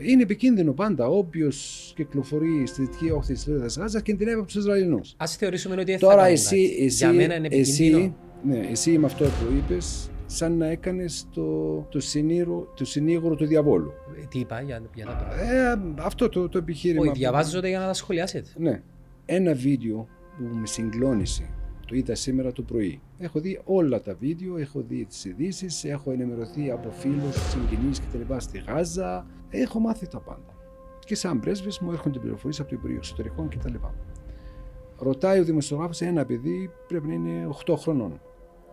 Είναι 0.00 0.22
επικίνδυνο 0.22 0.72
πάντα. 0.72 1.06
Όποιος 1.06 1.92
κυκλοφορεί 1.96 2.66
στη 2.66 2.82
δυτική 2.82 3.10
όχθη 3.10 3.32
της 3.32 3.46
Λόριδας 3.46 3.76
Γάζας 3.78 4.02
κινδυνεύει 4.02 4.38
από 4.40 4.52
του 4.52 4.58
Ισραηλινού. 4.58 5.00
Α 5.16 5.26
θεωρήσουμε 5.26 5.74
ότι 5.74 5.84
δεν 5.84 5.98
θα 5.98 6.06
Τώρα 6.06 6.16
κάνουν 6.16 6.32
εσύ, 6.32 6.68
κάτι. 6.70 6.84
εσύ, 6.84 6.96
Για 6.96 7.12
μένα 7.12 7.34
είναι 7.36 7.46
επικίνδυνο. 7.46 7.98
εσύ, 7.98 8.14
ναι, 8.42 8.68
εσύ 8.70 8.98
με 8.98 9.06
αυτό 9.06 9.24
που 9.24 9.52
είπες, 9.56 10.10
σαν 10.26 10.56
να 10.56 10.66
έκανες 10.66 11.26
το, 11.34 11.76
το, 11.90 12.00
συνήγορο, 12.00 12.72
το 12.76 12.84
συνήγορο 12.84 13.34
του 13.34 13.46
διαβόλου. 13.46 13.92
Ε, 14.22 14.26
Τι 14.28 14.38
είπα 14.38 14.60
για, 14.60 14.82
για 14.94 15.04
τα 15.06 15.12
πράγματα. 15.16 15.42
Ε, 15.42 15.78
αυτό 15.98 16.28
το, 16.28 16.48
το 16.48 16.58
επιχείρημα. 16.58 17.00
Όχι, 17.00 17.10
που- 17.10 17.16
διαβάζω 17.16 17.58
για 17.66 17.78
να 17.78 17.86
τα 17.86 17.92
σχολιάσετε. 17.94 18.48
Ναι. 18.56 18.82
Ένα 19.26 19.54
βίντεο 19.54 20.08
που 20.38 20.56
με 20.58 20.66
συγκλώνησε. 20.66 21.50
Το 21.88 21.94
είδα 21.94 22.14
σήμερα 22.14 22.52
το 22.52 22.62
πρωί. 22.62 23.00
Έχω 23.18 23.40
δει 23.40 23.60
όλα 23.64 24.00
τα 24.00 24.14
βίντεο, 24.14 24.56
έχω 24.56 24.80
δει 24.80 25.04
τις 25.04 25.24
ειδήσεις, 25.24 25.84
έχω 25.84 26.10
ενημερωθεί 26.10 26.70
από 26.70 26.90
φίλους, 26.90 27.50
συγγενείς 27.50 28.00
κτλ. 28.00 28.34
στη 28.36 28.58
Γάζα. 28.58 29.26
Έχω 29.50 29.78
μάθει 29.78 30.08
τα 30.08 30.20
πάντα. 30.20 30.54
Και 31.04 31.14
σαν 31.14 31.40
πρέσβης 31.40 31.78
μου 31.78 31.92
έρχονται 31.92 32.18
πληροφορίες 32.18 32.60
από 32.60 32.68
το 32.68 32.74
Υπουργείο 32.74 32.96
Εξωτερικών 32.98 33.48
κτλ. 33.48 33.74
Ρωτάει 34.98 35.40
ο 35.40 35.44
δημοσιογράφος 35.44 36.00
ένα 36.00 36.24
παιδί 36.24 36.70
πρέπει 36.88 37.06
να 37.06 37.14
είναι 37.14 37.48
8 37.66 37.74
χρονών. 37.76 38.20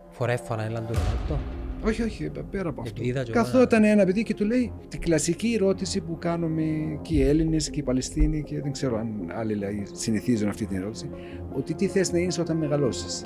Φορέφανα 0.10 0.64
έναν 0.64 0.86
του 0.88 0.94
Ρονάλτο. 0.94 1.65
Όχι, 1.86 2.02
όχι, 2.02 2.32
πέρα 2.52 2.70
από 2.70 2.82
αυτό. 2.82 2.94
Επειδή 2.96 3.10
είδα 3.10 3.24
και 3.24 3.32
εγώ 3.32 3.44
Καθόταν 3.44 3.84
ένα 3.84 4.06
παιδί 4.06 4.24
και 4.24 4.34
του 4.34 4.46
λέει 4.46 4.72
την 4.88 5.00
κλασική 5.00 5.54
ερώτηση 5.54 6.02
που 6.02 6.18
κάνουμε 6.18 6.64
και 7.02 7.16
οι 7.16 7.22
Έλληνες 7.22 7.70
και 7.70 7.80
οι 7.80 7.84
Παλαιστίνοι 7.84 8.44
και 8.44 8.62
δεν 8.62 8.72
ξέρω 8.72 8.98
αν 8.98 9.32
άλλοι 9.34 9.54
δηλαδή, 9.54 9.84
συνηθίζουν 9.92 10.50
αυτή 10.50 10.66
την 10.66 10.78
ερώτηση. 10.78 11.10
Ότι 11.54 11.74
τι 11.74 11.88
θες 11.88 12.12
να 12.12 12.20
είσαι 12.20 12.42
όταν 12.42 12.58
μεγαλώσεις. 12.58 13.22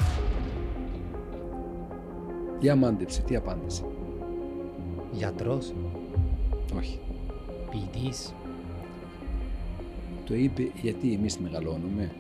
Για 2.60 2.76
μάντεψε, 2.76 3.22
τι 3.22 3.36
απάντησε. 3.36 3.84
Γιατρός, 5.12 5.74
Όχι. 6.78 7.00
ποιητής. 7.70 8.34
Το 10.26 10.36
είπε 10.36 10.72
γιατί 10.82 11.14
εμείς 11.14 11.38
μεγαλώνουμε. 11.38 12.12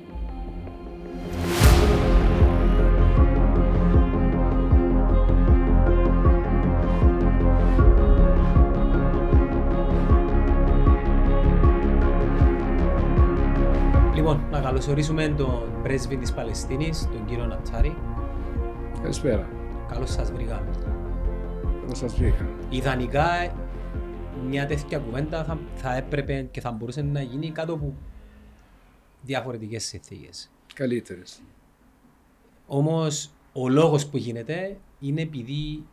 Καλωσορίσουμε 14.79 15.27
τον 15.27 15.81
πρέσβη 15.83 16.17
της 16.17 16.33
Παλαιστίνης, 16.33 17.07
τον 17.11 17.25
κύριο 17.25 17.45
Νατσάρη. 17.45 17.95
Καλησπέρα. 19.01 19.49
Καλώς 19.87 20.11
σας 20.11 20.31
βρήκαμε. 20.31 20.71
Πώς 21.87 21.97
σας 21.97 22.15
βρήκα; 22.15 22.49
Ιδανικά, 22.69 23.55
μια 24.47 24.65
τέτοια 24.65 24.99
κουβέντα 24.99 25.43
θα, 25.43 25.59
θα 25.75 25.95
έπρεπε 25.95 26.47
και 26.51 26.61
θα 26.61 26.71
μπορούσε 26.71 27.01
να 27.01 27.21
γίνει 27.21 27.51
κάτω 27.51 27.73
από 27.73 27.93
διαφορετικές 29.21 29.83
συνθήκες. 29.83 30.51
Καλύτερες. 30.73 31.41
Όμως, 32.67 33.31
ο 33.53 33.69
λόγος 33.69 34.07
που 34.07 34.17
γίνεται 34.17 34.77
είναι 34.99 35.21
επειδή 35.21 35.85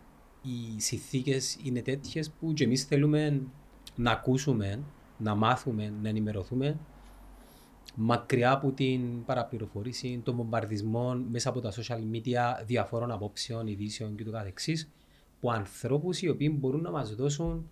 οι 0.42 0.74
συνθήκες 0.80 1.58
είναι 1.62 1.82
τέτοιες 1.82 2.30
που 2.30 2.52
και 2.52 2.64
εμείς 2.64 2.84
θέλουμε 2.84 3.42
να 3.94 4.10
ακούσουμε, 4.10 4.80
να 5.18 5.34
μάθουμε, 5.34 5.92
να 6.02 6.08
ενημερωθούμε 6.08 6.78
μακριά 7.98 8.52
από 8.52 8.72
την 8.72 9.24
παραπληροφόρηση, 9.24 10.20
των 10.24 10.36
βομβαρδισμών 10.36 11.26
μέσα 11.30 11.48
από 11.48 11.60
τα 11.60 11.72
social 11.72 12.00
media 12.12 12.64
διαφόρων 12.66 13.10
απόψεων, 13.10 13.66
ειδήσεων 13.66 14.16
και 14.16 14.24
το 14.24 14.30
καθεξής 14.30 14.90
που 15.40 15.52
ανθρώπους 15.52 16.22
οι 16.22 16.28
οποίοι 16.28 16.56
μπορούν 16.58 16.80
να 16.80 16.90
μας 16.90 17.14
δώσουν 17.14 17.68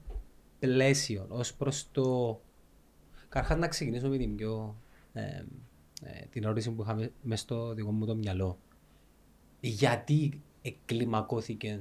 πλαίσιο 0.58 1.26
ως 1.28 1.54
προς 1.54 1.88
το... 1.92 2.40
Καρχάς 3.28 3.58
να 3.58 3.68
ξεκινήσω 3.68 4.08
με 4.08 4.16
την 4.16 4.36
πιο... 4.36 4.76
ε, 5.12 5.22
ε, 6.02 6.26
την 6.30 6.44
ερώτηση 6.44 6.70
που 6.70 6.82
είχαμε 6.82 7.12
μέσα 7.22 7.42
στο 7.42 7.74
δικό 7.74 7.92
μου 7.92 8.06
το 8.06 8.16
μυαλό. 8.16 8.58
Γιατί 9.60 10.42
εκκλιμακώθηκε 10.62 11.80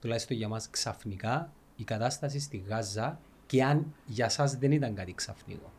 τουλάχιστον 0.00 0.36
για 0.36 0.48
μας 0.48 0.70
ξαφνικά 0.70 1.52
η 1.76 1.84
κατάσταση 1.84 2.40
στη 2.40 2.56
Γάζα 2.56 3.20
και 3.46 3.64
αν 3.64 3.94
για 4.06 4.28
σας 4.28 4.56
δεν 4.56 4.72
ήταν 4.72 4.94
κάτι 4.94 5.14
ξαφνικό; 5.14 5.72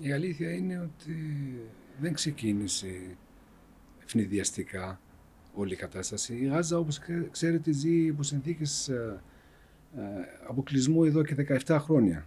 Η 0.00 0.12
αλήθεια 0.12 0.52
είναι 0.52 0.78
ότι 0.80 1.16
δεν 2.00 2.12
ξεκίνησε 2.12 3.16
ευνηδιαστικά 4.04 5.00
όλη 5.54 5.72
η 5.72 5.76
κατάσταση. 5.76 6.34
Η 6.36 6.46
Γάζα, 6.46 6.78
όπως 6.78 6.98
ξέ- 6.98 7.30
ξέρετε, 7.30 7.72
ζει 7.72 8.04
υπό 8.06 8.22
συνθήκες 8.22 8.88
ε, 8.88 9.20
ε, 9.96 10.00
αποκλεισμού 10.48 11.04
εδώ 11.04 11.22
και 11.22 11.34
17 11.66 11.76
χρόνια. 11.80 12.26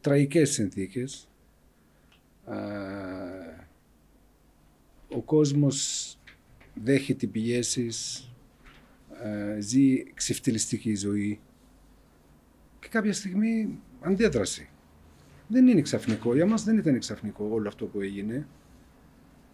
Τραγικές 0.00 0.50
συνθήκες. 0.50 1.28
Ε, 2.46 2.54
ο 5.08 5.22
κόσμος 5.22 6.18
δέχεται 6.74 7.26
πιέσεις, 7.26 8.28
ε, 9.22 9.60
ζει 9.60 10.12
ξεφτυλιστική 10.14 10.94
ζωή 10.94 11.40
και 12.80 12.88
κάποια 12.88 13.12
στιγμή 13.12 13.78
αντέδρασε. 14.00 14.68
Δεν 15.48 15.66
είναι 15.66 15.80
ξαφνικό. 15.80 16.34
Για 16.34 16.46
μας 16.46 16.64
δεν 16.64 16.78
ήταν 16.78 16.98
ξαφνικό 16.98 17.48
όλο 17.52 17.68
αυτό 17.68 17.86
που 17.86 18.00
έγινε. 18.00 18.46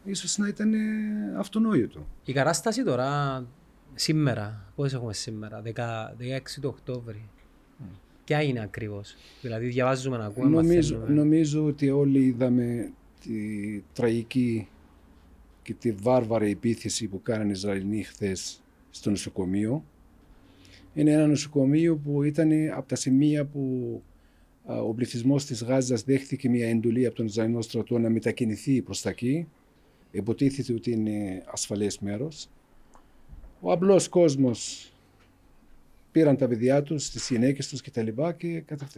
Ίσως 0.04 0.38
να 0.38 0.48
ήταν 0.48 0.74
ε, 0.74 0.78
αυτονόητο. 1.36 2.06
Η 2.24 2.32
κατάσταση 2.32 2.84
τώρα, 2.84 3.44
σήμερα, 3.94 4.72
πώς 4.74 4.92
έχουμε 4.92 5.12
σήμερα, 5.12 5.62
10, 5.64 5.68
16 5.68 5.70
του 6.60 6.68
Οκτώβρη, 6.72 7.28
ποια 8.24 8.42
είναι 8.42 8.60
ακριβώς; 8.62 9.16
Δηλαδή 9.40 9.66
διαβάζουμε 9.66 10.16
να 10.16 10.24
ακούμε, 10.24 10.48
Νομίζω, 10.48 10.94
μαθαίνουμε. 10.98 11.20
νομίζω 11.22 11.64
ότι 11.64 11.90
όλοι 11.90 12.18
είδαμε 12.18 12.92
τη 13.20 13.32
τραγική 13.92 14.68
και 15.62 15.74
τη 15.74 15.92
βάρβαρη 15.92 16.50
επίθεση 16.50 17.06
που 17.08 17.22
κάνανε 17.22 17.48
οι 17.48 17.52
Ισραηλοί 17.52 18.02
χθες 18.02 18.62
στο 18.90 19.10
νοσοκομείο. 19.10 19.84
Είναι 20.94 21.10
ένα 21.10 21.26
νοσοκομείο 21.26 21.96
που 21.96 22.22
ήταν 22.22 22.50
από 22.76 22.88
τα 22.88 22.96
σημεία 22.96 23.44
που 23.44 24.02
α, 24.02 24.13
ο 24.66 24.94
πληθυσμός 24.94 25.44
της 25.44 25.62
Γάζας 25.64 26.02
δέχθηκε 26.02 26.48
μια 26.48 26.68
εντολή 26.68 27.06
από 27.06 27.14
τον 27.16 27.26
Ισραηλινό 27.26 27.60
στρατό 27.60 27.98
να 27.98 28.10
μετακινηθεί 28.10 28.82
προς 28.82 29.02
τα 29.02 29.10
εκεί. 29.10 29.48
Υποτίθεται 30.10 30.72
ότι 30.72 30.90
είναι 30.90 31.42
ασφαλές 31.46 31.98
μέρος. 31.98 32.48
Ο 33.60 33.72
απλός 33.72 34.08
κόσμος 34.08 34.88
πήραν 36.12 36.36
τα 36.36 36.48
παιδιά 36.48 36.82
τους, 36.82 37.10
τις 37.10 37.28
γυναίκες 37.30 37.68
τους 37.68 37.80
κτλ. 37.80 38.06
Και, 38.06 38.32
και 38.36 38.60
καταφ- 38.60 38.96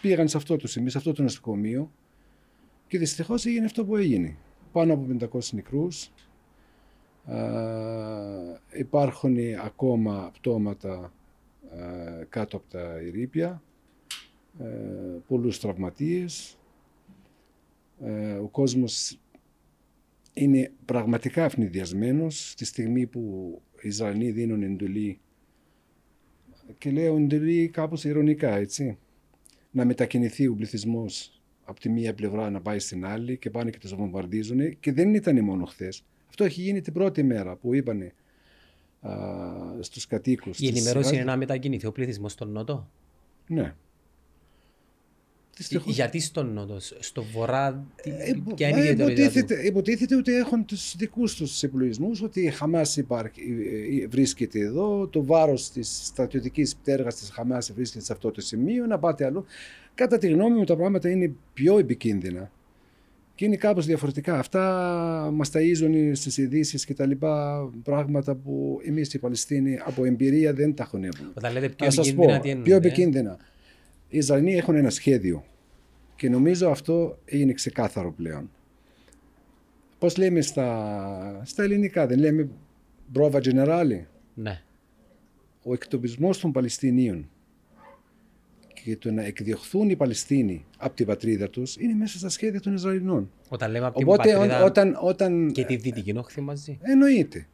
πήγαν 0.00 0.28
σε 0.28 0.36
αυτό 0.36 0.56
το 0.56 0.66
σημείο, 0.66 0.90
σε 0.90 0.98
αυτό 0.98 1.12
το 1.12 1.22
νοσοκομείο 1.22 1.90
και 2.86 2.98
δυστυχώς 2.98 3.46
έγινε 3.46 3.64
αυτό 3.64 3.84
που 3.84 3.96
έγινε. 3.96 4.36
Πάνω 4.72 4.92
από 4.92 5.06
500 5.32 5.52
νεκρούς. 5.52 6.10
Α, 7.24 7.38
υπάρχουν 8.72 9.36
ακόμα 9.64 10.30
πτώματα 10.32 10.92
α, 10.94 11.10
κάτω 12.28 12.56
από 12.56 12.66
τα 12.70 12.96
ερήπια. 12.98 13.62
Ε, 14.60 14.64
πολλούς 15.26 15.60
τραυματίες. 15.60 16.56
Ε, 18.04 18.32
ο 18.32 18.48
κόσμος 18.48 19.18
είναι 20.32 20.72
πραγματικά 20.84 21.44
ευνηδιασμένος 21.44 22.54
τη 22.56 22.64
στιγμή 22.64 23.06
που 23.06 23.54
οι 23.82 23.88
Ισραηλοί 23.88 24.30
δίνουν 24.30 24.62
εντολή 24.62 25.20
και 26.78 26.90
λέω 26.90 27.16
εντολή 27.16 27.68
κάπως 27.68 28.04
ειρωνικά, 28.04 28.56
έτσι. 28.56 28.98
Να 29.70 29.84
μετακινηθεί 29.84 30.46
ο 30.46 30.54
πληθυσμός 30.54 31.42
από 31.64 31.80
τη 31.80 31.88
μία 31.88 32.14
πλευρά 32.14 32.50
να 32.50 32.60
πάει 32.60 32.78
στην 32.78 33.04
άλλη 33.04 33.36
και 33.38 33.50
πάνε 33.50 33.70
και 33.70 33.78
τους 33.78 33.94
βομβαρδίζουν 33.94 34.78
και 34.80 34.92
δεν 34.92 35.14
ήταν 35.14 35.44
μόνο 35.44 35.64
χθες. 35.64 36.04
Αυτό 36.28 36.44
έχει 36.44 36.62
γίνει 36.62 36.80
την 36.80 36.92
πρώτη 36.92 37.22
μέρα 37.22 37.56
που 37.56 37.74
είπανε 37.74 38.12
α, 39.00 39.12
στους 39.80 40.06
κατοίκους. 40.06 40.58
Η 40.58 40.60
της 40.60 40.68
ενημέρωση 40.68 40.96
Γάζας- 40.96 41.12
είναι 41.12 41.24
να 41.24 41.36
μετακινηθεί 41.36 41.86
ο 41.86 41.92
πληθυσμός 41.92 42.32
στον 42.32 42.50
Νότο; 42.50 42.90
Ναι. 43.48 43.74
Δυστυχώς- 45.56 45.94
Γιατί 45.94 46.20
στον 46.20 46.52
Νότο, 46.52 46.76
στο 46.98 47.22
Βορρά, 47.22 47.84
τι, 48.02 48.10
Ε, 48.10 48.34
ποια 48.54 48.68
είναι 48.68 48.78
η 48.78 48.80
ε, 48.86 48.90
ιδιαιτερότητα 48.90 49.22
του; 49.30 49.32
υποτίθεται, 49.38 49.66
υποτίθεται 49.66 50.16
ότι 50.16 50.34
έχουν 50.34 50.64
τους 50.64 50.94
δικούς 50.96 51.34
τους 51.34 51.62
επιλογισμούς, 51.62 52.22
ότι 52.22 52.40
η 52.40 52.50
Χαμάς 52.50 52.96
υπάρχει, 52.96 53.40
ε, 53.40 54.02
ε, 54.02 54.06
βρίσκεται 54.06 54.58
εδώ, 54.60 55.06
το 55.06 55.24
βάρος 55.24 55.70
της 55.70 56.00
στρατιωτικής 56.04 56.76
πτέρυγας 56.76 57.14
της 57.14 57.30
Χαμάς 57.30 57.72
βρίσκεται 57.72 58.04
σε 58.04 58.12
αυτό 58.12 58.30
το 58.30 58.40
σημείο, 58.40 58.86
να 58.86 58.98
πάτε 58.98 59.24
αλλού. 59.24 59.44
Κατά 59.94 60.18
τη 60.18 60.28
γνώμη 60.28 60.56
μου 60.56 60.64
τα 60.64 60.76
πράγματα 60.76 61.08
είναι 61.10 61.32
πιο 61.54 61.78
επικίνδυνα 61.78 62.50
και 63.34 63.44
είναι 63.44 63.56
κάπως 63.56 63.86
διαφορετικά. 63.86 64.38
Αυτά 64.38 64.60
μας 65.32 65.50
ταΐζουν 65.52 66.10
στις 66.12 66.36
ειδήσεις 66.38 66.84
και 66.84 66.94
τα 66.94 67.06
λοιπά 67.06 67.64
πράγματα 67.82 68.34
που 68.34 68.80
εμείς 68.86 69.14
οι 69.14 69.18
Παλαιστίνοι 69.18 69.78
από 69.84 70.04
εμπειρία 70.04 70.52
δεν 70.52 70.74
τα 70.74 70.84
χωνεύουμε. 70.84 71.30
Όταν 71.34 71.52
λέτε 71.52 71.68
πιο 71.68 71.86
Να 71.86 71.90
σας 71.92 72.06
επικίνδυνα, 72.08 72.40
τι 72.40 72.42
πω, 72.42 72.48
εννοείτε. 72.50 72.68
πιο 72.70 72.76
επικίνδυνα. 72.88 73.38
Οι 74.12 74.18
Ισραηλοί 74.18 74.56
έχουν 74.56 74.74
ένα 74.74 74.90
σχέδιο 74.90 75.44
και 76.16 76.28
νομίζω 76.28 76.70
αυτό 76.70 77.18
είναι 77.24 77.52
ξεκάθαρο 77.52 78.12
πλέον. 78.12 78.50
Πώς 79.98 80.16
λέμε 80.16 80.40
στα, 80.40 81.40
στα 81.44 81.62
ελληνικά, 81.62 82.06
δεν 82.06 82.18
λέμε 82.18 82.48
μπρόβα 83.06 83.40
generale, 83.42 84.04
Ναι. 84.34 84.62
ο 85.62 85.72
εκτοπισμός 85.72 86.38
των 86.38 86.52
Παλαιστινίων 86.52 87.30
και 88.84 88.96
το 88.96 89.12
να 89.12 89.22
εκδιωχθούν 89.22 89.90
οι 89.90 89.96
Παλαιστίνοι 89.96 90.64
από 90.78 90.96
την 90.96 91.06
πατρίδα 91.06 91.50
τους 91.50 91.76
είναι 91.76 91.94
μέσα 91.94 92.18
στα 92.18 92.28
σχέδια 92.28 92.60
των 92.60 92.74
Ισραηλινών. 92.74 93.30
Όταν 93.48 93.70
λέμε 93.70 93.86
από 93.86 93.98
την 93.98 94.08
Οπότε 94.08 94.32
πατρίδα 94.32 94.64
όταν, 94.64 94.98
όταν, 95.00 95.52
και 95.52 95.64
τη 95.64 95.76
δυτική 95.76 96.16
όχθη 96.16 96.40
μαζί. 96.40 96.78
Εννοείται. 96.82 97.46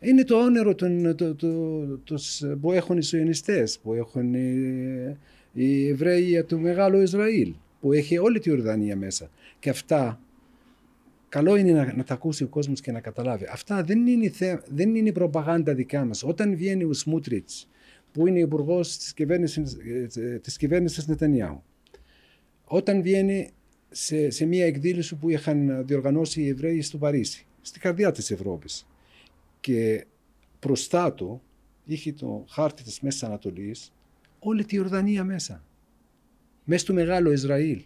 Είναι 0.00 0.24
το 0.24 0.36
όνειρο 0.36 0.74
των, 0.74 1.16
το, 1.16 1.34
το, 1.34 1.82
το, 2.04 2.18
που 2.60 2.72
έχουν 2.72 2.98
οι 2.98 3.02
Σιωνιστές, 3.02 3.78
που 3.78 3.94
έχουν 3.94 4.34
οι, 4.34 5.16
οι 5.52 5.88
Εβραίοι 5.88 6.44
του 6.44 6.60
Μεγάλου 6.60 7.00
Ισραήλ, 7.00 7.54
που 7.80 7.92
έχει 7.92 8.18
όλη 8.18 8.38
τη 8.38 8.50
Ορδανία 8.50 8.96
μέσα. 8.96 9.30
Και 9.58 9.70
αυτά, 9.70 10.20
καλό 11.28 11.56
είναι 11.56 11.72
να, 11.72 11.94
να 11.94 12.04
τα 12.04 12.14
ακούσει 12.14 12.44
ο 12.44 12.48
κόσμος 12.48 12.80
και 12.80 12.92
να 12.92 13.00
καταλάβει. 13.00 13.46
Αυτά 13.50 13.82
δεν 13.82 14.06
είναι, 14.06 14.28
θε, 14.28 14.56
δεν 14.68 14.94
είναι 14.94 15.12
προπαγάνδα 15.12 15.74
δικά 15.74 16.04
μας. 16.04 16.22
Όταν 16.22 16.56
βγαίνει 16.56 16.84
ο 16.84 16.92
Σμούτριτς, 16.92 17.68
που 18.12 18.26
είναι 18.26 18.38
υπουργός 18.38 18.96
της 18.96 19.14
κυβέρνησης, 19.14 19.76
της 20.42 20.56
κυβέρνησης 20.56 21.06
Νετανιάου, 21.06 21.62
όταν 22.64 23.02
βγαίνει 23.02 23.50
σε, 23.90 24.30
σε 24.30 24.46
μια 24.46 24.66
εκδήλωση 24.66 25.14
που 25.14 25.30
είχαν 25.30 25.86
διοργανώσει 25.86 26.42
οι 26.42 26.48
Εβραίοι 26.48 26.80
στο 26.80 26.98
Παρίσι, 26.98 27.46
στην 27.60 27.80
καρδιά 27.80 28.12
της 28.12 28.30
Ευρώπης, 28.30 28.86
και 29.60 30.06
μπροστά 30.60 31.12
του 31.12 31.42
είχε 31.84 32.12
το 32.12 32.44
χάρτη 32.48 32.82
της 32.82 33.00
Μέσης 33.00 33.22
Ανατολής 33.22 33.92
όλη 34.40 34.64
τη 34.64 34.76
Ιορδανία 34.76 35.24
μέσα. 35.24 35.64
Μέσα 36.64 36.82
στο 36.82 36.92
μεγάλο 36.92 37.32
Ισραήλ. 37.32 37.82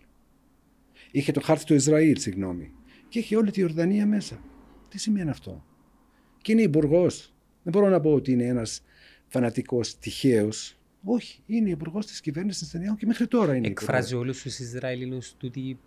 Είχε 1.11 1.33
το 1.33 1.41
χάρτη 1.41 1.65
του 1.65 1.75
Ισραήλ, 1.75 2.19
συγγνώμη. 2.19 2.73
Και 3.09 3.19
είχε 3.19 3.37
όλη 3.37 3.51
τη 3.51 3.61
Ιορδανία 3.61 4.07
μέσα. 4.07 4.41
Τι 4.89 4.99
σημαίνει 4.99 5.31
αυτό; 5.31 5.65
Και 6.43 6.53
είναι 6.53 6.63
υπουργός. 6.63 7.35
Δεν 7.63 7.73
μπορώ 7.73 7.89
να 7.89 8.01
πω 8.01 8.13
ότι 8.13 8.33
είναι 8.33 8.45
ένας 8.45 8.83
φανατικός 9.27 9.99
τυχαίος. 9.99 10.77
Όχι, 11.05 11.43
είναι 11.47 11.71
υπουργός 11.71 12.07
της 12.07 12.21
κυβέρνησης 12.21 12.63
Νετανιάχου 12.63 12.97
και 12.97 13.07
μέχρι 13.07 13.27
τώρα 13.27 13.55
είναι. 13.57 13.67
Εκφράζει 13.67 14.15
όλους 14.15 14.43
τους 14.43 14.59
Ισραηλινούς 14.59 15.35
τούτη 15.37 15.79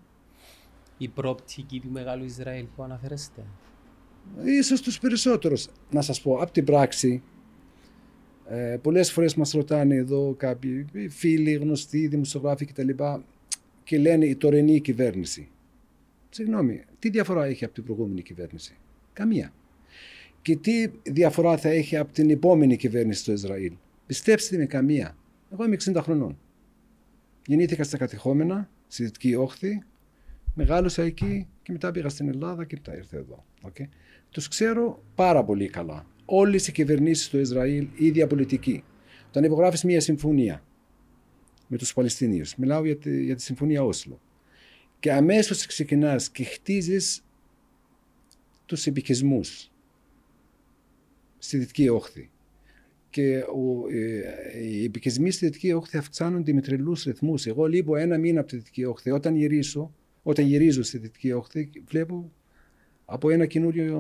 η 0.98 1.08
πρόπτικη 1.08 1.80
του 1.80 1.90
μεγάλου 1.92 2.24
Ισραήλ 2.24 2.66
που 2.75 2.84
αναφέρεστε; 2.84 3.44
Ίσως 4.44 4.81
τους 4.81 5.00
περισσότερους. 5.00 5.68
Να 5.90 6.02
σας 6.02 6.22
πω, 6.22 6.38
από 6.38 6.52
την 6.52 6.66
πράξη, 6.66 7.24
ε, 8.50 8.78
πολλές 8.82 9.12
φορές 9.12 9.36
μας 9.36 9.52
ρωτάνε 9.52 9.96
εδώ 9.96 10.34
κάποιοι 10.38 10.86
φίλοι, 11.10 11.52
γνωστοί, 11.52 12.08
δημοσιογράφοι 12.08 12.66
κτλ. 12.66 12.90
Και 13.84 13.98
λένε 13.98 14.26
η 14.26 14.36
τωρινή 14.36 14.80
κυβέρνηση. 14.80 15.50
Συγγνώμη, 16.30 16.84
τι 17.00 17.10
διαφορά 17.10 17.46
έχει 17.46 17.66
από 17.66 17.74
την 17.74 17.84
προηγούμενη 17.84 18.22
κυβέρνηση; 18.22 18.76
Καμία. 19.14 19.54
Και 20.42 20.56
τι 20.56 20.88
διαφορά 21.04 21.58
θα 21.58 21.70
έχει 21.70 21.98
από 21.98 22.14
την 22.14 22.30
επόμενη 22.30 22.76
κυβέρνηση 22.76 23.22
στο 23.22 23.32
Ισραήλ; 23.32 23.74
Πιστέψτε 24.06 24.58
με, 24.58 24.66
καμία. 24.66 25.18
Εγώ 25.52 25.66
είμαι 25.66 25.78
60 25.84 25.96
χρονών. 26.02 26.38
Γεννήθηκα 27.46 27.84
στα 27.84 27.98
κατεχόμενα, 27.98 28.70
στη 28.88 29.04
Δυτική 29.04 29.36
Όχθη, 29.36 29.84
μεγάλωσα 30.54 31.04
εκεί 31.04 31.48
και 31.64 31.72
μετά 31.72 31.92
πήγα 31.92 32.10
στην 32.10 32.28
Ελλάδα 32.28 32.66
και 32.66 32.76
μετά 32.76 32.98
ήρθα 32.98 33.18
εδώ. 33.18 33.46
Okay. 33.62 33.88
Τους 34.30 34.48
ξέρω 34.48 35.04
πάρα 35.16 35.44
πολύ 35.44 35.68
καλά. 35.70 36.06
Όλες 36.29 36.68
οι 36.68 36.71
κυβερνήσεις 36.71 37.29
του 37.29 37.39
Ισραήλ, 37.39 37.88
η 37.95 38.06
ίδια 38.06 38.27
πολιτική. 38.27 38.83
Όταν 39.27 39.44
υπογράφεις 39.44 39.83
μια 39.83 40.01
συμφωνία 40.01 40.63
με 41.68 41.77
τους 41.77 41.94
Παλαιστινίους, 41.94 42.56
μιλάω 42.56 42.85
για 42.85 42.97
τη, 42.97 43.24
για 43.24 43.35
τη 43.35 43.41
συμφωνία 43.41 43.83
Όσλο, 43.83 44.21
και 45.00 45.12
αμέσως 45.12 45.65
ξεκινάς 45.65 46.29
και 46.29 46.44
χτίζεις 46.44 47.25
τους 48.65 48.88
επικισμούς 48.88 49.71
στη 51.38 51.57
Δυτική 51.57 51.89
Όχθη. 51.89 52.29
Και 53.09 53.38
ο, 53.38 53.88
ε, 53.89 54.63
οι 54.63 54.83
επικισμοί 54.83 55.31
στη 55.31 55.45
Δυτική 55.45 55.71
Όχθη 55.71 55.97
αυξάνονται 55.97 56.53
με 56.53 56.62
τρελούς 56.62 57.03
ρυθμούς. 57.03 57.45
Εγώ 57.45 57.65
λείπω 57.65 57.95
ένα 57.95 58.18
μήνα 58.18 58.39
από 58.39 58.50
τη 58.50 58.56
Δυτική 58.56 58.85
Όχθη. 58.85 59.12
Όταν 59.12 59.35
γυρίσω, 59.35 59.95
όταν 60.24 60.45
γυρίζω 60.45 60.83
στη 60.83 60.97
Δυτική 60.97 61.31
Όχθη, 61.31 61.69
βλέπω 61.85 62.31
από 63.06 63.29
ένα 63.29 63.45
καινούριο 63.45 64.00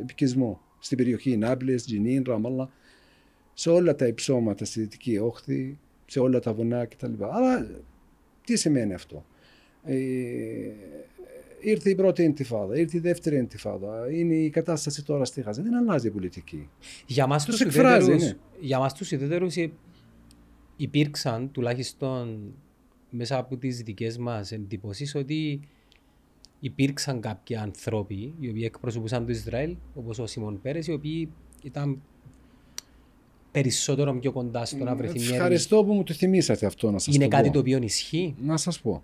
επικισμό 0.00 0.67
στην 0.78 0.96
περιοχή 0.96 1.36
Νάμπλες, 1.36 1.84
Τζινίν, 1.84 2.24
Ραμάλα, 2.26 2.70
σε 3.54 3.70
όλα 3.70 3.94
τα 3.94 4.06
υψώματα 4.06 4.64
στη 4.64 4.80
Δυτική 4.80 5.18
Όχθη, 5.18 5.78
σε 6.06 6.20
όλα 6.20 6.40
τα 6.40 6.52
βουνά 6.52 6.84
κτλ. 6.84 7.12
Αλλά 7.20 7.66
τι 8.44 8.56
σημαίνει 8.56 8.94
αυτό; 8.94 9.24
Ε, 9.84 9.96
ήρθε 11.60 11.90
η 11.90 11.94
πρώτη 11.94 12.24
εντυφάδα, 12.24 12.78
ήρθε 12.78 12.96
η 12.96 13.00
δεύτερη 13.00 13.36
εντυφάδα. 13.36 14.10
Είναι 14.12 14.34
η 14.34 14.50
κατάσταση 14.50 15.04
τώρα 15.04 15.24
στη 15.24 15.40
Γάζα. 15.40 15.62
Δεν 15.62 15.74
αλλάζει 15.74 16.06
η 16.06 16.10
πολιτική. 16.10 16.68
Για 17.06 17.26
μας 17.26 17.44
τους, 17.44 17.60
εκφράζει, 17.60 18.14
ναι. 18.14 18.32
για 18.60 18.78
μας 18.78 18.94
τους 18.94 19.12
ιδιαίτερους 19.12 19.54
υπήρξαν 20.76 21.50
τουλάχιστον 21.52 22.54
μέσα 23.10 23.38
από 23.38 23.56
τις 23.56 23.82
δικές 23.82 24.18
μας 24.18 24.52
εντυπώσεις 24.52 25.14
ότι 25.14 25.60
υπήρξαν 26.60 27.20
κάποιοι 27.20 27.56
άνθρωποι 27.56 28.34
οι 28.40 28.48
οποίοι 28.48 28.62
εκπροσωπούσαν 28.64 29.26
το 29.26 29.32
Ισραήλ, 29.32 29.76
όπως 29.94 30.18
ο 30.18 30.26
Σιμών 30.26 30.60
Πέρες, 30.60 30.86
οι 30.86 30.92
οποίοι 30.92 31.28
ήταν 31.62 32.02
περισσότερο 33.50 34.18
πιο 34.18 34.32
κοντά 34.32 34.64
στο 34.64 34.84
να 34.84 34.94
βρεθεί 34.94 35.18
μια. 35.18 35.34
Ευχαριστώ 35.34 35.84
που 35.84 35.92
μου 35.92 36.02
το 36.02 36.14
θυμήσατε 36.14 36.66
αυτό 36.66 36.90
να 36.90 36.98
σας 36.98 37.06
πω. 37.06 37.22
Είναι 37.22 37.28
κάτι 37.28 37.50
το 37.50 37.58
οποίο 37.58 37.78
ισχύει. 37.82 38.34
Να 38.42 38.56
σας 38.56 38.80
πω. 38.80 39.02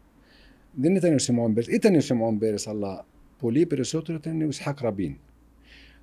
Δεν 0.73 0.95
ήταν 0.95 1.15
ο 1.15 1.19
Σιμών 1.19 1.55
Πέρες, 1.55 1.75
ήταν 1.75 1.95
ο 1.95 2.01
Σιμών 2.01 2.39
Πέρες, 2.39 2.67
αλλά 2.67 3.07
πολύ 3.39 3.67
περισσότερο 3.67 4.19
ήταν 4.21 4.43
ο 4.43 4.47
Ισχάκ 4.47 4.81
Ραμπίν. 4.81 5.17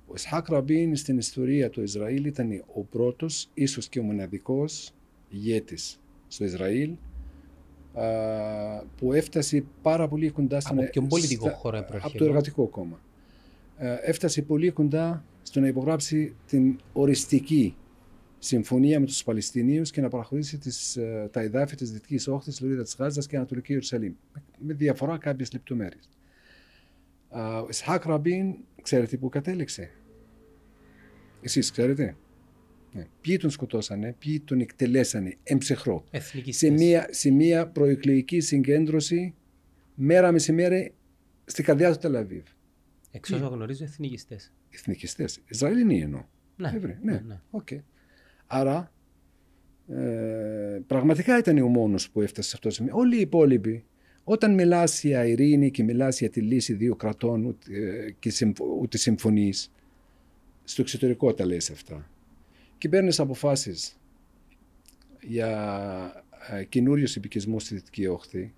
Ο 0.06 0.12
Ισχάκ 0.14 0.48
Ραμπίν 0.48 0.96
στην 0.96 1.18
ιστορία 1.18 1.70
του 1.70 1.82
Ισραήλ 1.82 2.24
ήταν 2.24 2.64
ο 2.74 2.80
πρώτος, 2.80 3.48
ίσως 3.54 3.88
και 3.88 3.98
ο 3.98 4.02
μοναδικός 4.02 4.92
ηγέτης 5.28 6.00
στο 6.28 6.44
Ισραήλ 6.44 6.90
που 8.96 9.12
έφτασε 9.12 9.64
πάρα 9.82 10.08
πολύ 10.08 10.30
κοντά 10.30 10.60
στον... 10.60 10.78
Από 10.78 10.90
ποιον 10.90 11.06
πολιτικό 11.06 11.48
στα, 11.48 11.56
χώρο 11.56 11.86
Από 12.02 12.18
το 12.18 12.24
Εργατικό 12.24 12.66
Κόμμα. 12.66 13.00
Έφτασε 14.02 14.42
πολύ 14.42 14.70
κοντά 14.70 15.24
στο 15.42 15.60
να 15.60 15.66
υπογράψει 15.66 16.34
την 16.46 16.78
οριστική 16.92 17.76
συμφωνία 18.38 19.00
με 19.00 19.06
τους 19.06 19.24
Παλαιστινίους 19.24 19.90
και 19.90 20.00
να 20.00 20.08
παραχωρήσει 20.08 20.58
τις, 20.58 20.96
ε, 20.96 21.28
τα 21.32 21.40
εδάφη 21.40 21.76
της 21.76 21.92
Δυτικής 21.92 22.28
Όχθης, 22.28 22.60
Λωρίδα 22.60 22.82
της 22.82 22.96
Γάζας 22.98 23.26
και 23.26 23.36
Ανατολική 23.36 23.72
Ιερουσαλήμ. 23.72 24.12
Με 24.58 24.72
διαφορά 24.72 25.18
κάποιες 25.18 25.52
λεπτομέρειες. 25.52 26.08
Ο 27.62 27.66
Ισχάκ 27.68 28.04
Ραμπίν, 28.04 28.54
ξέρετε 28.82 29.16
που 29.16 29.28
κατέληξε; 29.28 29.90
Εσείς 31.40 31.70
ξέρετε; 31.70 32.16
Ναι. 32.92 33.06
Ποιοι 33.20 33.36
τον 33.36 33.50
σκοτώσανε, 33.50 34.14
ποιοι 34.18 34.40
τον 34.40 34.60
εκτελέσανε 34.60 35.36
εμψυχρό. 35.42 36.04
Σε 36.48 36.70
μια, 36.70 37.06
σε 37.10 37.30
μια 37.30 37.66
προεκλογική 37.68 38.40
συγκέντρωση 38.40 39.34
μέρα 39.94 40.32
μεσημέρι 40.32 40.94
στην 41.44 41.64
καρδιά 41.64 41.92
του 41.92 41.98
Τελαβίβ. 41.98 42.44
Εξ 43.10 43.30
όσων 43.30 43.48
γνωρίζω, 43.48 43.84
εθνικιστές. 43.84 44.52
Εθνικιστές. 44.70 45.40
Ισραηλινοί 45.48 46.00
εννοώ. 46.00 46.24
Ναι. 46.56 46.70
ναι, 46.80 46.98
ναι. 47.02 47.22
ναι. 47.26 47.40
Okay. 47.50 47.80
Άρα 48.46 48.92
ε, 49.88 50.80
πραγματικά 50.86 51.38
ήταν 51.38 51.58
ο 51.58 51.68
μόνος 51.68 52.10
που 52.10 52.20
έφτασε 52.20 52.48
σε 52.48 52.54
αυτό 52.54 52.68
το 52.68 52.74
σημείο. 52.74 52.96
Όλοι 52.96 53.16
οι 53.16 53.20
υπόλοιποι, 53.20 53.84
όταν 54.24 54.54
μιλάς 54.54 55.04
για 55.04 55.26
ειρήνη 55.26 55.70
και 55.70 55.82
μιλάς 55.82 56.18
για 56.18 56.30
τη 56.30 56.40
λύση 56.40 56.72
δύο 56.72 56.96
κρατών 56.96 57.44
ούτε, 57.44 57.78
ε, 57.78 58.10
και 58.18 58.52
ούτε 58.80 58.96
συμφωνείς, 58.96 59.72
στο 60.64 60.82
εξωτερικό 60.82 61.34
τα 61.34 61.46
λες 61.46 61.70
αυτά 61.70 62.11
και 62.82 62.88
παίρνει 62.88 63.14
αποφάσει 63.18 63.74
για 65.20 66.24
ε, 66.50 66.64
καινούριους 66.64 67.16
επικισμού 67.16 67.60
στη 67.60 67.74
Δυτική 67.74 68.06
Όχθη, 68.06 68.54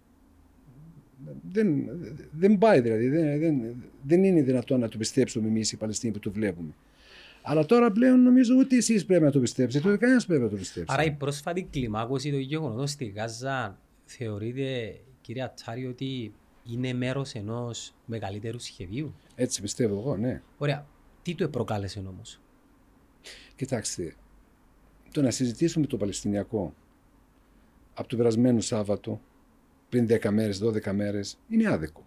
δεν, 1.53 1.89
δεν 2.33 2.59
πάει 2.59 2.81
δηλαδή. 2.81 3.09
Δεν, 3.09 3.39
δεν, 3.41 3.75
δεν 4.03 4.25
είναι 4.25 4.43
δυνατόν 4.43 4.81
να 4.81 4.89
το 4.89 4.99
πιστέψουμε 4.99 5.49
εμείς 5.49 5.73
οι 5.73 5.77
Παλαιστίνοι 5.77 6.13
που 6.13 6.19
το 6.19 6.31
βλέπουμε. 6.31 6.75
Αλλά 7.43 7.67
τώρα 7.67 7.91
πλέον 7.93 8.23
νομίζω 8.23 8.59
ότι 8.59 8.77
εσείς 8.77 9.05
πρέπει 9.05 9.25
να 9.25 9.31
το 9.31 9.41
πιστέψετε, 9.41 9.89
ούτε 9.89 9.99
κανένας 9.99 10.27
πρέπει 10.27 10.43
να 10.43 10.49
το 10.49 10.57
πιστέψει. 10.57 10.95
Άρα 10.95 11.05
η 11.05 11.13
πρόσφατη 11.13 11.63
κλιμάκωση 11.71 12.31
του 12.31 12.39
γεγονότος 12.39 12.91
στη 12.91 13.05
Γάζα 13.05 13.79
θεωρείται, 14.05 15.01
κυρία 15.21 15.53
Τσάρη, 15.53 15.87
ότι 15.87 16.33
είναι 16.73 16.93
μέρος 16.93 17.33
ενός 17.35 17.95
μεγαλύτερου 18.05 18.61
σχεδίου; 18.61 19.15
Έτσι 19.35 19.61
πιστεύω 19.61 19.99
εγώ, 19.99 20.17
ναι. 20.17 20.43
Ωραία. 20.59 20.87
Τι 21.23 21.35
του 21.35 21.51
προκάλεσε 21.51 21.99
όμως; 21.99 22.39
Κοιτάξτε, 23.57 24.15
το 25.13 25.23
να 25.23 25.31
συζητήσουμε 25.31 25.87
το 25.87 25.97
Παλαιστινιακό 25.97 26.75
από 27.95 28.09
το 28.09 28.17
περασμένο 28.17 28.61
Σάββατο, 28.61 29.21
πριν 29.89 30.07
10 30.07 30.31
μέρες, 30.31 30.61
12 30.63 30.93
μέρες, 30.93 31.39
είναι 31.49 31.69
άδικο. 31.69 32.07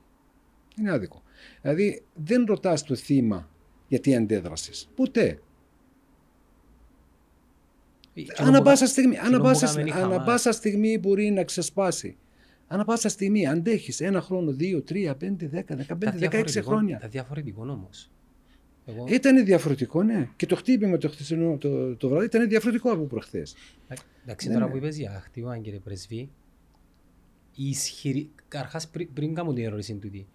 Είναι 0.79 0.91
άδικο. 0.91 1.21
Δηλαδή 1.61 2.03
δεν 2.15 2.45
ρωτάς 2.45 2.83
το 2.83 2.95
θύμα 2.95 3.49
γιατί 3.87 4.15
αντέδρασες. 4.15 4.89
Ποτέ. 4.95 5.41
Ανά 8.37 8.61
πάσα 8.61 8.85
στιγμή, 8.85 9.17
ανα 9.17 10.23
πάσα, 10.23 10.51
στιγμή 10.51 10.97
μπορεί 10.97 11.29
να 11.29 11.43
ξεσπάσει. 11.43 12.17
Ανά 12.67 12.85
πάσα 12.85 13.09
στιγμή 13.09 13.47
αντέχεις 13.47 14.01
ένα 14.01 14.21
χρόνο, 14.21 14.51
δύο, 14.51 14.81
τρία, 14.81 15.15
πέντε, 15.15 15.47
δέκα, 15.47 15.75
δεκαπέντε, 15.75 16.17
δεκαέξι 16.17 16.61
χρόνια. 16.61 16.99
Τα 16.99 17.07
διαφορετικό 17.07 17.61
όμως. 17.61 18.11
Εγώ... 18.89 19.05
Ήταν 19.07 19.45
διαφορετικό, 19.45 20.03
ναι. 20.03 20.29
Και 20.35 20.45
το 20.45 20.55
χτύπημα 20.55 20.97
το 20.97 21.09
χθεσινό 21.09 21.57
το, 21.57 21.95
το 21.95 22.09
βράδυ 22.09 22.25
ήταν 22.25 22.49
διαφορετικό 22.49 22.91
από 22.91 23.03
προχθές. 23.03 23.55
Εντάξει, 24.23 24.47
Ναι, 24.47 24.53
τώρα 24.53 24.65
ναι. 24.65 24.71
που 24.71 24.77
είπες 24.77 24.97
για 24.97 25.21
χτύπημα, 25.23 25.57
κύριε 25.57 25.79
Πρεσβή, 25.79 26.29
η 27.55 27.69
ισχυρή... 27.69 28.31
Καρχάς, 28.47 28.87
πριν, 28.87 29.13
πριν 29.13 29.33
κάνω 29.33 29.53
την 29.53 29.65
ερώτηση 29.65 29.95
τούτη, 29.95 30.27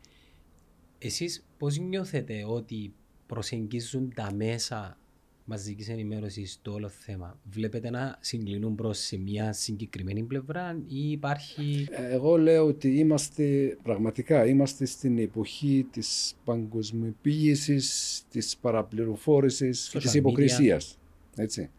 εσείς 0.99 1.47
πώς 1.59 1.79
νιώθετε 1.79 2.45
ότι 2.47 2.95
προσεγγίζουν 3.27 4.13
τα 4.15 4.33
μέσα 4.35 4.99
μαζικής 5.45 5.89
ενημέρωσης 5.89 6.59
το 6.63 6.73
όλο 6.73 6.89
θέμα. 6.89 7.39
Βλέπετε 7.51 7.91
να 7.91 8.17
συγκλίνουν 8.21 8.75
προς 8.75 8.99
σε 8.99 9.17
μια 9.19 9.53
συγκεκριμένη 9.53 10.23
πλευρά 10.23 10.83
ή 10.87 11.11
υπάρχει... 11.11 11.87
Εγώ 11.93 12.37
λέω 12.39 12.67
ότι 12.67 12.99
είμαστε, 12.99 13.77
πραγματικά, 13.83 14.47
είμαστε 14.47 14.85
στην 14.85 15.19
εποχή 15.19 15.87
της 15.91 16.35
παγκοσμιοποίησης, 16.45 18.23
της 18.31 18.57
παραπληροφόρησης 18.57 19.89
και 19.91 19.99
Social 19.99 20.03
της 20.03 20.11
media. 20.13 20.17
υποκρισίας. 20.17 20.99
Έτσι. 21.37 21.71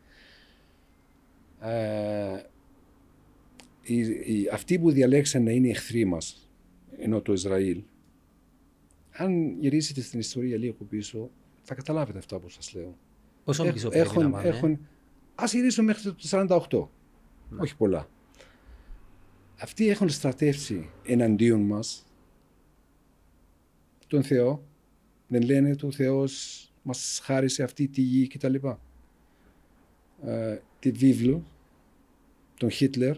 Ε, 1.62 2.42
οι, 3.82 3.98
οι- 4.00 4.50
αυτοί 4.52 4.80
που 4.80 4.92
διαλέξαν 4.92 5.44
να 5.44 5.52
είναι 5.52 5.70
εχθροί 5.70 6.06
μας, 6.06 6.50
ενώ 6.98 7.22
το 7.22 7.34
Ισραήλ, 7.34 7.84
αν 9.12 9.60
γυρίσετε 9.60 10.02
στην 10.02 10.20
ιστορία 10.20 10.58
λίγο 10.58 10.76
πίσω, 10.90 11.30
θα 11.62 11.76
καταλάβετε 11.76 12.18
αυτά 12.18 12.40
που 12.40 12.50
σας 12.50 12.74
λέω. 12.74 12.98
Πόσο 13.44 13.64
Έχ- 13.64 13.74
πίσω 13.74 13.90
πρέπει 13.90 14.06
να 14.08 14.12
έχουν, 14.12 14.32
πάμε. 14.32 14.48
έχουν, 14.48 14.88
ας 15.36 15.54
γυρίσουμε 15.54 15.86
μέχρι 15.88 16.04
το 16.04 16.16
48. 16.20 16.90
Ναι. 17.50 17.62
Όχι 17.62 17.76
πολλά. 17.76 18.08
Αυτοί 19.62 19.90
έχουν 19.90 20.10
στρατεύσει 20.10 20.90
εναντίον 21.04 21.62
μας 21.62 22.06
τον 24.08 24.24
Θεό. 24.24 24.64
Δεν 25.28 25.42
λένε 25.42 25.72
ότι 25.72 25.86
ο 25.86 25.92
Θεός 25.92 26.68
μας 26.82 27.20
χάρισε 27.24 27.64
αυτή 27.64 27.88
τη 27.88 28.02
γη 28.02 28.28
κτλ. 28.28 28.56
Ε, 30.26 30.60
τη 30.80 30.92
βίβλο, 30.92 31.44
τον 32.58 32.70
Χίτλερ, 32.70 33.16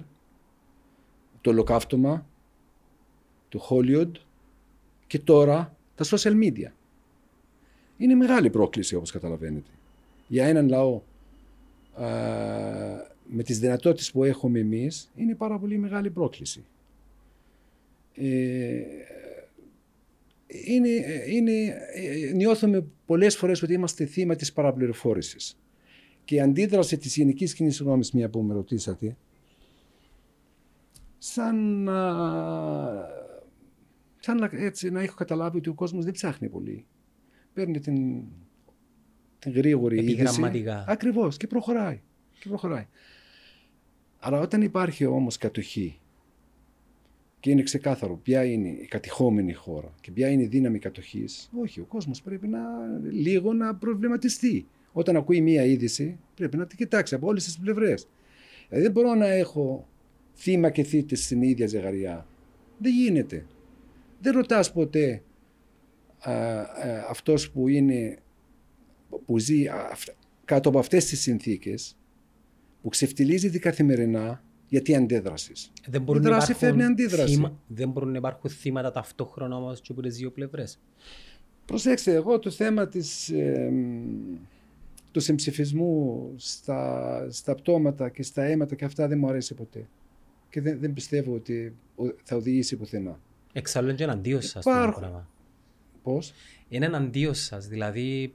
το 1.41 1.49
ολοκαύτωμα, 1.49 2.27
το 3.49 3.59
Χόλιοντ 3.59 4.15
και 5.07 5.19
τώρα 5.19 5.77
τα 5.95 6.05
social 6.05 6.33
media. 6.43 6.71
Είναι 7.97 8.15
μεγάλη 8.15 8.49
πρόκληση 8.49 8.95
όπως 8.95 9.11
καταλαβαίνετε. 9.11 9.69
Για 10.27 10.45
έναν 10.45 10.67
λαό 10.67 11.01
α, 11.93 12.07
με 13.27 13.43
τις 13.43 13.59
δυνατότητες 13.59 14.11
που 14.11 14.23
έχουμε 14.23 14.59
εμείς 14.59 15.11
είναι 15.15 15.35
πάρα 15.35 15.59
πολύ 15.59 15.77
μεγάλη 15.77 16.09
πρόκληση. 16.09 16.65
Ε, 18.13 18.81
είναι, 20.47 20.89
είναι, 21.27 21.51
ε, 21.93 22.31
νιώθουμε 22.33 22.85
πολλές 23.05 23.37
φορές 23.37 23.61
ότι 23.61 23.73
είμαστε 23.73 24.05
θύμα 24.05 24.35
της 24.35 24.53
παραπληροφόρησης. 24.53 25.57
Και 26.23 26.35
η 26.35 26.39
αντίδραση 26.39 26.97
της 26.97 27.15
γενικής 27.15 27.53
κοινής 27.53 27.79
γνώμης, 27.79 28.11
μια 28.11 28.29
που 28.29 28.41
με 28.41 28.53
ρωτήσατε, 28.53 29.17
σαν, 31.17 31.83
να, 31.83 32.13
σαν 34.19 34.37
να, 34.37 34.49
έτσι, 34.51 34.89
να 34.89 35.01
έχω 35.01 35.15
καταλάβει 35.15 35.57
ότι 35.57 35.69
ο 35.69 35.73
κόσμος 35.73 36.03
δεν 36.03 36.13
ψάχνει 36.13 36.49
πολύ. 36.49 36.85
Παίρνει 37.53 37.79
την, 37.79 37.95
την 37.95 38.23
γρήγορη 39.49 39.97
είδηση. 39.97 40.11
Επιγραμματικά. 40.13 40.85
Ακριβώς 40.87 41.37
και 41.37 41.47
προχωράει. 41.47 42.01
Και 42.39 42.49
προχωράει. 42.49 42.87
Αλλά 44.19 44.39
όταν 44.39 44.61
υπάρχει 44.61 45.05
όμως 45.05 45.37
κατοχή 45.37 45.99
και 47.39 47.51
είναι 47.51 47.61
ξεκάθαρο 47.61 48.19
ποια 48.23 48.43
είναι 48.45 48.67
η 48.67 48.85
κατηχόμενη 48.85 49.53
χώρα 49.53 49.93
και 50.01 50.11
ποια 50.11 50.29
είναι 50.29 50.43
η 50.43 50.47
δύναμη 50.47 50.79
κατοχής, 50.79 51.49
όχι, 51.61 51.79
ο 51.79 51.83
κόσμος 51.83 52.21
πρέπει 52.21 52.47
να 52.47 52.59
λίγο 53.11 53.53
να 53.53 53.75
προβληματιστεί. 53.75 54.67
Όταν 54.91 55.15
ακούει 55.15 55.41
μία 55.41 55.65
είδηση 55.65 56.17
πρέπει 56.35 56.57
να 56.57 56.65
την 56.65 56.77
κοιτάξει 56.77 57.15
από 57.15 57.27
όλες 57.27 57.43
τις 57.43 57.57
πλευρές. 57.59 58.07
Δηλαδή 58.67 58.83
δεν 58.83 58.91
μπορώ 58.91 59.15
να 59.15 59.27
έχω 59.27 59.87
θύμα 60.33 60.69
και 60.69 60.83
θήτες 60.83 61.23
στην 61.23 61.41
ίδια 61.41 61.67
ζεγαριά. 61.67 62.27
Δεν 62.77 62.91
γίνεται. 62.91 63.45
Δεν 64.21 64.33
ρωτάς 64.33 64.71
ποτέ 64.71 65.21
α, 66.19 66.33
α, 66.33 66.65
αυτός 67.09 67.51
που 67.51 67.67
είναι 67.67 68.17
που 69.25 69.39
ζει 69.39 69.67
α, 69.67 69.89
αυ- 69.91 70.09
κάτω 70.45 70.69
από 70.69 70.79
αυτές 70.79 71.05
τις 71.05 71.21
συνθήκες 71.21 71.95
που 72.81 72.89
ξεφτιλίζεται 72.89 73.59
καθημερινά 73.59 74.43
γιατί 74.67 74.95
αντέδρασης. 74.95 75.71
Δεν 75.87 76.01
μπορούν, 76.01 76.21
Η 76.21 76.25
να 76.25 76.31
δράση 76.31 76.51
υπάρχουν 76.51 76.67
φέρνει 76.77 76.91
αντίδραση. 76.91 77.33
θύμα- 77.33 77.59
δεν 77.67 77.89
μπορούν 77.89 78.11
να 78.11 78.17
υπάρχουν 78.17 78.49
θύματα 78.49 78.91
ταυτόχρονα 78.91 79.55
όμως 79.57 79.81
και 79.81 79.91
από 79.91 80.01
τις 80.01 80.17
δύο 80.17 80.31
πλευρές. 80.31 80.79
Προσέξτε, 81.65 82.13
εγώ 82.13 82.39
το 82.39 82.49
θέμα 82.49 82.87
της, 82.87 83.29
ε, 83.29 83.69
μ, 83.71 84.35
του 85.11 85.19
συμψηφισμού 85.19 86.33
στα, 86.37 87.27
στα 87.29 87.55
πτώματα 87.55 88.09
και 88.09 88.23
στα 88.23 88.43
αίματα 88.43 88.75
και 88.75 88.85
αυτά 88.85 89.07
δεν 89.07 89.19
μου 89.19 89.27
αρέσει 89.29 89.53
ποτέ. 89.53 89.87
Και 90.49 90.61
δεν, 90.61 90.79
δεν 90.79 90.93
πιστεύω 90.93 91.33
ότι 91.33 91.75
ο- 91.95 92.15
θα 92.23 92.35
οδηγήσει 92.35 92.75
πουθενά. 92.75 93.19
Εξάλλου 93.53 93.87
είναι 93.87 93.97
και 93.97 94.03
εναντίον 94.03 94.41
σας 94.41 94.63
το 94.63 94.71
Υπάρχουν. 94.71 94.99
πράγμα. 95.01 95.29
Πώς; 96.03 96.33
Είναι 96.69 96.85
εναντίον 96.85 97.33
σας, 97.33 97.67
δηλαδή 97.67 98.33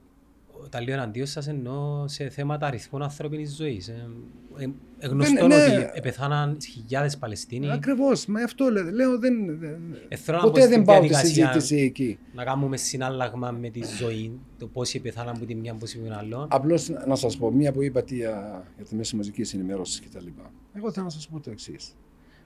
όταν 0.63 0.83
λέω 0.83 0.93
εναντίον 0.93 1.25
σας 1.25 1.47
εννοώ 1.47 2.07
σε 2.07 2.29
θέματα 2.29 2.65
αριθμών 2.65 3.01
ανθρώπινης 3.03 3.55
ζωής. 3.55 3.87
Ε, 3.87 4.09
ε, 4.57 4.63
ε, 4.99 5.07
γνωστό 5.07 5.47
Ναι, 5.47 5.55
ναι. 5.55 5.75
ότι 5.77 5.89
επεθάναν 5.93 6.57
χιλιάδες 6.61 7.17
Παλαιστίνοι. 7.17 7.71
Ακριβώς, 7.71 8.25
μα 8.25 8.43
αυτό 8.43 8.69
λέω. 8.69 8.83
λέω 8.91 9.19
δεν, 9.19 9.59
δεν- 9.59 9.95
Ε, 10.07 10.15
θέλω 10.15 10.37
να 10.37 10.43
πω 10.43 10.49
ποτέ 10.49 10.61
στην 10.61 10.73
δεν 10.75 10.83
πάω 10.85 11.01
τη 11.01 11.07
διαδικασία 11.07 11.51
συζήτηση 11.51 11.75
εκεί. 11.75 12.19
Να 12.33 12.43
κάνουμε 12.43 12.77
συνάλλαγμα 12.77 13.51
με 13.51 13.69
τη 13.69 13.81
ζωή, 13.99 14.39
το 14.57 14.67
πόσοι 14.67 14.99
πεθάναν 14.99 15.35
από 15.35 15.45
τη 15.45 15.55
μια, 15.55 15.73
πόσοι 15.73 15.97
από 15.97 16.05
την 16.05 16.15
άλλον. 16.15 16.47
Απλώς 16.49 16.89
να 17.07 17.15
σας 17.15 17.37
πω, 17.37 17.51
μία 17.51 17.71
που 17.71 17.81
είπατε 17.81 18.15
για, 18.15 18.63
για 18.75 18.85
τη 18.85 18.95
μέση 18.95 19.15
μαζικής 19.15 19.53
ενημέρωσης 19.53 19.99
κτλ. 20.01 20.25
Εγώ 20.73 20.91
θέλω 20.91 21.05
να 21.05 21.11
σας 21.11 21.27
πω 21.27 21.39
το 21.39 21.51
εξής. 21.51 21.95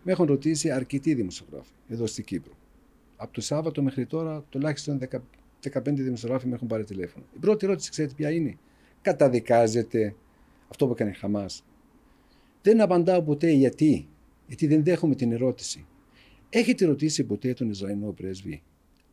Με 0.03 0.11
έχουν 0.11 0.25
ρωτήσει 0.25 0.71
αρκετοί 0.71 1.13
δημοσιογράφοι 1.13 1.69
εδώ 1.87 2.05
στην 2.05 2.23
Κύπρο. 2.23 2.53
Από 3.17 3.33
το 3.33 3.41
Σάββατο 3.41 3.81
μέχρι 3.81 4.05
τώρα 4.05 4.43
τουλάχιστον 4.49 4.99
10 4.99 5.17
15 5.73 5.81
δημοσιογράφοι 5.93 6.47
με 6.47 6.55
έχουν 6.55 6.67
πάρει 6.67 6.83
τηλέφωνο. 6.83 7.25
Η 7.35 7.39
πρώτη 7.39 7.65
ερώτηση, 7.65 7.89
ξέρετε 7.89 8.13
ποια 8.13 8.31
είναι; 8.31 8.57
Καταδικάζεται 9.01 10.15
αυτό 10.67 10.85
που 10.85 10.91
έκανε 10.91 11.09
η 11.09 11.13
Χαμάς. 11.13 11.65
Δεν 12.61 12.81
απαντάω 12.81 13.21
ποτέ 13.23 13.49
γιατί. 13.49 14.07
Γιατί 14.47 14.67
δεν 14.67 14.83
δέχομαι 14.83 15.15
την 15.15 15.31
ερώτηση. 15.31 15.85
Έχετε 16.49 16.85
ρωτήσει 16.85 17.23
ποτέ 17.23 17.53
τον 17.53 17.69
Ισραηλινό 17.69 18.11
πρέσβη 18.11 18.63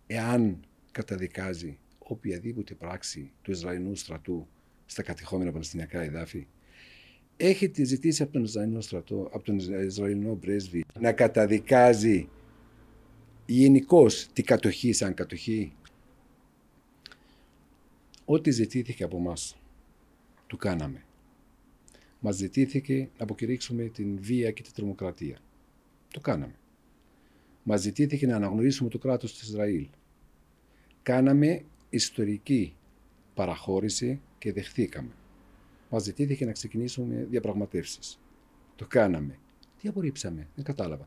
εάν 0.07 0.61
καταδικάζει 0.93 1.79
οποιαδήποτε 1.99 2.75
πράξη 2.75 3.33
του 3.43 3.51
Ισραηλινού 3.51 3.95
στρατού 3.95 4.47
στα 4.87 5.03
κατεχόμενα 5.03 5.51
Παλαιστινιακά 5.53 6.03
εδάφη; 6.03 6.47
Έχετε 7.37 7.85
ζητήσει 7.85 8.23
από 8.23 8.33
τον 8.33 8.45
Ισραηλινό 8.45 8.81
στρατό, 8.81 9.29
από 9.33 9.45
τον 9.45 9.57
Ισραηλινό 9.87 10.35
πρέσβη 10.35 10.85
να 11.01 11.13
καταδικάζει 11.13 12.29
γενικώς 13.47 14.29
την 14.33 14.45
κατοχή 14.45 14.93
σαν 14.93 15.15
κατοχή; 15.15 15.73
Ό,τι 18.25 18.51
ζητήθηκε 18.51 19.05
από 19.05 19.19
μας, 19.19 19.57
του 20.47 20.57
κάναμε. 20.57 21.05
Μας 22.21 22.37
ζητήθηκε 22.37 22.99
να 22.99 23.25
αποκηρύξουμε 23.25 23.85
την 23.85 24.19
βία 24.21 24.51
και 24.51 24.63
την 24.63 24.73
τρομοκρατία. 24.73 25.39
Το 26.11 26.21
κάναμε. 26.21 26.55
Μας 27.63 27.81
ζητήθηκε 27.81 28.27
να 28.27 28.37
αναγνωρίσουμε 28.37 28.91
το 28.91 28.99
κράτος 28.99 29.33
του 29.33 29.41
Ισραήλ. 29.43 29.89
Κάναμε 31.03 31.65
ιστορική 31.91 32.75
παραχώρηση 33.35 34.21
και 34.39 34.53
δεχθήκαμε. 34.53 35.11
Μας 35.91 36.03
ζητήθηκε 36.03 36.45
να 36.45 36.53
ξεκινήσουμε 36.53 37.27
διαπραγματεύσεις. 37.31 38.21
Το 38.77 38.87
κάναμε. 38.87 39.39
Τι 39.81 39.89
απορρίψαμε, 39.89 40.49
δεν 40.55 40.65
κατάλαβα. 40.65 41.07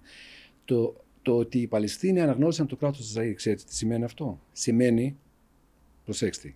Το, 0.66 1.04
το 1.22 1.38
ότι 1.38 1.60
οι 1.60 1.68
Παλαιστίνοι 1.68 2.22
αναγνώρισαν 2.22 2.68
το 2.68 2.76
κράτος 2.76 3.00
του 3.00 3.06
Ισραήλ, 3.06 3.36
ξέρετε 3.36 3.64
τι 3.64 3.76
σημαίνει 3.76 4.04
αυτό; 4.04 4.40
Σημαίνει, 4.52 5.18
προσέξτε, 6.04 6.56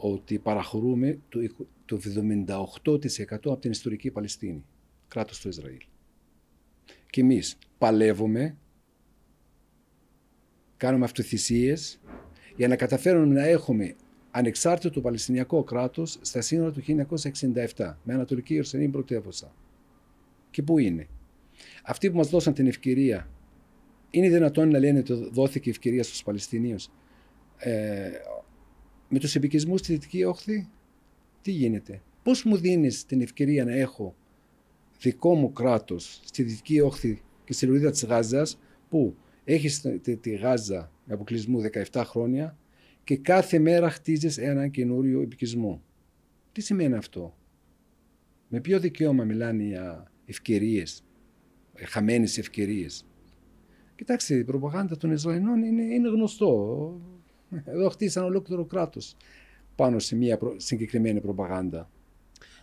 ότι 0.00 0.38
παραχωρούμε 0.38 1.18
το, 1.28 1.40
εικο- 1.40 1.66
το 1.84 2.00
78% 2.46 2.64
από 3.30 3.56
την 3.56 3.70
ιστορική 3.70 4.10
Παλαιστίνη, 4.10 4.64
κράτος 5.08 5.40
του 5.40 5.48
Ισραήλ. 5.48 5.80
Και 7.10 7.20
εμείς 7.20 7.58
παλεύουμε, 7.78 8.56
κάνουμε 10.76 11.04
αυτοθυσίες 11.04 12.00
για 12.56 12.68
να 12.68 12.76
καταφέρουμε 12.76 13.34
να 13.34 13.46
έχουμε 13.46 13.94
ανεξάρτητο 14.30 15.00
Παλαιστινιακό 15.00 15.62
κράτος 15.64 16.18
στα 16.20 16.40
σύνορα 16.40 16.72
του 16.72 16.82
1967 17.76 17.96
με 18.04 18.14
Ανατολική 18.14 18.52
Ιερουσαλήμ 18.52 18.90
πρωτεύουσα. 18.90 19.54
Και 20.50 20.62
πού 20.62 20.78
είναι; 20.78 21.08
Αυτοί 21.84 22.10
που 22.10 22.16
μας 22.16 22.28
δώσαν 22.28 22.54
την 22.54 22.66
ευκαιρία 22.66 23.28
είναι 24.10 24.28
δυνατόν 24.28 24.70
να 24.70 24.78
λένε 24.78 24.98
ότι 24.98 25.28
δόθηκε 25.32 25.70
ευκαιρία 25.70 26.02
στους 26.02 26.22
Παλαιστινίους; 26.22 26.88
Ε, 27.58 28.10
με 29.10 29.18
τους 29.18 29.34
επικισμούς 29.34 29.80
στη 29.80 29.92
Δυτική 29.92 30.24
Όχθη 30.24 30.68
τι 31.42 31.50
γίνεται; 31.50 32.02
Πώς 32.22 32.44
μου 32.44 32.56
δίνεις 32.56 33.04
την 33.06 33.20
ευκαιρία 33.20 33.64
να 33.64 33.72
έχω 33.72 34.14
δικό 35.00 35.34
μου 35.34 35.52
κράτος 35.52 36.20
στη 36.24 36.42
Δυτική 36.42 36.80
Όχθη 36.80 37.22
και 37.44 37.52
στη 37.52 37.66
Λωρίδα 37.66 37.90
της 37.90 38.04
Γάζας 38.04 38.58
που 38.88 39.16
έχεις 39.44 39.80
τη, 39.80 40.16
τη 40.16 40.30
Γάζα 40.30 40.92
με 41.04 41.14
αποκλεισμού 41.14 41.62
17 41.92 42.02
χρόνια 42.04 42.56
και 43.04 43.16
κάθε 43.16 43.58
μέρα 43.58 43.90
χτίζεις 43.90 44.38
έναν 44.38 44.70
καινούριο 44.70 45.20
επικισμό; 45.20 45.82
Τι 46.52 46.60
σημαίνει 46.60 46.94
αυτό; 46.94 47.36
Με 48.48 48.60
ποιο 48.60 48.80
δικαίωμα 48.80 49.24
μιλάνε 49.24 49.62
για 49.62 50.10
ευκαιρίες, 50.26 51.04
χαμένες 51.74 52.38
ευκαιρίες; 52.38 53.06
Κοιτάξτε, 53.94 54.34
η 54.34 54.44
προπαγάνδα 54.44 54.96
των 54.96 55.10
Ισραηλινών 55.10 55.62
είναι, 55.62 55.82
είναι 55.82 56.08
γνωστό. 56.08 57.00
Εδώ 57.64 57.88
χτίσαν 57.88 58.24
ολόκληρο 58.24 58.64
κράτος 58.64 59.16
πάνω 59.74 59.98
σε 59.98 60.16
μια 60.16 60.38
συγκεκριμένη 60.56 61.20
προπαγάνδα. 61.20 61.90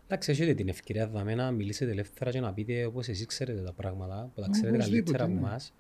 Εντάξει, 0.05 0.31
έχετε 0.31 0.53
την 0.53 0.67
ευκαιρία 0.67 1.07
δαμε, 1.07 1.35
να 1.35 1.51
μιλήσετε 1.51 1.91
ελεύθερα 1.91 2.31
και 2.31 2.39
να 2.39 2.53
πείτε 2.53 2.85
όπως 2.85 3.07
εσείς 3.07 3.25
ξέρετε 3.25 3.61
τα 3.61 3.73
πράγματα, 3.73 4.31
που 4.35 4.41
τα 4.41 4.47
ξέρετε 4.51 4.77
καλύτερα 4.77 5.23
από 5.23 5.33
ναι. 5.33 5.39
εμάς. 5.39 5.73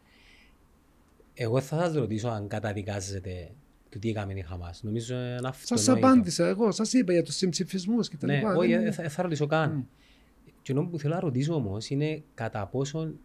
Εγώ 1.33 1.61
θα 1.61 1.77
σας 1.77 1.93
ρωτήσω 1.93 2.27
αν 2.27 2.47
καταδικάζετε 2.47 3.51
το 3.89 3.99
τι 3.99 4.09
έκαμε 4.09 4.33
η 4.33 4.41
Χαμάς. 4.41 4.83
Νομίζω 4.83 5.15
είναι 5.15 5.25
αυτονόητο. 5.33 5.55
Σας 5.65 5.87
απάντησα 5.87 6.47
εγώ, 6.47 6.71
σας 6.71 6.93
είπα 6.93 7.13
για 7.13 7.23
τους 7.23 7.35
συμψηφισμούς 7.35 8.09
και 8.09 8.17
τα 8.17 8.27
ναι, 8.27 8.41
Όχι, 8.57 8.75
δεν 8.75 8.93
θα, 8.93 9.09
θα 9.09 9.21
ρωτήσω 9.21 9.45
καν. 9.45 9.83
Mm. 9.83 10.51
Και 10.61 10.71
ενώ 10.71 10.85
που 10.85 10.99
θέλω 10.99 11.13
να 11.13 11.19
ρωτήσω 11.19 11.53
όμως 11.53 11.89
είναι 11.89 12.23
κατά 12.33 12.67
πόσον 12.67 13.19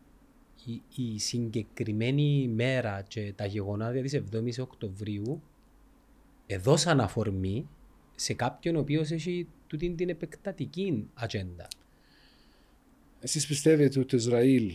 η, 0.65 0.83
η 1.03 1.19
συγκεκριμένη 1.19 2.49
μέρα 2.55 3.03
και 3.09 3.33
τα 3.37 3.47
γεγονότα 3.47 3.93
της 3.93 4.23
7ης 4.33 4.59
Οκτωβρίου 4.61 5.43
έδωσαν 6.53 7.01
αφορμή 7.01 7.69
σε 8.15 8.35
κάποιον 8.35 8.77
ο 8.77 8.81
οποίος 8.81 9.11
έχει 9.11 9.47
τούτη 9.67 9.91
την 9.91 10.09
επεκτατική 10.09 11.09
ατζέντα. 11.15 11.69
Εσείς 13.21 13.47
πιστεύετε 13.47 13.99
ότι 13.99 14.09
το 14.09 14.17
Ισραήλ 14.17 14.73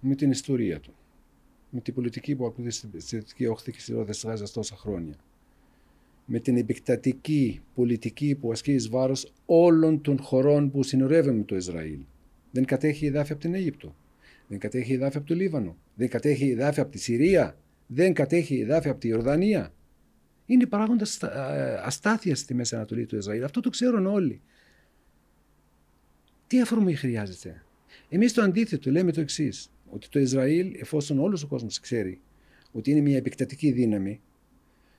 με 0.00 0.14
την 0.14 0.30
ιστορία 0.30 0.80
του, 0.80 0.94
με 1.70 1.80
την 1.80 1.94
πολιτική 1.94 2.34
που 2.36 2.46
ακολουθεί 2.46 2.70
στη 2.98 3.16
Δυτική 3.16 3.46
Όχθη 3.46 3.72
και 3.72 3.80
στη 3.80 3.92
Ρόδες 3.92 4.24
Γάζας 4.24 4.52
τόσα 4.52 4.76
χρόνια, 4.76 5.14
με 6.24 6.38
την 6.38 6.56
επεκτατική 6.56 7.60
πολιτική 7.74 8.34
που 8.34 8.52
ασκεί 8.52 8.72
εις 8.72 8.88
βάρος 8.88 9.32
όλων 9.46 10.00
των 10.00 10.20
χωρών 10.20 10.70
που 10.70 10.82
συνορεύουν 10.82 11.36
με 11.36 11.42
το 11.42 11.56
Ισραήλ. 11.56 12.00
Δεν 12.50 12.64
κατέχει 12.64 13.06
εδάφια 13.06 13.32
από 13.34 13.42
την 13.42 13.54
Αίγυπτο, 13.54 13.94
δεν 14.48 14.58
κατέχει 14.58 14.92
εδάφια 14.92 15.18
από 15.18 15.28
το 15.28 15.34
Λίβανο, 15.34 15.76
δεν 15.94 16.08
κατέχει 16.08 16.50
εδάφια 16.50 16.82
από 16.82 16.92
τη 16.92 16.98
Συρία, 16.98 17.56
δεν 17.86 18.12
κατέχει 18.12 18.60
εδάφια 18.60 18.90
από 18.90 19.00
τη 19.00 19.08
Ιορδανία, 19.08 19.72
είναι 20.52 20.66
παράγοντας 20.66 21.22
ε, 21.22 21.80
αστάθειας 21.84 22.38
στη 22.38 22.54
Μέση 22.54 22.74
Ανατολή 22.74 23.06
του 23.06 23.16
Ισραήλ. 23.16 23.44
Αυτό 23.44 23.60
το 23.60 23.70
ξέρουν 23.70 24.06
όλοι. 24.06 24.40
Τι 26.46 26.60
αφορμή 26.60 26.94
χρειάζεται; 26.94 27.62
Εμείς 28.08 28.32
το 28.32 28.42
αντίθετο 28.42 28.90
λέμε 28.90 29.12
το 29.12 29.20
εξής, 29.20 29.70
ότι 29.90 30.08
το 30.08 30.18
Ισραήλ, 30.18 30.74
εφόσον 30.80 31.18
όλος 31.18 31.42
ο 31.42 31.46
κόσμος 31.46 31.80
ξέρει 31.80 32.20
ότι 32.72 32.90
είναι 32.90 33.00
μια 33.00 33.16
επεκτατική 33.16 33.70
δύναμη, 33.70 34.20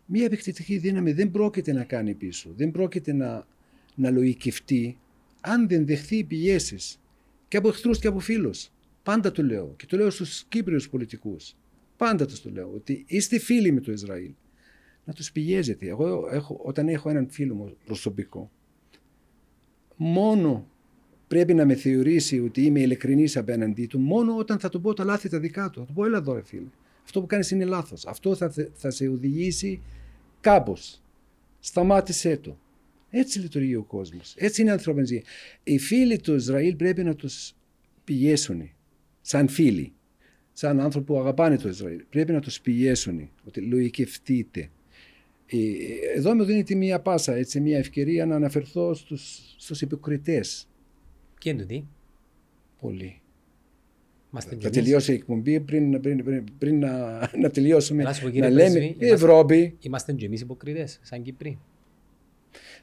μια 0.05 0.25
επεκτατική 0.25 0.77
δύναμη 0.77 1.11
δεν 1.11 1.31
πρόκειται 1.31 1.73
να 1.73 1.83
κάνει 1.83 2.13
πίσω, 2.13 2.53
δεν 2.55 2.71
πρόκειται 2.71 3.13
να, 3.13 3.47
να 3.95 4.09
λογικευτεί 4.11 4.97
αν 5.41 5.67
δεν 5.67 5.85
δεχθεί 5.85 6.23
πιέσεις 6.23 6.99
και 7.47 7.57
από 7.57 7.67
εχθρούς 7.67 7.99
και 7.99 8.07
από 8.07 8.19
φίλους. 8.19 8.71
Πάντα 9.03 9.31
το 9.31 9.43
λέω 9.43 9.73
και 9.77 9.85
το 9.85 9.97
λέω 9.97 10.09
στους 10.09 10.43
Κύπριους 10.49 10.89
πολιτικούς. 10.89 11.55
Πάντα 11.97 12.25
τους 12.25 12.41
το 12.41 12.49
λέω 12.49 12.71
ότι 12.75 13.03
είστε 13.07 13.39
φίλοι 13.39 13.71
με 13.71 13.79
το 13.79 13.91
Ισραήλ 13.91 14.31
να 15.05 15.13
τους 15.13 15.31
πιέζεται. 15.31 15.87
Εγώ 15.87 16.29
έχω, 16.31 16.59
όταν 16.63 16.87
έχω 16.87 17.09
έναν 17.09 17.27
φίλο 17.29 17.55
μου 17.55 17.77
προσωπικό, 17.85 18.51
μόνο 19.95 20.67
πρέπει 21.27 21.53
να 21.53 21.65
με 21.65 21.75
θεωρήσει 21.75 22.39
ότι 22.39 22.65
είμαι 22.65 22.79
ειλικρινής 22.79 23.37
απέναντί 23.37 23.85
του, 23.85 23.99
μόνο 23.99 24.37
όταν 24.37 24.59
θα 24.59 24.69
του 24.69 24.81
πω 24.81 24.93
τα 24.93 25.03
λάθη 25.03 25.29
τα 25.29 25.39
δικά 25.39 25.69
του. 25.69 25.79
Θα 25.79 25.85
του 25.85 25.93
πω, 25.93 26.05
έλα 26.05 26.17
εδώ, 26.17 26.33
ρε 26.33 26.43
φίλε. 26.43 26.67
Αυτό 27.03 27.21
που 27.21 27.25
κάνεις 27.25 27.51
είναι 27.51 27.65
λάθος. 27.65 28.05
Αυτό 28.05 28.35
θα, 28.35 28.53
θα 28.73 28.89
σε 28.89 29.07
οδηγήσει 29.07 29.81
κάπως. 30.41 31.01
Σταμάτησέ 31.59 32.37
το. 32.37 32.57
Έτσι 33.09 33.39
λειτουργεί 33.39 33.75
ο 33.75 33.83
κόσμος. 33.83 34.35
Έτσι 34.37 34.61
είναι 34.61 34.69
η 34.69 34.73
ανθρώπινη 34.73 35.05
ζωή. 35.05 35.23
Οι 35.63 35.77
φίλοι 35.77 36.19
του 36.19 36.35
Ισραήλ 36.35 36.75
πρέπει 36.75 37.03
να 37.03 37.15
τους 37.15 37.53
πιέσουν 38.03 38.69
σαν 39.21 39.47
φίλοι. 39.47 39.93
Σαν 40.53 40.79
άνθρωποι 40.79 41.05
που 41.05 41.19
αγαπάνε 41.19 41.57
το 41.57 41.69
Ισραήλ. 41.69 42.03
Πρέπει 42.09 42.31
να 42.31 42.39
τους 42.39 42.61
πιέσουν. 42.61 43.29
Ότι 43.47 43.61
λογικευτείτε. 43.61 44.69
Ε, 45.51 46.17
εδώ 46.17 46.35
μου 46.35 46.43
δίνεται 46.43 46.75
μια 46.75 46.99
πάσα, 46.99 47.33
έτσι, 47.33 47.59
μια 47.59 47.77
ευκαιρία 47.77 48.25
να 48.25 48.35
αναφερθώ 48.35 48.93
στους, 48.93 49.55
στους 49.57 49.81
υποκριτές. 49.81 50.67
Ποιο 51.39 51.51
είναι 51.51 51.61
το 51.61 51.67
τι; 51.67 51.83
Πολύ. 52.81 53.21
θα 54.59 54.69
τελειώσει 54.69 55.11
η 55.11 55.15
εκπομπή 55.15 55.59
πριν, 55.59 56.01
πριν, 56.01 56.23
πριν, 56.23 56.43
πριν 56.57 56.79
να, 56.79 57.19
να 57.37 57.49
τελειώσουμε. 57.49 58.03
Να, 58.03 58.13
να 58.33 58.49
λέμε 58.49 58.79
η 58.79 59.07
Ευρώπη. 59.07 59.77
Είμαστε 59.81 60.13
και 60.13 60.25
εμείς 60.25 60.41
υποκριτές, 60.41 60.99
σαν 61.01 61.21
Κύπροι. 61.21 61.59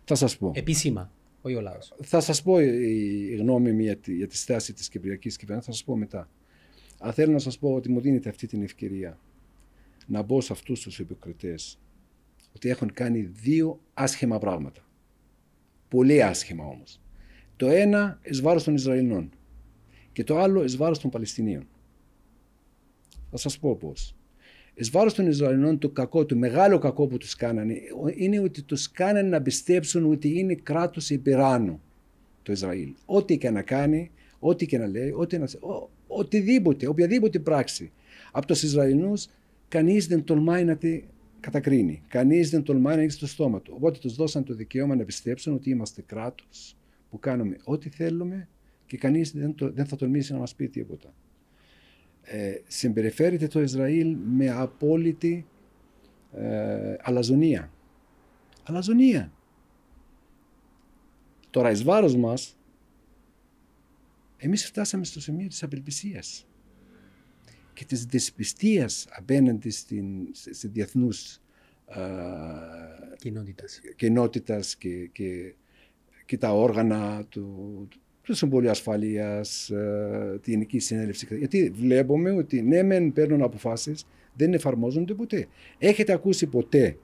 Θα 0.05 0.15
σας 0.15 0.37
πω. 0.37 0.53
Επίσημα, 0.55 1.13
όχι 1.41 1.55
ο 1.55 1.61
λαός. 1.61 1.95
Θα 2.03 2.21
σας 2.21 2.43
πω 2.43 2.61
η 2.61 3.37
γνώμη 3.39 3.73
μου 3.73 3.81
για 3.81 3.97
τη, 3.97 4.15
για 4.15 4.27
τη 4.27 4.37
στάση 4.37 4.73
της 4.73 4.89
Κυπριακής 4.89 5.37
Κυβέρνησης, 5.37 5.71
θα 5.71 5.77
σας 5.77 5.85
πω 5.85 5.97
μετά. 5.97 6.31
Αλλά 6.99 7.13
θέλω 7.13 7.33
να 7.33 7.39
σας 7.39 7.59
πω 7.59 7.75
ότι 7.75 7.91
μου 7.91 8.01
δίνετε 8.01 8.29
αυτή 8.29 8.47
την 8.47 8.63
ευκαιρία 8.63 9.19
να 10.07 10.23
μπω 10.23 10.41
σε 10.41 10.53
αυτούς 10.53 10.81
τους 10.81 10.99
υποκριτές 10.99 11.79
ότι 12.55 12.69
έχουν 12.69 12.93
κάνει 12.93 13.21
δύο 13.21 13.81
άσχημα 13.95 14.39
πράγματα. 14.39 14.81
Πολύ 15.89 16.23
άσχημα 16.23 16.65
όμως. 16.65 17.01
Το 17.57 17.69
ένα 17.69 18.19
εις 18.23 18.41
βάρος 18.41 18.65
των 18.65 18.75
Ισραηλινών 18.75 19.31
και 20.13 20.25
το 20.25 20.39
άλλο 20.39 20.65
εις 20.65 20.77
βάρος 20.77 20.99
των 20.99 21.11
Παλαιστινίων. 21.11 21.67
Θα 23.31 23.37
σας 23.37 23.59
πω 23.59 23.77
πώς. 23.77 24.15
Εις 24.75 24.91
βάρος 24.91 25.15
των 25.15 25.27
Ισραηλινών 25.27 25.79
το 25.79 25.89
κακό, 25.89 26.25
το 26.27 26.37
μεγάλο 26.37 26.79
κακό 26.79 27.07
που 27.07 27.17
τους 27.17 27.35
κάνανε 27.35 27.75
είναι 28.17 28.41
ότι 28.41 28.63
τους 28.63 28.91
κάνανε 28.91 29.29
να 29.29 29.43
πιστέψουν 29.43 30.11
ότι 30.11 30.39
είναι 30.39 30.55
κράτος 30.55 31.11
υπεράνω 31.11 31.81
το 32.43 32.53
Ισραήλ. 32.53 32.93
Ό,τι 33.07 33.39
και 33.39 33.51
να 33.51 33.63
κάνει, 33.63 34.11
ό,τι 34.39 34.67
και 34.67 34.79
να 34.79 34.87
λέει, 34.87 35.13
ό,τι 35.17 35.39
να, 35.39 35.45
ο, 35.45 35.91
οτιδήποτε, 36.07 36.87
οποιαδήποτε 36.87 37.39
πράξη 37.39 37.93
από 38.33 38.47
τους 38.47 38.63
Ισραηλινούς 38.63 39.29
κανείς 39.69 40.07
δεν 40.07 40.25
τολμάει 40.25 40.65
να 40.65 40.77
τη 40.77 41.03
κατακρίνει. 41.41 42.03
Κανείς 42.09 42.51
δεν 42.51 42.63
τολμάει 42.63 42.95
να 42.95 43.01
ανοίξει 43.01 43.19
το 43.19 43.27
στόμα 43.27 43.61
του. 43.61 43.73
Οπότε 43.77 43.99
τους 43.99 44.15
δώσαν 44.15 44.45
το 44.45 44.55
δικαίωμα 44.55 44.97
να 44.97 45.05
πιστέψουν 45.05 45.55
ότι 45.55 45.71
είμαστε 45.71 46.03
κράτος 46.03 46.77
που 47.11 47.19
κάνουμε 47.19 47.57
ό,τι 47.65 47.89
θέλουμε 47.89 48.49
και 48.87 48.97
κανείς 48.97 49.33
δεν, 49.33 49.55
δεν 49.59 49.87
θα 49.87 49.97
τολμήσει 49.97 50.33
να 50.33 50.39
μας 50.39 50.55
πει 50.55 50.69
τίποτα. 50.69 51.15
Ε, 52.23 52.55
συμπεριφέρεται 52.67 53.47
το 53.47 53.61
Ισραήλ 53.61 54.17
με 54.25 54.51
απόλυτη 54.51 55.47
ε, 56.33 56.97
αλαζονία. 57.01 57.73
Αλαζονία. 58.65 59.33
Τώρα 61.51 61.71
εις 61.71 61.83
βάρος 61.83 62.17
μας, 62.17 62.59
εμείς 64.37 64.67
φτάσαμε 64.67 65.05
στο 65.05 65.21
σημείο 65.21 65.49
της 65.49 65.63
απελπισίας 65.63 66.47
και 67.79 67.85
της 67.85 68.05
δυσπιστίας 68.05 69.07
απέναντι 69.11 69.71
στην, 69.71 70.07
σε 70.33 70.69
διεθνούς 70.69 71.41
κοινότητας, 73.17 73.81
κοινότητας 73.97 74.77
και, 74.77 75.09
και, 75.13 75.55
και, 76.25 76.39
τα 76.39 76.53
όργανα 76.53 77.25
του, 77.29 77.89
του 78.23 78.35
Συμβουλίου 78.35 78.71
Ασφαλείας, 78.71 79.71
τη 80.41 80.51
Γενική 80.51 80.79
Συνέλευση. 80.79 81.37
Γιατί 81.39 81.71
βλέπουμε 81.71 82.31
ότι 82.31 82.63
ναι, 82.63 82.83
μεν 82.83 83.13
παίρνουν 83.13 83.43
αποφάσεις, 83.43 84.07
δεν 84.35 84.55
εφαρμόζονται 84.55 85.15
ποτέ. 85.15 85.47
Έχετε 85.79 86.13
ακούσει 86.13 86.47
ποτέ 86.47 86.97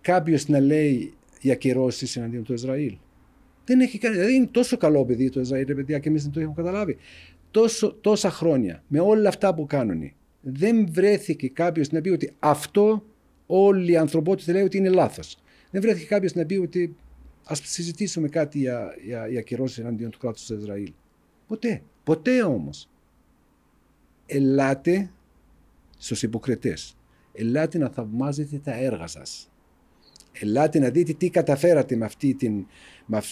κάποιος 0.00 0.48
να 0.48 0.60
λέει 0.60 1.12
για 1.40 1.54
κυρώσει 1.54 2.18
εναντίον 2.18 2.42
του 2.42 2.52
Ισραήλ. 2.52 2.96
Δεν 3.64 3.80
έχει 3.80 3.98
κάνει. 3.98 4.14
Δηλαδή 4.14 4.34
είναι 4.34 4.48
τόσο 4.50 4.76
καλό 4.76 5.04
παιδί 5.04 5.30
το 5.30 5.40
Ισραήλ, 5.40 5.74
παιδιά, 5.74 5.98
και 5.98 6.08
εμείς 6.08 6.22
δεν 6.22 6.32
το 6.32 6.40
έχουμε 6.40 6.54
καταλάβει 6.56 6.96
τόσο, 7.50 7.92
τόσα 7.92 8.30
χρόνια 8.30 8.82
με 8.88 9.00
όλα 9.00 9.28
αυτά 9.28 9.54
που 9.54 9.66
κάνουν 9.66 10.12
δεν 10.40 10.92
βρέθηκε 10.92 11.48
κάποιος 11.48 11.90
να 11.90 12.00
πει 12.00 12.08
ότι 12.08 12.32
αυτό 12.38 13.04
όλη 13.46 13.92
η 13.92 13.96
ανθρωπότητα 13.96 14.52
λέει 14.52 14.62
ότι 14.62 14.76
είναι 14.76 14.88
λάθος. 14.88 15.36
Δεν 15.70 15.80
βρέθηκε 15.80 16.06
κάποιος 16.06 16.34
να 16.34 16.46
πει 16.46 16.54
ότι 16.54 16.96
ας 17.44 17.60
συζητήσουμε 17.64 18.28
κάτι 18.28 18.58
για, 18.58 18.94
για, 19.04 19.28
για 19.28 19.40
κυρώσεις 19.40 19.78
εναντίον 19.78 20.10
του 20.10 20.18
κράτους 20.18 20.46
του 20.46 20.54
Ισραήλ. 20.54 20.92
Ποτέ. 21.46 21.82
Ποτέ 22.04 22.42
όμως. 22.42 22.88
Ελάτε 24.26 25.10
στους 25.98 26.22
υποκριτές. 26.22 26.96
Ελάτε 27.32 27.78
να 27.78 27.88
θαυμάζετε 27.88 28.60
τα 28.64 28.74
έργα 28.74 29.06
σας. 29.06 29.50
Ελάτε 30.32 30.78
να 30.78 30.90
δείτε 30.90 31.12
τι 31.12 31.30
καταφέρατε 31.30 31.96
με 31.96 32.04
αυτή 32.04 32.34
την, 32.34 32.66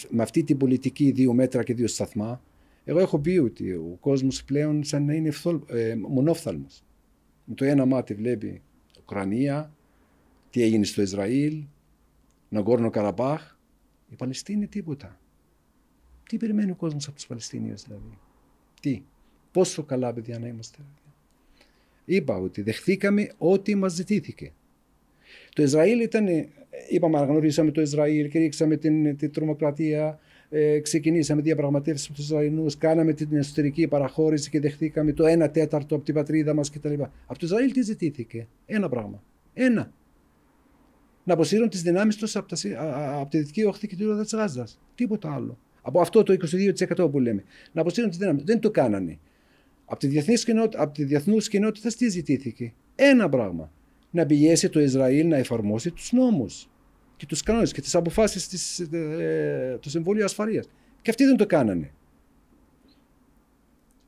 με 0.09 0.21
αυτή 0.21 0.43
την 0.43 0.57
πολιτική 0.57 1.11
δύο 1.11 1.33
μέτρα 1.33 1.63
και 1.63 1.73
δύο 1.73 1.87
σταθμά 1.87 2.41
εγώ 2.89 2.99
έχω 2.99 3.19
πει 3.19 3.37
ότι 3.37 3.71
ο 3.71 3.97
κόσμος 3.99 4.43
πλέον 4.43 4.83
σαν 4.83 5.05
να 5.05 5.13
είναι 5.13 5.31
ε, 5.67 5.95
μονόφθαλμος. 5.95 6.83
Με 7.45 7.55
το 7.55 7.65
ένα 7.65 7.85
μάτι 7.85 8.13
βλέπει 8.13 8.61
Ουκρανία, 8.99 9.73
τι 10.49 10.61
έγινε 10.61 10.85
στο 10.85 11.01
Ισραήλ, 11.01 11.63
Ναγκόρνο 12.49 12.89
Καραμπάχ. 12.89 13.55
Η 14.09 14.15
Παλαιστίνη 14.15 14.67
τίποτα. 14.67 15.19
Τι 16.29 16.37
περιμένει 16.37 16.71
ο 16.71 16.75
κόσμος 16.75 17.07
από 17.07 17.15
τους 17.15 17.27
Παλαιστίνιους 17.27 17.83
δηλαδή; 17.83 18.17
Τι; 18.81 19.03
Πόσο 19.51 19.83
καλά 19.83 20.13
παιδιά 20.13 20.39
να 20.39 20.47
είμαστε. 20.47 20.77
Είπα 22.05 22.37
ότι 22.37 22.61
δεχθήκαμε 22.61 23.31
ό,τι 23.37 23.75
μας 23.75 23.93
ζητήθηκε. 23.93 24.53
Το 25.53 25.63
Ισραήλ 25.63 25.99
ήταν, 25.99 26.25
είπαμε, 26.89 27.17
αναγνωρίσαμε 27.17 27.71
το 27.71 27.81
Ισραήλ, 27.81 28.29
κηρύξαμε 28.29 28.77
την, 28.77 29.17
την 29.17 29.31
τρομοκρατία, 29.31 30.19
ε, 30.49 30.79
ξεκινήσαμε 30.79 31.41
διαπραγματεύσεις 31.41 32.09
με 32.09 32.15
τους 32.15 32.23
Ισραηλινούς, 32.23 32.77
κάναμε 32.77 33.13
την 33.13 33.37
εσωτερική 33.37 33.87
παραχώρηση 33.87 34.49
και 34.49 34.59
δεχτήκαμε 34.59 35.13
το 35.13 35.23
1 35.45 35.51
τέταρτο 35.51 35.95
από 35.95 36.03
την 36.03 36.13
πατρίδα 36.13 36.53
μας 36.53 36.69
κτλ. 36.69 36.93
Από 37.25 37.39
το 37.39 37.45
Ισραήλ 37.45 37.71
τι 37.71 37.81
ζητήθηκε, 37.81 38.47
ένα 38.65 38.89
πράγμα. 38.89 39.23
Ένα. 39.53 39.91
Να 41.23 41.33
αποσύρουν 41.33 41.69
τις 41.69 41.81
δυνάμεις 41.81 42.15
τους 42.15 42.35
από, 42.35 42.55
από 43.19 43.29
τη 43.29 43.37
δυτική 43.37 43.63
όχθη 43.63 43.87
και 43.87 43.95
τη 43.95 44.03
ρόδα 44.03 44.23
της 44.23 44.33
Γάζας. 44.33 44.79
Τίποτα 44.95 45.33
άλλο. 45.33 45.57
Από 45.81 46.01
αυτό 46.01 46.23
το 46.23 46.35
22% 46.97 47.11
που 47.11 47.19
λέμε. 47.19 47.43
Να 47.71 47.81
αποσύρουν 47.81 48.09
τις 48.09 48.19
δυνάμεις. 48.19 48.43
Δεν 48.43 48.59
το 48.59 48.71
κάνανε. 48.71 49.19
Από 49.85 49.99
τη, 49.99 50.19
από 50.75 50.93
τη 50.93 51.03
διεθνούς 51.03 51.47
κοινότητας 51.47 51.95
τι 51.95 52.09
ζητήθηκε; 52.09 52.73
Ένα 52.95 53.29
πράγμα. 53.29 53.71
Να 54.11 54.25
πιέσει 54.25 54.69
το 54.69 54.79
Ισραήλ 54.79 55.27
να 55.27 55.37
εφαρμόσει 55.37 55.91
τους 55.91 56.11
νόμους 56.11 56.69
και 57.17 57.25
τους 57.25 57.43
κανόνες 57.43 57.71
και 57.71 57.81
τις 57.81 57.95
αποφάσεις 57.95 58.79
ε, 58.79 59.77
του 59.81 59.89
Συμβουλίου 59.89 60.23
Ασφαλείας. 60.23 60.65
Και 61.01 61.09
αυτοί 61.09 61.23
δεν 61.25 61.37
το 61.37 61.45
κάνανε. 61.45 61.91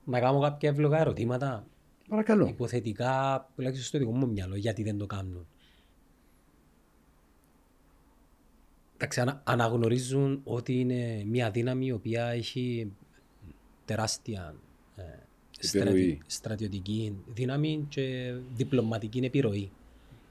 Να 0.03 0.19
κάνω 0.19 0.39
κάποια 0.39 0.69
εύλογα 0.69 0.99
ερωτήματα. 0.99 1.67
Παρακαλώ. 2.09 2.47
Υποθετικά, 2.47 3.47
τουλάχιστον 3.55 3.87
στο 3.87 3.97
δικό 3.97 4.11
μου 4.11 4.29
μυαλό, 4.29 4.55
γιατί 4.55 4.83
δεν 4.83 4.97
το 4.97 5.05
κάνουν. 5.05 5.47
Εντάξει, 8.95 9.23
αναγνωρίζουν 9.43 10.41
ότι 10.43 10.79
είναι 10.79 11.23
μια 11.25 11.51
δύναμη 11.51 11.85
η 11.85 11.91
οποία 11.91 12.25
έχει 12.25 12.91
τεράστια 13.85 14.55
ε, 14.95 15.03
στρατι, 15.59 16.21
στρατιωτική 16.25 17.15
δύναμη 17.27 17.85
και 17.89 18.33
διπλωματική 18.55 19.19
επιρροή. 19.19 19.71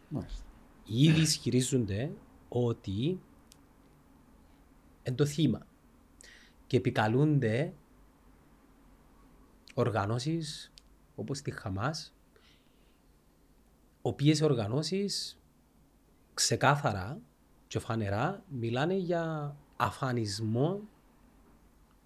Μάλιστα. 0.09 0.45
Ήδη 0.87 1.21
ισχυρίζονται 1.21 2.11
ότι 2.49 3.21
είναι 5.03 5.17
το 5.17 5.27
θύμα. 5.27 5.67
Και 6.67 6.77
επικαλούνται 6.77 7.73
οργανώσεις 9.75 10.73
όπως 11.15 11.41
τη 11.41 11.51
Χαμάς 11.51 12.15
οποίες 14.03 14.41
οργανώσεις 14.41 15.39
ξεκάθαρα 16.35 17.21
και 17.67 17.79
φανερά 17.79 18.45
μιλάνε 18.49 18.95
για 18.95 19.57
αφανισμό 19.77 20.89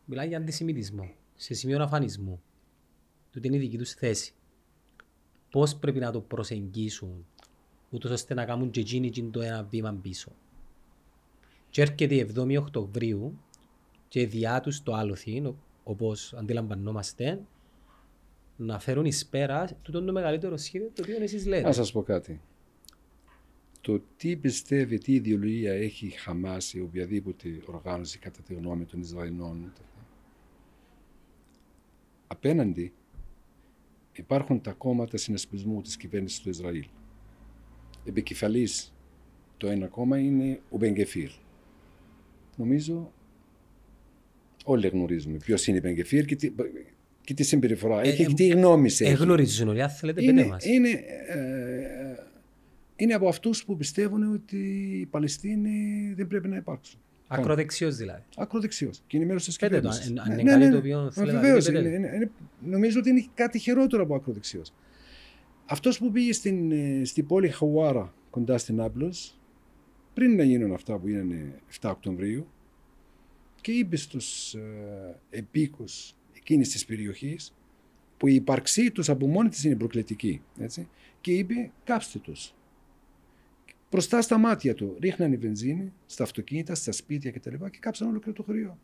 μιλάνε 0.04 0.28
για 0.28 0.38
αντισημιτισμό 0.38 1.14
σε 1.34 1.54
σημείο 1.54 1.82
αφανισμού. 1.82 2.42
Τούτη 3.30 3.46
είναι 3.46 3.56
η 3.56 3.60
δική 3.60 3.78
τους 3.78 3.92
θέση. 3.92 4.34
Πώς 5.50 5.76
πρέπει 5.76 5.98
να 5.98 6.12
το 6.12 6.20
προσεγγίσουν 6.20 7.26
ούτως 7.92 8.10
ώστε 8.10 8.34
να 8.34 8.44
κάνουν 8.44 8.70
και 8.70 8.80
εκείνοι 8.80 9.10
το 9.30 9.40
ένα 9.40 9.62
βήμα 9.70 9.98
πίσω. 10.02 10.32
Και 11.70 11.82
έρχεται 11.82 12.14
η 12.14 12.32
7η 12.34 12.56
Οκτωβρίου 12.58 13.38
και 14.08 14.26
διά 14.26 14.60
τους 14.60 14.82
το 14.82 14.92
άλοθη, 14.92 15.54
όπως 15.84 16.34
αντιλαμβανόμαστε, 16.34 17.40
να 18.56 18.78
φέρουν 18.78 19.04
εις 19.04 19.26
πέρα 19.26 19.68
τούτο 19.82 20.02
το 20.02 20.12
μεγαλύτερο 20.12 20.56
σχέδιο 20.56 20.90
το 20.94 21.02
οποίο 21.02 21.22
εσείς 21.22 21.46
λέτε. 21.46 21.62
Να 21.62 21.72
σας 21.72 21.92
πω 21.92 22.02
κάτι. 22.02 22.40
Το 23.80 24.02
τι 24.16 24.36
πιστεύει, 24.36 24.98
τι 24.98 25.14
ιδεολογία 25.14 25.72
έχει 25.72 26.06
η 26.06 26.10
Χαμάς 26.10 26.74
ή 26.74 26.80
οποιαδήποτε 26.80 27.62
οργάνωση 27.66 28.18
κατά 28.18 28.42
τη 28.42 28.54
γνώμη 28.54 28.84
των 28.84 29.00
Ισραηλινών 29.00 29.72
απέναντι 32.26 32.92
υπάρχουν 34.12 34.60
τα 34.60 34.72
κόμματα 34.72 35.16
συνασπισμού 35.16 35.82
της 35.82 35.96
κυβέρνησης 35.96 36.40
του 36.40 36.48
Ισραήλ 36.48 36.86
επικεφαλής 38.04 38.92
το 39.56 39.68
ένα 39.68 39.86
κόμμα 39.86 40.18
είναι 40.18 40.60
ο 40.70 40.76
Μπενγκεφίρ. 40.76 41.30
Νομίζω 42.56 43.12
όλοι 44.64 44.88
γνωρίζουμε 44.88 45.36
ποιος 45.36 45.66
είναι 45.66 45.78
ο 45.78 45.80
Μπενγκεφίρ 45.80 46.24
και 46.24 46.36
τι, 46.36 46.52
και 47.24 47.34
τι 47.34 47.42
συμπεριφορά 47.42 48.00
ε, 48.00 48.08
έχει 48.08 48.26
και 48.26 48.34
τι 48.34 48.46
γνώμη 48.46 48.86
έχει. 48.86 49.04
Ε, 49.04 49.12
γνωρίζουν 49.12 49.68
όλοι, 49.68 49.82
αν 49.82 49.90
θέλετε 49.90 50.20
πείτε 50.20 50.44
μας. 50.44 50.64
Είναι, 50.64 50.88
ε, 51.28 52.24
είναι 52.96 53.14
από 53.14 53.28
αυτούς 53.28 53.64
που 53.64 53.76
πιστεύουν 53.76 54.32
ότι 54.32 54.56
οι 55.00 55.06
Παλαιστίνοι 55.06 56.12
δεν 56.16 56.26
πρέπει 56.26 56.48
να 56.48 56.56
υπάρξουν. 56.56 57.00
Ακροδεξιός 57.26 57.96
δηλαδή. 57.96 58.22
Ακροδεξιός. 58.36 59.02
Και 59.06 59.16
είναι 59.16 59.26
μέρος 59.26 59.44
της 59.44 59.56
κυβέρνησης. 59.56 60.06
Αν 60.06 60.32
είναι 60.32 60.42
ναι, 60.42 60.50
κάτι 60.50 60.64
ναι, 60.64 60.70
το 60.70 60.76
οποίο 60.76 61.10
θέλετε 61.10 62.30
Νομίζω 62.64 62.98
ότι 62.98 63.10
είναι 63.10 63.24
κάτι 63.34 63.58
χειρότερο 63.58 64.02
από 64.02 64.14
ακροδεξιός. 64.14 64.72
Αυτός 65.66 65.98
που 65.98 66.10
πήγε 66.10 66.32
στην, 66.32 66.72
ε, 66.72 67.04
στην 67.04 67.26
πόλη 67.26 67.48
Χαουάρα 67.48 68.14
κοντά 68.30 68.58
στην 68.58 68.80
Άπλος, 68.80 69.40
πριν 70.14 70.36
να 70.36 70.42
γίνουν 70.42 70.72
αυτά 70.72 70.98
που 70.98 71.08
είναι 71.08 71.60
7 71.80 71.90
Οκτωβρίου, 71.90 72.46
και 73.60 73.72
είπε 73.72 73.96
στους 73.96 74.54
ε, 74.54 75.20
επίκους 75.30 76.14
εκείνης 76.36 76.68
της 76.68 76.84
περιοχής, 76.84 77.54
που 78.16 78.28
η 78.28 78.34
ύπαρξή 78.34 78.90
τους 78.90 79.08
από 79.08 79.26
μόνη 79.26 79.48
της 79.48 79.64
είναι 79.64 79.76
προκλητική, 79.76 80.42
έτσι, 80.58 80.88
και 81.20 81.32
είπε 81.32 81.70
κάψτε 81.84 82.18
τους. 82.18 82.54
Μπροστά 83.90 84.22
στα 84.22 84.38
μάτια 84.38 84.74
του 84.74 84.96
ρίχνανε 85.00 85.36
βενζίνη 85.36 85.92
στα 86.06 86.22
αυτοκίνητα, 86.22 86.74
στα 86.74 86.92
σπίτια 86.92 87.30
κτλ. 87.30 87.50
Και, 87.50 87.68
και 87.70 87.78
κάψαν 87.80 88.08
όλο 88.08 88.18
και 88.18 88.30
το 88.30 88.42
χωριό. 88.42 88.78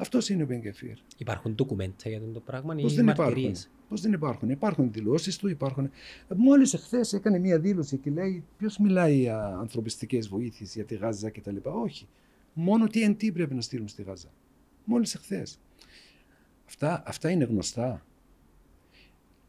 Αυτός 0.00 0.28
είναι 0.28 0.42
ο 0.42 0.46
Μπενγκεφίρ. 0.46 0.96
Υπάρχουν 1.16 1.54
ντοκουμέντα 1.54 2.08
για 2.08 2.20
το 2.32 2.40
πράγμα 2.40 2.74
ή 2.76 2.86
δεν 2.86 3.08
υπάρχουν; 3.08 3.54
Πώς 3.88 4.00
δεν 4.00 4.12
υπάρχουν; 4.12 4.50
Υπάρχουν 4.50 4.92
δηλώσεις 4.92 5.36
του, 5.36 5.48
υπάρχουν. 5.48 5.90
Μόλις 6.36 6.74
εχθές 6.74 7.12
έκανε 7.12 7.38
μία 7.38 7.58
δήλωση 7.58 7.96
και 7.96 8.10
λέει: 8.10 8.44
Ποιος 8.58 8.78
μιλάει 8.78 9.18
για 9.18 9.46
ανθρωπιστικές 9.46 10.28
βοήθειες, 10.28 10.74
για 10.74 10.84
τη 10.84 10.94
Γάζα 10.94 11.30
κτλ. 11.30 11.56
Όχι. 11.62 12.06
Μόνο 12.52 12.84
TNT 12.84 13.32
πρέπει 13.32 13.54
να 13.54 13.60
στείλουν 13.60 13.88
στη 13.88 14.02
Γάζα. 14.02 14.28
Μόλις 14.84 15.14
εχθές. 15.14 15.58
Αυτά, 16.66 17.02
αυτά 17.06 17.30
είναι 17.30 17.44
γνωστά. 17.44 18.04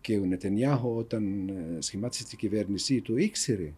Και 0.02 0.18
ο 0.18 0.26
Νετενιάχο 0.26 0.96
όταν 0.96 1.50
ε, 1.50 1.78
σχημάτισε 1.80 2.26
την 2.26 2.38
κυβέρνησή 2.38 3.02
του 3.02 3.18
ήξερε. 3.18 3.74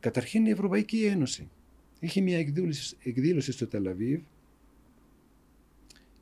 Καταρχήν 0.00 0.46
η 0.46 0.50
Ευρωπαϊκή 0.50 1.04
Ένωση. 1.04 1.48
Είχε 2.00 2.20
μια 2.20 2.38
εκδήλωση, 2.38 2.96
εκδήλωση 3.02 3.52
στο 3.52 3.66
Τελαβίβ 3.66 4.20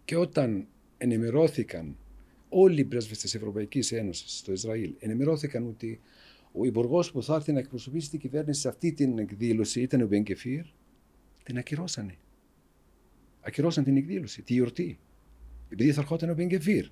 και 0.06 0.16
όταν 0.16 0.66
ενημερώθηκαν 0.98 1.96
όλοι 2.48 2.80
οι 2.80 2.84
πρέσβες 2.84 3.18
της 3.18 3.34
Ευρωπαϊκής 3.34 3.92
Ένωσης 3.92 4.38
στο 4.38 4.52
Ισραήλ, 4.52 4.94
ενημερώθηκαν 4.98 5.66
ότι 5.66 6.00
ο 6.52 6.64
υπουργός 6.64 7.12
που 7.12 7.22
θα 7.22 7.34
έρθει 7.34 7.52
να 7.52 7.58
εκπροσωπήσει 7.58 8.10
την 8.10 8.18
κυβέρνηση 8.18 8.60
σε 8.60 8.68
αυτή 8.68 8.92
την 8.92 9.18
εκδήλωση 9.18 9.80
ήταν 9.80 10.00
ο 10.00 10.06
Μπενκεφίρ, 10.06 10.64
την 11.42 11.58
ακυρώσανε. 11.58 12.14
Ακυρώσαν 13.40 13.84
την 13.84 13.96
εκδήλωση, 13.96 14.42
τη 14.42 14.52
γιορτή. 14.52 14.98
Επειδή 15.68 15.92
θα 15.92 16.00
ερχόταν 16.00 16.30
ο 16.30 16.34
Μπενκεφίρ. 16.34 16.86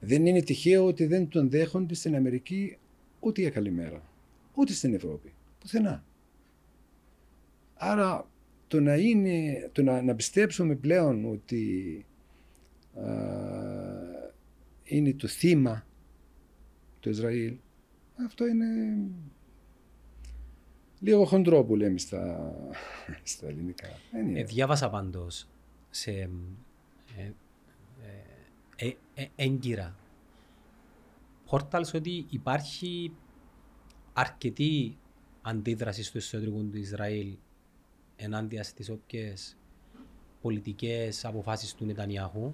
Δεν 0.00 0.26
είναι 0.26 0.42
τυχαίο 0.42 0.84
ότι 0.84 1.06
δεν 1.06 1.28
τον 1.28 1.50
δέχονται 1.50 1.94
στην 1.94 2.16
Αμερική 2.16 2.78
ούτε 3.20 3.40
για 3.40 3.50
καλημέρα. 3.50 4.02
Ούτε 4.54 4.72
στην 4.72 4.94
Ευρώπη. 4.94 5.32
Πουθενά. 5.58 6.04
Άρα 7.74 8.30
το 8.68 8.80
να, 8.80 8.96
είναι, 8.96 9.68
το 9.72 9.82
να, 9.82 10.02
να 10.02 10.14
πιστέψουμε 10.14 10.74
πλέον 10.74 11.30
ότι 11.30 12.04
είναι 14.84 15.14
το 15.14 15.28
θύμα 15.28 15.86
του 17.00 17.08
Ισραήλ, 17.08 17.56
αυτό 18.24 18.46
είναι 18.46 18.66
λίγο 21.00 21.24
χοντρό 21.24 21.64
που 21.64 21.76
λέμε 21.76 21.98
στα, 21.98 22.52
στα 23.22 23.46
ελληνικά. 23.46 23.88
Ε, 24.34 24.44
διάβασα 24.44 24.90
πάντως 24.90 25.48
σε 25.90 26.10
ε, 26.10 26.28
ε, 27.16 27.32
ε, 28.76 28.96
ε 29.14 29.26
έγκυρα 29.36 29.96
πόρταλς 31.54 31.94
ότι 31.94 32.26
υπάρχει 32.30 33.12
αρκετή 34.12 34.96
αντίδραση 35.42 36.02
στο 36.02 36.18
εσωτερικό 36.18 36.62
του 36.62 36.76
Ισραήλ 36.76 37.36
ενάντια 38.16 38.62
στις 38.62 38.88
όποιες 38.90 39.56
πολιτικές 40.40 41.24
αποφάσεις 41.24 41.74
του 41.74 41.84
Νετανιάχου 41.84 42.52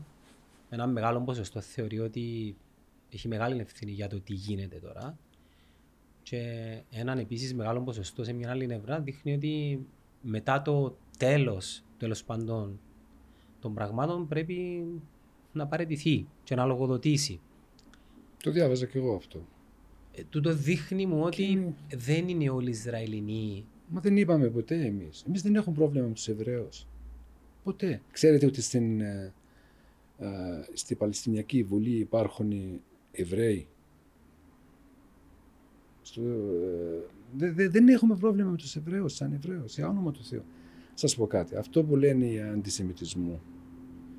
ένα 0.70 0.86
μεγάλο 0.86 1.20
ποσοστό 1.20 1.60
θεωρεί 1.60 1.98
ότι 1.98 2.56
έχει 3.10 3.28
μεγάλη 3.28 3.60
ευθύνη 3.60 3.92
για 3.92 4.08
το 4.08 4.20
τι 4.20 4.34
γίνεται 4.34 4.76
τώρα. 4.76 5.18
Και 6.22 6.42
έναν 6.90 7.18
επίσης 7.18 7.54
μεγάλο 7.54 7.80
ποσοστό 7.80 8.24
σε 8.24 8.32
μια 8.32 8.50
άλλη 8.50 8.66
νευρά 8.66 9.00
δείχνει 9.00 9.32
ότι 9.32 9.86
μετά 10.22 10.62
το 10.62 10.96
τέλος 11.18 11.82
τέλος 11.98 12.24
πάντων 12.24 12.80
των 13.60 13.74
πραγμάτων 13.74 14.28
πρέπει 14.28 14.84
να 15.52 15.66
παραιτηθεί 15.66 16.26
και 16.44 16.54
να 16.54 16.64
λογοδοτήσει. 16.64 17.40
Το 18.42 18.50
διάβαζα 18.50 18.86
και 18.86 18.98
εγώ 18.98 19.14
αυτό. 19.14 19.46
Ε, 20.12 20.22
τούτο 20.30 20.54
δείχνει 20.54 21.06
μου 21.06 21.20
ότι 21.22 21.74
δεν 21.94 22.28
είναι 22.28 22.50
όλοι 22.50 22.70
Ισραηλινοί. 22.70 23.64
Μα 23.88 24.00
δεν 24.00 24.16
είπαμε 24.16 24.48
ποτέ 24.48 24.86
εμείς. 24.86 25.24
Εμείς 25.26 25.42
δεν 25.42 25.54
έχουμε 25.54 25.76
πρόβλημα 25.76 26.06
με 26.06 26.12
τους 26.12 26.28
Εβραίους. 26.28 26.86
Ποτέ. 27.62 28.00
Ξέρετε 28.10 28.46
ότι 28.46 28.62
στην 28.62 29.00
ε, 29.00 29.32
στη 30.72 30.94
Παλαιστινιακή 30.94 31.62
Βουλή 31.62 31.96
υπάρχουν 31.98 32.52
Εβραίοι. 33.12 33.68
Στο, 36.02 36.22
ε, 36.22 37.04
Δε- 37.36 37.52
δε- 37.52 37.68
δεν 37.68 37.88
έχουμε 37.88 38.16
πρόβλημα 38.16 38.50
με 38.50 38.56
τους 38.56 38.76
Εβραίους, 38.76 39.14
σαν 39.14 39.32
Εβραίους, 39.32 39.74
για 39.74 39.88
όνομα 39.88 40.10
του 40.10 40.24
Θεού. 40.24 40.42
Σας 40.94 41.16
πω 41.16 41.26
κάτι. 41.26 41.56
Αυτό 41.56 41.84
που 41.84 41.96
λένε 41.96 42.26
οι 42.26 42.40
αντισημιτισμού. 42.40 43.42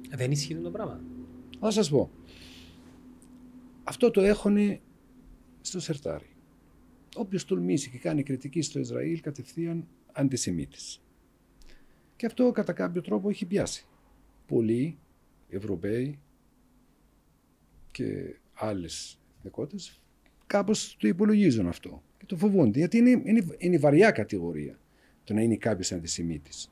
Δεν 0.09 0.31
ισχύει 0.31 0.55
το 0.55 0.71
πράγμα. 0.71 1.01
Θα 1.59 1.71
σας 1.71 1.89
πω. 1.89 2.09
Αυτό 3.83 4.11
το 4.11 4.21
έχουν 4.21 4.79
στο 5.61 5.79
σερτάρι. 5.79 6.25
Όποιος 7.15 7.45
τολμήσει 7.45 7.89
και 7.89 7.97
κάνει 7.97 8.23
κριτική 8.23 8.61
στο 8.61 8.79
Ισραήλ 8.79 9.19
κατευθείαν 9.21 9.87
αντισημίτης. 10.11 11.01
Και 12.15 12.25
αυτό 12.25 12.51
κατά 12.51 12.73
κάποιο 12.73 13.01
τρόπο 13.01 13.29
έχει 13.29 13.45
πιάσει. 13.45 13.85
Πολλοί 14.47 14.97
Ευρωπαίοι 15.55 16.19
και 17.91 18.35
άλλες 18.53 19.19
εθνικότητες 19.37 20.01
κάπως 20.51 20.95
το 20.99 21.07
υπολογίζουν 21.07 21.67
αυτό 21.67 22.03
και 22.17 22.25
το 22.25 22.37
φοβούνται. 22.37 22.77
Γιατί 22.79 22.97
είναι, 22.97 23.09
είναι, 23.09 23.45
είναι 23.57 23.77
βαριά 23.77 24.11
κατηγορία 24.11 24.79
το 25.23 25.33
να 25.33 25.41
είναι 25.41 25.55
κάποιος 25.55 25.91
αντισημίτης. 25.91 26.71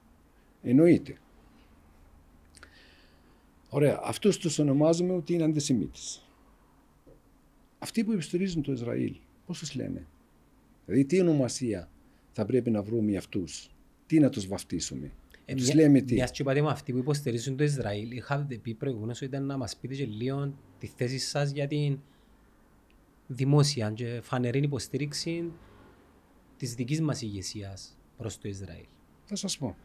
Εννοείται. 0.62 1.18
Ωραία. 3.70 4.00
Αυτούς 4.04 4.38
τους 4.38 4.60
ονομάζουμε 4.60 5.14
ότι 5.14 5.34
είναι 5.34 5.44
αντισημίτες. 5.44 6.30
Αυτοί 7.80 8.04
που 8.04 8.12
υποστηρίζουν 8.12 8.62
το 8.62 8.72
Ισραήλ, 8.72 9.16
πώς 9.46 9.60
τους 9.60 9.76
λένε; 9.76 10.08
Δηλαδή 10.86 11.06
τι 11.06 11.22
ονομασία 11.22 11.90
θα 12.32 12.46
πρέπει 12.46 12.70
να 12.70 12.82
βρούμε 12.82 13.10
για 13.10 13.20
αυτούς; 13.20 13.70
Τι 14.06 14.20
να 14.20 14.30
τους 14.30 14.48
βαφτίσουμε; 14.48 15.12
Ε, 15.52 15.56
τους 15.56 15.66
μια- 15.66 15.76
λέμε 15.76 16.02
τι. 16.02 16.14
Μιας 16.14 16.32
και 16.32 16.42
είπατε 16.42 16.62
με 16.62 16.70
αυτοί 16.70 16.92
που 16.92 16.98
υποστηρίζουν 16.98 17.58
το 17.58 17.64
Ισραήλ, 17.64 18.12
είχατε 18.12 18.56
πει 18.58 18.74
προηγουμένως 18.74 19.18
ότι 19.18 19.26
ήταν 19.26 19.46
να 19.46 19.58
μας 19.58 19.78
πείτε 19.78 19.96
και 19.96 20.06
λίγο 20.06 20.54
τη 20.78 20.88
θέση 20.88 21.18
σας 21.20 21.52
για 21.52 21.68
την 21.68 22.00
δημόσια 23.28 23.92
και 23.92 24.20
φανερή 24.24 24.60
υποστήριξη 24.60 25.52
της 26.58 26.74
δικής 26.76 27.02
μας 27.02 27.22
ηγεσίας 27.22 27.98
προς 28.18 28.38
το 28.38 28.48
Ισραήλ. 28.48 28.86
Θα 29.26 29.36
σας 29.36 29.58
πω. 29.58 29.76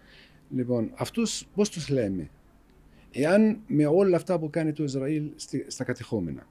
Λοιπόν, 0.51 0.91
αυτούς 0.95 1.47
πώς 1.55 1.69
τους 1.71 1.89
λέμε; 1.89 2.31
Εάν 3.17 3.61
με 3.67 3.87
όλα 3.87 4.17
αυτά 4.17 4.39
που 4.39 4.51
κάνει 4.51 4.73
το 4.73 4.83
Ισραήλ 4.83 5.31
στη- 5.37 5.65
στα 5.69 5.85
κατεχόμενα 5.85 6.47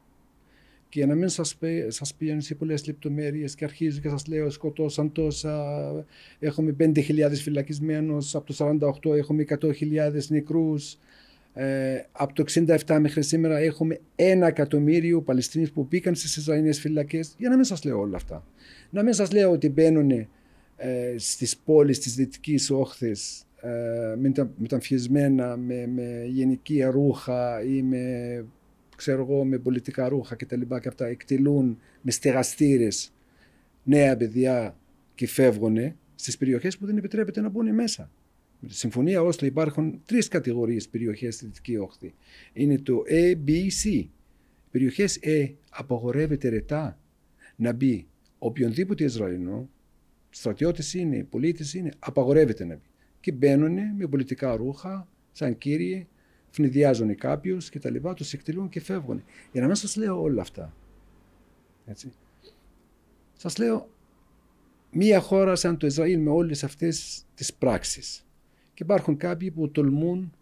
και 0.94 1.00
για 1.00 1.08
να 1.08 1.16
μην 1.16 1.30
σας, 1.30 1.56
πει, 1.56 1.86
σας 1.88 2.14
πηγαίνω 2.14 2.42
σε 2.42 2.56
πολλές 2.56 2.88
λεπτομέρειες 2.88 3.56
και 3.56 3.64
αρχίζω 3.64 4.00
και 4.00 4.10
σας 4.10 4.28
λέω 4.28 4.50
σκοτώσαν 4.50 5.12
τόσα, 5.12 6.06
έχουμε 6.40 6.76
5.000 6.80 7.42
φυλακισμένους, 7.42 8.36
από 8.36 8.46
το 8.46 8.54
48 8.54 9.16
έχουμε 9.16 9.42
100.000 9.42 10.28
νεκρούς, 10.28 10.98
ε, 11.54 12.02
από 12.12 12.34
το 12.34 12.42
67 12.42 13.00
μέχρι 13.00 13.24
σήμερα 13.24 13.58
έχουμε 13.58 14.00
ένα 14.16 14.48
εκατομμύριο 14.48 15.22
Παλαιστίνιους 15.22 15.72
που 15.72 15.88
μπήκαν 15.90 16.16
στις 16.16 16.38
Ισραηλινές 16.38 16.80
φυλακές. 16.80 17.36
Για 17.38 17.50
να 17.50 17.56
μην 17.56 17.66
σας 17.66 17.84
λέω 17.84 18.00
όλα 18.00 18.16
αυτά. 18.16 18.46
Να 18.90 19.04
μην 19.04 19.14
σας 19.14 19.32
λέω 19.32 19.52
ότι 19.52 19.70
μπαίνουν 19.70 20.12
ε, 20.12 20.28
στις 21.18 21.58
πόλεις 21.58 22.00
της 22.00 22.16
Δυτικής 22.16 22.70
Όχθης 22.70 23.46
ε, 23.62 24.16
μετα, 24.16 24.52
μεταμφιεσμένα 24.58 25.58
με, 25.58 25.88
με 25.88 26.26
γενική 26.28 26.84
ρούχα 26.84 27.64
ή 27.64 27.82
με, 27.82 28.46
ξέρω 29.04 29.22
εγώ, 29.22 29.46
με 29.46 29.58
πολιτικά 29.58 30.08
ρούχα 30.08 30.36
και 30.36 30.46
τα 30.46 30.56
λοιπά 30.58 30.80
και 30.80 30.88
αυτά 30.88 31.06
εκτελούν 31.06 31.80
με 32.02 32.12
στεγαστήρες 32.12 33.14
νέα 33.84 34.18
παιδιά 34.18 34.78
και 35.16 35.28
φεύγουν 35.28 35.78
στις 36.16 36.38
περιοχές 36.38 36.78
που 36.78 36.86
δεν 36.86 36.98
επιτρέπεται 36.98 37.42
να 37.42 37.50
μπουν 37.50 37.74
μέσα. 37.74 38.12
Με 38.60 38.68
τη 38.68 38.76
συμφωνία 38.76 39.22
Όσλο 39.22 39.48
υπάρχουν 39.48 40.02
τρεις 40.06 40.28
κατηγορίες 40.28 40.88
περιοχές 40.90 41.36
στη 41.36 41.46
Δυτική 41.46 41.78
Όχθη. 41.78 42.14
Είναι 42.54 42.78
το 42.78 43.04
A, 43.10 43.34
B, 43.48 43.50
C. 43.50 44.08
Περιοχές 44.72 45.20
A 45.24 45.54
απαγορεύεται 45.70 46.50
ρετά 46.50 47.00
να 47.56 47.74
μπει 47.74 48.08
οποιονδήποτε 48.38 49.04
Ισραηλινό, 49.04 49.70
στρατιώτης 50.30 50.94
είναι, 50.94 51.24
πολίτης 51.24 51.74
είναι, 51.74 51.92
απαγορεύεται 52.00 52.66
να 52.66 52.76
μπει. 52.76 52.88
Και 53.20 53.32
μπαίνουν 53.32 53.78
με 53.98 54.08
πολιτικά 54.08 54.56
ρούχα, 54.56 55.08
σαν 55.32 55.58
κύριοι, 55.58 56.08
φνηδιάζουν 56.54 57.16
κάποιου 57.16 57.58
και 57.70 57.80
τα 57.80 57.90
λοιπά, 57.90 58.14
τους 58.14 58.34
εκτελούν 58.34 58.70
και 58.70 58.82
φεύγουν. 58.82 59.24
Για 59.52 59.62
να 59.62 59.68
μην 59.68 59.76
σας 59.76 59.96
λέω 59.96 60.22
όλα 60.22 60.42
αυτά. 60.42 60.74
Έτσι. 61.86 62.12
Σας 63.34 63.58
λέω 63.58 63.90
μία 64.92 65.20
χώρα 65.20 65.56
σαν 65.56 65.78
το 65.78 65.88
Ισραήλ 65.88 66.20
με 66.20 66.30
όλες 66.30 66.64
αυτές 66.64 67.26
τις 67.36 67.54
πράξεις. 67.54 68.26
Και 68.74 68.84
υπάρχουν 68.84 69.18
κάποιοι 69.18 69.52
που 69.52 69.70
τολμούν 69.70 70.34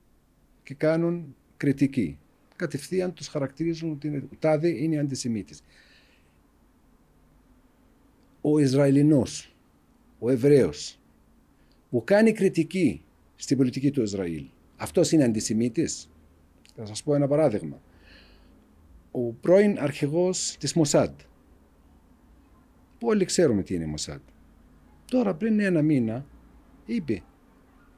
και 0.64 0.74
κάνουν 0.74 1.36
κριτική. 1.58 2.18
Κατευθείαν 2.56 3.14
τους 3.14 3.28
χαρακτηρίζουν 3.28 3.92
ότι 3.92 4.08
είναι, 4.08 4.24
τάδε 4.40 4.68
είναι 4.68 4.98
αντισημίτης. 4.98 5.64
Ο 8.42 8.60
Ισραηλινός, 8.60 9.56
ο 10.20 10.30
Εβραίος, 10.30 11.00
που 11.90 12.04
κάνει 12.04 12.32
κριτική 12.32 13.04
στην 13.36 13.58
πολιτική 13.58 13.92
του 13.92 14.02
Ισραήλ, 14.02 14.46
αυτός 14.82 15.12
είναι 15.12 15.24
αντισημίτης. 15.24 16.10
Θα 16.76 16.86
σας 16.86 17.04
πω 17.04 17.16
ένα 17.16 17.28
παράδειγμα. 17.28 17.82
Ο 19.12 19.20
πρώην 19.20 19.80
αρχηγός 19.80 20.56
της 20.60 20.74
Μοσάντ. 20.74 21.20
που 22.98 23.08
Όλοι 23.08 23.26
ξέρουμε 23.26 23.64
τι 23.64 23.74
είναι 23.74 23.84
η 23.84 23.88
Μοσάντ. 23.88 24.20
Τώρα 25.06 25.36
πριν 25.36 25.60
ένα 25.60 25.82
μήνα 25.82 26.26
είπε 26.86 27.24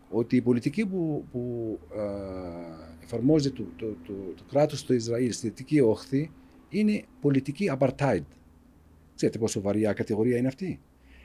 ότι 0.09 0.35
η 0.35 0.41
πολιτική 0.41 0.85
που, 0.85 1.25
που 1.31 1.79
α, 1.97 2.03
εφαρμόζει 3.03 3.51
το, 3.51 3.63
το, 3.75 3.85
το, 3.85 4.13
το 4.35 4.43
κράτος 4.49 4.83
του 4.83 4.93
Ισραήλ 4.93 5.31
στη 5.31 5.47
Δυτική 5.47 5.79
Όχθη 5.79 6.31
είναι 6.69 7.03
πολιτική 7.21 7.71
apartheid. 7.79 8.23
Ξέρετε 9.15 9.37
πόσο 9.37 9.61
βαριά 9.61 9.93
κατηγορία 9.93 10.37
είναι 10.37 10.47
αυτή; 10.47 10.79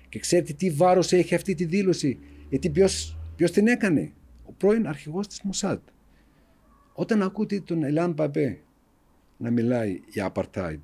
Και 0.08 0.18
ξέρετε 0.18 0.52
τι 0.52 0.70
βάρος 0.70 1.12
έχει 1.12 1.34
αυτή 1.34 1.54
τη 1.54 1.64
δήλωση; 1.64 2.18
Γιατί 2.48 2.70
ποιος, 2.70 3.16
ποιος 3.36 3.50
την 3.50 3.66
έκανε; 3.66 4.12
Ο 4.48 4.52
πρώην 4.52 4.86
αρχηγός 4.86 5.26
της 5.26 5.42
Μοσάντ. 5.42 5.78
Όταν 6.92 7.22
ακούτε 7.22 7.60
τον 7.60 7.82
Ελάν 7.82 8.14
Παπέ 8.14 8.58
να 9.36 9.50
μιλάει 9.50 10.00
για 10.08 10.32
apartheid, 10.34 10.78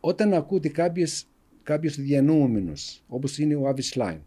όταν 0.00 0.34
ακούτε 0.34 0.68
κάποιες, 0.68 1.26
κάποιος 1.62 1.96
διανοούμενος, 1.96 3.02
όπως 3.08 3.38
είναι 3.38 3.54
ο 3.54 3.68
Άβις 3.68 3.94
Λάιν, 3.94 4.20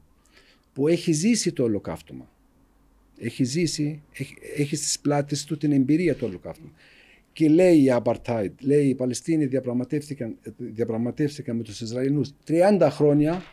που 0.74 0.88
έχει 0.88 1.12
ζήσει 1.12 1.52
το 1.52 1.64
ολοκαύτωμα, 1.64 2.30
έχει 3.20 3.44
ζήσει, 3.44 4.02
έχει, 4.14 4.36
έχει 4.58 4.76
στις 4.76 5.00
πλάτες 5.00 5.44
του 5.44 5.58
την 5.58 5.72
εμπειρία 5.72 6.16
του 6.16 6.26
ολοκαύτωμα 6.30 6.72
και 7.34 7.50
λέει 7.50 7.78
η 7.78 7.88
apartheid, 8.04 8.52
λέει 8.60 8.88
οι 8.88 8.96
Παλαιστίνοι 8.96 9.46
διαπραγματεύτηκαν, 9.46 10.38
διαπραγματεύτηκαν 10.58 11.56
με 11.56 11.64
τους 11.64 11.82
Ισραηλινούς 11.82 12.32
30 12.48 12.88
χρόνια 12.92 13.44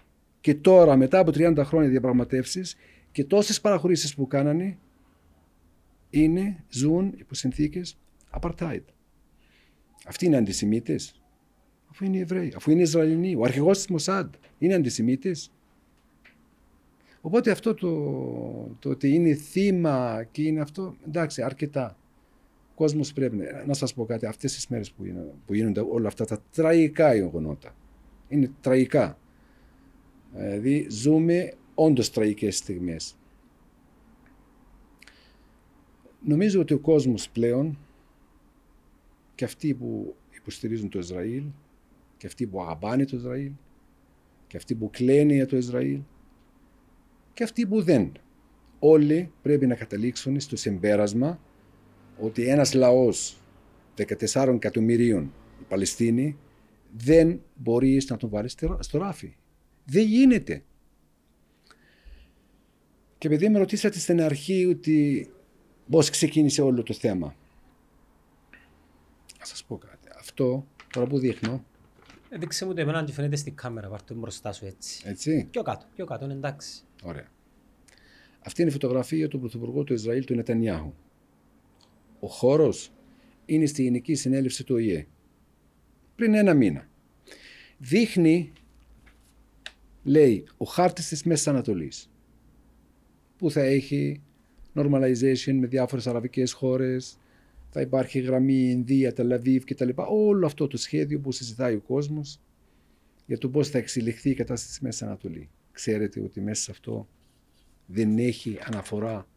και 0.40 0.55
τώρα 0.55 0.97
μετά 0.97 1.18
από 1.18 1.31
30 1.35 1.62
χρόνια 1.64 1.90
διαπραγματεύσεις 1.90 2.77
και 3.14 3.24
τόσες 3.24 3.61
παραχωρήσεις 3.61 4.14
που 4.14 4.27
κάνανε 4.27 4.79
είναι, 6.11 6.64
ζουν 6.68 7.14
υπό 7.16 7.35
συνθήκες 7.35 7.98
apartheid. 8.40 8.83
Αυτοί 10.07 10.27
είναι 10.27 10.37
αντισημίτες. 10.37 11.22
Αφού 11.90 12.05
είναι 12.05 12.18
Εβραίοι, 12.18 12.53
αφού 12.57 12.70
είναι 12.70 12.83
Ισραηλινοί. 12.83 13.35
Ο 13.35 13.42
αρχηγός 13.42 13.77
της 13.77 13.87
Μοσάντ 13.87 14.35
είναι 14.59 14.74
αντισημίτης. 14.74 15.53
Οπότε 17.20 17.50
αυτό 17.50 17.74
το, 17.74 17.90
το 18.79 18.88
ότι 18.88 19.14
είναι 19.14 19.35
θύμα 19.35 20.27
και 20.31 20.42
είναι 20.42 20.61
αυτό, 20.61 20.96
εντάξει, 21.07 21.42
αρκετά. 21.42 21.96
Ο 22.70 22.74
κόσμος 22.74 23.12
πρέπει 23.12 23.37
να, 23.37 23.64
να 23.66 23.74
σας 23.74 23.94
πω 23.94 24.05
κάτι, 24.05 24.27
αυτές 24.27 24.55
τις 24.55 24.68
μέρες 24.68 24.92
που, 24.92 25.05
είναι, 25.05 25.35
που 25.46 25.55
γίνονται 25.55 25.81
όλα 25.81 26.09
αυτά 26.09 26.24
τα 26.24 26.42
τραγικά 26.53 27.14
γεγονότα. 27.14 27.74
Είναι 28.29 28.50
τραγικά. 28.61 29.18
Δηλαδή 30.33 30.87
ζούμε 30.90 31.53
όντως 31.74 32.10
τραγικές 32.10 32.56
στιγμές. 32.56 33.16
Νομίζω 36.26 36.60
ότι 36.60 36.74
ο 36.74 36.78
κόσμος 36.78 37.28
πλέον 37.30 37.78
και 39.34 39.44
αυτοί 39.44 39.74
που 39.74 40.16
υποστηρίζουν 40.30 40.88
το 40.88 40.98
Ισραήλ 40.98 41.44
και 42.16 42.26
αυτοί 42.26 42.46
που 42.46 42.62
αγαπάνε 42.62 43.04
το 43.04 43.16
Ισραήλ 43.16 43.50
και 44.46 44.56
αυτοί 44.56 44.74
που 44.74 44.90
κλαίνουν 44.90 45.34
για 45.34 45.46
το 45.46 45.56
Ισραήλ 45.56 46.00
και 47.32 47.42
αυτοί 47.42 47.66
που 47.66 47.82
δεν. 47.82 48.12
Όλοι 48.78 49.32
πρέπει 49.42 49.66
να 49.66 49.74
καταλήξουν 49.74 50.40
στο 50.40 50.56
συμπέρασμα 50.56 51.40
ότι 52.20 52.48
ένας 52.48 52.74
λαός 52.74 53.37
14 54.32 54.48
εκατομμυρίων 54.54 55.32
η 55.60 55.64
Παλαιστίνη 55.68 56.37
δεν 56.96 57.40
μπορεί 57.54 58.02
να 58.08 58.16
τον 58.16 58.28
βάλει 58.28 58.48
στο 58.78 58.98
ράφι. 58.98 59.37
Δεν 59.84 60.06
γίνεται. 60.06 60.62
Και 63.24 63.30
επειδή 63.30 63.48
με 63.48 63.58
ρωτήσατε 63.58 63.98
στην 63.98 64.22
αρχή 64.22 64.66
ότι 64.66 65.28
πώς 65.90 66.10
ξεκίνησε 66.10 66.62
όλο 66.62 66.82
το 66.82 66.94
θέμα. 66.94 67.37
Να 69.38 69.44
σας 69.44 69.64
πω 69.64 69.78
κάτι. 69.78 70.08
Αυτό 70.18 70.66
τώρα 70.92 71.06
που 71.06 71.18
δείχνω. 71.18 71.64
Δείξε 72.38 72.64
μου 72.64 72.74
το 72.74 72.80
εμένα 72.80 72.98
αν 72.98 73.08
φαίνεται 73.08 73.37
στην 73.37 73.54
κάμερα, 73.54 73.88
πάρ' 73.88 74.02
το 74.02 74.14
μπροστά 74.14 74.52
σου 74.52 74.66
έτσι. 74.66 75.02
Έτσι. 75.06 75.48
Πιο 75.50 75.62
κάτω, 75.62 75.87
πιο 75.94 76.04
κάτω, 76.04 76.24
είναι 76.24 76.34
εντάξει. 76.34 76.82
Ωραία. 77.02 77.28
Αυτή 78.40 78.60
είναι 78.60 78.70
η 78.70 78.72
φωτογραφία 78.72 79.28
του 79.28 79.38
Πρωθυπουργού 79.40 79.84
του 79.84 79.92
Ισραήλ, 79.92 80.24
του 80.24 80.34
Νετανιάχου. 80.34 80.92
Ο 82.20 82.26
χώρος 82.26 82.92
είναι 83.46 83.66
στη 83.66 83.82
Γενική 83.82 84.14
Συνέλευση 84.14 84.64
του 84.64 84.74
ΟΗΕ. 84.74 85.06
Πριν 86.16 86.34
ένα 86.34 86.54
μήνα. 86.54 86.88
Δείχνει 87.78 88.52
λέει 90.02 90.46
ο 90.56 90.64
χάρτης 90.64 91.08
της 91.08 91.22
Μέσης 91.22 91.48
Ανατολής 91.48 92.08
που 93.44 93.50
θα 93.50 93.62
έχει 93.62 94.20
normalization 94.74 95.52
με 95.52 95.66
διάφορες 95.66 96.07
αραβικές 96.07 96.52
χώρες, 96.52 97.18
θα 97.70 97.80
υπάρχει 97.80 98.20
γραμμή 98.20 98.70
Ινδία, 98.70 99.12
Τελαβίβ 99.12 99.64
κτλ. 99.64 99.88
Όλο 99.94 100.46
αυτό 100.46 100.66
το 100.66 100.76
σχέδιο 100.76 101.20
που 101.20 101.33
συζητάει 101.33 101.74
ο 101.74 101.80
κόσμος 101.80 102.40
για 103.26 103.38
το 103.38 103.48
πώς 103.48 103.68
θα 103.68 103.78
εξελιχθεί 103.78 104.30
η 104.30 104.35
κατάσταση 104.35 104.68
της 104.68 104.80
Μέσης 104.80 105.02
Ανατολή. 105.02 105.48
Ξέρετε 105.72 106.20
ότι 106.20 106.40
μέσα 106.40 106.62
σε 106.62 106.70
αυτό 106.70 107.09
δεν 107.87 108.18
έχει 108.18 108.59
αναφορά 108.64 109.28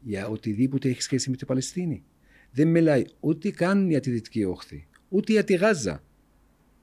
για 0.00 0.28
οτιδήποτε 0.28 0.88
έχει 0.88 1.02
σχέση 1.02 1.30
με 1.30 1.36
την 1.36 1.46
Παλαιστίνη. 1.46 2.02
Δεν 2.50 2.68
μιλάει 2.68 3.04
ούτε 3.20 3.50
καν 3.50 3.88
για 3.88 4.00
τη 4.00 4.10
Δυτική 4.10 4.44
Όχθη, 4.44 4.86
ούτε 5.08 5.32
για 5.32 5.44
τη 5.44 5.54
Γάζα 5.54 6.02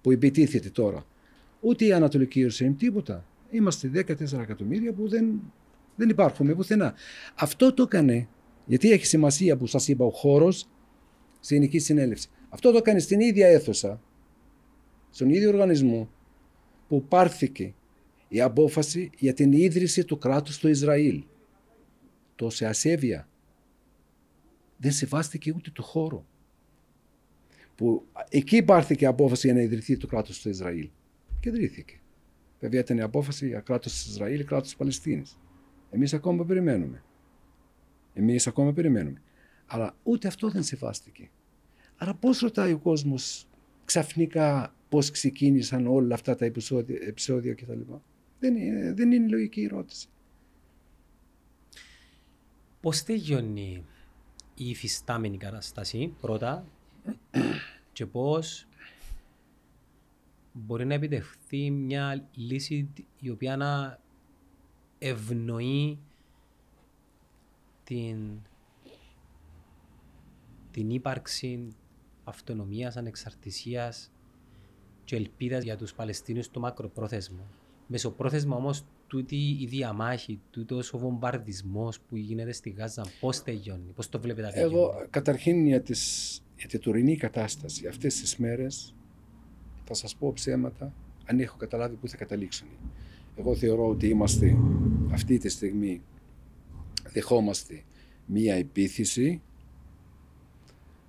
που 0.02 0.12
επιτίθεται 0.12 0.70
τώρα, 0.70 1.06
ούτε 1.60 1.86
η 1.86 1.94
Ανατολική 1.94 2.40
Ιερουσαλήμ, 2.40 2.76
τίποτα. 2.76 3.26
Είμαστε 3.50 3.92
14 3.94 4.40
εκατομμύρια 4.40 4.94
που 4.94 5.08
δεν, 5.08 5.42
δεν 6.02 6.10
υπάρχουμε 6.10 6.56
πουθενά. 6.56 6.94
Αυτό 7.36 7.74
το 7.74 7.84
έκανε, 7.84 8.28
γιατί 8.66 8.92
έχει 8.92 9.06
σημασία 9.06 9.58
που 9.58 9.68
σας 9.68 9.88
είπα 9.88 10.06
ο 10.06 10.10
χώρος 10.10 10.68
στην 11.40 11.56
Ελληνική 11.56 11.80
Συνέλευση. 11.80 12.30
Αυτό 12.50 12.72
το 12.72 12.78
έκανε 12.78 13.00
στην 13.00 13.20
ίδια 13.20 13.48
αίθουσα, 13.48 14.02
στον 15.10 15.30
ίδιο 15.30 15.50
οργανισμό 15.50 16.10
που 16.88 17.04
πάρθηκε 17.04 17.74
η 18.28 18.42
απόφαση 18.42 19.10
για 19.18 19.34
την 19.34 19.52
ίδρυση 19.52 20.06
του 20.06 20.18
κράτους 20.18 20.58
του 20.58 20.68
Ισραήλ. 20.68 21.24
Το 22.36 22.50
σε 22.50 22.66
ασέβεια. 22.66 23.28
Δεν 24.78 24.92
σεβάστηκε 24.92 25.54
ούτε 25.56 25.70
το 25.74 25.82
χώρο. 25.82 26.26
Που 27.76 28.06
εκεί 28.30 28.64
πάρθηκε 28.64 29.04
η 29.04 29.08
απόφαση 29.08 29.48
για 29.48 29.56
να 29.56 29.62
ιδρυθεί 29.62 29.98
το 29.98 30.08
κράτος 30.08 30.42
του 30.42 30.50
Ισραήλ. 30.50 30.90
Και 31.40 31.50
ιδρύθηκε. 31.50 32.00
Βέβαια 32.60 32.80
ήταν 32.80 32.98
η 32.98 33.02
απόφαση 33.02 33.48
για 33.48 33.60
κράτος 33.60 34.04
του 34.04 34.10
Ισραήλ, 34.12 34.46
κράτος 34.46 34.68
της 34.68 34.76
Παλαιστίνης. 34.76 35.38
Εμείς 35.92 36.14
ακόμα 36.14 36.46
περιμένουμε. 36.46 37.04
Εμείς 38.14 38.48
ακόμα 38.48 38.74
περιμένουμε. 38.74 39.22
Αλλά 39.66 39.96
ούτε 40.04 40.28
αυτό 40.28 40.50
δεν 40.50 40.64
σεβάστηκε. 40.64 41.30
Άρα 41.98 42.14
πώς 42.14 42.40
ρωτάει 42.40 42.74
ο 42.74 42.80
κόσμος 42.80 43.48
ξαφνικά 43.86 44.76
πώς 44.90 45.12
ξεκίνησαν 45.12 45.88
όλα 45.88 46.14
αυτά 46.14 46.36
τα 46.36 46.46
επεισόδια, 46.46 46.98
επεισόδια 47.02 47.54
κτλ. 47.54 47.80
Δεν 48.40 48.56
είναι, 48.56 48.94
δεν 48.94 49.12
είναι 49.12 49.28
λογική 49.28 49.62
ερώτηση. 49.62 50.08
Πώς 52.82 53.04
τελειώνει 53.04 53.86
η 54.56 54.70
υφιστάμενη 54.70 55.38
κατάσταση 55.38 56.14
πρώτα 56.22 56.66
και 57.94 58.06
πώς 58.06 58.68
μπορεί 60.52 60.86
να 60.86 60.94
επιτευχθεί 60.94 61.72
μια 61.72 62.30
λύση 62.36 62.90
η 63.20 63.30
οποία 63.30 63.58
να 63.58 64.00
ευνοεί 65.04 66.00
την, 67.84 68.18
την 70.72 70.90
ύπαρξη 70.90 71.68
αυτονομίας, 72.24 72.98
ανεξαρτησίας 72.98 74.12
και 75.04 75.16
ελπίδας 75.16 75.64
για 75.64 75.78
τους 75.78 75.94
Παλαιστίνιους 75.94 76.46
στο 76.46 76.60
μακροπρόθεσμο. 76.60 77.48
Μεσοπρόθεσμα 77.88 78.56
όμως 78.56 78.86
τούτη 79.08 79.58
η 79.60 79.66
διαμάχη, 79.66 80.40
τούτος 80.50 80.94
ο 80.94 80.98
βομβαρδισμός 80.98 82.00
που 82.00 82.16
γίνεται 82.16 82.52
στη 82.52 82.70
Γάζα, 82.70 83.06
πώς 83.20 83.44
τελειώνει, 83.44 83.92
πώς 83.96 84.10
το 84.10 84.20
βλέπετε 84.20 84.48
αυτό. 84.48 84.60
Εγώ 84.60 85.08
καταρχήν 85.10 85.68
για, 85.68 85.82
τις, 85.82 86.42
για 86.58 86.68
την 86.68 86.80
τωρινή 86.80 87.18
κατάσταση 87.18 87.88
αυτές 87.88 88.16
τις 88.16 88.38
μέρες 88.38 88.96
θα 89.84 89.94
σας 89.94 90.16
πω 90.16 90.34
ψέματα 90.34 90.94
αν 91.26 91.40
έχω 91.40 91.58
καταλάβει 91.58 91.96
πού 91.96 92.08
θα 92.08 92.18
καταλήξουν. 92.18 92.68
Εγώ 93.42 93.56
θεωρώ 93.56 93.88
ότι 93.88 94.08
είμαστε 94.08 94.58
αυτή 95.12 95.38
τη 95.38 95.50
στιγμή 95.50 96.02
δεχόμαστε 97.12 97.84
μία 98.26 98.56
επίθεση 98.56 99.42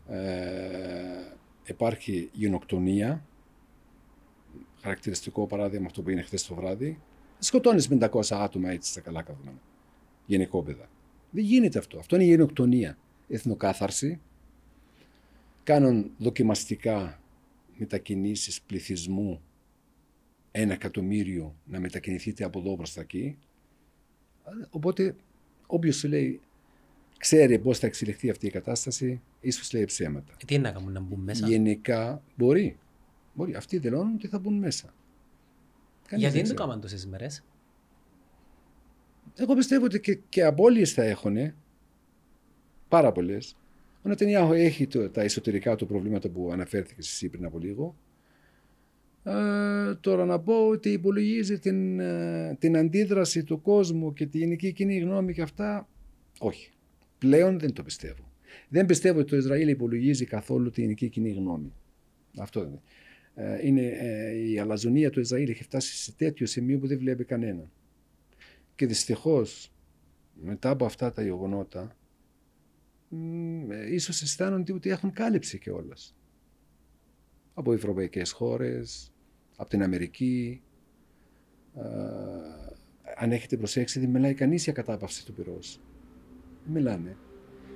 ε, 0.08 0.18
υπάρχει 1.64 2.28
γενοκτονία 2.32 3.24
χαρακτηριστικό 4.80 5.46
παράδειγμα 5.46 5.86
αυτό 5.86 6.02
που 6.02 6.10
είναι 6.10 6.22
χθες 6.22 6.46
το 6.46 6.54
βράδυ 6.54 6.98
σκοτώνεις 7.38 7.88
500 7.90 8.08
άτομα 8.30 8.70
έτσι 8.70 8.90
στα 8.90 9.00
καλά 9.00 9.22
καύματα. 9.22 9.60
Γενικόπαιδα. 10.26 10.88
Δεν 11.30 11.44
γίνεται 11.44 11.78
αυτό. 11.78 11.98
Αυτό 11.98 12.16
είναι 12.16 12.24
γενοκτονία. 12.24 12.98
Εθνοκάθαρση. 13.28 14.20
Κάνουν 15.62 16.10
δοκιμαστικά 16.18 17.20
μετακινήσεις 17.76 18.60
πληθυσμού 18.62 19.40
ένα 20.52 20.72
εκατομμύριο 20.72 21.56
να 21.64 21.80
μετακινηθείτε 21.80 22.44
από 22.44 22.58
εδώ 22.58 22.76
προς 22.76 22.92
τα 22.92 23.00
εκεί. 23.00 23.38
Οπότε 24.70 25.16
όποιος 25.66 25.96
σου 25.96 26.08
λέει 26.08 26.40
ξέρει 27.18 27.58
πώς 27.58 27.78
θα 27.78 27.86
εξελιχθεί 27.86 28.30
αυτή 28.30 28.46
η 28.46 28.50
κατάσταση, 28.50 29.20
ίσως 29.40 29.72
λέει 29.72 29.84
ψέματα. 29.84 30.32
Ε, 30.32 30.44
τι 30.44 30.54
είναι 30.54 30.62
να 30.62 30.72
κάνουν 30.72 30.92
να 30.92 31.00
μπουν 31.00 31.20
μέσα; 31.20 31.46
Γενικά 31.46 32.22
μπορεί. 32.36 32.78
μπορεί. 33.34 33.54
Αυτοί 33.54 33.78
δηλώνουν 33.78 34.14
ότι 34.14 34.26
θα 34.26 34.38
μπουν 34.38 34.58
μέσα. 34.58 34.94
Γιατί 36.10 36.40
δεν 36.40 36.48
το 36.48 36.54
κάνουν 36.54 36.80
τόσες 36.80 37.06
μέρε. 37.06 37.26
Εγώ 39.36 39.54
πιστεύω 39.54 39.84
ότι 39.84 40.00
και, 40.00 40.14
και 40.28 40.44
απώλειες 40.44 40.92
θα 40.92 41.02
έχουν. 41.02 41.36
Πάρα 42.88 43.12
πολλές. 43.12 43.56
Ο 44.02 44.08
Νετανιάχου 44.08 44.52
έχει 44.52 44.86
το, 44.86 45.10
τα 45.10 45.22
εσωτερικά 45.22 45.76
του 45.76 45.86
προβλήματα 45.86 46.28
που 46.28 46.50
αναφέρθηκε 46.52 46.94
εσύ 47.00 47.28
πριν 47.28 47.44
από 47.44 47.58
λίγο. 47.58 47.96
Ε, 49.24 49.94
τώρα 50.00 50.24
να 50.24 50.40
πω 50.40 50.68
ότι 50.68 50.88
υπολογίζει 50.88 51.58
την, 51.58 52.00
ε, 52.00 52.56
την 52.58 52.76
αντίδραση 52.76 53.44
του 53.44 53.60
κόσμου 53.60 54.12
και 54.12 54.26
τη 54.26 54.38
γενική 54.38 54.72
κοινή 54.72 54.98
γνώμη 54.98 55.32
και 55.32 55.42
αυτά. 55.42 55.88
Όχι. 56.38 56.70
Πλέον 57.18 57.58
δεν 57.58 57.72
το 57.72 57.82
πιστεύω. 57.82 58.32
Δεν 58.68 58.86
πιστεύω 58.86 59.18
ότι 59.18 59.30
το 59.30 59.36
Ισραήλ 59.36 59.68
υπολογίζει 59.68 60.24
καθόλου 60.24 60.70
τη 60.70 60.80
γενική 60.80 61.08
κοινή 61.08 61.30
γνώμη. 61.30 61.72
Αυτό 62.38 62.60
είναι. 62.60 62.80
Ε, 63.34 63.66
είναι, 63.66 63.86
ε, 63.86 64.48
η 64.50 64.58
αλαζονία 64.58 65.10
του 65.10 65.20
Ισραήλ 65.20 65.48
έχει 65.48 65.62
φτάσει 65.62 65.96
σε 65.96 66.12
τέτοιο 66.12 66.46
σημείο 66.46 66.78
που 66.78 66.86
δεν 66.86 66.98
βλέπει 66.98 67.24
κανένα. 67.24 67.70
Και 68.74 68.86
δυστυχώς 68.86 69.72
μετά 70.34 70.70
από 70.70 70.84
αυτά 70.84 71.12
τα 71.12 71.22
γεγονότα 71.22 71.96
ε, 73.68 73.94
ίσως 73.94 74.22
αισθάνονται 74.22 74.72
ότι 74.72 74.90
έχουν 74.90 75.12
κάλυψη 75.12 75.58
κιόλας. 75.58 76.16
Από 77.54 77.72
ευρωπαϊκές 77.72 78.32
χώρες, 78.32 79.11
από 79.62 79.70
την 79.70 79.82
Αμερική. 79.82 80.62
αν 83.16 83.32
έχετε 83.32 83.56
προσέξει 83.56 84.00
δεν 84.00 84.08
μιλάει 84.08 84.34
κανείς 84.34 84.64
για 84.64 84.72
κατάπαυση 84.72 85.26
του 85.26 85.32
πυρός. 85.32 85.80
Δεν 86.64 86.72
μιλάνε. 86.72 87.16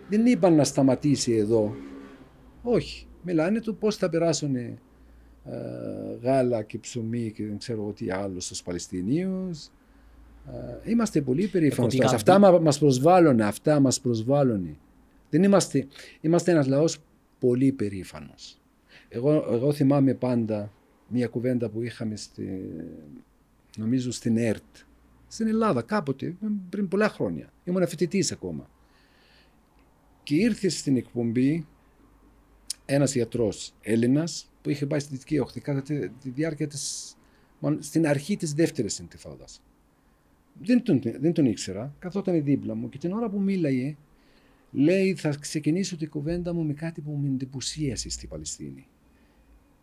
Δεν 0.08 0.26
είπαν 0.26 0.54
να 0.54 0.64
σταματήσει 0.64 1.32
εδώ. 1.32 1.74
Όχι. 2.62 3.06
Μιλάνε 3.22 3.60
του 3.60 3.76
πώς 3.76 3.96
θα 3.96 4.08
περάσουν 4.08 4.56
ε, 4.56 4.78
γάλα 6.22 6.62
και 6.62 6.78
ψωμί 6.78 7.32
και 7.32 7.46
δεν 7.46 7.58
ξέρω 7.58 7.92
τι 7.92 8.10
άλλο 8.10 8.40
στους 8.40 8.62
Παλαιστινίους. 8.62 9.66
Ε, 10.84 10.90
είμαστε 10.90 11.20
πολύ 11.20 11.46
περήφανοι. 11.46 12.04
Αυτά 12.04 12.38
μας 12.38 12.78
προσβάλλουν, 12.78 13.40
αυτά 13.40 13.80
μας 13.80 14.00
προσβάλλουν. 14.00 14.78
Δεν 15.30 15.42
είμαστε, 15.42 15.86
είμαστε 16.20 16.50
ένας 16.50 16.66
λαός 16.66 16.98
πολύ 17.38 17.72
περήφανος. 17.72 18.60
Εγώ, 19.08 19.32
εγώ 19.50 19.72
θυμάμαι 19.72 20.14
πάντα 20.14 20.70
μια 21.08 21.28
κουβέντα 21.28 21.68
που 21.68 21.82
είχαμε 21.82 22.16
στη, 22.16 22.70
νομίζω 23.76 24.10
στην 24.10 24.36
ΕΡΤ, 24.36 24.76
στην 25.28 25.46
Ελλάδα 25.46 25.82
κάποτε, 25.82 26.36
πριν 26.68 26.88
πολλά 26.88 27.08
χρόνια. 27.08 27.52
Ήμουν 27.64 27.88
φοιτητής 27.88 28.32
ακόμα. 28.32 28.70
Και 30.22 30.34
ήρθε 30.34 30.68
στην 30.68 30.96
εκπομπή 30.96 31.66
ένας 32.84 33.14
γιατρός 33.14 33.74
Έλληνας 33.80 34.50
που 34.62 34.70
είχε 34.70 34.86
πάει 34.86 35.00
στη 35.00 35.12
Δυτική 35.12 35.38
Όχθη 35.38 35.60
κατά 35.60 35.82
τη, 35.82 36.08
τη 36.08 36.30
διάρκεια 36.30 36.66
της, 36.66 37.16
στην 37.78 38.06
αρχή 38.06 38.36
της 38.36 38.52
δεύτερης 38.52 39.00
εντυφάδας. 39.00 39.62
Δεν 40.62 40.82
τον, 40.82 41.00
δεν 41.02 41.32
τον 41.32 41.46
ήξερα, 41.46 41.94
καθόταν 41.98 42.44
δίπλα 42.44 42.74
μου 42.74 42.88
και 42.88 42.98
την 42.98 43.12
ώρα 43.12 43.28
που 43.28 43.40
μίλαγε 43.40 43.96
λέει 44.70 45.14
θα 45.14 45.36
ξεκινήσω 45.40 45.96
την 45.96 46.08
κουβέντα 46.08 46.54
μου 46.54 46.64
με 46.64 46.72
κάτι 46.72 47.00
που 47.00 47.18
με 47.22 47.28
εντυπωσίασε 47.28 48.10
στη 48.10 48.26
Παλαιστίνη. 48.26 48.86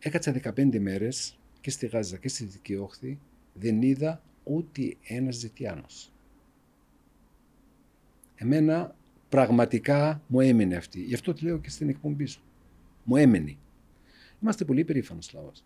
Έκατσα 0.06 0.32
15 0.42 0.78
μέρες 0.78 1.38
και 1.60 1.70
στη 1.70 1.86
Γάζα 1.86 2.16
και 2.16 2.28
στη 2.28 2.44
Δυτική 2.44 2.76
Όχθη 2.76 3.18
δεν 3.54 3.82
είδα 3.82 4.22
ούτε 4.44 4.96
ένας 5.02 5.36
Ζητιάνος. 5.36 6.12
Εμένα 8.34 8.96
πραγματικά 9.28 10.22
μου 10.26 10.40
έμεινε 10.40 10.76
αυτή. 10.76 11.00
Γι' 11.00 11.14
αυτό 11.14 11.32
τη 11.32 11.44
λέω 11.44 11.58
και 11.58 11.70
στην 11.70 11.88
εκπομπή 11.88 12.26
σου. 12.26 12.42
Μου 13.04 13.16
έμενε. 13.16 13.56
Είμαστε 14.42 14.64
πολύ 14.64 14.84
περήφανος 14.84 15.32
λαός. 15.32 15.64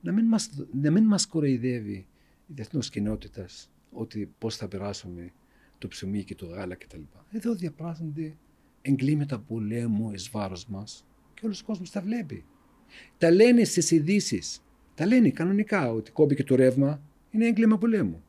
Να 0.00 0.12
μην 0.12 0.26
μας 0.26 0.50
να 0.72 0.90
μην 0.90 1.04
μας 1.04 1.26
κοροϊδεύει 1.26 2.06
η 2.46 2.52
διεθνή 2.52 2.80
κοινότητας 2.80 3.70
ότι 3.92 4.30
πώς 4.38 4.56
θα 4.56 4.68
περάσουμε 4.68 5.32
το 5.78 5.88
ψωμί 5.88 6.24
και 6.24 6.34
το 6.34 6.46
γάλα 6.46 6.74
κτλ. 6.74 7.02
Εδώ 7.30 7.54
διαπράττονται 7.54 8.36
εγκλήματα 8.82 9.38
πολέμου 9.38 10.12
εις 10.12 10.30
βάρος 10.30 10.66
μας 10.66 11.06
και 11.34 11.40
όλος 11.44 11.60
ο 11.60 11.64
κόσμος 11.64 11.90
τα 11.90 12.00
βλέπει. 12.00 12.44
Τα 13.18 13.30
λένε 13.30 13.64
στις 13.64 13.90
ειδήσεις. 13.90 14.60
Τα 14.94 15.06
λένε 15.06 15.30
κανονικά 15.30 15.90
ότι 15.92 16.10
κόμπηκε 16.10 16.44
το 16.44 16.54
ρεύμα 16.54 17.00
είναι 17.30 17.46
έγκλημα 17.46 17.78
πολέμου. 17.78 18.22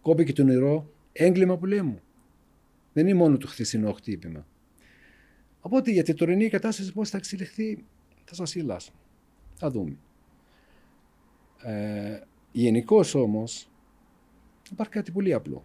κόπηκε 0.00 0.32
το 0.32 0.44
νερό, 0.44 0.90
έγκλημα 1.12 1.58
πολέμου. 1.58 2.00
Δεν 2.92 3.06
είναι 3.06 3.18
μόνο 3.18 3.36
το 3.36 3.46
χθεσινό 3.46 3.92
χτύπημα. 3.92 4.46
Οπότε 5.60 5.90
για 5.90 6.02
την 6.02 6.16
τωρινή 6.16 6.48
κατάσταση 6.48 6.92
πώς 6.92 7.10
θα 7.10 7.16
εξελιχθεί 7.16 7.84
θα 8.24 8.34
σας 8.34 8.54
γελάσω. 8.54 8.92
Θα 9.54 9.70
δούμε. 9.70 9.96
Ε, 11.62 12.20
Γενικώς 12.52 13.14
όμως 13.14 13.68
υπάρχει 14.70 14.92
κάτι 14.92 15.10
πολύ 15.10 15.32
απλό. 15.32 15.64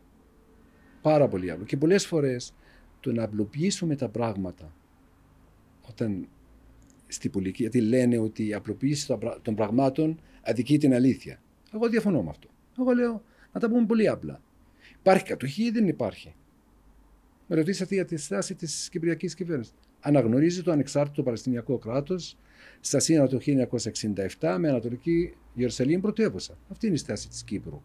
Πάρα 1.02 1.28
πολύ 1.28 1.52
απλό. 1.52 1.66
Και 1.66 1.78
πολλές 1.78 2.06
φορές 2.06 2.54
το 3.00 3.12
να 3.12 3.24
απλοποιήσουμε 3.24 3.96
τα 3.96 4.10
πράγματα 4.10 4.74
όταν 5.90 6.28
στην 7.08 7.32
πολιτική, 7.32 7.62
γιατί 7.62 7.82
λένε 7.82 8.18
ότι 8.18 8.48
η 8.48 8.54
απλοποίηση 8.54 9.18
των 9.42 9.56
πραγμάτων 9.56 10.20
αδικεί 10.42 10.78
την 10.78 10.94
αλήθεια. 10.94 11.42
Εγώ 11.74 11.90
διαφωνώ 11.90 12.24
με 12.24 12.30
αυτό. 12.30 12.50
Εγώ 12.80 12.92
λέω 12.92 13.24
να 13.54 13.60
τα 13.60 13.70
πούμε 13.70 13.86
πολύ 13.86 14.08
απλά. 14.08 14.42
Υπάρχει 15.00 15.24
κατοχή 15.24 15.64
ή 15.64 15.70
δεν 15.72 15.88
υπάρχει; 15.88 16.36
Με 17.48 17.56
ρωτήσατε 17.56 17.96
για 17.96 18.06
τη 18.06 18.18
στάση 18.18 18.56
της 18.56 18.90
Κυπριακής 18.90 19.34
κυβέρνησης. 19.36 19.74
Αναγνωρίζει 20.00 20.64
το 20.64 20.72
ανεξάρτητο 20.72 21.24
Παλαιστινιακό 21.24 21.78
κράτος 21.78 22.38
στα 22.80 23.00
σύνορα 23.00 23.28
του 23.28 23.40
1967 24.40 24.56
με 24.60 24.70
Ανατολική 24.70 25.34
Ιερουσαλήμ 25.54 26.02
πρωτεύουσα. 26.02 26.58
Αυτή 26.70 26.86
είναι 26.86 26.96
η 26.96 26.98
στάση 26.98 27.28
της 27.28 27.44
Κύπρου. 27.44 27.82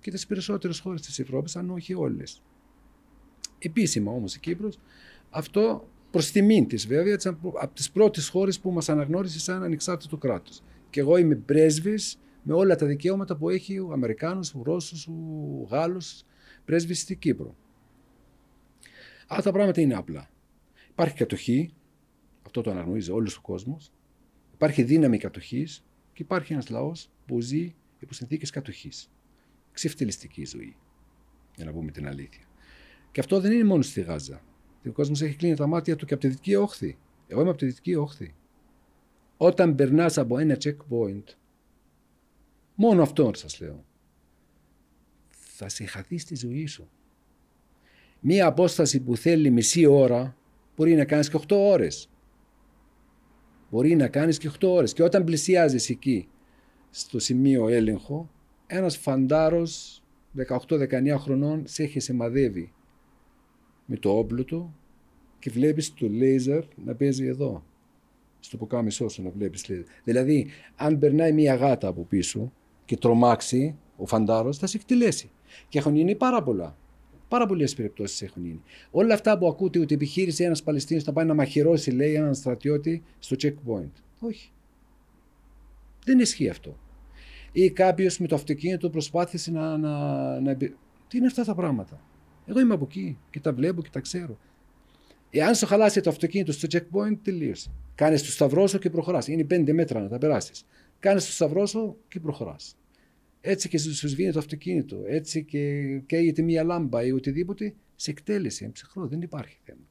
Και 0.00 0.10
τις 0.10 0.26
περισσότερες 0.26 0.78
χώρες 0.78 1.00
της 1.00 1.18
Ευρώπης, 1.18 1.56
αν 1.56 1.70
όχι 1.70 1.94
όλες. 1.94 2.42
Επίσημα 3.58 4.12
όμως 4.12 4.34
η 4.34 4.40
Κύπρος, 4.40 4.78
αυτό 5.30 5.88
προς 6.14 6.30
τιμήν 6.30 6.66
της 6.66 6.86
βέβαια, 6.86 7.18
από 7.60 7.74
τις 7.74 7.90
πρώτες 7.90 8.28
χώρες 8.28 8.60
που 8.60 8.70
μας 8.70 8.88
αναγνώρισε 8.88 9.40
σαν 9.40 9.62
ανεξάρτητο 9.62 10.16
κράτος. 10.16 10.62
Και 10.90 11.00
εγώ 11.00 11.16
είμαι 11.16 11.34
πρέσβης 11.34 12.18
με 12.42 12.54
όλα 12.54 12.76
τα 12.76 12.86
δικαιώματα 12.86 13.36
που 13.36 13.50
έχει 13.50 13.78
ο 13.78 13.92
Αμερικάνος, 13.92 14.54
ο 14.54 14.62
Ρώσος, 14.62 15.08
ο 15.08 15.12
Γάλλος 15.70 16.24
πρέσβης 16.64 17.00
στην 17.00 17.18
Κύπρο. 17.18 17.56
Αλλά 19.26 19.42
τα 19.42 19.52
πράγματα 19.52 19.80
είναι 19.80 19.94
απλά. 19.94 20.30
Υπάρχει 20.90 21.14
κατοχή, 21.14 21.74
αυτό 22.46 22.60
το 22.60 22.70
αναγνωρίζει 22.70 23.10
όλος 23.10 23.36
ο 23.36 23.40
κόσμος. 23.40 23.92
Υπάρχει 24.54 24.82
δύναμη 24.82 25.18
κατοχής 25.18 25.84
και 26.12 26.22
υπάρχει 26.22 26.52
ένας 26.52 26.68
λαός 26.68 27.10
που 27.26 27.40
ζει 27.40 27.74
υπό 27.98 28.14
συνθήκες 28.14 28.50
κατοχής. 28.50 29.10
Ξεφτυλιστική 29.72 30.44
ζωή, 30.44 30.76
για 31.56 31.64
να 31.64 31.72
πούμε 31.72 31.90
την 31.90 32.08
αλήθεια. 32.08 32.44
Και 33.12 33.20
αυτό 33.20 33.40
δεν 33.40 33.52
είναι 33.52 33.64
μόνο 33.64 33.82
στη 33.82 34.00
Γάζα. 34.00 34.42
Ο 34.88 34.92
κόσμος 34.92 35.22
έχει 35.22 35.36
κλείνει 35.36 35.56
τα 35.56 35.66
μάτια 35.66 35.96
του 35.96 36.06
και 36.06 36.14
από 36.14 36.22
τη 36.22 36.28
δυτική 36.28 36.54
όχθη. 36.54 36.98
Εγώ 37.26 37.40
είμαι 37.40 37.50
από 37.50 37.58
τη 37.58 37.66
δυτική 37.66 37.94
όχθη. 37.94 38.34
Όταν 39.36 39.74
περνάς 39.74 40.18
από 40.18 40.38
ένα 40.38 40.56
checkpoint, 40.64 41.24
μόνο 42.74 43.02
αυτό 43.02 43.30
σας 43.34 43.60
λέω, 43.60 43.84
θα 45.28 45.68
σε 45.68 45.84
χαθείς 45.84 46.22
στη 46.22 46.36
ζωή 46.36 46.66
σου. 46.66 46.88
Μία 48.20 48.46
απόσταση 48.46 49.00
που 49.00 49.16
θέλει 49.16 49.50
μισή 49.50 49.86
ώρα 49.86 50.36
μπορεί 50.76 50.94
να 50.94 51.04
κάνεις 51.04 51.28
και 51.28 51.36
8 51.36 51.56
ώρες. 51.56 52.08
Μπορεί 53.70 53.94
να 53.94 54.08
κάνεις 54.08 54.38
και 54.38 54.48
8 54.48 54.68
ώρες. 54.68 54.92
Και 54.92 55.02
όταν 55.02 55.24
πλησιάζεις 55.24 55.90
εκεί, 55.90 56.28
στο 56.90 57.18
σημείο 57.18 57.68
έλεγχο, 57.68 58.30
ένας 58.66 58.96
φαντάρος 58.96 60.02
18-19 60.32 61.18
χρονών 61.18 61.62
σε 61.66 61.82
έχει 61.82 62.00
σημαδεύει 62.00 62.73
με 63.84 63.96
το 63.96 64.18
όπλο 64.18 64.44
του 64.44 64.74
και 65.38 65.50
βλέπεις 65.50 65.94
το 65.94 66.08
λέιζερ 66.08 66.64
να 66.84 66.94
παίζει 66.94 67.26
εδώ. 67.26 67.64
Στο 68.40 68.56
ποκάμισό 68.56 69.08
σου 69.08 69.22
να 69.22 69.30
βλέπεις 69.30 69.68
λέιζερ. 69.68 69.86
Δηλαδή, 70.04 70.46
αν 70.76 70.98
περνάει 70.98 71.32
μια 71.32 71.54
γάτα 71.54 71.88
από 71.88 72.02
πίσω 72.02 72.52
και 72.84 72.96
τρομάξει 72.96 73.76
ο 73.96 74.06
φαντάρος, 74.06 74.58
θα 74.58 74.66
σε 74.66 74.76
εκτελέσει. 74.76 75.30
Και 75.68 75.78
έχουν 75.78 75.94
γίνει 75.94 76.14
πάρα 76.14 76.42
πολλά. 76.42 76.76
Πάρα 77.28 77.46
πολλές 77.46 77.74
περιπτώσεις 77.74 78.22
έχουν 78.22 78.44
γίνει. 78.44 78.62
Όλα 78.90 79.14
αυτά 79.14 79.38
που 79.38 79.46
ακούτε 79.46 79.78
ότι 79.78 79.94
επιχείρησε 79.94 80.44
ένας 80.44 80.62
Παλαιστίνιος 80.62 81.04
να 81.04 81.12
πάει 81.12 81.24
να 81.24 81.34
μαχαιρώσει, 81.34 81.90
λέει, 81.90 82.14
έναν 82.14 82.34
στρατιώτη 82.34 83.02
στο 83.18 83.36
checkpoint. 83.42 83.92
Όχι. 84.20 84.50
Δεν 86.04 86.18
ισχύει 86.18 86.48
αυτό. 86.48 86.76
Ή 87.52 87.70
κάποιος 87.70 88.18
με 88.18 88.26
το 88.26 88.34
αυτοκίνητο 88.34 88.90
προσπάθησε 88.90 89.50
να, 89.50 89.76
να, 89.76 90.40
να. 90.40 90.56
Τι 90.56 91.16
είναι 91.16 91.26
αυτά 91.26 91.44
τα 91.44 91.54
πράγματα; 91.54 92.00
Εγώ 92.46 92.60
είμαι 92.60 92.74
από 92.74 92.84
εκεί 92.84 93.18
και 93.30 93.40
τα 93.40 93.52
βλέπω 93.52 93.82
και 93.82 93.90
τα 93.92 94.00
ξέρω. 94.00 94.38
Εάν 95.30 95.54
σου 95.54 95.66
χαλάσει 95.66 96.00
το 96.00 96.10
αυτοκίνητο 96.10 96.52
στο 96.52 96.68
checkpoint, 96.70 97.18
τελείωσε. 97.22 97.70
Κάνεις 97.94 98.22
το 98.22 98.30
σταυρό 98.30 98.66
σου 98.66 98.78
και 98.78 98.90
προχωράς. 98.90 99.28
Είναι 99.28 99.44
πέντε 99.44 99.72
μέτρα 99.72 100.00
να 100.00 100.08
τα 100.08 100.18
περάσεις. 100.18 100.66
Κάνεις 100.98 101.26
το 101.26 101.32
σταυρό 101.32 101.66
σου 101.66 101.96
και 102.08 102.20
προχωράς. 102.20 102.76
Έτσι 103.40 103.68
και 103.68 103.78
σου 103.78 104.08
σβήνει 104.08 104.32
το 104.32 104.38
αυτοκίνητο, 104.38 105.02
έτσι 105.06 105.44
και 105.44 105.82
καίγεται 106.06 106.42
μία 106.42 106.64
λάμπα 106.64 107.04
ή 107.04 107.12
οτιδήποτε, 107.12 107.74
σε 107.96 108.10
εκτέλεση, 108.10 108.70
ψυχρό, 108.72 109.06
δεν 109.06 109.22
υπάρχει 109.22 109.58
θέμα. 109.64 109.86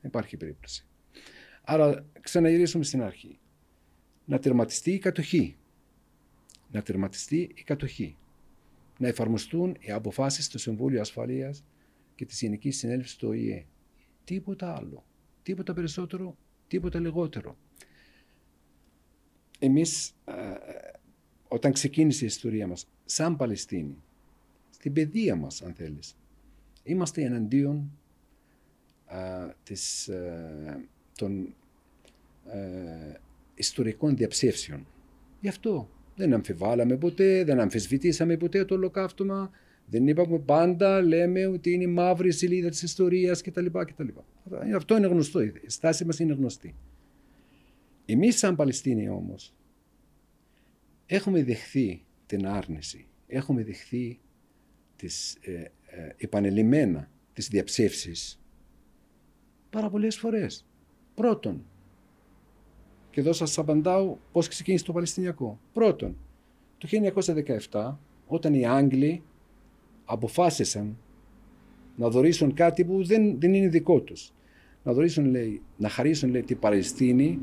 Δεν 0.00 0.10
υπάρχει 0.10 0.36
περίπτωση. 0.36 0.86
Άρα 1.64 2.06
ξαναγυρίσουμε 2.20 2.84
στην 2.84 3.02
αρχή. 3.02 3.38
Να 4.24 4.38
τερματιστεί 4.38 4.90
η 4.92 4.98
κατοχή. 4.98 5.56
Να 6.72 6.82
τερματιστεί 6.82 7.50
η 7.54 7.62
κατοχή. 7.62 8.16
Να 8.98 9.08
εφαρμοστούν 9.08 9.76
οι 9.80 9.90
αποφάσεις 9.90 10.48
του 10.48 10.58
Συμβούλου 10.58 11.00
Ασφαλείας 11.00 11.64
και 12.16 12.24
της 12.24 12.40
Γενικής 12.40 12.76
Συνέλευσης 12.76 13.16
του 13.16 13.28
ΟΗΕ. 13.28 13.66
Τίποτα 14.24 14.76
άλλο. 14.76 15.04
Τίποτα 15.42 15.74
περισσότερο, 15.74 16.36
τίποτα 16.68 17.00
λιγότερο. 17.00 17.56
Εμείς 19.58 20.14
ε, 20.24 20.32
όταν 21.48 21.72
ξεκίνησε 21.72 22.24
η 22.24 22.26
ιστορία 22.26 22.66
μας, 22.66 22.88
σαν 23.04 23.36
Παλαιστίνη, 23.36 24.02
στην 24.70 24.92
παιδεία 24.92 25.36
μας 25.36 25.62
αν 25.62 25.74
θέλεις, 25.74 26.16
είμαστε 26.82 27.22
εναντίον 27.22 27.98
α, 29.06 29.48
της, 29.62 30.10
των 31.16 31.54
ιστορικών 33.54 34.16
διαψεύσεων. 34.16 34.86
Γι' 35.40 35.48
αυτό 35.48 35.90
δεν 36.16 36.32
αμφιβάλαμε 36.32 36.96
ποτέ, 36.96 37.44
δεν 37.44 37.60
αμφισβητήσαμε 37.60 38.36
ποτέ 38.36 38.64
το 38.64 38.74
ολοκαύτωμα, 38.74 39.50
δεν 39.86 40.08
είπαμε 40.08 40.38
πάντα, 40.38 41.02
λέμε 41.02 41.46
ότι 41.46 41.72
είναι 41.72 41.82
η 41.82 41.86
μαύρη 41.86 42.32
σελίδα 42.32 42.68
της 42.68 42.82
ιστορίας 42.82 43.42
κτλ. 43.42 43.66
κτλ. 43.66 44.08
Αυτό 44.74 44.96
είναι 44.96 45.06
γνωστό, 45.06 45.42
η 45.42 45.52
στάση 45.66 46.04
μας 46.04 46.18
είναι 46.18 46.32
γνωστή. 46.32 46.74
Εμείς 48.06 48.38
σαν 48.38 48.56
Παλαιστίνοι 48.56 49.08
όμως 49.08 49.54
έχουμε 51.06 51.42
δεχθεί 51.42 52.04
την 52.26 52.46
άρνηση, 52.46 53.06
έχουμε 53.26 53.64
δεχθεί 53.64 54.18
τις 54.96 55.36
ε, 55.40 55.52
ε, 55.86 56.14
επανελειμμένα 56.16 57.10
τις 57.32 57.48
διαψεύσεις 57.48 58.40
πάρα 59.70 59.90
πολλές 59.90 60.18
φορές. 60.18 60.66
Πρώτον, 61.14 61.64
και 63.10 63.20
εδώ 63.20 63.32
σας 63.32 63.58
απαντάω 63.58 64.16
πώς 64.32 64.48
ξεκίνησε 64.48 64.84
το 64.84 64.92
Παλαιστινιακό. 64.92 65.58
Πρώτον, 65.72 66.16
το 66.78 66.88
1917, 67.70 67.98
όταν 68.26 68.54
οι 68.54 68.66
Άγγλοι 68.66 69.22
αποφάσισαν 70.06 70.96
να 71.96 72.08
δωρήσουν 72.08 72.54
κάτι 72.54 72.84
που 72.84 73.04
δεν, 73.04 73.40
δεν 73.40 73.54
είναι 73.54 73.68
δικό 73.68 74.00
τους. 74.00 74.32
Να 74.82 74.92
δωρήσουν, 74.92 75.24
λέει, 75.24 75.62
να 75.76 75.88
χαρίσουν, 75.88 76.30
λέει, 76.30 76.42
την 76.42 76.58
Παλαιστίνη 76.58 77.40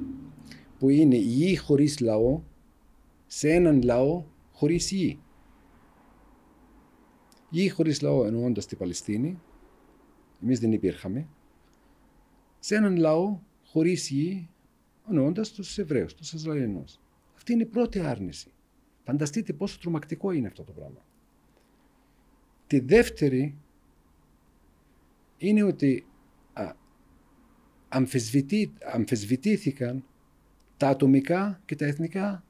που 0.79 0.89
είναι 0.89 1.15
η 1.15 1.19
γη 1.21 1.57
χωρίς 1.57 1.99
λαό 1.99 2.41
σε 3.27 3.49
έναν 3.49 3.81
λαό 3.81 4.23
χωρίς 4.51 4.91
γη. 4.91 5.19
Γη 7.49 7.69
χωρίς 7.69 8.01
λαό 8.01 8.25
εννοώντας 8.25 8.65
την 8.65 8.77
Παλαιστίνη, 8.77 9.39
εμείς 10.43 10.59
δεν 10.59 10.71
υπήρχαμε, 10.71 11.27
σε 12.59 12.75
έναν 12.75 12.97
λαό 12.97 13.39
χωρίς 13.65 14.09
γη 14.09 14.49
εννοώντας 15.09 15.51
τους 15.51 15.77
Εβραίους, 15.77 16.13
τους 16.13 16.33
Ισραηλινούς. 16.33 16.99
Αυτή 17.35 17.53
είναι 17.53 17.63
η 17.63 17.65
πρώτη 17.65 17.99
άρνηση. 17.99 18.51
Φανταστείτε 19.03 19.53
πόσο 19.53 19.77
τρομακτικό 19.79 20.31
είναι 20.31 20.47
αυτό 20.47 20.63
το 20.63 20.71
πράγμα. 20.71 21.05
Τη 22.73 22.79
δεύτερη 22.79 23.55
είναι 25.37 25.63
ότι 25.63 26.05
α, 26.53 26.73
αμφισβητήθηκαν 28.93 30.03
τα 30.77 30.87
ατομικά 30.87 31.61
και 31.65 31.75
τα 31.75 31.85
εθνικά 31.85 32.43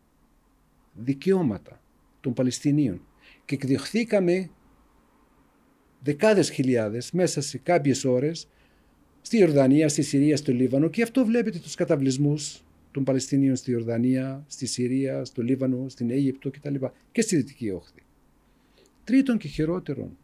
δικαιώματα 0.94 1.82
των 2.22 2.34
Παλαιστινίων 2.34 3.02
και 3.46 3.56
εκδιωχθήκαμε 3.56 4.50
δεκάδες 6.00 6.50
χιλιάδες 6.50 7.12
μέσα 7.12 7.42
σε 7.42 7.58
κάποιες 7.58 8.06
ώρες 8.06 8.48
στη 9.22 9.38
Ιορδανία, 9.38 9.90
στη 9.90 10.02
Συρία, 10.02 10.38
στο 10.38 10.52
Λίβανο 10.52 10.90
και 10.90 11.02
αυτό 11.02 11.26
βλέπετε 11.26 11.60
τους 11.60 11.76
καταβλισμούς 11.76 12.64
των 12.92 13.04
Παλαιστινίων 13.04 13.56
στη 13.56 13.72
Ιορδανία, 13.72 14.46
στη 14.48 14.66
Συρία, 14.66 15.26
στο 15.26 15.42
Λίβανο, 15.42 15.90
στην 15.90 16.12
Αίγυπτο 16.12 16.50
κτλ. 16.50 16.76
και 17.12 17.22
στη 17.22 17.36
Δυτική 17.36 17.70
Όχθη. 17.70 18.03
Τρίτον 19.04 19.38
και 19.38 19.48
χειρότερον, 19.48 20.18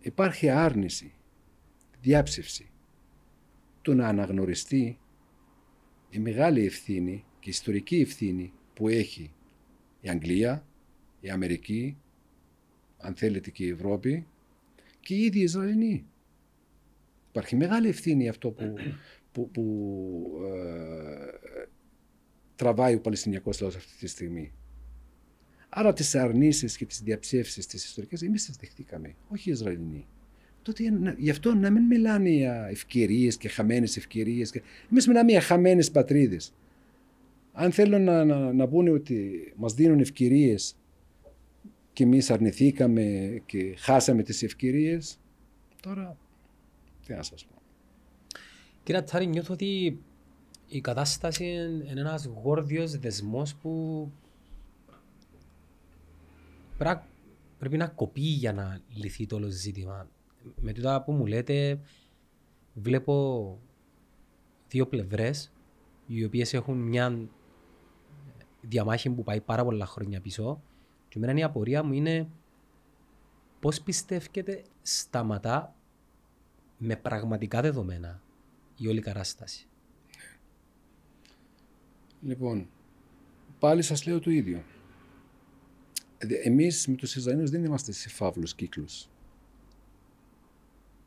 υπάρχει 0.00 0.48
άρνηση, 0.48 1.14
διάψευση, 2.00 2.70
το 3.82 3.94
να 3.94 4.08
αναγνωριστεί 4.08 4.98
η 6.10 6.18
μεγάλη 6.18 6.66
ευθύνη 6.66 7.24
και 7.38 7.48
η 7.48 7.52
ιστορική 7.52 8.00
ευθύνη 8.00 8.52
που 8.74 8.88
έχει 8.88 9.32
η 10.00 10.08
Αγγλία, 10.08 10.66
η 11.20 11.30
Αμερική, 11.30 11.96
αν 12.98 13.14
θέλετε 13.14 13.50
και 13.50 13.64
η 13.64 13.68
Ευρώπη 13.68 14.26
και 15.00 15.14
οι 15.14 15.24
ίδιοι 15.24 15.38
οι 15.38 15.42
Ισραηλοί. 15.42 16.06
Υπάρχει 17.28 17.56
μεγάλη 17.56 17.88
ευθύνη 17.88 18.28
αυτό 18.28 18.50
που, 18.50 18.74
που, 19.32 19.50
που 19.50 19.64
ε, 20.44 21.48
τραβάει 22.56 22.94
ο 22.94 23.00
Παλαιστινιακός 23.00 23.60
λαός 23.60 23.76
αυτή 23.76 23.98
τη 23.98 24.06
στιγμή. 24.06 24.52
Άρα 25.76 25.92
τις 25.92 26.14
αρνήσεις 26.14 26.76
και 26.76 26.86
τις 26.86 27.02
διαψεύσεις 27.02 27.66
τις 27.66 27.84
ιστορικές 27.84 28.22
εμείς 28.22 28.46
τις 28.46 28.56
δεχτήκαμε, 28.56 29.14
όχι 29.28 29.48
οι 29.48 29.52
Ισραηλινοί. 29.52 30.06
Τότε 30.62 30.82
γι' 31.18 31.30
αυτό 31.30 31.54
να 31.54 31.70
μην 31.70 31.82
μιλάνε 31.82 32.28
για 32.28 32.66
ευκαιρίες 32.70 33.36
και 33.36 33.48
χαμένες 33.48 33.96
ευκαιρίες. 33.96 34.52
Εμείς 34.90 35.06
μιλάμε 35.06 35.30
για 35.30 35.40
χαμένες 35.40 35.90
πατρίδες. 35.90 36.54
Αν 37.52 37.72
θέλουν 37.72 38.02
να, 38.02 38.24
να, 38.24 38.52
να 38.52 38.68
πούνε 38.68 38.90
ότι 38.90 39.52
μας 39.56 39.74
δίνουν 39.74 40.00
ευκαιρίες 40.00 40.76
και 41.92 42.04
εμείς 42.04 42.30
αρνηθήκαμε 42.30 43.36
και 43.46 43.74
χάσαμε 43.78 44.22
τις 44.22 44.42
ευκαιρίες, 44.42 45.18
τώρα 45.82 46.16
τι 47.06 47.12
να 47.14 47.22
σας 47.22 47.44
πω. 47.44 47.62
Κύριε 48.82 49.02
Τσάρη, 49.02 49.26
νιώθω 49.26 49.52
ότι 49.52 49.98
η 50.68 50.80
κατάσταση 50.80 51.44
είναι 51.90 52.00
ένας 52.00 52.24
γόρδιος 52.42 52.98
δεσμός 52.98 53.54
που 53.54 54.10
πρέπει 57.58 57.76
να 57.76 57.86
κοπεί 57.86 58.20
για 58.20 58.52
να 58.52 58.80
λυθεί 58.88 59.26
το 59.26 59.36
όλο 59.36 59.48
ζήτημα 59.48 60.08
με 60.60 60.72
τούτα 60.72 61.02
που 61.02 61.12
μου 61.12 61.26
λέτε, 61.26 61.80
βλέπω 62.74 63.58
δύο 64.68 64.86
πλευρές 64.86 65.52
οι 66.06 66.24
οποίες 66.24 66.54
έχουν 66.54 66.76
μια 66.76 67.28
διαμάχη 68.60 69.10
που 69.10 69.22
πάει 69.22 69.40
πάρα 69.40 69.64
πολλά 69.64 69.86
χρόνια 69.86 70.20
πίσω 70.20 70.62
και 71.08 71.18
εμένα 71.18 71.38
η 71.38 71.42
απορία 71.42 71.82
μου 71.82 71.92
είναι 71.92 72.28
πώς 73.60 73.80
πιστεύετε 73.80 74.62
σταματά 74.82 75.74
με 76.78 76.96
πραγματικά 76.96 77.60
δεδομένα 77.60 78.22
η 78.76 78.88
όλη 78.88 79.00
κατάσταση. 79.00 79.66
Λοιπόν, 82.22 82.68
πάλι 83.58 83.82
σας 83.82 84.06
λέω 84.06 84.20
το 84.20 84.30
ίδιο. 84.30 84.62
Εμείς 86.18 86.86
με 86.86 86.94
τους 86.94 87.16
Ισραηλινούς 87.16 87.50
δεν 87.50 87.64
είμαστε 87.64 87.92
σε 87.92 88.08
φαύλους 88.08 88.54
κύκλους. 88.54 89.08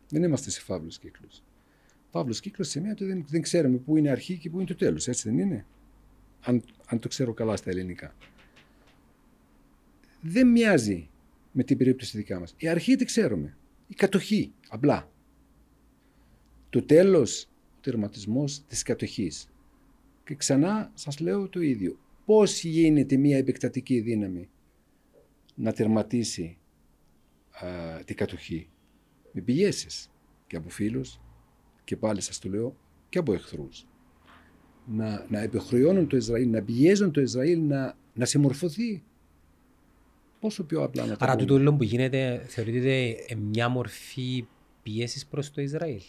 Δεν 0.09 0.23
είμαστε 0.23 0.49
σε 0.49 0.61
φαύλους 0.61 0.99
κύκλους. 0.99 1.43
Φαύλος 2.11 2.39
κύκλος 2.39 2.67
σημαίνει 2.67 2.91
ότι 2.91 3.05
δεν, 3.05 3.25
δεν 3.27 3.41
ξέρουμε 3.41 3.77
πού 3.77 3.97
είναι 3.97 4.09
αρχή 4.09 4.37
και 4.37 4.49
πού 4.49 4.57
είναι 4.57 4.67
το 4.67 4.75
τέλος. 4.75 5.07
Έτσι 5.07 5.29
δεν 5.29 5.39
είναι; 5.39 5.65
Αν, 6.41 6.63
αν 6.85 6.99
το 6.99 7.07
ξέρω 7.07 7.33
καλά 7.33 7.55
στα 7.55 7.69
ελληνικά. 7.69 8.15
Δεν 10.21 10.47
μοιάζει 10.47 11.09
με 11.51 11.63
την 11.63 11.77
περίπτωση 11.77 12.17
δικά 12.17 12.39
μας. 12.39 12.53
Η 12.57 12.67
αρχή 12.67 12.95
τι 12.95 13.05
ξέρουμε. 13.05 13.57
Η 13.87 13.93
κατοχή. 13.93 14.51
Απλά. 14.69 15.11
Το 16.69 16.81
τέλος, 16.81 17.43
ο 17.77 17.79
τερματισμός 17.81 18.65
της 18.67 18.83
κατοχής. 18.83 19.49
Και 20.23 20.35
ξανά 20.35 20.91
σας 20.93 21.19
λέω 21.19 21.49
το 21.49 21.61
ίδιο. 21.61 21.99
Πώς 22.25 22.63
γίνεται 22.63 23.17
μια 23.17 23.37
επεκτατική 23.37 23.99
δύναμη; 23.99 24.49
Να 25.57 25.73
τερματίσει 25.73 26.57
α, 27.51 27.67
την 28.05 28.15
κατοχή 28.15 28.69
με 29.31 29.41
πιέσεις 29.41 30.11
και 30.47 30.55
από 30.55 30.69
φίλους 30.69 31.19
και 31.83 31.97
πάλι 31.97 32.21
σας 32.21 32.39
το 32.39 32.49
λέω 32.49 32.75
και 33.09 33.17
από 33.17 33.33
εχθρούς. 33.33 33.87
Να, 34.85 35.25
να 35.29 35.39
επιχρεώνουν 35.39 36.07
το 36.07 36.17
Ισραήλ, 36.17 36.49
να 36.49 36.61
πιέζουν 36.61 37.11
το 37.11 37.21
Ισραήλ 37.21 37.59
να, 37.59 37.97
να 38.13 38.25
συμμορφωθεί. 38.25 39.03
Πόσο 40.39 40.63
πιο 40.63 40.83
απλά 40.83 41.05
να 41.05 41.15
το 41.15 41.25
Άρα 41.25 41.35
το 41.35 41.53
όλο 41.53 41.73
που 41.73 41.83
γίνεται 41.83 42.45
θεωρείται 42.47 43.15
μια 43.37 43.69
μορφή 43.69 44.47
πίεσης 44.83 45.25
προς 45.25 45.51
το 45.51 45.61
Ισραήλ; 45.61 46.01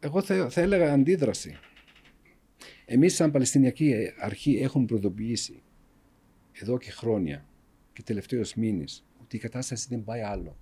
Εγώ 0.00 0.22
θα, 0.22 0.48
θα 0.50 0.60
έλεγα 0.60 0.92
αντίδραση. 0.92 1.58
Εμείς 2.84 3.14
σαν 3.14 3.30
Παλαιστινιακή 3.30 4.12
Αρχή 4.18 4.56
έχουμε 4.56 4.84
προειδοποιήσει 4.84 5.62
εδώ 6.62 6.78
και 6.78 6.90
χρόνια 6.90 7.44
και 7.92 8.02
τελευταίους 8.02 8.54
μήνες 8.54 9.04
ότι 9.22 9.36
η 9.36 9.38
κατάσταση 9.38 9.86
δεν 9.90 10.04
πάει 10.04 10.20
άλλο 10.20 10.56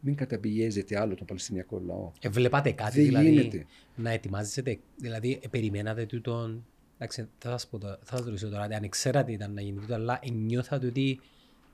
μην 0.00 0.14
καταπιέζετε 0.14 1.00
άλλο 1.00 1.14
τον 1.14 1.26
Παλαιστινιακό 1.26 1.82
λαό. 1.86 2.12
Ε, 2.20 2.28
βλέπατε 2.28 2.70
κάτι 2.72 2.96
Δεν 2.96 3.04
δηλαδή 3.04 3.30
γίνεται. 3.30 3.66
να 3.96 4.10
ετοιμάζεστε, 4.10 4.78
δηλαδή 4.96 5.40
ε, 5.42 5.48
περιμένατε 5.48 6.06
τούτον, 6.06 6.66
εντάξει, 6.98 7.28
θα 7.38 7.50
σας, 7.50 7.66
πω, 7.68 7.78
τώρα- 7.78 7.98
θα 8.04 8.16
σας 8.16 8.26
ρωτήσω 8.26 8.48
τώρα, 8.48 8.62
αν 8.62 8.88
ξέρατε 8.88 9.32
ήταν 9.32 9.52
να 9.52 9.60
γίνει 9.60 9.80
τούτο, 9.80 9.94
αλλά 9.94 10.20
νιώθατε 10.32 10.86
ότι 10.86 11.20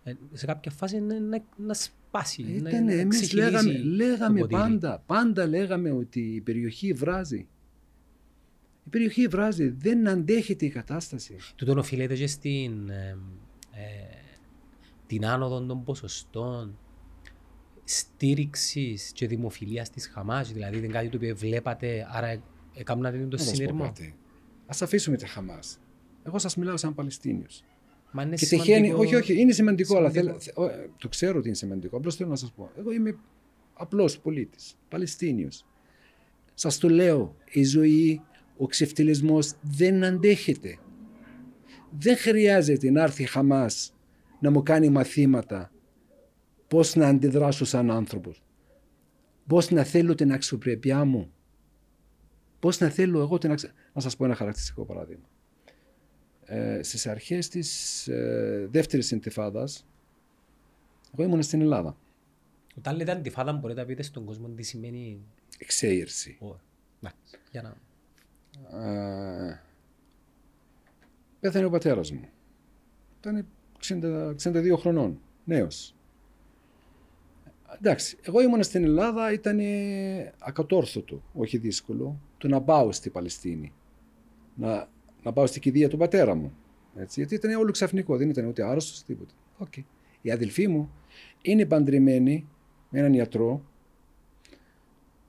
ε, 0.05 0.13
σε 0.33 0.47
κάποια 0.47 0.71
φάση 0.71 1.01
να, 1.01 1.21
να, 1.21 1.45
να 1.57 1.75
σπάσει, 1.75 2.43
να, 2.43 2.69
Ήταν, 2.69 2.85
να 2.85 2.93
εμείς 2.93 3.17
ξεχυλήσει 3.17 3.51
λέγαμε, 3.51 3.73
το 3.73 3.85
λέγαμε 3.85 4.41
ποτήρι. 4.41 4.61
πάντα, 4.61 5.03
πάντα 5.07 5.47
λέγαμε 5.47 5.91
ότι 5.91 6.21
η 6.21 6.41
περιοχή 6.41 6.93
βράζει. 6.93 7.47
Η 8.87 8.89
περιοχή 8.91 9.27
βράζει, 9.27 9.69
δεν 9.69 10.09
αντέχεται 10.09 10.65
η 10.67 10.69
κατάσταση. 10.71 11.37
Τούτον 11.57 11.79
οφείλεται 11.79 12.15
και 12.15 12.27
στην 12.27 12.89
ε, 12.89 13.19
ε, 13.73 13.83
την 15.07 15.27
άνοδο 15.27 15.61
των 15.67 15.85
ποσοστών 15.85 16.79
στήριξης 17.85 19.11
και 19.15 19.27
δημοφιλίας 19.27 19.91
της 19.91 20.07
Χαμάς, 20.09 20.53
δηλαδή 20.53 20.79
δεν 20.81 20.91
κάτι 20.91 21.09
το 21.09 21.17
οποίο 21.17 21.37
βλέπατε, 21.37 22.07
άρα 22.11 22.43
έκανατε 22.75 23.19
το 23.19 23.25
Να 23.31 23.37
σας 23.39 23.49
πω 23.49 23.55
συνειρμό. 23.55 23.83
κάτι. 23.85 24.15
Ας 24.67 24.83
αφήσουμε 24.83 25.17
τη 25.17 25.27
Χαμάς. 25.29 25.79
Εγώ 26.23 26.39
σας 26.39 26.57
μιλάω 26.57 26.77
σαν 26.77 26.95
Παλαιστίνιος. 26.95 27.65
Μα 28.13 28.23
είναι 28.23 28.37
Και 28.37 28.47
τυχαίνει, 28.47 28.87
σημαντικό- 28.87 28.99
όχι, 28.99 29.15
όχι, 29.15 29.41
είναι 29.41 29.53
σημαντικό, 29.53 29.97
αλλά 29.97 30.11
σημαντικό. 30.11 30.41
θέλω- 30.41 30.69
θε- 30.69 30.79
ο, 30.79 30.83
ε, 30.83 30.91
το 30.99 31.09
ξέρω 31.09 31.39
ότι 31.39 31.47
είναι 31.47 31.57
σημαντικό. 31.57 31.97
Απλώς 31.97 32.17
θέλω 32.17 32.29
να 32.31 32.37
σας 32.37 32.53
πω. 32.53 32.71
Εγώ 32.79 32.93
είμαι 32.93 33.17
απλός 33.75 34.19
πολίτης, 34.19 34.75
Παλαιστίνιος. 34.89 35.67
Σας 36.55 36.79
το 36.79 36.89
λέω, 36.89 37.37
η 37.51 37.65
ζωή, 37.65 38.21
ο 38.57 38.67
ξεφτυλισμός 38.67 39.53
δεν 39.63 40.05
αντέχεται. 40.05 40.79
Δεν 41.99 42.17
χρειάζεται 42.17 42.91
να 42.91 43.03
έρθει 43.03 43.23
η 43.23 43.27
Χαμάς 43.27 43.95
να 44.41 44.51
μου 44.51 44.63
κάνει 44.63 44.89
μαθήματα 44.89 45.73
πώς 46.69 46.95
να 46.95 47.09
αντιδράσω 47.09 47.65
σαν 47.65 47.91
άνθρωπος. 47.91 48.43
Πώς 49.47 49.71
να 49.71 49.85
θέλω 49.85 50.15
την 50.15 50.33
αξιοπρέπειά 50.33 51.05
μου. 51.05 51.33
Πώς 52.61 52.79
να 52.79 52.89
θέλω 52.89 53.21
εγώ 53.21 53.39
την 53.39 53.51
αξιοπρέπειά 53.51 53.91
Να 53.95 54.01
σας 54.01 54.17
πω 54.17 54.25
ένα 54.25 54.35
χαρακτηριστικό 54.35 54.85
παράδειγμα 54.85 55.29
ε, 56.45 56.83
στις 56.83 57.07
αρχές 57.07 57.49
της 57.49 58.09
ε, 58.09 58.69
δεύτερης 58.71 59.07
συντεφάδας 59.07 59.87
εγώ 61.17 61.29
ήμουν 61.29 61.43
στην 61.43 61.61
Ελλάδα. 61.61 61.97
Όταν 62.79 62.97
λέτε 62.97 63.13
αντιφάδα 63.13 63.53
μπορείτε 63.53 63.81
να 63.81 63.87
πείτε 63.87 64.03
στον 64.03 64.25
κόσμο 64.25 64.49
τι 64.49 64.63
σημαίνει... 64.63 65.21
Εξέγερση. 65.59 66.39
Ω, 66.41 66.57
εντάξει, 66.99 67.39
για 67.51 67.63
να... 67.63 67.77
Ε, 68.73 69.61
πέθανε 71.41 71.65
ο 71.65 71.71
πατέρας 71.71 72.13
μου. 72.13 72.29
Ήταν 73.21 73.47
60, 73.81 74.35
62 74.43 74.77
χρονών, 74.77 75.21
νέος. 75.45 75.95
Εντάξει, 77.77 78.19
εγώ 78.23 78.41
ήμουν 78.41 78.63
στην 78.63 78.85
Ελλάδα, 78.85 79.33
ήταν 79.33 79.59
ακατόρθωτο, 80.39 81.23
όχι 81.33 81.59
δύσκολο, 81.59 82.21
το 82.39 82.49
να 82.49 82.63
πάω 82.63 82.93
στη 82.93 83.11
Παλαιστίνη. 83.11 83.73
Να, 84.55 84.89
να 85.23 85.33
πάω 85.33 85.47
στην 85.47 85.63
κηδεία 85.63 85.89
του 85.89 85.97
πατέρα 85.97 86.35
μου. 86.35 86.53
Έτσι, 86.97 87.21
γιατί 87.21 87.35
ήταν 87.35 87.55
όλο 87.55 87.71
ξαφνικό, 87.71 88.17
δεν 88.17 88.29
ήταν 88.29 88.47
ούτε 88.47 88.63
άρρωστος, 88.63 89.03
τίποτα. 89.03 89.35
Οκ. 89.59 89.73
Η 90.23 90.31
αδελφή 90.31 90.69
μου 90.69 90.93
είναι 91.43 91.67
παντρεμένη 91.67 92.49
με 92.91 92.99
έναν 92.99 93.13
ιατρό 93.13 93.65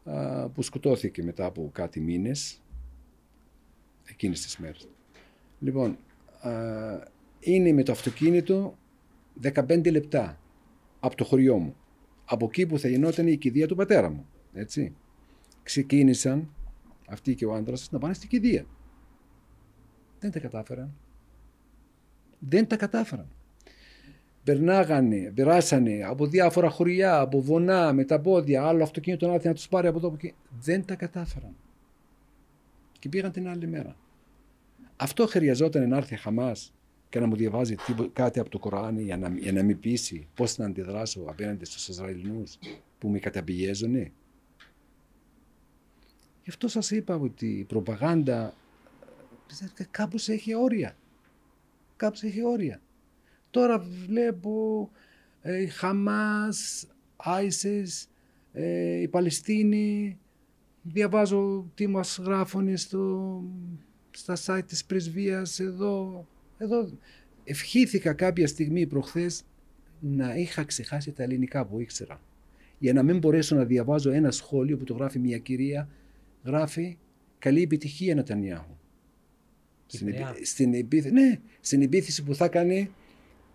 α, 0.04 0.50
που 0.50 0.62
σκοτώθηκε 0.62 1.24
μετά 1.24 1.46
από 1.46 1.70
κάτι 1.74 2.00
μήνες 2.00 2.62
εκείνες 4.10 4.42
τις 4.42 4.58
μέρες. 4.58 4.88
Λοιπόν, 5.60 5.98
α, 6.40 6.52
είναι 7.40 7.72
με 7.72 7.84
το 7.84 7.92
αυτοκίνητο 7.92 8.78
15 9.42 9.92
λεπτά 9.92 10.40
από 11.00 11.16
το 11.16 11.24
χωριό 11.24 11.58
μου. 11.58 11.76
Από 12.26 12.46
εκεί 12.46 12.66
που 12.66 12.80
θα 12.80 12.88
γινόταν 12.88 13.28
η 13.28 13.38
κηδεία 13.38 13.68
του 13.68 13.76
πατέρα 13.76 14.10
μου. 14.10 14.26
Έτσι. 14.54 14.96
Ξεκίνησαν 15.64 16.50
αυτοί 17.08 17.36
και 17.36 17.46
ο 17.46 17.54
άντρας 17.54 17.92
να 17.92 18.00
πάνε 18.00 18.14
στην 18.14 18.30
κηδεία. 18.30 18.66
Δεν 20.20 20.32
τα 20.32 20.40
κατάφεραν. 20.40 20.94
Δεν 22.40 22.68
τα 22.68 22.78
κατάφεραν. 22.78 23.28
Περνάγανε, 24.44 25.32
περάσανε 25.36 26.04
από 26.04 26.26
διάφορα 26.26 26.70
χωριά, 26.70 27.20
από 27.20 27.42
βονά, 27.42 27.94
με 27.94 28.04
τα 28.04 28.20
πόδια, 28.20 28.64
άλλο 28.64 28.84
αυτοκίνητο 28.84 29.28
να 29.28 29.34
έρθει 29.34 29.48
να 29.48 29.54
τους 29.54 29.68
πάρει 29.68 29.88
από 29.88 29.98
εδώ 29.98 30.08
από 30.08 30.16
εκεί. 30.16 30.34
Δεν 30.60 30.86
τα 30.86 30.96
κατάφεραν. 30.96 31.56
Και 33.06 33.12
πήγαν 33.12 33.32
την 33.32 33.48
άλλη 33.48 33.68
μέρα. 33.68 33.96
Αυτό 34.96 35.28
χρειαζόταν 35.28 35.90
να 35.90 35.98
έρθει 35.98 36.14
η 36.14 36.18
Χαμάς 36.18 36.74
και 37.10 37.20
να 37.20 37.28
μου 37.28 37.36
διαβάζει 37.36 37.76
τίπο- 37.76 38.14
κάτι 38.14 38.40
από 38.40 38.50
το 38.50 38.60
Κοράνι 38.60 39.04
για 39.04 39.18
να, 39.18 39.30
για 39.30 39.52
να 39.52 39.64
με 39.64 39.74
πείσει 39.74 40.28
πώς 40.34 40.58
να 40.58 40.66
αντιδράσω 40.66 41.26
απέναντι 41.28 41.66
στους 41.66 41.88
Ισραηλινούς 41.88 42.58
που 42.98 43.10
με 43.10 43.20
καταπιέζουνε. 43.20 44.12
Γι' 46.44 46.50
αυτό 46.50 46.68
σας 46.68 46.92
είπα 46.92 47.16
ότι 47.16 47.48
η 47.48 47.64
προπαγάνδα 47.64 48.54
ε, 49.78 49.84
κάπως 49.92 50.30
έχει 50.30 50.56
όρια. 50.56 50.98
Κάπως 51.96 52.24
έχει 52.24 52.44
όρια. 52.44 52.82
Τώρα 53.50 53.80
βλέπω 53.80 54.90
ε, 55.42 55.66
Χαμάς, 55.66 56.88
Άισες, 57.16 58.08
ε, 58.54 59.02
η 59.02 59.08
Παλαιστίνη, 59.08 60.20
διαβάζω 60.92 61.72
τι 61.76 61.88
μας 61.88 62.20
γράφουν 62.24 62.78
στο, 62.78 63.44
στα 64.12 64.36
site 64.46 64.66
της 64.68 64.86
πρεσβείας 64.86 65.60
εδώ. 65.60 66.28
εδώ. 66.58 66.90
Ευχήθηκα 67.44 68.14
κάποια 68.14 68.48
στιγμή 68.48 68.86
προχθές 68.86 69.44
να 70.00 70.36
είχα 70.36 70.64
ξεχάσει 70.64 71.12
τα 71.12 71.24
ελληνικά 71.24 71.66
που 71.66 71.80
ήξερα. 71.80 72.22
Για 72.78 72.94
να 72.94 73.04
μην 73.04 73.18
μπορέσω 73.18 73.56
να 73.56 73.66
διαβάζω 73.66 74.12
ένα 74.12 74.32
σχόλιο 74.32 74.78
που 74.78 74.84
το 74.84 74.94
γράφει 74.94 75.20
μια 75.20 75.38
κυρία, 75.38 75.90
γράφει 76.44 76.98
καλή 77.40 77.62
επιτυχία 77.62 78.16
Νετανιάχου. 78.16 78.78
Στην, 79.88 80.08
επί, 80.08 80.46
στην, 80.46 80.74
επίθεση, 80.74 81.14
ναι, 81.14 81.40
στην 81.60 81.82
επίθεση 81.82 82.24
που 82.24 82.36
θα 82.36 82.48
κάνει 82.48 82.92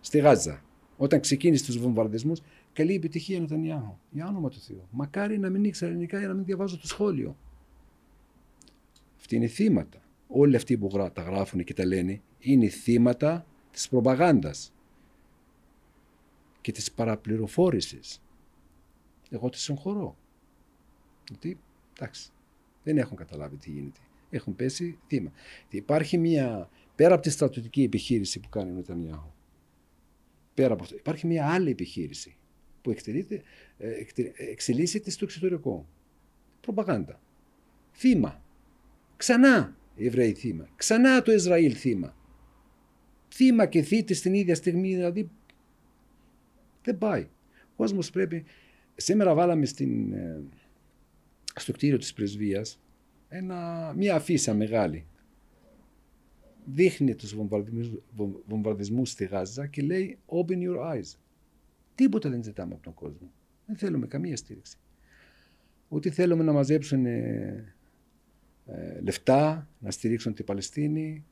στη 0.01 0.19
Γάζα. 0.19 0.65
Όταν 0.97 1.21
ξεκίνησε 1.21 1.65
τους 1.65 1.79
βομβαρδισμούς, 1.79 2.41
καλή 2.81 2.95
επιτυχία 2.95 3.41
Νετανιάχου. 3.41 3.97
Για 4.11 4.27
όνομα 4.27 4.49
του 4.49 4.61
Θεού. 4.61 4.89
Μακάρι 4.91 5.39
να 5.39 5.51
μην 5.51 5.65
ήξερα 5.65 5.91
ελληνικά 5.91 6.19
για 6.19 6.29
να 6.29 6.35
μην 6.35 6.45
διαβάζω 6.45 6.79
το 6.79 6.87
σχόλιο. 6.87 7.37
Αυτοί 9.17 9.37
είναι 9.37 9.47
θύματα. 9.47 10.03
Όλοι 10.29 10.57
αυτοί 10.57 10.79
που 10.79 10.89
τα 11.13 11.23
γράφουν 11.23 11.65
και 11.65 11.75
τα 11.75 11.87
λένε 11.87 12.21
είναι 12.39 12.69
θύματα 12.69 13.47
της 13.71 13.89
προπαγάνδας 13.89 14.73
και 16.61 16.73
της 16.73 16.93
παραπληροφόρησης. 16.93 18.23
Εγώ 19.31 19.49
τη 19.49 19.59
συγχωρώ. 19.59 20.17
Γιατί, 21.29 21.59
εντάξει, 21.99 22.31
δεν 22.83 22.99
έχουν 22.99 23.17
καταλάβει 23.17 23.57
τι 23.57 23.71
γίνεται. 23.71 24.01
Έχουν 24.31 24.57
πέσει 24.57 24.99
θύμα. 25.07 25.31
Υπάρχει 25.69 26.19
μια, 26.19 26.69
πέρα 26.95 27.15
από 27.15 27.23
τη 27.23 27.31
στρατιωτική 27.31 27.83
επιχείρηση 27.83 28.41
που 28.41 28.49
κάνει 28.49 28.71
ο 28.71 28.75
Νετανιάχου, 28.75 29.31
πέρα 30.55 30.73
από 30.73 30.83
αυτό, 30.83 30.97
υπάρχει 30.97 31.27
μια 31.27 31.49
άλλη 31.49 31.71
επιχείρηση 31.71 32.35
που 32.83 32.91
ε, 32.91 32.97
εξελίσσεται 34.51 35.11
στο 35.11 35.25
εξωτερικό. 35.25 35.87
Προπαγάνδα. 36.61 37.21
Θύμα. 37.93 38.45
Ξανά 39.17 39.77
οι 39.97 40.07
Εβραίοι 40.07 40.33
θύμα. 40.33 40.69
Ξανά 40.77 41.23
το 41.23 41.33
Ισραήλ 41.33 41.75
θύμα. 41.79 42.17
Θύμα 43.29 43.67
και 43.67 43.83
θήτη 43.83 44.15
στην 44.15 44.35
ίδια 44.35 44.55
στιγμή, 44.55 44.95
δηλαδή 44.95 45.31
δεν 46.83 46.99
πάει. 46.99 47.29
Ο 47.63 47.73
κόσμος 47.77 48.11
πρέπει... 48.11 48.45
Σήμερα 48.97 49.35
βάλαμε 49.35 49.67
στην, 49.67 50.13
ε, 50.13 50.41
στο 51.55 51.73
κτίριο 51.73 51.99
της 51.99 52.13
πρεσβείας 52.13 52.81
ένα, 53.29 53.93
μια 53.97 54.15
αφίσα 54.15 54.55
μεγάλη. 54.55 55.05
Δείχνει 56.65 57.15
τους 57.15 57.35
βομβαρδισμούς, 58.47 59.11
στη 59.11 59.25
Γάζα 59.25 59.67
και 59.67 59.83
λέει 59.83 60.19
Open 60.27 60.59
your 60.59 60.79
eyes. 60.93 61.17
Τίποτα 62.01 62.31
δεν 62.31 62.43
ζητάμε 62.43 62.75
από 62.75 62.83
τον 62.83 62.95
κόσμο. 62.95 63.33
Δεν 63.67 63.77
θέλουμε 63.77 64.07
καμία 64.07 64.37
στήριξη. 64.37 64.77
Ούτε 65.89 66.11
θέλουμε 66.11 66.43
να 66.43 66.53
μαζέψουν 66.53 67.07
ε, 67.07 67.75
ε, 68.67 69.01
λεφτά, 69.01 69.69
να 69.79 69.91
στηρίξουν 69.91 70.35
την 70.35 70.45
Παλαιστίνη, 70.45 71.25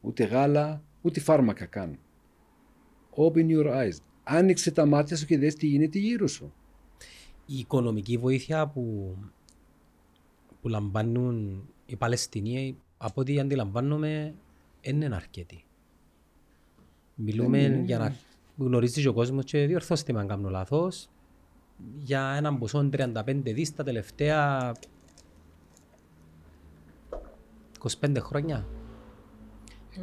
ούτε 0.00 0.24
γάλα, 0.24 0.84
ούτε 1.02 1.20
φάρμακα 1.20 1.66
καν. 1.66 1.98
Open 3.16 3.48
your 3.48 3.66
eyes. 3.66 3.96
Άνοιξε 4.22 4.70
τα 4.70 4.86
μάτια 4.86 5.16
σου 5.16 5.26
και 5.26 5.38
δες 5.38 5.54
τι 5.54 5.66
γίνεται 5.66 5.98
γύρω 5.98 6.26
σου. 6.26 6.54
Η 7.46 7.58
οικονομική 7.58 8.16
βοήθεια 8.16 8.66
που, 8.68 9.16
που 10.60 10.68
λαμβάνουν 10.68 11.68
οι 11.86 11.96
Παλαιστινοί, 11.96 12.78
από 12.96 13.20
ό,τι 13.20 13.40
αντιλαμβάνομαι, 13.40 14.34
δεν 14.82 15.00
είναι 15.00 15.14
αρκετή. 15.14 15.64
Μιλούμε 17.14 17.64
ε, 17.64 17.80
για 17.80 17.98
να 17.98 18.16
γνωρίζεις 18.56 19.06
ο 19.06 19.12
κόσμος 19.12 19.44
και 19.44 19.66
διορθώστε 19.66 20.12
με 20.12 20.20
αν 20.20 20.28
κάνω 20.28 20.48
λάθος. 20.48 21.08
Για 21.98 22.34
έναν 22.36 22.58
ποσό 22.58 22.88
35 22.92 23.40
δις 23.42 23.74
τα 23.74 23.84
τελευταία 23.84 24.72
25 28.00 28.16
χρόνια. 28.18 28.66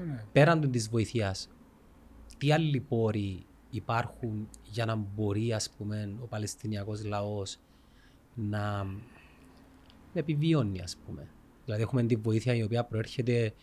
Ναι. 0.06 0.24
Πέραν 0.32 0.72
της 0.72 0.89
βοηθεία, 0.89 1.36
τι 2.38 2.51
άλλοι 2.51 2.80
πόροι 2.80 3.45
υπάρχουν 3.70 4.49
για 4.64 4.86
να 4.86 4.95
μπορεί 4.95 5.54
ας 5.54 5.70
πούμε, 5.70 6.16
ο 6.22 6.26
Παλαιστινιακός 6.26 7.06
λαός 7.06 7.58
να 8.36 8.86
επιβιώνει 10.14 10.82
ας 10.82 10.97
πούμε. 11.06 11.28
Δηλαδή 11.66 11.84
έχουμε 11.84 12.04
τη 12.04 12.16
βοήθεια 12.16 12.56
η 12.56 12.64
οποία 12.64 12.84
προέρχεται 12.84 13.54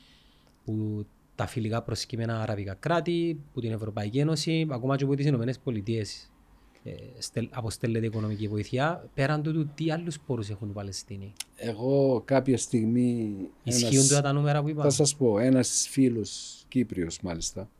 από 0.60 1.06
τα 1.40 1.46
φιλικά 1.46 1.82
προσκύμενα 1.82 2.40
αραβικά 2.40 2.74
κράτη, 2.74 3.40
από 3.50 3.60
την 3.60 3.72
Ευρωπαϊκή 3.72 4.18
Ένωση, 4.18 4.66
ακόμα 4.70 4.96
και 4.96 5.04
από 5.04 5.14
τις 5.14 5.26
Ηνωμένες 5.26 5.58
Πολιτείες 5.58 6.30
ε, 6.82 6.92
αποστέλλεται 7.50 8.06
οικονομική 8.06 8.48
βοήθεια. 8.48 9.10
Πέραν 9.14 9.42
του, 9.42 9.70
τι 9.74 9.90
άλλους 9.90 10.18
πόρους 10.20 10.50
έχουν 10.50 10.68
οι 10.68 10.72
Παλαιστίνοι; 10.72 11.32
Εγώ 11.56 12.22
κάποια 12.24 12.58
στιγμή... 12.58 13.36
Ισχύουν 13.62 14.08
τώρα 14.08 14.22
τα 14.22 14.32
νούμερα 14.32 14.62
που 14.62 14.68
είπα. 14.68 14.82
Θα 14.82 14.90
σας 14.90 15.16
πω, 15.16 15.38
ένας 15.38 15.86
φίλος 15.90 16.62
Κύπριος 16.68 17.20
μάλιστα, 17.20 17.70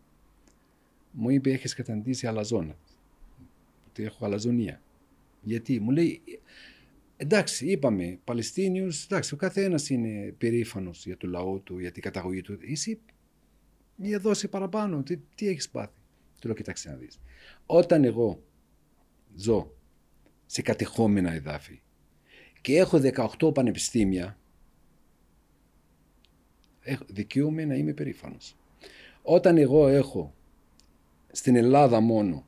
μου 1.10 1.30
είπε 1.30 1.50
έχεις 1.50 1.74
καταντήσει 1.74 2.26
αλαζόνα. 2.26 2.76
Ότι 3.88 4.04
έχω 4.04 4.24
αλαζονία. 4.24 4.80
Γιατί; 5.42 5.80
Μου 5.80 5.90
λέει, 5.90 6.22
εντάξει 7.16 7.66
είπαμε 7.66 8.18
Παλαιστίνιους, 8.24 9.04
εντάξει 9.04 9.34
ο 9.34 9.36
καθένας 9.36 9.90
είναι 9.90 10.34
περήφανος 10.38 11.06
για 11.06 11.16
το 11.16 11.26
λαό 11.26 11.58
του, 11.58 11.78
για 11.78 11.92
την 11.92 12.02
καταγωγή 12.02 12.40
του. 12.40 12.58
Εσύ 12.72 13.00
μια 14.02 14.18
δόση 14.18 14.48
παραπάνω, 14.48 15.02
τι, 15.02 15.16
τι 15.16 15.48
έχεις 15.48 15.70
πάθει; 15.70 16.00
Του 16.40 16.46
λέω 16.46 16.56
κοιτάξτε 16.56 16.90
να 16.90 16.96
δεις. 16.96 17.20
Όταν 17.66 18.04
εγώ 18.04 18.42
ζω 19.34 19.74
σε 20.46 20.62
κατεχόμενα 20.62 21.32
εδάφη 21.32 21.80
και 22.60 22.76
έχω 22.76 23.00
18 23.38 23.54
πανεπιστήμια, 23.54 24.38
δικαιούμαι 27.06 27.64
να 27.64 27.74
είμαι 27.74 27.92
περήφανος. 27.92 28.56
Όταν 29.22 29.56
εγώ 29.56 29.88
έχω 29.88 30.34
στην 31.32 31.56
Ελλάδα 31.56 32.00
μόνο 32.00 32.44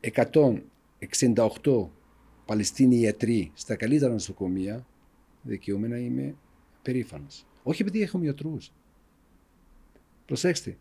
168 0.00 1.88
Παλαιστίνοι 2.46 2.96
ιατροί 2.96 3.50
στα 3.54 3.76
καλύτερα 3.76 4.12
νοσοκομεία, 4.12 4.86
δικαιούμαι 5.42 5.88
να 5.88 5.96
είμαι 5.96 6.34
περήφανος. 6.82 7.46
Όχι 7.62 7.82
επειδή 7.82 8.02
έχουμε 8.02 8.26
ιατρού. 8.26 8.56
Προσέξτε, 10.26 10.76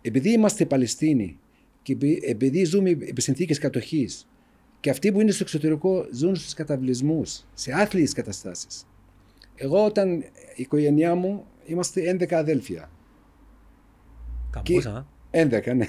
επειδή 0.00 0.30
είμαστε 0.30 0.66
Παλαιστίνοι 0.66 1.38
και 1.82 1.96
επειδή 2.26 2.64
ζούμε 2.64 2.90
επί 2.90 3.20
συνθήκες 3.20 3.58
κατοχής 3.58 4.28
και 4.80 4.90
αυτοί 4.90 5.12
που 5.12 5.20
είναι 5.20 5.30
στο 5.30 5.42
εξωτερικό 5.42 6.06
ζουν 6.12 6.36
στους 6.36 6.54
καταβλισμούς, 6.54 7.44
σε 7.54 7.72
άθλιες 7.72 8.12
καταστάσεις. 8.12 8.86
Εγώ, 9.54 9.84
όταν 9.84 10.20
η 10.20 10.26
οικογένειά 10.56 11.14
μου 11.14 11.44
είμαστε 11.64 12.10
11 12.10 12.32
αδέλφια. 12.32 12.90
Καμπούσα. 14.50 15.06
11, 15.30 15.74
ναι. 15.74 15.86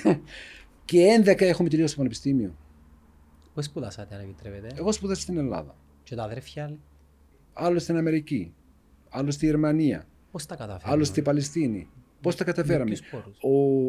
Και 0.86 1.24
11 1.26 1.42
έχουμε 1.42 1.70
τελειώσει 1.70 1.94
το 1.94 1.98
πανεπιστήμιο. 1.98 2.56
Πώ 3.54 3.62
σπουδάσατε, 3.62 4.16
αν 4.16 4.22
επιτρέπετε; 4.22 4.76
Εγώ 4.78 4.92
σπούδασα 4.92 5.22
στην 5.22 5.38
Ελλάδα. 5.38 5.76
Και 6.04 6.16
τα 6.16 6.24
αδέρφια. 6.24 6.78
Άλλο 7.54 7.80
στην 7.80 7.98
Αμερική. 7.98 8.54
Άλλο 9.10 9.32
στη 9.32 9.46
Γερμανία. 9.46 10.08
Πώς 10.32 10.46
τα 10.46 10.56
καταφέραμε. 10.56 10.94
Άλλο 10.94 11.04
στην 11.04 11.24
Παλαιστίνη. 11.24 11.90
Πώς 12.22 12.36
τα 12.36 12.44
καταφέραμε. 12.44 12.96
Ο, 13.42 13.86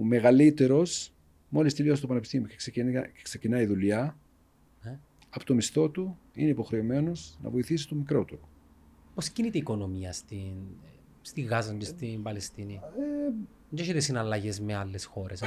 ο 0.00 0.04
μεγαλύτερος, 0.04 1.12
μόλις 1.48 1.74
τελειώσει 1.74 2.00
το 2.00 2.06
πανεπιστήμιο 2.06 2.48
και 2.48 2.56
ξεκινάει, 2.56 2.92
και 2.92 3.22
ξεκινάει 3.22 3.62
η 3.62 3.66
δουλειά, 3.66 4.18
ε; 4.82 4.96
από 5.30 5.44
το 5.44 5.54
μισθό 5.54 5.90
του 5.90 6.18
είναι 6.34 6.50
υποχρεωμένος 6.50 7.38
να 7.42 7.50
βοηθήσει 7.50 7.88
τον 7.88 7.98
μικρότερο. 7.98 8.48
Πώς 9.14 9.28
κινείται 9.30 9.56
η 9.56 9.60
οικονομία 9.60 10.12
στην, 10.12 10.52
στη 11.22 11.40
Γάζα 11.40 11.74
και 11.74 11.84
στην 11.84 12.22
Παλαιστίνη; 12.22 12.74
Ε, 12.74 13.32
δεν 13.68 13.84
έχετε 13.84 14.00
συναλλαγές 14.00 14.60
με 14.60 14.74
άλλες 14.74 15.04
χώρες. 15.04 15.42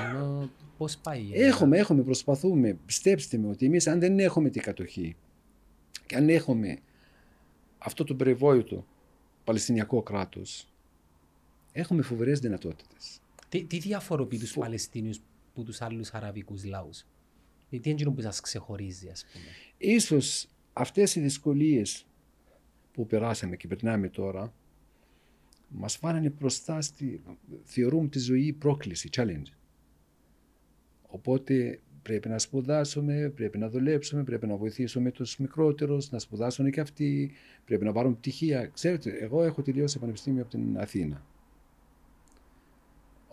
Πώς 0.78 0.98
πάει. 0.98 1.30
Έχουμε, 1.34 1.78
έχουμε, 1.78 2.02
προσπαθούμε. 2.04 2.78
Πιστέψτε 2.86 3.38
με 3.38 3.48
ότι 3.48 3.66
εμείς, 3.66 3.88
αν 3.88 4.00
δεν 4.00 4.20
έχουμε 4.20 4.50
την 4.50 4.62
κατοχή 4.62 5.16
και 6.06 6.16
αν 6.16 6.30
έχουμε 6.30 6.78
αυτό 7.78 8.04
το 8.04 8.16
περιβόητο 8.16 8.86
Παλαιστινιακό 9.44 10.02
κράτος, 10.02 10.70
έχουμε 11.76 12.02
φοβερές 12.02 12.40
δυνατότητες. 12.40 13.20
Τι, 13.50 13.64
τι 13.64 13.80
διαφοροποιεί 13.80 14.40
τους 14.40 14.52
Φο... 14.52 14.60
Παλαιστίνιους 14.62 15.20
από 15.54 15.64
τους 15.64 15.82
άλλους 15.82 16.14
αραβικούς 16.14 16.66
λαούς, 16.66 17.06
Τι 17.70 17.90
είναι 17.90 18.12
που 18.12 18.22
σας 18.22 18.40
ξεχωρίζει, 18.42 19.10
ας 19.10 19.26
πούμε. 19.32 20.00
σω 20.00 20.18
αυτές 20.74 21.16
οι 21.16 21.20
δυσκολίες 21.20 22.06
που 22.92 23.06
περάσαμε 23.06 23.56
και 23.56 23.68
περνάμε 23.68 24.10
τώρα, 24.10 24.54
μας 25.68 25.98
βάλανε 26.02 26.30
μπροστά 26.30 26.82
στη, 26.82 27.22
θεωρούμε 27.64 28.08
τη 28.08 28.20
ζωή 28.20 28.54
πρόκληση, 28.54 29.10
challenge. 29.16 29.52
Οπότε 31.08 31.80
πρέπει 32.02 32.30
να 32.30 32.40
σπουδάσουμε, 32.40 33.30
πρέπει 33.36 33.58
να 33.58 33.70
δουλέψουμε, 33.70 34.24
πρέπει 34.24 34.48
να 34.48 34.56
βοηθήσουμε 34.56 35.12
τους 35.12 35.38
μικρότερους, 35.38 36.12
να 36.12 36.20
σπουδάσουν 36.20 36.72
και 36.72 36.80
αυτοί, 36.80 37.32
πρέπει 37.66 37.84
να 37.84 37.92
πάρουν 37.92 38.18
πτυχία. 38.18 38.66
Ξέρετε, 38.66 39.12
εγώ 39.12 39.44
έχω 39.44 39.62
τελειώσει 39.62 40.00
πανεπιστήμιο 40.00 40.42
από 40.42 40.52
την 40.52 40.78
Αθήνα. 40.78 41.26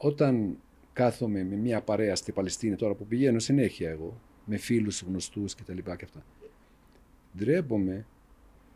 Όταν 0.04 0.58
κάθομαι 0.92 1.44
με 1.44 1.56
μια 1.56 1.82
παρέα 1.82 2.16
στη 2.16 2.32
Παλαιστίνη 2.32 2.76
τώρα 2.76 2.94
που 2.94 3.06
πηγαίνω 3.06 3.38
συνέχεια 3.38 3.90
εγώ, 3.90 4.20
με 4.44 4.56
φίλους 4.56 5.02
γνωστούς 5.02 5.54
και 5.54 5.62
τα 5.62 5.74
λοιπά 5.74 5.96
και 5.96 6.04
αυτά. 6.04 6.24
Ντρέπομαι 7.36 8.06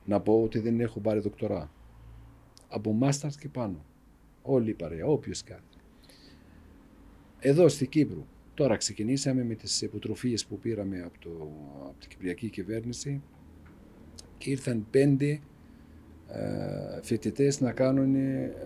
να 0.05 0.21
πω 0.21 0.43
ότι 0.43 0.59
δεν 0.59 0.81
έχω 0.81 1.01
πάρει 1.01 1.21
δοκτορά. 1.21 1.71
Από 2.69 2.93
μάσταρς 2.93 3.37
και 3.37 3.49
πάνω. 3.49 3.85
Όλη 4.43 4.71
η 4.71 4.75
παρέα, 4.75 5.07
όποιος 5.07 5.43
κάνει. 5.43 5.61
Εδώ 7.39 7.69
στην 7.69 7.89
Κύπρο. 7.89 8.27
Τώρα 8.55 8.77
ξεκινήσαμε 8.77 9.45
με 9.45 9.55
τις 9.55 9.83
υποτροφίες 9.83 10.47
που 10.47 10.59
πήραμε 10.59 11.03
από, 11.03 11.19
το, 11.19 11.31
από 11.83 12.01
την 12.01 12.09
Κυπριακή 12.09 12.49
κυβέρνηση 12.49 13.23
και 14.39 14.51
ήρθαν 14.51 14.87
πέντε 14.91 15.41
ε, 16.29 17.01
φοιτητές 17.03 17.61
να 17.61 17.73
κάνουν 17.73 18.15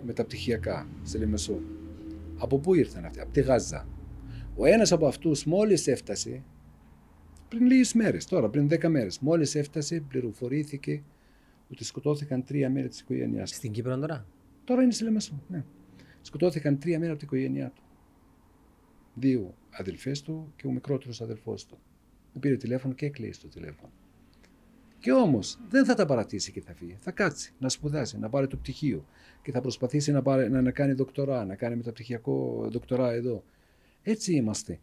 μεταπτυχιακά 0.05 0.87
σε 1.03 1.17
Λεμεσό. 1.17 1.59
Από 2.41 2.59
πού 2.59 2.73
ήρθαν 2.73 3.05
αυτοί, 3.05 3.19
από 3.19 3.31
τη 3.31 3.41
Γάζα. 3.41 3.87
Ο 4.55 4.65
ένας 4.65 4.91
από 4.91 5.07
αυτούς 5.07 5.45
μόλις 5.45 5.87
έφτασε, 5.87 6.43
πριν 7.47 7.65
λίγες 7.65 7.93
μέρες, 7.93 8.25
τώρα 8.25 8.49
πριν 8.49 8.67
δέκα 8.67 8.89
μέρες, 8.89 9.19
μόλις 9.19 9.55
έφτασε, 9.55 9.99
πληροφορήθηκε 10.07 11.03
ότι 11.71 11.83
σκοτώθηκαν 11.83 12.43
τρία 12.43 12.69
μέρη 12.69 12.87
της 12.87 12.99
οικογένειάς 12.99 13.49
του. 13.49 13.55
Στην 13.55 13.71
Κύπρο 13.71 13.97
τώρα; 13.99 14.25
Τώρα 14.63 14.83
είναι 14.83 14.91
σε 14.91 15.03
Λεμεσό, 15.03 15.41
ναι. 15.47 15.63
Σκοτώθηκαν 16.21 16.79
τρία 16.79 16.99
μέρη 16.99 17.11
από 17.11 17.19
την 17.19 17.27
οικογένειά 17.27 17.71
του. 17.75 17.83
Δύο 19.13 19.55
αδελφές 19.69 20.21
του 20.21 20.53
και 20.55 20.67
ο 20.67 20.71
μικρότερος 20.71 21.21
αδελφός 21.21 21.65
του. 21.65 21.77
Μου 22.33 22.39
πήρε 22.39 22.55
τηλέφωνο 22.55 22.93
και 22.93 23.05
έκλεισε 23.05 23.41
το 23.41 23.47
τηλέφωνο. 23.47 23.91
Και 25.01 25.11
όμως 25.11 25.59
δεν 25.69 25.85
θα 25.85 25.93
τα 25.93 26.05
παρατήσει 26.05 26.51
και 26.51 26.61
θα 26.61 26.73
φύγει. 26.73 26.95
Θα 26.99 27.11
κάτσει 27.11 27.53
να 27.59 27.69
σπουδάσει, 27.69 28.19
να 28.19 28.29
πάρει 28.29 28.47
το 28.47 28.57
πτυχίο 28.57 29.05
και 29.41 29.51
θα 29.51 29.61
προσπαθήσει 29.61 30.11
να, 30.11 30.21
πάρει, 30.21 30.49
να, 30.49 30.61
να 30.61 30.71
κάνει 30.71 30.93
δοκτορά, 30.93 31.45
να 31.45 31.55
κάνει 31.55 31.75
μεταπτυχιακό 31.75 32.67
δοκτορά 32.71 33.11
εδώ. 33.11 33.43
Έτσι 34.03 34.33
είμαστε. 34.33 34.79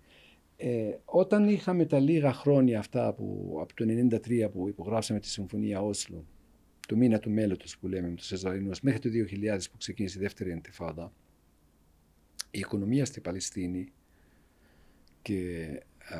Ε, 0.56 0.96
όταν 1.04 1.48
είχαμε 1.48 1.84
τα 1.84 1.98
λίγα 1.98 2.32
χρόνια 2.32 2.78
αυτά 2.78 3.12
που, 3.12 3.58
από 3.60 3.74
το 3.74 3.84
1993 4.10 4.50
που 4.52 4.68
υπογράψαμε 4.68 5.20
τη 5.20 5.28
Συμφωνία 5.28 5.80
Όσλο, 5.80 6.26
το 6.88 6.96
μήνα 6.96 7.18
του 7.18 7.30
μέλλοντος 7.30 7.78
που 7.78 7.88
λέμε 7.88 8.08
με 8.08 8.14
τους 8.14 8.30
Ισραηλινούς, 8.30 8.80
μέχρι 8.80 9.00
το 9.00 9.08
2000 9.08 9.58
που 9.70 9.76
ξεκίνησε 9.76 10.18
η 10.18 10.22
δεύτερη 10.22 10.50
εντεφάδα, 10.50 11.12
η 12.50 12.58
οικονομία 12.58 13.04
στη 13.04 13.20
Παλαιστίνη 13.20 13.92
και 15.22 15.68
α, 16.08 16.16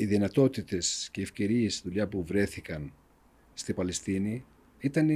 οι 0.00 0.06
δυνατότητες 0.06 1.08
και 1.12 1.20
οι 1.20 1.22
ευκαιρίες 1.22 1.80
δουλειά 1.84 2.08
που 2.08 2.24
βρέθηκαν 2.24 2.92
στη 3.54 3.72
Παλαιστίνη 3.72 4.44
ήταν, 4.78 5.08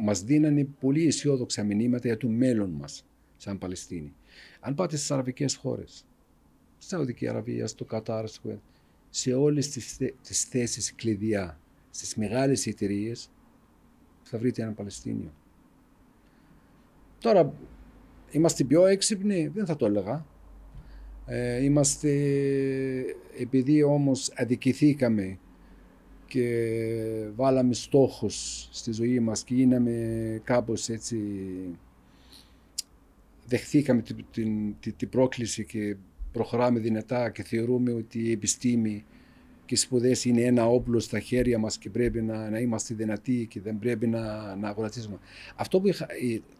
μας 0.00 0.22
δίνανε 0.22 0.64
πολύ 0.80 1.06
αισιόδοξα 1.06 1.62
μηνύματα 1.64 2.06
για 2.06 2.16
το 2.16 2.28
μέλλον 2.28 2.70
μας 2.70 3.04
σαν 3.36 3.58
Παλαιστίνη. 3.58 4.14
Αν 4.60 4.74
πάτε 4.74 4.96
στις 4.96 5.10
αραβικές 5.10 5.56
χώρες, 5.56 6.04
στη 6.78 6.94
Σαουδική 6.94 7.28
Αραβία, 7.28 7.66
στο 7.66 7.84
Κατάρ, 7.84 8.24
σε 9.10 9.34
όλες 9.34 9.68
τις, 9.68 9.96
τις 10.22 10.44
θέσεις 10.44 10.94
κλειδιά, 10.94 11.60
στις 11.90 12.16
μεγάλες 12.16 12.66
εταιρείες, 12.66 13.30
θα 14.22 14.38
βρείτε 14.38 14.62
έναν 14.62 14.74
Παλαιστίνιο. 14.74 15.32
Τώρα, 17.18 17.54
είμαστε 18.30 18.64
πιο 18.64 18.86
έξυπνοι, 18.86 19.46
δεν 19.48 19.66
θα 19.66 19.76
το 19.76 19.86
έλεγα. 19.86 20.26
Ε, 21.30 21.64
είμαστε, 21.64 22.10
επειδή 23.38 23.82
όμως 23.82 24.32
αδικηθήκαμε 24.36 25.38
και 26.26 26.70
βάλαμε 27.34 27.74
στόχους 27.74 28.68
στη 28.70 28.92
ζωή 28.92 29.20
μας 29.20 29.44
και 29.44 29.54
γίναμε 29.54 30.40
κάπως 30.44 30.88
έτσι, 30.88 31.18
δεχθήκαμε 33.46 34.02
την, 34.02 34.24
την, 34.32 34.74
την, 34.80 34.96
την 34.96 35.08
πρόκληση 35.08 35.64
και 35.64 35.96
προχωράμε 36.32 36.78
δυνατά 36.78 37.30
και 37.30 37.42
θεωρούμε 37.42 37.92
ότι 37.92 38.18
η 38.18 38.30
επιστήμη 38.30 39.04
και 39.64 39.74
οι 39.74 39.76
σπουδές 39.76 40.24
είναι 40.24 40.40
ένα 40.40 40.66
όπλο 40.66 40.98
στα 40.98 41.20
χέρια 41.20 41.58
μας 41.58 41.78
και 41.78 41.90
πρέπει 41.90 42.22
να, 42.22 42.50
να 42.50 42.58
είμαστε 42.58 42.94
δυνατοί 42.94 43.46
και 43.50 43.60
δεν 43.60 43.78
πρέπει 43.78 44.06
να, 44.06 44.56
να 44.56 44.68
αγορατήσουμε. 44.68 45.18
Αυτό 45.56 45.80
που 45.80 45.88
είχα, 45.88 46.06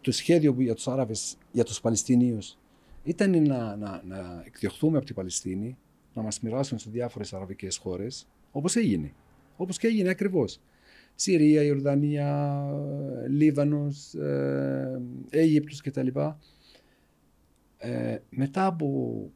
το 0.01 0.11
σχέδιο 0.11 0.53
που 0.53 0.61
για 0.61 0.73
τους 0.75 0.87
Άραβες, 0.87 1.37
για 1.51 1.63
τους 1.63 1.81
Παλαιστινίους, 1.81 2.57
ήταν 3.03 3.43
να, 3.43 3.75
να, 3.75 4.01
να 4.05 4.43
εκδιωχθούμε 4.45 4.97
από 4.97 5.05
την 5.05 5.15
Παλαιστίνη, 5.15 5.77
να 6.13 6.21
μας 6.21 6.39
μοιράσουν 6.39 6.79
σε 6.79 6.89
διάφορες 6.89 7.33
αραβικές 7.33 7.77
χώρες, 7.77 8.27
όπως 8.51 8.75
έγινε. 8.75 9.13
Όπως 9.55 9.77
και 9.77 9.87
έγινε 9.87 10.09
ακριβώς. 10.09 10.61
Συρία, 11.15 11.63
Ιορδανία, 11.63 12.63
Λίβανος, 13.29 14.13
ε, 14.13 15.01
Αίγυπτος 15.29 15.81
κτλ. 15.81 16.07
Ε, 17.77 18.17
μετά 18.29 18.65
από 18.65 19.31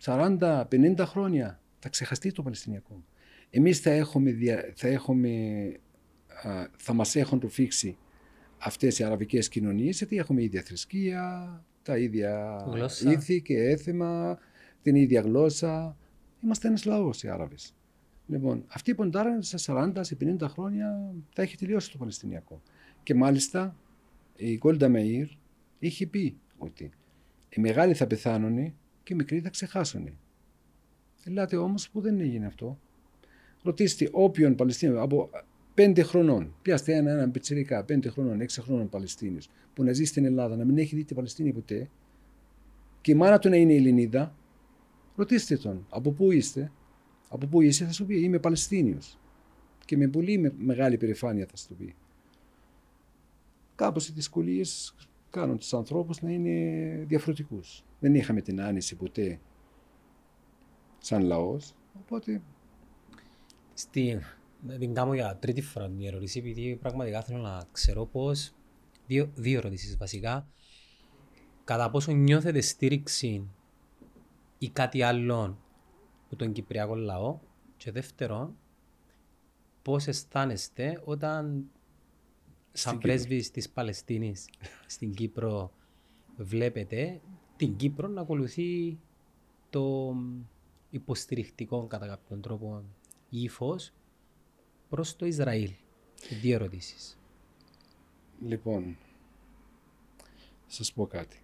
40-50 0.00 1.04
χρόνια 1.06 1.60
θα 1.78 1.88
ξεχαστεί 1.88 2.32
το 2.32 2.42
Παλαιστινιακό. 2.42 3.04
Εμείς 3.50 3.80
θα 3.80 3.90
έχουμε, 3.90 4.34
θα, 4.74 4.88
έχουμε, 4.88 5.30
θα 6.76 6.92
μας 6.92 7.16
έχουν 7.16 7.38
προφήξει 7.38 7.96
αυτές 8.58 8.98
οι 8.98 9.04
αραβικές 9.04 9.48
κοινωνίες 9.48 9.98
γιατί 9.98 10.16
έχουμε 10.16 10.42
ίδια 10.42 10.62
θρησκεία, 10.62 11.64
τα 11.82 11.98
ίδια 11.98 12.64
γλώσσα. 12.70 13.12
ήθη 13.12 13.42
και 13.42 13.58
έθιμα, 13.62 14.38
την 14.82 14.94
ίδια 14.94 15.20
γλώσσα. 15.20 15.96
Είμαστε 16.42 16.68
ένας 16.68 16.84
λαός 16.84 17.22
οι 17.22 17.28
Άραβες. 17.28 17.74
Λοιπόν, 18.26 18.64
αυτοί 18.68 18.94
που 18.94 19.10
τώρα 19.10 19.42
σε 19.42 19.56
40, 19.66 19.92
σε 20.00 20.16
50 20.20 20.48
χρόνια 20.48 21.14
θα 21.34 21.42
έχει 21.42 21.56
τελειώσει 21.56 21.90
το 21.90 21.98
Παλαιστινιακό. 21.98 22.62
Και 23.02 23.14
μάλιστα 23.14 23.76
η 24.36 24.56
Γκόλντα 24.56 24.88
Μεϊρ 24.88 25.28
είχε 25.78 26.06
πει 26.06 26.38
ότι 26.58 26.90
οι 27.48 27.60
μεγάλοι 27.60 27.94
θα 27.94 28.06
πεθάνουν 28.06 28.74
και 29.02 29.12
οι 29.12 29.14
μικροί 29.14 29.40
θα 29.40 29.50
ξεχάσουν. 29.50 30.18
Ελάτε 31.24 31.56
όμως 31.56 31.90
που 31.90 32.00
δεν 32.00 32.20
έγινε 32.20 32.46
αυτό. 32.46 32.78
Ρωτήστε 33.62 34.08
όποιον 34.12 34.54
Παλαιστίνιο 34.54 35.02
από 35.02 35.30
πέντε 35.74 36.02
χρονών, 36.02 36.54
πιάστε 36.62 36.94
ένα, 36.94 37.10
ένα 37.10 37.30
πιτσιρικά, 37.30 37.84
πέντε 37.84 38.08
χρονών, 38.10 38.40
έξι 38.40 38.60
χρονών 38.60 38.88
Παλαιστίνιος, 38.88 39.48
που 39.74 39.84
να 39.84 39.92
ζει 39.92 40.04
στην 40.04 40.24
Ελλάδα, 40.24 40.56
να 40.56 40.64
μην 40.64 40.78
έχει 40.78 40.96
δει 40.96 41.04
την 41.04 41.16
Παλαιστίνη 41.16 41.52
ποτέ, 41.52 41.90
και 43.00 43.10
η 43.10 43.14
μάνα 43.14 43.38
του 43.38 43.48
να 43.48 43.56
είναι 43.56 43.74
Ελληνίδα, 43.74 44.34
ρωτήστε 45.16 45.56
τον, 45.56 45.86
από 45.88 46.10
πού 46.10 46.32
είστε, 46.32 46.72
από 47.28 47.46
πού 47.46 47.60
είσαι, 47.60 47.84
θα 47.84 47.92
σου 47.92 48.06
πει, 48.06 48.20
είμαι 48.22 48.38
Παλαιστίνιος. 48.38 49.18
Και 49.84 49.96
με 49.96 50.08
πολύ 50.08 50.52
μεγάλη 50.58 50.96
περηφάνεια 50.96 51.46
θα 51.46 51.56
σου 51.56 51.74
πει. 51.74 51.94
Κάπως 53.74 54.08
οι 54.08 54.12
δυσκολίες 54.12 54.94
κάνουν 55.30 55.58
τους 55.58 55.74
ανθρώπους 55.74 56.22
να 56.22 56.30
είναι 56.30 57.04
διαφορετικούς. 57.08 57.84
Δεν 58.00 58.14
είχαμε 58.14 58.40
την 58.40 58.60
άνεση 58.60 58.96
ποτέ 58.96 59.40
σαν 60.98 61.22
λαός. 61.22 61.74
Οπότε. 62.00 62.42
Στην 63.74 64.16
να 64.16 64.39
την 64.78 64.94
κάνω 64.94 65.14
για 65.14 65.36
τρίτη 65.36 65.62
φορά 65.62 65.88
την 65.88 66.06
ερώτηση, 66.06 66.38
επειδή 66.38 66.76
πραγματικά 66.76 67.22
θέλω 67.22 67.38
να 67.38 67.64
ξέρω 67.72 68.06
πώ. 68.06 68.30
Δύο, 69.06 69.30
δύο 69.34 69.58
ερωτήσεις 69.58 69.96
βασικά. 69.96 70.48
Κατά 71.64 71.90
πόσο 71.90 72.12
νιώθετε 72.12 72.60
στήριξη 72.60 73.48
ή 74.58 74.68
κάτι 74.68 75.02
άλλο 75.02 75.58
από 76.24 76.36
τον 76.36 76.52
Κυπριακό 76.52 76.94
λαό; 76.94 77.38
Και 77.76 77.90
δεύτερον, 77.92 78.56
πώς 79.82 80.06
αισθάνεστε 80.06 81.00
όταν 81.04 81.64
σαν 82.72 82.98
πρέσβης 82.98 83.50
της 83.50 83.70
Παλαιστίνης 83.70 84.48
στην 84.86 85.14
Κύπρο 85.14 85.72
βλέπετε 86.36 87.20
την 87.56 87.76
Κύπρο 87.76 88.08
να 88.08 88.20
ακολουθεί 88.20 88.98
το 89.70 90.14
υποστηρικτικό 90.90 91.86
κατά 91.86 92.06
κάποιον 92.06 92.40
τρόπο 92.40 92.84
ύφος; 93.28 93.92
Προς 94.90 95.16
το 95.16 95.26
Ισραήλ. 95.26 95.70
Δύο 96.40 96.54
ερωτήσεις. 96.54 97.18
Λοιπόν, 98.40 98.96
θα 100.66 100.72
σας 100.72 100.92
πω 100.92 101.06
κάτι. 101.06 101.42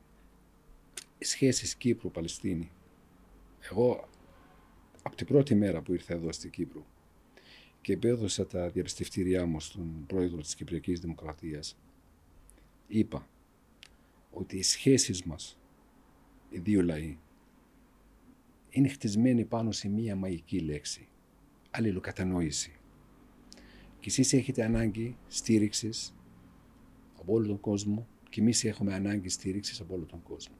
Οι 1.18 1.24
σχέσεις 1.24 1.74
Κύπρου-Παλαιστίνη. 1.74 2.70
Εγώ 3.70 4.08
από 5.02 5.16
την 5.16 5.26
πρώτη 5.26 5.54
μέρα 5.54 5.82
που 5.82 5.92
ήρθα 5.92 6.14
εδώ 6.14 6.32
στην 6.32 6.50
Κύπρο 6.50 6.86
και 7.80 7.92
επέδωσα 7.92 8.46
τα 8.46 8.68
διαπιστευτήριά 8.68 9.46
μου 9.46 9.60
στον 9.60 10.04
πρόεδρο 10.06 10.40
της 10.40 10.54
Κυπριακής 10.54 11.00
Δημοκρατίας 11.00 11.76
είπα 12.86 13.28
ότι 14.30 14.56
οι 14.56 14.62
σχέσεις 14.62 15.22
μας, 15.22 15.58
οι 16.50 16.58
δύο 16.58 16.82
λαοί, 16.82 17.18
είναι 18.70 18.88
χτισμένοι 18.88 19.44
πάνω 19.44 19.72
σε 19.72 19.88
μία 19.88 20.16
μαγική 20.16 20.58
λέξη. 20.60 21.08
Αλληλοκατανόηση. 21.70 22.76
Και 24.06 24.12
εσείς 24.12 24.32
έχετε 24.32 24.64
ανάγκη 24.64 25.16
στήριξης 25.28 26.14
από 27.20 27.32
όλο 27.32 27.46
τον 27.46 27.60
κόσμο 27.60 28.06
και 28.28 28.40
εμείς 28.40 28.64
έχουμε 28.64 28.94
ανάγκη 28.94 29.28
στήριξης 29.28 29.80
από 29.80 29.94
όλο 29.94 30.04
τον 30.04 30.22
κόσμο. 30.22 30.54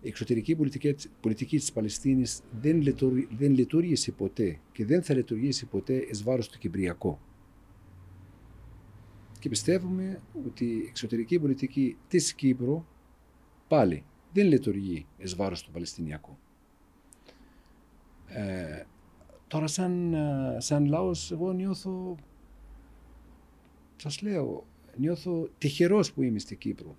Η 0.00 0.08
εξωτερική 0.08 0.56
πολιτική, 0.56 0.94
πολιτική 1.20 1.56
της 1.56 1.72
Παλαιστίνης 1.72 2.40
δεν, 2.60 2.80
λειτουργεί, 2.80 3.28
δεν 3.30 3.54
λειτουργήσε 3.54 4.12
ποτέ 4.12 4.60
και 4.72 4.84
δεν 4.84 5.02
θα 5.02 5.14
λειτουργήσει 5.14 5.66
ποτέ 5.66 5.94
εις 5.94 6.22
βάρος 6.22 6.48
του 6.48 6.58
Κυπριακού. 6.58 7.18
Και 9.38 9.48
πιστεύουμε 9.48 10.20
ότι 10.46 10.64
η 10.64 10.86
εξωτερική 10.88 11.38
πολιτική 11.38 11.96
της 12.08 12.34
Κύπρου 12.34 12.84
πάλι 13.68 14.04
δεν 14.32 14.46
λειτουργεί 14.46 15.06
εις 15.16 15.36
βάρος 15.36 15.62
του 15.62 15.70
Παλαιστινιακού. 15.70 16.38
Ε, 18.26 18.82
τώρα 19.46 19.66
σαν, 19.66 20.14
ε, 20.14 20.56
σαν 20.58 20.86
λαός 20.86 21.32
εγώ 21.32 21.52
νιώθω, 21.52 22.16
σας 24.10 24.22
λέω, 24.22 24.66
νιώθω 24.96 25.48
τυχερός 25.58 26.12
που 26.12 26.22
είμαι 26.22 26.38
στην 26.38 26.58
Κύπρο. 26.58 26.96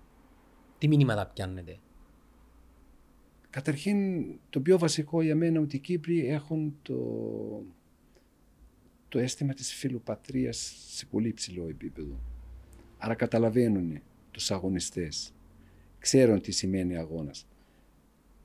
Τι 0.78 0.88
μηνύματα 0.88 1.26
πιάνετε; 1.26 1.78
Καταρχήν 3.50 4.24
το 4.50 4.60
πιο 4.60 4.78
βασικό 4.78 5.22
για 5.22 5.36
μένα 5.36 5.60
ότι 5.60 5.76
οι 5.76 5.78
Κύπροι 5.78 6.26
έχουν 6.26 6.76
το, 6.82 7.62
το 9.08 9.18
αίσθημα 9.18 9.52
της 9.54 9.74
φιλοπατρίας 9.74 10.74
σε 10.88 11.06
πολύ 11.06 11.32
ψηλό 11.32 11.68
επίπεδο. 11.68 12.20
Άρα 12.98 13.14
καταλαβαίνουν 13.14 14.00
τους 14.30 14.50
αγωνιστές. 14.50 15.34
Ξέρουν 15.98 16.40
τι 16.40 16.52
σημαίνει 16.52 16.96
αγώνας. 16.96 17.46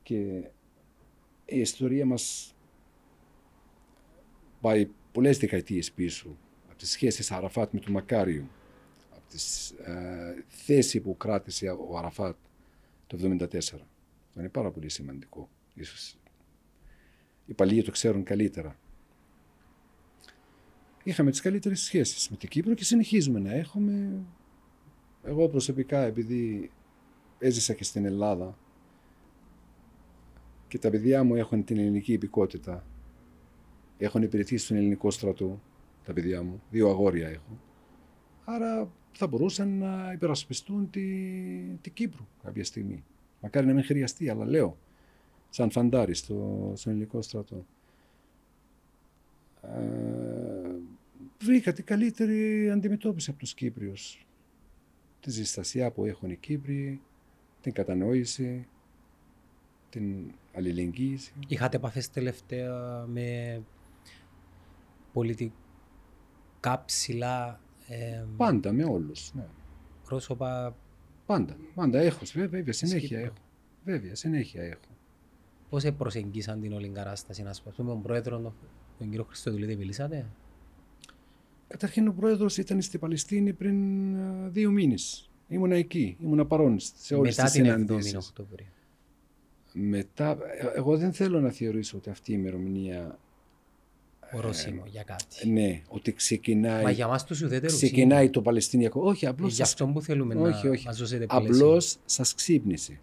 Και 0.02 0.50
η 1.44 1.60
ιστορία 1.60 2.06
μας 2.06 2.54
πάει 4.60 4.88
πολλές 5.12 5.38
δεκαετίες 5.38 5.92
πίσω. 5.92 6.36
Από 6.82 6.90
τις 6.90 7.00
σχέσεις 7.00 7.30
Αραφάτ 7.30 7.72
με 7.72 7.80
τον 7.80 7.92
Μακάριο. 7.92 8.48
Από 9.10 9.22
τη 9.28 9.38
ε, 9.84 10.42
θέση 10.48 11.00
που 11.00 11.16
κράτησε 11.16 11.68
ο 11.68 11.98
Αραφάτ 11.98 12.36
το 13.06 13.18
1974. 13.20 13.56
Αυτό 13.56 13.80
είναι 14.36 14.48
πάρα 14.48 14.70
πολύ 14.70 14.88
σημαντικό. 14.88 15.48
Ίσως 15.74 16.16
οι 17.46 17.52
παλιοί 17.52 17.82
το 17.82 17.90
ξέρουν 17.90 18.22
καλύτερα. 18.22 18.76
Είχαμε 21.02 21.30
τις 21.30 21.40
καλύτερες 21.40 21.80
σχέσεις 21.80 22.28
με 22.30 22.36
την 22.36 22.48
Κύπρο 22.48 22.74
και 22.74 22.84
συνεχίζουμε 22.84 23.38
να 23.38 23.52
έχουμε. 23.52 24.24
Εγώ 25.22 25.48
προσωπικά 25.48 26.00
επειδή 26.02 26.70
έζησα 27.38 27.74
και 27.74 27.84
στην 27.84 28.04
Ελλάδα 28.04 28.58
και 30.68 30.78
τα 30.78 30.90
παιδιά 30.90 31.24
μου 31.24 31.34
έχουν 31.34 31.64
την 31.64 31.78
ελληνική 31.78 32.12
υπηκότητα. 32.12 32.86
Έχουν 33.98 34.22
υπηρετήσει 34.22 34.64
στον 34.64 34.76
ελληνικό 34.76 35.10
στρατό 35.10 35.60
τα 36.04 36.12
παιδιά 36.12 36.42
μου. 36.42 36.62
Δύο 36.70 36.88
αγόρια 36.88 37.28
έχω. 37.28 37.60
Άρα 38.44 38.92
θα 39.12 39.26
μπορούσαν 39.26 39.78
να 39.78 40.12
υπερασπιστούν 40.12 40.90
τη, 40.90 41.02
την 41.80 41.92
Κύπρο 41.92 42.28
κάποια 42.42 42.64
στιγμή. 42.64 43.04
Μακάρι 43.40 43.66
να 43.66 43.72
μην 43.72 43.84
χρειαστεί, 43.84 44.28
αλλά 44.28 44.44
λέω, 44.44 44.78
σαν 45.48 45.70
φαντάρι 45.70 46.14
στο, 46.14 46.72
στον 46.74 46.92
ελληνικό 46.92 47.22
στρατό. 47.22 47.66
Ε, 49.62 50.74
βρήκα 51.40 51.72
την 51.72 51.84
καλύτερη 51.84 52.70
αντιμετώπιση 52.70 53.30
από 53.30 53.38
τους 53.38 53.54
Κύπριους. 53.54 54.26
Τη 55.20 55.30
ζεστασία 55.30 55.90
που 55.90 56.04
έχουν 56.04 56.30
οι 56.30 56.36
Κύπροι, 56.36 57.00
την 57.60 57.72
κατανόηση, 57.72 58.66
την 59.90 60.32
αλληλεγγύη. 60.54 61.18
Είχατε 61.48 61.76
επαφές 61.76 62.10
τελευταία 62.10 63.04
με 63.06 63.62
πολιτικά 65.12 65.54
ψηλά 66.84 67.60
ε, 67.88 68.24
Πάντα 68.36 68.72
με 68.72 68.84
όλους, 68.84 69.30
ναι. 69.34 69.46
πρόσωπα. 70.04 70.76
Πάντα, 71.26 71.56
πάντα 71.74 72.00
έχω, 72.00 72.24
βέβαια, 72.34 72.72
συνέχεια 72.72 73.20
έχω. 73.20 73.34
Βέβαια, 73.84 74.14
συνέχεια 74.14 74.62
έχω. 74.62 74.80
Πώς 75.68 75.92
προσεγγίσαν 75.98 76.60
την 76.60 76.72
όλη 76.72 76.88
κατάσταση, 76.88 77.42
να 77.42 77.54
πούμε, 77.76 77.88
τον 77.88 78.02
πρόεδρο, 78.02 78.54
τον 78.98 79.08
κύριο 79.10 79.24
Χριστοδουλίδη, 79.24 79.76
μιλήσατε; 79.76 80.26
Καταρχήν 81.68 82.08
ο 82.08 82.12
πρόεδρος 82.12 82.56
ήταν 82.56 82.80
στη 82.82 82.98
Παλαιστίνη 82.98 83.52
πριν 83.52 84.14
ε, 84.14 84.48
δύο 84.48 84.70
μήνες. 84.70 85.30
Ήμουνα 85.48 85.74
εκεί, 85.74 86.16
ήμουνα 86.20 86.46
παρόν 86.46 86.76
σε 86.78 87.14
όλες 87.14 87.36
Μετά 87.36 87.48
τις 87.48 87.52
την 87.52 87.62
7η 87.62 87.66
συναντήσεις. 87.66 88.14
Οκτώβρη. 88.14 88.68
Μετά, 89.72 90.30
ε, 90.30 90.78
εγώ 90.78 90.96
δεν 90.96 91.12
θέλω 91.12 91.40
να 91.40 91.50
θεωρήσω 91.50 91.96
ότι 91.96 92.10
αυτή 92.10 92.32
η 92.32 92.36
ημερομηνία, 92.38 93.18
Ορόσημο 94.34 94.82
για 94.86 95.02
κάτι. 95.02 95.48
ναι, 95.48 95.82
ότι 95.88 96.12
ξεκινάει, 96.12 96.82
Μα 96.82 96.90
για 96.90 97.06
μας 97.06 97.24
τους 97.24 97.40
ουδέτερους 97.42 97.76
ξεκινάει 97.76 98.22
είναι. 98.22 98.30
το 98.32 98.42
Παλαιστινιακό. 98.42 99.00
Όχι, 99.02 99.24
Ε, 99.24 99.28
απλώς, 99.28 99.50
Γι' 99.50 99.56
σας, 99.56 99.68
αυτό 99.70 99.86
που 99.86 100.00
θέλουμε 100.02 100.34
όχι, 100.34 100.64
να 100.66 100.70
όχι. 100.72 100.86
μας 100.86 100.96
δώσετε 100.98 101.26
πλαίσιο. 101.26 101.48
απλώς 101.56 101.96
σας 102.04 102.34
ξύπνησε. 102.34 103.00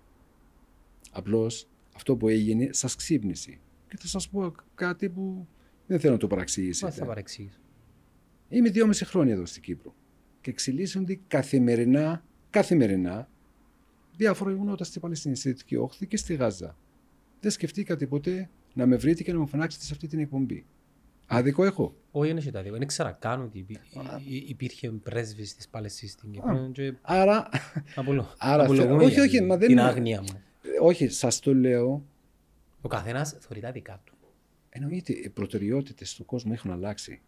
Απλώς 1.12 1.68
αυτό 1.96 2.16
που 2.16 2.28
έγινε 2.28 2.70
σας 2.72 2.96
ξύπνησε. 2.96 3.58
Και 3.90 3.96
θα 4.00 4.08
σας 4.08 4.30
πω 4.30 4.54
κάτι 4.76 5.10
που 5.10 5.48
δεν 5.88 6.00
θέλω 6.00 6.14
να 6.14 6.20
το 6.20 6.26
Μα 6.26 6.30
θα 6.32 6.36
παραξηγήσετε. 6.36 7.06
παρεξηγήσω. 7.06 7.60
Είμαι 8.50 8.70
δυόμιση 8.70 9.06
χρόνια 9.06 9.34
εδώ 9.34 9.46
στην 9.46 9.62
Κύπρο 9.62 9.94
και 10.42 10.50
εξελίσσονται 10.50 11.20
καθημερινά, 11.28 12.24
καθημερινά 12.50 13.30
διάφορα 14.18 14.52
γεγονότα 14.52 14.84
στη 14.84 15.00
Παλαιστίνη, 15.00 15.36
στη 15.36 15.50
Δυτική 15.50 15.76
Όχθη 15.76 16.08
και 16.08 16.18
στη 16.18 16.34
Γάζα. 16.36 16.78
Δεν 17.40 17.52
σκεφτήκατε 17.52 18.08
ποτέ 18.08 18.50
να 18.74 18.86
με 18.86 18.96
βρείτε 18.96 19.24
και 19.24 19.34
να 19.34 19.40
μου 19.40 19.48
φωνάξετε 19.48 19.86
σε 19.86 19.94
αυτή 19.94 20.08
την 20.08 20.20
εκπομπή. 20.20 20.66
Άδικο 21.32 21.64
έχω. 21.66 21.96
Όχι, 22.12 22.28
δεν 22.28 22.38
έχει 22.38 22.52
τα 22.52 22.62
δύο. 22.62 22.72
Δεν 22.72 22.82
ήξερα 22.82 23.12
καν 23.12 23.42
ότι 23.42 23.58
υπή- 23.58 23.80
υ- 24.26 24.34
υ- 24.34 24.50
υπήρχε 24.50 24.90
πρέσβης 24.90 25.56
της 25.56 25.68
Παλαιστίνης 25.68 26.14
στην 26.14 26.32
Κύπρο. 26.32 26.70
Και 26.74 26.94
Άρα, 27.02 27.50
απολο- 27.96 28.34
Άρα 28.38 28.64
απολογούμε 28.64 28.94
θε- 28.98 29.04
όχι, 29.06 29.14
για 29.14 29.24
όχι, 29.24 29.38
την- 29.38 29.46
μα 29.46 29.58
δεν 29.58 29.68
την 29.68 29.78
είναι- 29.78 29.88
άγνοια 29.88 30.22
μου. 30.22 30.42
όχι, 30.82 31.08
σας 31.08 31.40
το 31.40 31.54
λέω. 31.56 32.06
Ο 32.82 32.88
καθένας 32.88 33.36
θεωρεί 33.40 33.60
τα 33.62 33.72
δικά 33.72 34.02
του. 34.06 34.14
Εννοείται, 34.70 35.14
οι 35.14 35.30
προτεραιότητες 35.30 36.14
του 36.16 36.26
κόσμου 36.26 36.54
έχουν 36.54 36.72
αλλάξει. 36.72 37.22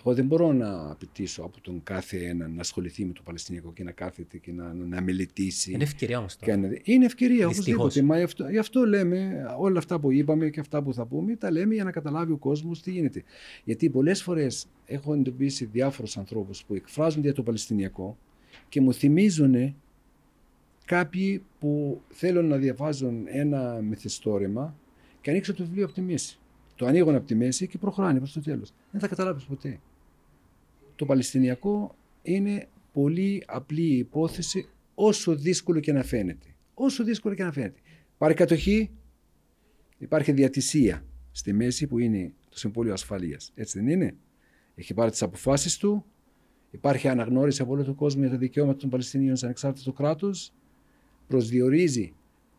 Εγώ 0.00 0.14
δεν 0.14 0.26
μπορώ 0.26 0.52
να 0.52 0.90
απαιτήσω 0.90 1.42
από 1.42 1.60
τον 1.60 1.80
κάθε 1.82 2.26
έναν 2.26 2.54
να 2.54 2.60
ασχοληθεί 2.60 3.04
με 3.04 3.12
το 3.12 3.20
Παλαιστινιακό 3.24 3.72
και 3.72 3.84
να 3.84 3.90
κάθεται 3.90 4.38
και 4.38 4.52
να, 4.52 4.72
να 4.74 5.02
μελετήσει. 5.02 5.72
Είναι 5.72 5.82
ευκαιρία 5.82 6.18
όμως 6.18 6.36
τώρα. 6.36 6.52
Και 6.52 6.58
να- 6.60 6.78
Είναι 6.82 7.04
ευκαιρία 7.04 7.48
Δυστυχώς. 7.48 7.80
οπωσδήποτε. 7.80 8.02
Μα 8.12 8.16
γι' 8.18 8.22
αυτό, 8.24 8.48
γι' 8.48 8.58
αυτό 8.58 8.84
λέμε 8.86 9.44
όλα 9.58 9.78
αυτά 9.78 10.00
που 10.00 10.12
είπαμε 10.12 10.50
και 10.50 10.60
αυτά 10.60 10.82
που 10.82 10.94
θα 10.94 11.06
πούμε, 11.06 11.36
τα 11.36 11.50
λέμε 11.50 11.74
για 11.74 11.84
να 11.84 11.90
καταλάβει 11.90 12.32
ο 12.32 12.36
κόσμος 12.36 12.82
τι 12.82 12.90
γίνεται. 12.90 13.22
Γιατί 13.64 13.90
πολλές 13.90 14.22
φορές 14.22 14.66
έχω 14.86 15.14
εντοπίσει 15.14 15.64
διάφορους 15.64 16.16
ανθρώπους 16.16 16.64
που 16.64 16.74
εκφράζονται 16.74 17.20
για 17.26 17.34
το 17.34 17.42
Παλαιστινιακό 17.42 18.18
και 18.68 18.80
μου 18.80 18.92
θυμίζουν 18.94 19.74
κάποιοι 20.84 21.42
που 21.58 22.00
θέλουν 22.08 22.46
να 22.46 22.56
διαβάζουν 22.56 23.24
ένα 23.26 23.80
μυθιστόρημα 23.82 24.76
και 25.20 25.30
ανοίξουν 25.30 25.54
το 25.54 25.64
βιβλίο 25.64 25.84
από 25.84 25.94
τη 25.94 26.00
μέση. 26.00 26.38
Το 26.76 26.86
ανοίγουν 26.86 27.14
από 27.14 27.26
τη 27.26 27.34
μέση 27.34 27.66
και 27.66 27.78
προχωράνε 27.78 28.18
προς 28.18 28.32
το 28.32 28.40
τέλος. 28.40 28.72
Δεν 28.90 29.00
θα 29.00 29.08
καταλάβεις 29.08 29.44
ποτέ. 29.44 29.80
Το 30.96 31.06
Παλαιστινιακό 31.06 31.94
είναι 32.22 32.68
πολύ 32.92 33.44
απλή 33.46 33.96
υπόθεση 33.96 34.68
όσο 34.94 35.34
δύσκολο 35.34 35.80
και 35.80 35.92
να 35.92 36.02
φαίνεται. 36.02 36.46
Όσο 36.74 37.04
δύσκολο 37.04 37.34
και 37.34 37.44
να 37.44 37.52
φαίνεται. 37.52 37.80
Πάρει 38.18 38.34
κατοχή, 38.34 38.90
υπάρχει 39.98 40.32
διατησία 40.32 41.04
στη 41.32 41.52
μέση 41.52 41.86
που 41.86 41.98
είναι 41.98 42.32
το 42.50 42.58
Συμβούλιο 42.58 42.92
Ασφαλείας. 42.92 43.52
Έτσι 43.54 43.78
δεν 43.78 43.88
είναι; 43.88 44.16
Έχει 44.74 44.94
πάρει 44.94 45.10
τις 45.10 45.22
αποφάσεις 45.22 45.76
του, 45.76 46.04
υπάρχει 46.70 47.08
αναγνώριση 47.08 47.62
από 47.62 47.72
όλο 47.72 47.84
τον 47.84 47.94
κόσμο 47.94 48.20
για 48.20 48.30
τα 48.30 48.36
δικαιώματα 48.36 48.78
των 48.78 48.90
Παλαιστινίων 48.90 49.36
σε 49.36 49.44
ανεξάρτητο 49.44 49.92
κράτος, 49.92 50.52
προσδιορίζει 51.26 52.14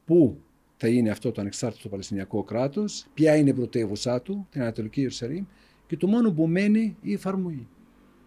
πού 0.05 0.41
θα 0.75 0.87
είναι 0.87 1.09
αυτό 1.09 1.31
το 1.31 1.41
ανεξάρτητο 1.41 1.89
Παλαιστινιακό 1.89 2.43
κράτος, 2.43 3.07
ποια 3.13 3.35
είναι 3.35 3.49
η 3.49 3.53
πρωτεύουσά 3.53 4.21
του, 4.21 4.47
την 4.49 4.61
Ανατολική 4.61 4.99
Ιερουσαλήμ 4.99 5.45
και 5.87 5.97
το 5.97 6.07
μόνο 6.07 6.31
που 6.31 6.47
μένει 6.47 6.97
η 7.01 7.13
εφαρμογή. 7.13 7.67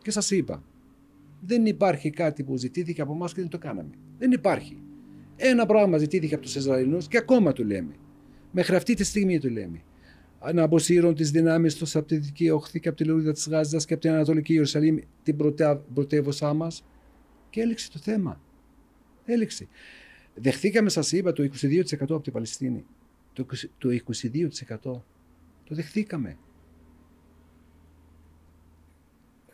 Και 0.03 0.11
σας 0.11 0.31
είπα, 0.31 0.63
δεν 1.41 1.67
υπάρχει 1.67 2.11
κάτι 2.11 2.43
που 2.43 2.57
ζητήθηκε 2.57 3.01
από 3.01 3.13
εμάς 3.13 3.35
και 3.35 3.41
δεν 3.41 3.51
το 3.51 3.59
κάναμε. 3.59 3.91
Δεν 4.19 4.33
υπάρχει. 4.33 4.83
Ένα 5.37 5.67
πράγμα 5.67 5.99
ζητήθηκε 5.99 6.35
από 6.35 6.43
τους 6.43 6.55
Ισραηλινούς 6.55 7.09
και 7.09 7.17
ακόμα 7.17 7.53
το 7.53 7.65
λέμε. 7.65 7.95
Μέχρι 8.53 8.77
αυτή 8.77 8.95
τη 8.95 9.05
στιγμή 9.05 9.39
το 9.41 9.49
λέμε. 9.49 9.83
Να 10.55 10.63
αποσύρουν 10.63 11.15
τις 11.15 11.31
δυνάμεις 11.31 11.75
τους 11.75 11.97
από 11.97 12.07
τη 12.07 12.17
Δυτική 12.17 12.51
Όχθη 12.51 12.81
και 12.81 12.89
από 12.89 12.97
τη 12.97 13.05
Λωρίδα 13.05 13.33
της 13.33 13.49
Γάζας 13.49 13.85
και 13.85 13.93
από 13.93 14.03
την 14.03 14.11
Ανατολική 14.11 14.53
Ιερουσαλήμ, 14.53 14.97
την 15.23 15.37
πρωτεα- 15.37 15.77
πρωτεύουσά 15.95 16.55
μας. 16.55 16.85
Και 17.51 17.61
έληξε 17.61 17.91
το 17.91 17.99
θέμα. 17.99 18.41
Έληξε. 19.25 19.69
Δεχθήκαμε, 20.41 20.89
σας 20.89 21.13
είπα, 21.13 21.33
το 21.33 21.43
22% 21.43 22.01
από 22.01 22.21
την 22.21 22.33
Παλαιστίνη. 22.33 22.85
Το 23.33 23.47
20 23.53 23.71
Το 23.79 23.89
22%. 23.89 25.03
Το 25.65 25.75
δεχθήκαμε. 25.75 26.37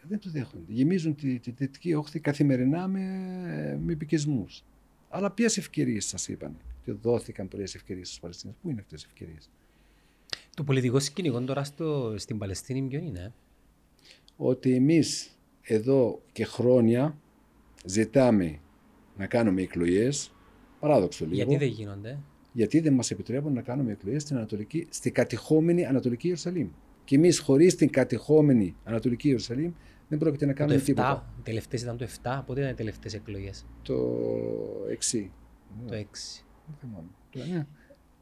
δεν 0.09 0.18
το 0.18 0.30
δέχονται. 0.30 0.64
Γεμίζουν 0.72 1.14
τη, 1.14 1.39
τη 1.39 1.51
δυτική 1.51 1.95
όχθη 1.95 2.20
καθημερινά 2.20 2.89
με, 2.89 3.01
με 3.82 3.93
επικισμούς. 3.93 4.64
Αλλά 5.09 5.30
ποιες 5.30 5.57
ευκαιρίες 5.57 6.07
σας 6.07 6.28
είπαν, 6.28 6.57
και 6.85 6.93
δόθηκαν 6.93 7.49
πολλές 7.49 7.74
ευκαιρίες 7.74 8.07
στους 8.09 8.20
Παλαιστίνιου. 8.20 8.57
Πού 8.62 8.70
είναι 8.70 8.80
αυτές 8.80 9.03
οι 9.03 9.07
ευκαιρίες; 9.09 9.51
Το 10.57 10.64
πολιτικό 10.64 11.01
σκηνικό 11.01 11.41
τώρα 11.41 11.64
στο, 11.64 12.14
στην 12.18 12.39
Παλαιστίνη 12.39 12.89
ποιο 12.89 12.99
είναι. 12.99 13.32
Ότι 14.37 14.74
εμείς 14.74 15.39
εδώ 15.62 16.22
και 16.32 16.45
χρόνια 16.45 17.18
ζητάμε 17.85 18.59
να 19.16 19.26
κάνουμε 19.26 19.62
εκλογές. 19.62 20.34
Παράδοξο 20.89 21.24
λίγο. 21.24 21.37
Γιατί 21.37 21.57
δεν 21.57 21.68
γίνονται; 21.68 22.18
γιατί 22.53 22.80
δεν 22.80 22.93
μας 22.95 23.11
επιτρέπουν 23.11 23.53
να 23.53 23.62
κάνουμε 23.62 23.93
εκλογέ 23.93 24.18
στην, 24.18 24.37
Ανατολική, 24.37 24.87
στην 24.91 25.12
κατεχόμενη 25.12 25.87
Ανατολική 25.87 26.26
Ιερουσαλήμ. 26.26 26.68
Και 27.05 27.16
εμείς 27.16 27.39
χωρίς 27.39 27.74
την 27.74 27.91
κατεχόμενη 27.91 28.76
Ανατολική 28.85 29.26
Ιερουσαλήμ 29.28 29.72
δεν 30.09 30.18
πρόκειται 30.18 30.47
να 30.47 30.53
Το 30.53 30.59
κάνουμε 30.59 30.78
7, 30.78 30.82
τίποτα. 30.85 31.35
οι 31.39 31.43
τελευταίες 31.43 31.82
ήταν 31.82 31.97
το 31.97 32.05
7, 32.22 32.43
πότε 32.47 32.61
ήταν 32.61 32.72
οι 32.72 32.74
τελευταίες 32.74 33.14
εκλογές; 33.14 33.66
Το 33.82 33.95
6. 34.89 35.30
Το 35.87 35.95
6. 35.95 36.45
Δεν 36.66 36.76
θυμάμαι. 36.80 37.09
Το, 37.30 37.39
ναι. 37.53 37.66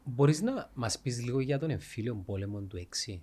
Μπορείς 0.05 0.41
να 0.41 0.69
μας 0.73 0.99
πεις 0.99 1.23
λίγο 1.23 1.39
για 1.39 1.59
τον 1.59 1.69
εμφύλιο 1.69 2.23
πόλεμο 2.25 2.59
του 2.61 2.77
6. 2.77 3.19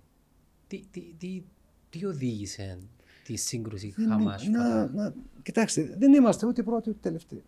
Τι, 0.67 0.83
τι, 0.91 1.01
τι, 1.17 1.43
τι 1.89 2.05
οδήγησε 2.05 2.77
τη 3.23 3.35
σύγκρουση 3.35 3.93
Δεν 3.95 4.05
είναι- 4.05 4.13
Χαμάς 4.15 4.47
να, 4.47 4.59
Φατάχ. 4.63 4.93
να, 4.93 5.13
κοιτάξτε, 5.43 5.95
δεν 5.99 6.13
είμαστε 6.13 6.45
ούτε 6.47 6.63
πρώτοι 6.63 6.89
ούτε 6.89 6.99
τελευταίοι. 7.01 7.43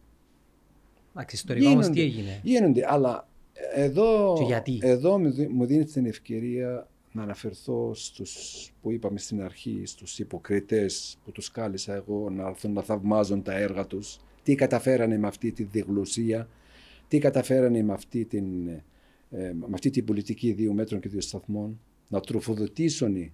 Εντάξει, 1.16 1.36
ιστορικά 1.36 1.70
όμως 1.70 1.90
τι 1.90 2.02
Γίνονται. 2.02 2.20
έγινε; 2.20 2.40
Γίνονται, 2.44 2.86
αλλά 2.88 3.28
εδώ, 3.76 4.36
Και 4.38 4.44
γιατί; 4.44 4.80
εδώ 4.82 5.20
μου 5.20 5.32
δι- 5.32 5.50
μου 5.50 5.66
δίνεις 5.66 5.92
την 5.92 6.06
ευκαιρία 6.06 6.88
να 7.12 7.24
αναφερθώ 7.24 7.92
στους 7.94 8.72
που 8.82 8.92
είπαμε 8.92 9.20
στην 9.20 9.42
αρχή, 9.42 9.82
στους 9.86 10.20
υποκριτές 10.20 11.18
που 11.26 11.32
τους 11.32 11.52
κάλεσα 11.52 11.94
εγώ 11.94 12.30
να 12.30 12.48
έρθουν 12.48 12.74
να 12.74 12.82
θαυμάζουν 12.82 13.44
τα 13.44 13.54
έργα 13.58 13.88
τους, 13.88 14.20
τι 14.44 14.56
καταφέρανε 14.56 15.18
με 15.18 15.28
αυτή 15.28 15.52
τη 15.52 15.64
διγλωσία, 15.64 16.48
τι 17.08 17.18
καταφέρανε 17.20 17.84
με 17.84 17.94
αυτή 17.94 18.26
την, 18.26 18.68
ε, 19.30 19.52
με 19.54 19.68
αυτή 19.74 19.90
την 19.90 20.06
πολιτική 20.06 20.52
δύο 20.52 20.74
μέτρων 20.74 21.00
και 21.00 21.10
δύο 21.10 21.22
σταθμών, 21.22 21.80
να 22.08 22.20
τροφοδοτήσουν 22.20 23.32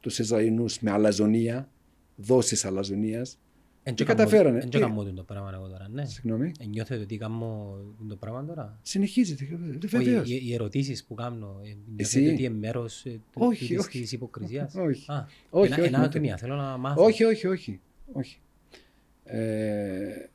τους 0.00 0.18
Ισραηλινούς 0.18 0.80
με 0.80 0.90
αλαζονία, 0.90 1.68
δόσεις 2.16 2.64
αλαζονίας. 2.64 3.38
Εν 3.82 3.94
Τι 3.94 4.04
και 4.04 4.04
καμώ- 4.12 4.18
καταφέρανε. 4.30 4.58
εν 4.58 4.68
και 4.68 4.76
Τι- 4.78 4.84
καμώ 4.84 5.04
το 5.04 5.22
πράγμα 5.22 5.50
εγώ 5.54 5.68
τώρα, 5.68 5.88
ναι. 5.88 6.04
Συγγνώμη. 6.04 6.52
Ε, 6.60 6.66
Νιώθετε 6.66 7.02
ότι 7.02 7.16
κάνω 7.16 7.76
το 8.08 8.16
πράγμα 8.16 8.44
τώρα; 8.44 8.78
Συνεχίζεται, 8.82 9.44
Όχι, 9.84 9.86
βεβαίως. 9.86 10.30
οι, 10.30 10.40
οι 10.44 10.54
ερωτήσεις 10.54 11.04
που 11.04 11.14
κάνω, 11.14 11.60
ε, 11.64 11.68
Εσύ; 11.68 11.78
νιώθετε 12.18 12.32
ότι 12.32 12.42
είναι 12.44 12.54
μέρος 12.54 13.04
ε, 13.04 13.10
του- 13.10 13.20
Όχι, 13.42 13.66
τούτης 13.66 13.86
όχι. 13.86 14.00
της 14.00 14.12
υποκρισίας; 14.12 14.74
Όχι. 14.74 15.10
Α, 15.12 15.26
Όχι, 15.50 15.66
ένα, 15.72 15.76
όχι, 15.82 15.88
ένα 15.94 16.04
ούτε. 16.04 16.18
άκρη, 16.18 16.34
θέλω 16.38 16.54
να 16.56 16.76
μάθω. 16.76 17.04
Όχι, 17.04 17.24
όχι, 17.24 17.46
όχι. 17.46 17.80
όχι. 18.12 18.40
Ε, 19.24 20.28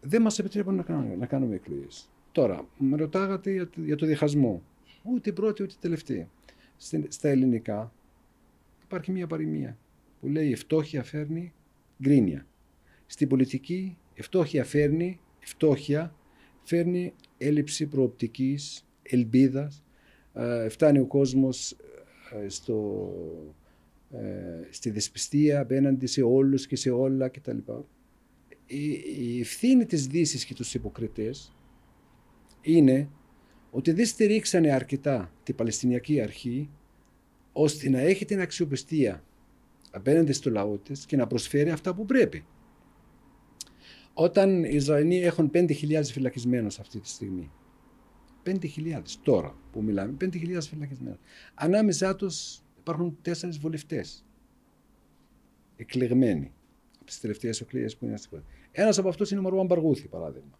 δεν 0.00 0.22
μας 0.22 0.38
επιτρέπουν 0.38 0.74
να 0.74 0.82
κάνουμε, 0.82 1.16
να 1.16 1.26
κάνουμε 1.26 1.54
εκλογές. 1.54 2.08
Τώρα, 2.32 2.66
με 2.78 2.96
ρωτάγατε 2.96 3.52
για, 3.52 3.68
το- 3.68 3.80
για 3.82 3.96
το 3.96 4.06
διχασμό. 4.06 4.62
Ούτε 5.02 5.32
πρώτη 5.32 5.62
ούτε 5.62 5.74
τελευταία. 5.80 6.28
Στην- 6.76 7.06
στα 7.08 7.28
ελληνικά 7.28 7.92
υπάρχει 8.84 9.12
μια 9.12 9.26
παροιμία 9.26 9.76
που 10.20 10.28
λέει 10.28 10.48
η 10.48 10.54
φτώχεια 10.54 11.02
φέρνει 11.02 11.52
γκρίνια. 12.02 12.46
Στην 13.06 13.28
πολιτική 13.28 13.96
η 14.14 14.22
φτώχεια 14.22 14.64
φέρνει, 14.64 15.20
η 15.40 15.46
φτώχεια 15.46 16.14
φέρνει 16.62 17.14
έλλειψη 17.38 17.86
προοπτικής, 17.86 18.86
ελπίδας. 19.02 19.84
Ε, 20.34 20.68
φτάνει 20.68 20.98
ο 20.98 21.06
κόσμος 21.06 21.76
ε, 22.42 22.48
στο, 22.48 23.10
ε, 24.10 24.66
στη 24.70 24.90
δυσπιστία 24.90 25.60
απέναντι 25.60 26.06
σε 26.06 26.22
όλους 26.22 26.66
και 26.66 26.76
σε 26.76 26.90
όλα 26.90 27.28
κτλ. 27.28 27.58
Η, 28.66 28.90
η 29.18 29.40
ευθύνη 29.40 29.86
της 29.86 30.06
Δύσης 30.06 30.44
και 30.44 30.54
τους 30.54 30.74
υποκριτές 30.74 31.52
είναι 32.60 33.08
ότι 33.70 33.92
δεν 33.92 34.06
στηρίξανε 34.06 34.70
αρκετά 34.70 35.32
την 35.42 35.54
Παλαιστινιακή 35.54 36.20
Αρχή 36.20 36.70
ώστε 37.52 37.88
να 37.88 37.98
έχει 37.98 38.24
την 38.24 38.40
αξιοπιστία 38.40 39.24
απέναντι 39.92 40.32
στο 40.32 40.50
λαό 40.50 40.78
της 40.78 41.06
και 41.06 41.16
να 41.16 41.26
προσφέρει 41.26 41.70
αυτά 41.70 41.94
που 41.94 42.04
πρέπει. 42.04 42.44
Όταν 44.12 44.64
οι 44.64 44.70
Ισραηλοί 44.72 45.22
έχουν 45.22 45.50
5.000 45.54 46.02
φυλακισμένους 46.04 46.78
αυτή 46.78 47.00
τη 47.00 47.08
στιγμή, 47.08 47.50
5.000 48.44 49.02
τώρα 49.22 49.56
που 49.72 49.82
μιλάμε, 49.82 50.16
5.000 50.20 50.58
φυλακισμένους. 50.60 51.18
Ανάμεσά 51.54 52.16
τους 52.16 52.62
υπάρχουν 52.78 53.18
τέσσερις 53.22 53.58
βολευτές 53.58 54.24
εκλεγμένοι 55.76 56.52
από 56.96 57.04
τις 57.04 57.20
τελευταίες 57.20 57.60
εκλογές 57.60 57.96
που 57.96 58.04
είναι 58.04 58.16
στην 58.16 58.30
χώρα. 58.30 58.44
Ένας 58.70 58.98
από 58.98 59.08
αυτούς 59.08 59.30
είναι 59.30 59.40
ο 59.40 59.42
Μαρουάν 59.42 59.66
Μπαργούθη, 59.66 60.08
παράδειγμα. 60.08 60.58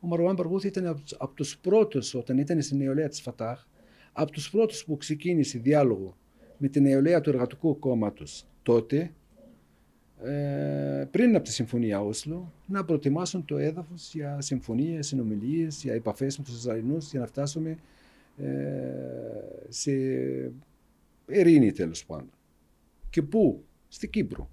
Ο 0.00 0.06
Μαρουάν 0.06 0.34
Μπαργούθη 0.34 0.66
ήταν 0.66 0.86
από 0.86 1.00
τους, 1.00 1.16
από 1.18 1.34
τους 1.34 1.58
πρώτους, 1.58 2.14
όταν 2.14 2.38
ήταν 2.38 2.62
στην 2.62 2.78
νεολαία 2.78 3.08
της 3.08 3.20
Φατάχ, 3.20 3.66
από 4.12 4.30
τους 4.30 4.50
πρώτους 4.50 4.84
που 4.84 4.96
ξεκίνησε 4.96 5.58
διάλογο 5.58 6.16
με 6.58 6.68
την 6.68 6.82
νεολαία 6.82 7.20
του 7.20 7.30
Εργατικού 7.30 7.78
Κόμματος 7.78 8.46
τότε, 8.62 9.12
ε, 10.24 11.08
πριν 11.10 11.34
από 11.34 11.44
τη 11.44 11.52
Συμφωνία 11.52 12.00
Όσλο, 12.00 12.52
να 12.66 12.84
προετοιμάσουν 12.84 13.44
το 13.44 13.58
έδαφος 13.58 14.14
για 14.14 14.40
συμφωνίες, 14.40 15.06
συνομιλίες, 15.06 15.82
για 15.82 15.94
επαφές 15.94 16.38
με 16.38 16.44
τους 16.44 16.56
Ισραηλινούς, 16.56 17.10
για 17.10 17.20
να 17.20 17.26
φτάσουμε 17.26 17.78
ε, 18.36 18.46
σε 19.68 19.92
ειρήνη 21.26 21.72
τέλος 21.72 22.04
πάντων. 22.04 22.30
Και 23.10 23.22
πού; 23.22 23.64
Στην 23.88 24.10
Κύπρο. 24.10 24.50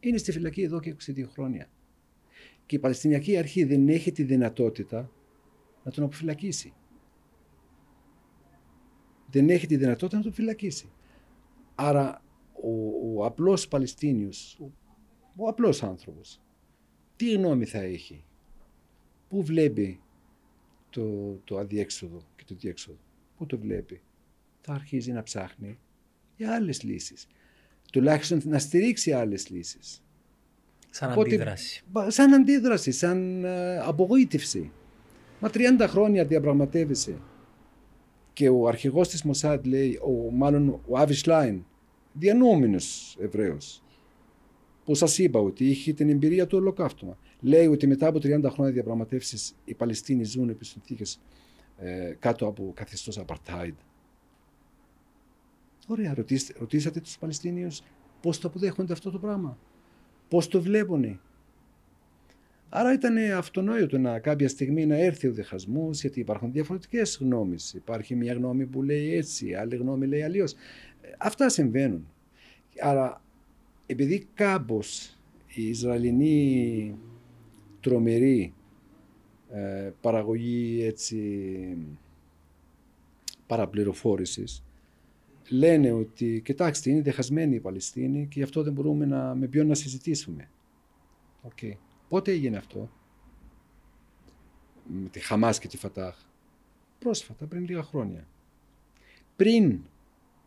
Είναι 0.00 0.16
στη 0.16 0.32
φυλακή 0.32 0.62
εδώ 0.62 0.80
και 0.80 0.96
22 1.06 1.24
χρόνια. 1.32 1.68
Και 2.66 2.76
η 2.76 2.78
Παλαιστινιακή 2.78 3.36
Αρχή 3.36 3.64
δεν 3.64 3.88
έχει 3.88 4.12
τη 4.12 4.22
δυνατότητα 4.22 5.10
να 5.84 5.90
τον 5.90 6.04
αποφυλακίσει. 6.04 6.72
Δεν 9.30 9.50
έχει 9.50 9.66
τη 9.66 9.76
δυνατότητα 9.76 10.16
να 10.16 10.22
τον 10.22 10.32
φυλακίσει. 10.32 10.88
Άρα 11.74 12.22
ο, 12.62 12.70
ο 13.16 13.24
απλός 13.24 13.68
Παλαιστίνιος, 13.68 14.58
ο, 14.60 14.70
ο 15.36 15.48
απλός 15.48 15.82
άνθρωπος, 15.82 16.40
τι 17.16 17.32
γνώμη 17.32 17.64
θα 17.64 17.78
έχει, 17.78 18.24
πού 19.28 19.42
βλέπει 19.42 20.00
το, 20.90 21.32
το 21.44 21.58
αδιέξοδο 21.58 22.20
και 22.36 22.44
το 22.46 22.54
διέξοδο, 22.54 22.98
πού 23.36 23.46
το 23.46 23.58
βλέπει, 23.58 24.00
θα 24.60 24.72
αρχίζει 24.72 25.12
να 25.12 25.22
ψάχνει 25.22 25.78
για 26.36 26.54
άλλες 26.54 26.82
λύσεις. 26.82 27.26
Τουλάχιστον 27.92 28.40
να 28.44 28.58
στηρίξει 28.58 29.12
άλλες 29.12 29.48
λύσεις. 29.50 30.02
Σαν 30.90 31.10
Οπότε- 31.12 31.34
αντίδραση. 31.34 31.82
Μπα- 31.90 32.10
Σαν 32.10 32.34
αντίδραση, 32.34 32.92
σαν 32.92 33.44
ε, 33.44 33.78
απογοήτευση. 33.78 34.70
Μα 35.40 35.50
30 35.52 35.86
χρόνια 35.88 36.24
διαπραγματεύεσαι. 36.24 37.18
Και 38.38 38.48
ο 38.48 38.68
αρχηγός 38.68 39.08
της 39.08 39.22
Μοσάντ 39.22 39.66
λέει, 39.66 40.00
ο, 40.02 40.30
μάλλον 40.30 40.80
ο 40.86 40.98
Άβι 40.98 41.14
Σλάιν, 41.14 41.64
διανόμενος 42.12 43.16
Εβραίος, 43.20 43.82
που 44.84 44.94
σας 44.94 45.18
είπα 45.18 45.40
ότι 45.40 45.68
είχε 45.68 45.92
την 45.92 46.08
εμπειρία 46.08 46.46
του 46.46 46.58
ολοκαύτωμα. 46.58 47.18
Λέει 47.40 47.66
ότι 47.66 47.86
μετά 47.86 48.06
από 48.06 48.18
30 48.18 48.44
χρόνια 48.50 48.72
διαπραγματεύσεις 48.72 49.54
οι 49.64 49.74
Παλαιστίνοι 49.74 50.24
ζουν 50.24 50.48
επί 50.48 50.64
συνθήκες 50.64 51.20
ε, 51.76 52.14
κάτω 52.18 52.46
από 52.46 52.72
καθεστώς 52.74 53.20
apartheid. 53.26 53.74
Ωραία, 55.86 56.14
ρωτήστε, 56.14 56.54
ρωτήσατε 56.58 57.00
τους 57.00 57.18
Παλαιστίνιους 57.18 57.82
πώς 58.20 58.38
το 58.38 58.48
αποδέχονται 58.48 58.92
αυτό 58.92 59.10
το 59.10 59.18
πράγμα; 59.18 59.58
Πώς 60.28 60.48
το 60.48 60.62
βλέπουνε; 60.62 61.20
Άρα 62.68 62.92
ήταν 62.92 63.16
αυτονόητο 63.36 63.98
να 63.98 64.18
κάποια 64.18 64.48
στιγμή 64.48 64.86
να 64.86 64.96
έρθει 64.96 65.28
ο 65.28 65.32
διχασμός 65.32 66.00
γιατί 66.00 66.20
υπάρχουν 66.20 66.52
διαφορετικές 66.52 67.18
γνώμες. 67.20 67.72
Υπάρχει 67.74 68.14
μια 68.14 68.32
γνώμη 68.32 68.66
που 68.66 68.82
λέει 68.82 69.14
έτσι, 69.14 69.54
άλλη 69.54 69.76
γνώμη 69.76 70.06
λέει 70.06 70.22
αλλιώς. 70.22 70.52
Ε, 70.52 70.56
Αυτά 71.18 71.48
συμβαίνουν. 71.48 72.08
Άρα 72.80 73.22
επειδή 73.86 74.26
κάπως 74.34 75.18
η 75.54 75.68
Ισραηλινή 75.68 76.94
τρομερή 77.80 78.54
ε, 79.52 79.90
παραγωγή 80.00 80.82
έτσι 80.84 81.18
παραπληροφόρησης 83.46 84.64
λένε 85.48 85.92
ότι 85.92 86.40
κοιτάξτε 86.44 86.90
είναι 86.90 87.00
διχασμένοι 87.00 87.54
οι 87.54 87.60
Παλαιστίνοι 87.60 88.26
και 88.26 88.38
γι' 88.38 88.42
αυτό 88.42 88.62
δεν 88.62 88.72
μπορούμε 88.72 89.06
να, 89.06 89.34
με 89.34 89.46
ποιον 89.46 89.66
να 89.66 89.74
συζητήσουμε. 89.74 90.50
Οκ. 91.42 91.58
Πότε 92.08 92.30
έγινε 92.30 92.56
αυτό; 92.56 92.90
Με 94.86 95.08
τη 95.08 95.20
Χαμάς 95.20 95.58
και 95.58 95.68
τη 95.68 95.76
Φατάχ. 95.76 96.16
Πρόσφατα, 96.98 97.46
πριν 97.46 97.64
λίγα 97.64 97.82
χρόνια. 97.82 98.26
Πριν, 99.36 99.80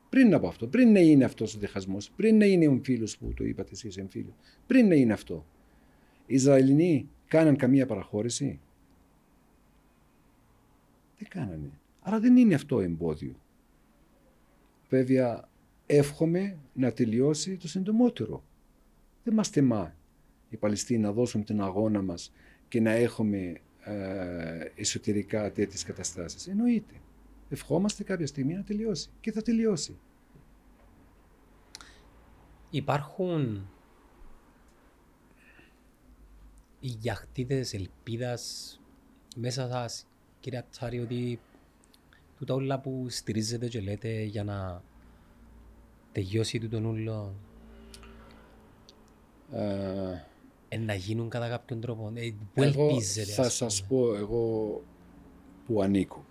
πριν 0.10 0.34
από 0.34 0.48
αυτό, 0.48 0.68
πριν 0.68 0.92
να 0.92 1.00
είναι 1.00 1.24
αυτός 1.24 1.56
ο 1.56 1.60
διχασμός, 1.60 2.12
πριν 2.12 2.38
να 2.38 2.46
είναι 2.46 2.68
ο 2.68 2.72
εμφύλιος 2.72 3.18
που 3.18 3.34
το 3.34 3.44
είπατε 3.44 3.70
εσείς 3.72 3.98
εμφύλιο, 3.98 4.36
πριν 4.68 4.88
να 4.88 4.96
είναι 4.96 5.14
αυτό. 5.14 5.46
Οι 6.26 6.34
Ισραηλινοί 6.34 7.10
κάναν 7.28 7.56
καμία 7.56 7.86
παραχώρηση; 7.86 8.60
Δεν 11.18 11.28
κάνανε. 11.30 11.72
Άρα 12.02 12.20
δεν 12.20 12.38
είναι 12.38 12.56
αυτό 12.56 12.80
εμπόδιο. 12.80 13.36
Βέβαια, 14.90 15.50
εύχομαι 15.86 16.58
να 16.74 16.92
τελειώσει 16.92 17.58
το 17.58 17.68
συντομότερο. 17.68 18.44
Δεν 19.24 19.34
μας 19.34 19.50
τιμά 19.50 19.96
οι 20.52 20.58
Παλαιστίνοι 20.58 21.00
να 21.00 21.12
δώσουν 21.12 21.44
την 21.44 21.62
αγώνα 21.62 22.02
μας 22.02 22.32
και 22.68 22.82
να 22.82 22.92
έχουμε 22.92 23.62
ε, 23.80 24.72
εσωτερικά 24.76 25.52
τέτοιες 25.52 25.84
καταστάσεις. 25.84 26.48
Εννοείται. 26.48 26.94
Ευχόμαστε 27.50 28.04
κάποια 28.04 28.28
στιγμή 28.28 28.54
να 28.54 28.64
τελειώσει. 28.64 29.10
Και 29.20 29.32
θα 29.32 29.42
τελειώσει. 29.42 29.98
Υπάρχουν 32.70 33.70
οι 36.80 36.88
γιαχτίδες 36.88 37.74
ελπίδας 37.74 38.80
μέσα 39.36 39.70
σας, 39.70 40.08
κύριε 40.40 40.60
Ατσάρη, 40.60 41.00
ότι 41.00 41.40
τούτα 42.38 42.54
όλα 42.54 42.80
που 42.80 43.06
στηρίζετε 43.10 43.68
και 43.68 43.82
λέτε 43.82 44.22
για 44.22 44.44
να 44.44 44.84
τελειώσει 46.12 46.60
τούτο 46.60 46.78
ούλο. 46.78 47.36
Ε, 49.52 50.31
ε, 50.74 50.78
να 50.78 50.94
γίνουν 50.94 51.30
κατά 51.30 51.50
κάποιον 51.50 51.82
τρόπο. 51.82 52.12
Ε, 52.16 52.32
πού 52.54 52.64
Εγώ 52.64 52.88
ελπίζετε, 52.88 53.32
θα 53.32 53.42
ας 53.42 53.54
σας 53.56 53.86
πούμε. 53.86 54.02
πω 54.02 54.16
εγώ 54.16 54.84
που 55.66 55.82
ανήκω. 55.82 56.26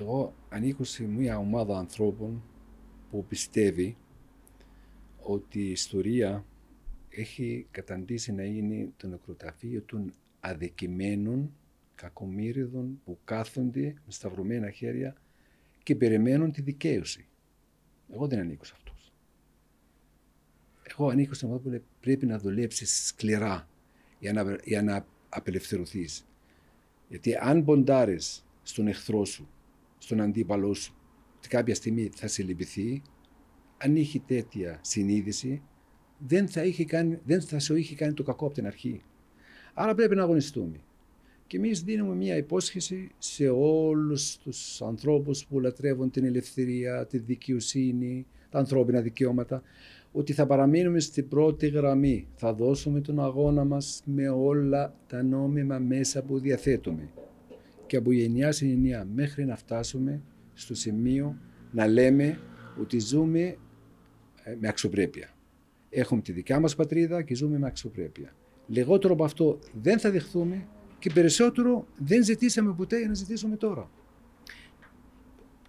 Εγώ 0.00 0.34
ανήκω 0.48 0.84
σε 0.84 1.02
μια 1.04 1.38
ομάδα 1.38 1.78
ανθρώπων 1.78 2.42
που 3.10 3.24
πιστεύει 3.24 3.96
ότι 5.22 5.60
η 5.60 5.70
ιστορία 5.70 6.44
έχει 7.08 7.66
καταντήσει 7.70 8.32
να 8.32 8.42
είναι 8.42 8.88
το 8.96 9.06
νεκροταφείο 9.06 9.82
των 9.82 10.12
αδικημένων 10.40 11.52
κακομύριδων 11.94 13.00
που 13.04 13.18
κάθονται 13.24 13.82
με 13.82 14.12
σταυρωμένα 14.12 14.70
χέρια 14.70 15.16
και 15.82 15.94
περιμένουν 15.96 16.52
τη 16.52 16.62
δικαίωση. 16.62 17.26
Εγώ 18.12 18.26
δεν 18.26 18.38
ανήκω 18.38 18.64
σε 18.64 18.72
αυτούς. 18.74 18.83
Εγώ 20.90 21.08
ανήκω 21.08 21.34
σε 21.34 21.46
ομάδα 21.46 21.60
που 21.60 21.68
λέει, 21.68 21.82
πρέπει 22.00 22.26
να 22.26 22.38
δουλέψεις 22.38 23.06
σκληρά 23.06 23.68
για 24.18 24.32
να, 24.32 24.56
για 24.64 24.82
να 24.82 25.06
απελευθερωθείς. 25.28 26.26
Γιατί 27.08 27.34
αν 27.34 27.64
ποντάρεις 27.64 28.46
στον 28.62 28.86
εχθρό 28.86 29.24
σου, 29.24 29.48
στον 29.98 30.20
αντίπαλό 30.20 30.74
σου, 30.74 30.94
ότι 31.36 31.48
κάποια 31.48 31.74
στιγμή 31.74 32.10
θα 32.14 32.26
σε 32.26 32.42
λυπηθεί, 32.42 33.02
αν 33.78 33.96
είχε 33.96 34.22
τέτοια 34.26 34.78
συνείδηση, 34.82 35.62
δεν 36.18 36.48
θα, 36.48 36.64
είχε 36.64 36.84
κάνει, 36.84 37.18
δεν 37.24 37.42
θα 37.42 37.58
σου 37.58 37.76
είχε 37.76 37.94
κάνει 37.94 38.12
το 38.12 38.22
κακό 38.22 38.44
από 38.44 38.54
την 38.54 38.66
αρχή. 38.66 39.02
Άρα 39.74 39.94
πρέπει 39.94 40.14
να 40.14 40.22
αγωνιστούμε. 40.22 40.80
Και 41.46 41.56
εμείς 41.56 41.82
δίνουμε 41.82 42.14
μια 42.14 42.36
υπόσχεση 42.36 43.10
σε 43.18 43.48
όλους 43.48 44.38
τους 44.38 44.82
ανθρώπους 44.82 45.46
που 45.46 45.60
λατρεύουν 45.60 46.10
την 46.10 46.24
ελευθερία, 46.24 47.06
τη 47.06 47.18
δικαιοσύνη, 47.18 48.26
τα 48.50 48.58
ανθρώπινα 48.58 49.00
δικαιώματα, 49.00 49.62
ότι 50.16 50.32
θα 50.32 50.46
παραμείνουμε 50.46 51.00
στην 51.00 51.28
πρώτη 51.28 51.68
γραμμή. 51.68 52.28
Θα 52.34 52.54
δώσουμε 52.54 53.00
τον 53.00 53.20
αγώνα 53.20 53.64
μας 53.64 54.02
με 54.04 54.28
όλα 54.28 54.94
τα 55.06 55.22
νόμιμα 55.22 55.78
μέσα 55.78 56.22
που 56.22 56.38
διαθέτουμε. 56.38 57.08
Και 57.86 57.96
από 57.96 58.12
γενιά 58.12 58.52
σε 58.52 58.66
γενιά 58.66 59.06
μέχρι 59.14 59.44
να 59.44 59.56
φτάσουμε 59.56 60.22
στο 60.54 60.74
σημείο 60.74 61.38
να 61.70 61.86
λέμε 61.86 62.38
ότι 62.80 62.98
ζούμε 62.98 63.40
ε, 64.42 64.56
με 64.60 64.68
αξιοπρέπεια. 64.68 65.34
Έχουμε 65.90 66.20
τη 66.20 66.32
δικιά 66.32 66.60
μας 66.60 66.74
πατρίδα 66.74 67.22
και 67.22 67.34
ζούμε 67.34 67.58
με 67.58 67.66
αξιοπρέπεια. 67.66 68.34
Λιγότερο 68.66 69.12
από 69.14 69.24
αυτό 69.24 69.58
δεν 69.82 69.98
θα 69.98 70.10
δεχθούμε 70.10 70.66
και 70.98 71.10
περισσότερο 71.14 71.86
δεν 71.98 72.24
ζητήσαμε 72.24 72.74
ποτέ 72.76 72.98
για 72.98 73.08
να 73.08 73.14
ζητήσουμε 73.14 73.56
τώρα. 73.56 73.90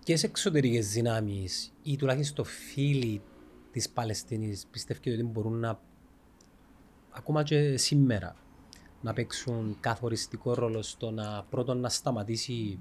Ποιες 0.05 0.23
εξωτερικές 0.23 0.91
δυνάμεις 0.91 1.73
ή 1.83 1.95
τουλάχιστον 1.95 2.45
φίλοι 2.45 3.21
της 3.75 3.89
Παλαιστίνης 3.89 4.65
πιστεύετε 4.71 5.11
ότι 5.11 5.23
μπορούν 5.23 5.59
να 5.59 5.79
ακόμα 7.11 7.43
και 7.43 7.77
σήμερα 7.77 8.35
να 9.01 9.13
παίξουν 9.13 9.77
καθοριστικό 9.79 10.53
ρόλο 10.53 10.81
στο 10.81 11.11
να 11.11 11.43
πρώτον 11.49 11.79
να 11.79 11.89
σταματήσει 11.89 12.79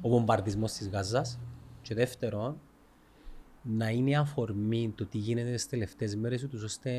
ο 0.00 0.08
βομβαρδισμός 0.08 0.72
της 0.72 0.88
Γάζας 0.88 1.38
και 1.82 1.94
δεύτερον 1.94 2.60
να 3.62 3.88
είναι 3.88 4.18
αφορμή 4.18 4.92
το 4.96 5.06
τι 5.06 5.18
γίνεται 5.18 5.50
στις 5.56 5.66
τελευταίες 5.66 6.16
μέρες 6.16 6.42
ούτως 6.42 6.62
ώστε 6.62 6.92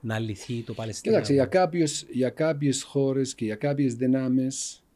να 0.00 0.18
λυθεί 0.18 0.62
το 0.62 0.74
Παλαιστίνιο. 0.74 1.18
Κοίταξε, 1.18 1.32
για, 1.32 1.46
κάποιους, 1.46 2.02
για 2.02 2.30
κάποιες 2.30 2.82
χώρες 2.82 3.34
και 3.34 3.44
για 3.44 3.56
κάποιες 3.56 3.94
δυνάμεις 3.94 4.74
α, 4.74 4.91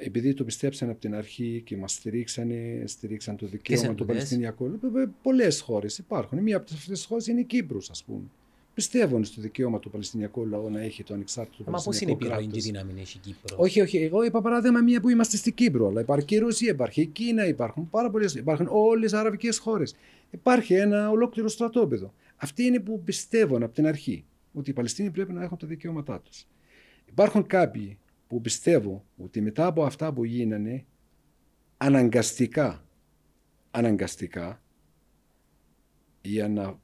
επειδή 0.00 0.34
το 0.34 0.44
πιστέψαν 0.44 0.90
από 0.90 1.00
την 1.00 1.14
αρχή 1.14 1.62
και 1.64 1.76
μας 1.76 1.92
στηρίξανε, 1.92 2.82
στηρίξαν 2.86 3.36
το 3.36 3.46
δικαίωμα 3.46 3.84
είναι 3.84 3.94
του 3.94 3.96
τούτες; 3.96 4.14
Παλαιστινιακού. 4.14 4.80
Πολλές 5.22 5.60
χώρες 5.60 5.98
υπάρχουν. 5.98 6.38
Μία 6.38 6.56
από 6.56 6.66
αυτές 6.72 6.98
τις 6.98 7.04
χώρες 7.04 7.26
είναι 7.26 7.40
η 7.40 7.44
Κύπρος, 7.44 7.90
ας 7.90 8.04
πούμε. 8.04 8.22
Πιστεύουν 8.74 9.24
στο 9.24 9.40
δικαίωμα 9.40 9.78
του 9.78 9.90
Παλαιστινιακού 9.90 10.46
λαού 10.46 10.70
να 10.70 10.80
έχει 10.80 11.02
το 11.02 11.14
ανεξάρτητο 11.14 11.70
Μα 11.70 11.82
πώς 11.82 12.00
είναι 12.00 12.10
η 12.10 12.16
Παλαιστινιακό 12.16 12.42
επιρροή 12.42 12.62
και 12.62 12.68
η 12.68 12.72
κράτος. 12.72 12.86
δύναμη 12.86 13.00
έχει 13.00 13.16
η 13.16 13.20
Κύπρος. 13.20 13.58
Όχι, 13.58 13.80
όχι. 13.80 13.98
Εγώ 13.98 14.22
είπα 14.22 14.40
παράδειγμα 14.40 14.80
μία 14.80 15.00
που 15.00 15.08
είμαστε 15.08 15.36
στην 15.36 15.54
Κύπρο. 15.54 15.88
Αλλά 15.88 16.00
υπάρχει 16.00 16.24
και 16.24 16.34
η 16.34 16.38
Ρωσία, 16.38 16.70
υπάρχει 16.70 17.00
η 17.00 17.06
Κίνα, 17.06 17.46
υπάρχουν 17.46 17.90
πάρα 17.90 18.10
πολλές. 18.10 18.34
Υπάρχουν 18.34 18.68
όλες 18.70 19.12
οι 19.12 19.16
αραβικές 19.16 19.58
χώρες. 19.58 19.94
Υπάρχει 20.30 20.74
ένα 20.74 21.10
ολόκληρο 21.10 21.48
στρατόπεδο. 21.48 22.14
Αυτοί 22.36 22.62
είναι 22.62 22.80
που 22.80 23.02
πιστεύουν 23.04 23.62
από 23.62 23.74
την 23.74 23.86
αρχή 23.86 24.24
ότι 24.52 24.70
οι 24.70 24.72
Παλαιστίνοι 24.72 25.10
πρέπει 25.10 25.32
να 25.32 25.42
έχουν 25.42 25.58
τα 25.58 25.66
δικαιώματά 25.66 26.20
τους. 26.20 26.46
Υπάρχουν 27.06 27.46
κάποιοι 27.46 27.98
που 28.28 28.40
πιστεύουν 28.40 29.02
ότι 29.16 29.40
μετά 29.40 29.66
από 29.66 29.84
αυτά 29.84 30.12
που 30.12 30.24
γίνανε 30.24 30.84
αναγκαστικά, 31.76 32.84
αναγκαστικά 33.70 34.62
για 36.22 36.48
να, 36.48 36.80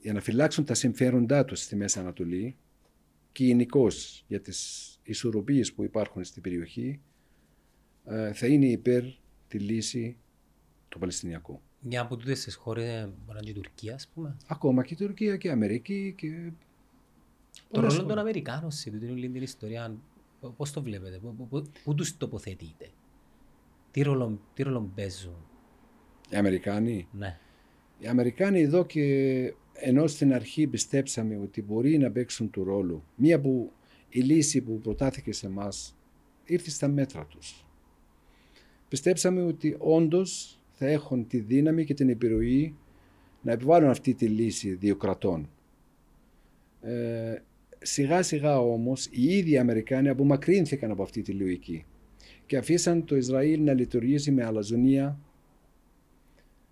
για 0.00 0.12
να 0.12 0.20
φυλάξουν 0.20 0.64
τα 0.64 0.74
συμφέροντά 0.74 1.44
τους 1.44 1.60
στη 1.60 1.76
Μέση 1.76 1.98
Ανατολή 1.98 2.56
και 3.32 3.44
γενικώς 3.44 4.24
για 4.28 4.40
τις 4.40 4.90
ισορροπίες 5.02 5.72
που 5.72 5.84
υπάρχουν 5.84 6.24
στην 6.24 6.42
περιοχή 6.42 7.00
ε, 8.04 8.32
θα 8.32 8.46
είναι 8.46 8.66
υπέρ 8.66 9.02
τη 9.48 9.58
λύση 9.58 10.16
του 10.88 10.98
Παλαιστινιακού. 10.98 11.60
Μια 11.80 12.00
από 12.00 12.16
τούτες 12.16 12.44
τις 12.44 12.54
χώρες 12.54 12.84
ε, 12.84 13.12
μπορεί 13.24 13.26
να 13.26 13.34
είναι 13.34 13.44
και 13.44 13.50
η 13.50 13.62
Τουρκία, 13.62 13.94
ας 13.94 14.08
πούμε. 14.08 14.36
Ακόμα 14.46 14.84
και 14.84 14.94
η 14.94 14.96
Τουρκία 14.96 15.36
και 15.36 15.48
η 15.48 15.50
Αμερική 15.50 16.14
και 16.16 16.52
Το 17.52 17.62
πολλές 17.70 17.92
ρόλο 17.92 17.98
των 17.98 18.08
χώρες. 18.08 18.22
Αμερικάνων 18.22 18.70
σε 18.70 18.90
τούτη 18.90 19.10
όλη 19.10 19.28
την 19.30 19.42
ιστορία, 19.42 19.96
πώς 20.50 20.70
το 20.72 20.82
βλέπετε, 20.82 21.18
πού- 21.18 21.34
πού- 21.36 21.48
πού- 21.48 21.70
πού 21.84 21.94
τους 21.94 22.16
τοποθετείτε, 22.16 22.90
τι 23.90 24.02
ρόλο, 24.02 24.40
τι 24.54 24.62
ρόλο 24.62 24.90
παίζουν, 24.94 25.36
Οι 26.30 26.36
Αμερικάνοι; 26.36 27.08
ναι. 27.12 27.38
Οι 27.98 28.06
Αμερικάνοι 28.06 28.60
εδώ 28.60 28.86
και 28.86 29.54
ενώ 29.72 30.06
στην 30.06 30.34
αρχή 30.34 30.66
πιστέψαμε 30.66 31.36
ότι 31.36 31.62
μπορεί 31.62 31.98
να 31.98 32.10
παίξουν 32.10 32.50
το 32.50 32.62
ρόλο, 32.62 33.04
μία 33.14 33.40
που 33.40 33.72
η 34.08 34.20
λύση 34.20 34.60
που 34.60 34.80
προτάθηκε 34.80 35.32
σε 35.32 35.46
εμάς 35.46 35.96
ήρθε 36.44 36.70
στα 36.70 36.88
μέτρα 36.88 37.26
τους. 37.26 37.66
Πιστέψαμε 38.88 39.42
ότι 39.42 39.76
όντως 39.78 40.58
θα 40.72 40.86
έχουν 40.86 41.26
τη 41.26 41.38
δύναμη 41.38 41.84
και 41.84 41.94
την 41.94 42.08
επιρροή 42.08 42.76
να 43.42 43.52
επιβάλλουν 43.52 43.90
αυτή 43.90 44.14
τη 44.14 44.28
λύση 44.28 44.74
δύο 44.74 44.96
κρατών. 44.96 45.48
Ε, 46.80 47.36
σιγά 47.86 48.22
σιγά 48.22 48.58
όμως 48.58 49.06
οι 49.10 49.36
ίδιοι 49.36 49.58
Αμερικάνοι 49.58 50.08
απομακρύνθηκαν 50.08 50.90
από 50.90 51.02
αυτή 51.02 51.22
τη 51.22 51.32
λογική 51.32 51.84
και 52.46 52.56
αφήσαν 52.56 53.04
το 53.04 53.16
Ισραήλ 53.16 53.62
να 53.62 53.72
λειτουργήσει 53.72 54.30
με 54.30 54.44
αλαζονία 54.44 55.18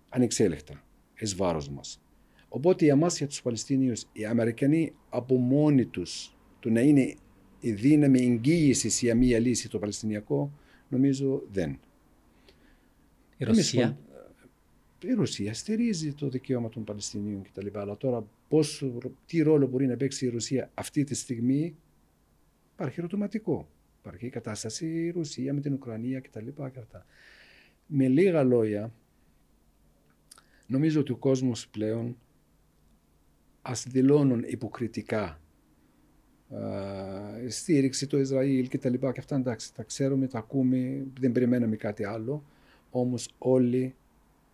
ανεξέλεκτα, 0.09 0.83
εις 1.19 1.35
βάρος 1.35 1.69
μας. 1.69 2.01
Οπότε 2.47 2.85
για 2.85 2.95
μας, 2.95 3.17
για 3.17 3.27
τους 3.27 3.41
Παλαιστίνιους, 3.41 4.05
οι 4.13 4.25
Αμερικανοί 4.25 4.93
από 5.09 5.35
μόνοι 5.35 5.85
τους, 5.85 6.37
το 6.59 6.69
να 6.69 6.81
είναι 6.81 7.15
η 7.59 7.71
δύναμη 7.71 8.19
εγγύησης 8.19 9.01
για 9.01 9.15
μία 9.15 9.39
λύση 9.39 9.69
το 9.69 9.79
Παλαιστινιακό, 9.79 10.51
νομίζω 10.89 11.43
δεν. 11.51 11.69
Η 11.69 13.43
Εμείς 13.43 13.55
Ρωσία, 13.57 13.85
λοιπόν, 13.85 13.97
η 15.07 15.13
Ρωσία 15.13 15.53
στηρίζει 15.53 16.13
το 16.13 16.29
δικαίωμα 16.29 16.69
των 16.69 16.83
Παλαιστινίων 16.83 17.41
κτλ. 17.41 17.67
Αλλά 17.73 17.97
τώρα 17.97 18.27
πώς, 18.47 18.85
τι 19.25 19.41
ρόλο 19.41 19.67
μπορεί 19.67 19.87
να 19.87 19.97
παίξει 19.97 20.25
η 20.25 20.29
Ρωσία 20.29 20.71
αυτή 20.73 21.03
τη 21.03 21.15
στιγμή 21.15 21.75
υπάρχει 22.73 22.99
ερωτηματικό. 22.99 23.67
Υπάρχει 23.99 24.25
η 24.25 24.29
κατάσταση 24.29 24.85
η 24.85 25.09
Ρωσία 25.11 25.53
με 25.53 25.61
την 25.61 25.73
Ουκρανία 25.73 26.19
κτλ. 26.19 26.47
Και 26.55 26.79
αυτά. 26.79 27.05
Με 27.87 28.07
λίγα 28.07 28.43
λόγια, 28.43 28.93
νομίζω 30.67 30.99
ότι 30.99 31.11
ο 31.11 31.17
κόσμος 31.17 31.67
πλέον 31.67 32.17
ας 33.61 33.87
δηλώνουν 33.87 34.43
υποκριτικά 34.47 35.41
ε, 36.49 37.49
στήριξη 37.49 38.07
το 38.07 38.19
Ισραήλ 38.19 38.67
και 38.67 38.77
τα 38.77 38.89
λοιπά 38.89 39.11
και 39.11 39.19
αυτά 39.19 39.35
εντάξει 39.35 39.73
τα 39.73 39.83
ξέρουμε, 39.83 40.27
τα 40.27 40.37
ακούμε, 40.37 41.05
δεν 41.19 41.31
περιμέναμε 41.31 41.75
κάτι 41.75 42.03
άλλο 42.03 42.43
όμως 42.89 43.33
όλοι 43.37 43.95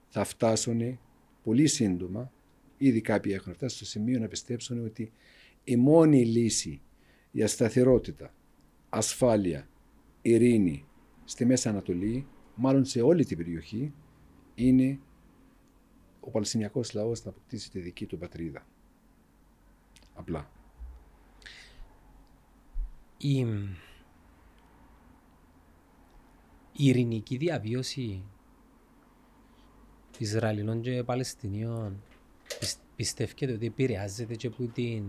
θα 0.09 0.23
φτάσουν 0.23 0.99
πολύ 1.43 1.67
σύντομα 1.67 2.31
ήδη 2.77 3.01
κάποιοι 3.01 3.31
έχουν 3.35 3.53
φτάσει 3.53 3.75
στο 3.75 3.85
σημείο 3.85 4.19
να 4.19 4.27
πιστέψουν 4.27 4.85
ότι 4.85 5.11
η 5.63 5.75
μόνη 5.75 6.25
λύση 6.25 6.81
για 7.31 7.47
σταθερότητα, 7.47 8.33
ασφάλεια, 8.89 9.67
ειρήνη 10.21 10.85
στη 11.25 11.45
Μέση 11.45 11.69
Ανατολή 11.69 12.27
μάλλον 12.55 12.85
σε 12.85 13.01
όλη 13.01 13.25
την 13.25 13.37
περιοχή 13.37 13.93
είναι 14.55 14.99
ο 16.19 16.29
Παλαιστινιακός 16.29 16.93
λαός 16.93 17.23
να 17.23 17.29
αποκτήσει 17.29 17.71
τη 17.71 17.79
δική 17.79 18.05
του 18.05 18.17
πατρίδα. 18.17 18.67
Απλά. 20.13 20.49
η, 23.21 23.39
η 26.71 26.85
ειρηνική 26.85 27.37
διαβίωση 27.37 28.23
Ισραηλινών 30.23 30.81
και 30.81 31.03
Παλαιστινίων 31.03 32.01
πισ- 32.59 32.79
πιστεύετε 32.95 33.53
ότι 33.53 33.65
επηρεάζεται 33.65 34.35
και 34.35 34.47
από 34.47 34.63
την 34.67 35.03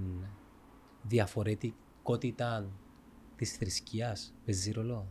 διαφορετικότητα 1.02 2.70
της 3.36 3.52
θρησκείας, 3.52 4.34
παίζει 4.44 4.70
ρόλο. 4.70 5.06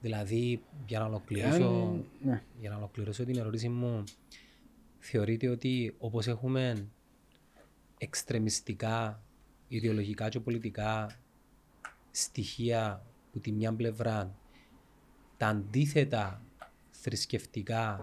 Δηλαδή, 0.00 0.62
για 0.86 0.98
να 0.98 1.04
ολοκληρώσω, 1.04 1.62
Εάν- 1.62 2.04
ναι. 2.22 2.42
για 2.60 2.70
να 2.70 2.76
ολοκληρώσω 2.76 3.24
την 3.24 3.36
ερώτηση 3.38 3.68
μου, 3.68 4.04
θεωρείτε 4.98 5.48
ότι 5.48 5.94
όπως 5.98 6.26
έχουμε 6.26 6.88
εξτρεμιστικά 7.98 9.22
ιδεολογικά 9.68 10.28
και 10.28 10.40
πολιτικά 10.40 11.18
στοιχεία 12.10 13.04
που 13.32 13.40
τη 13.40 13.52
μια 13.52 13.72
πλευρά 13.74 14.34
τα 15.36 15.46
αντίθετα 15.46 16.42
θρησκευτικά 16.90 18.00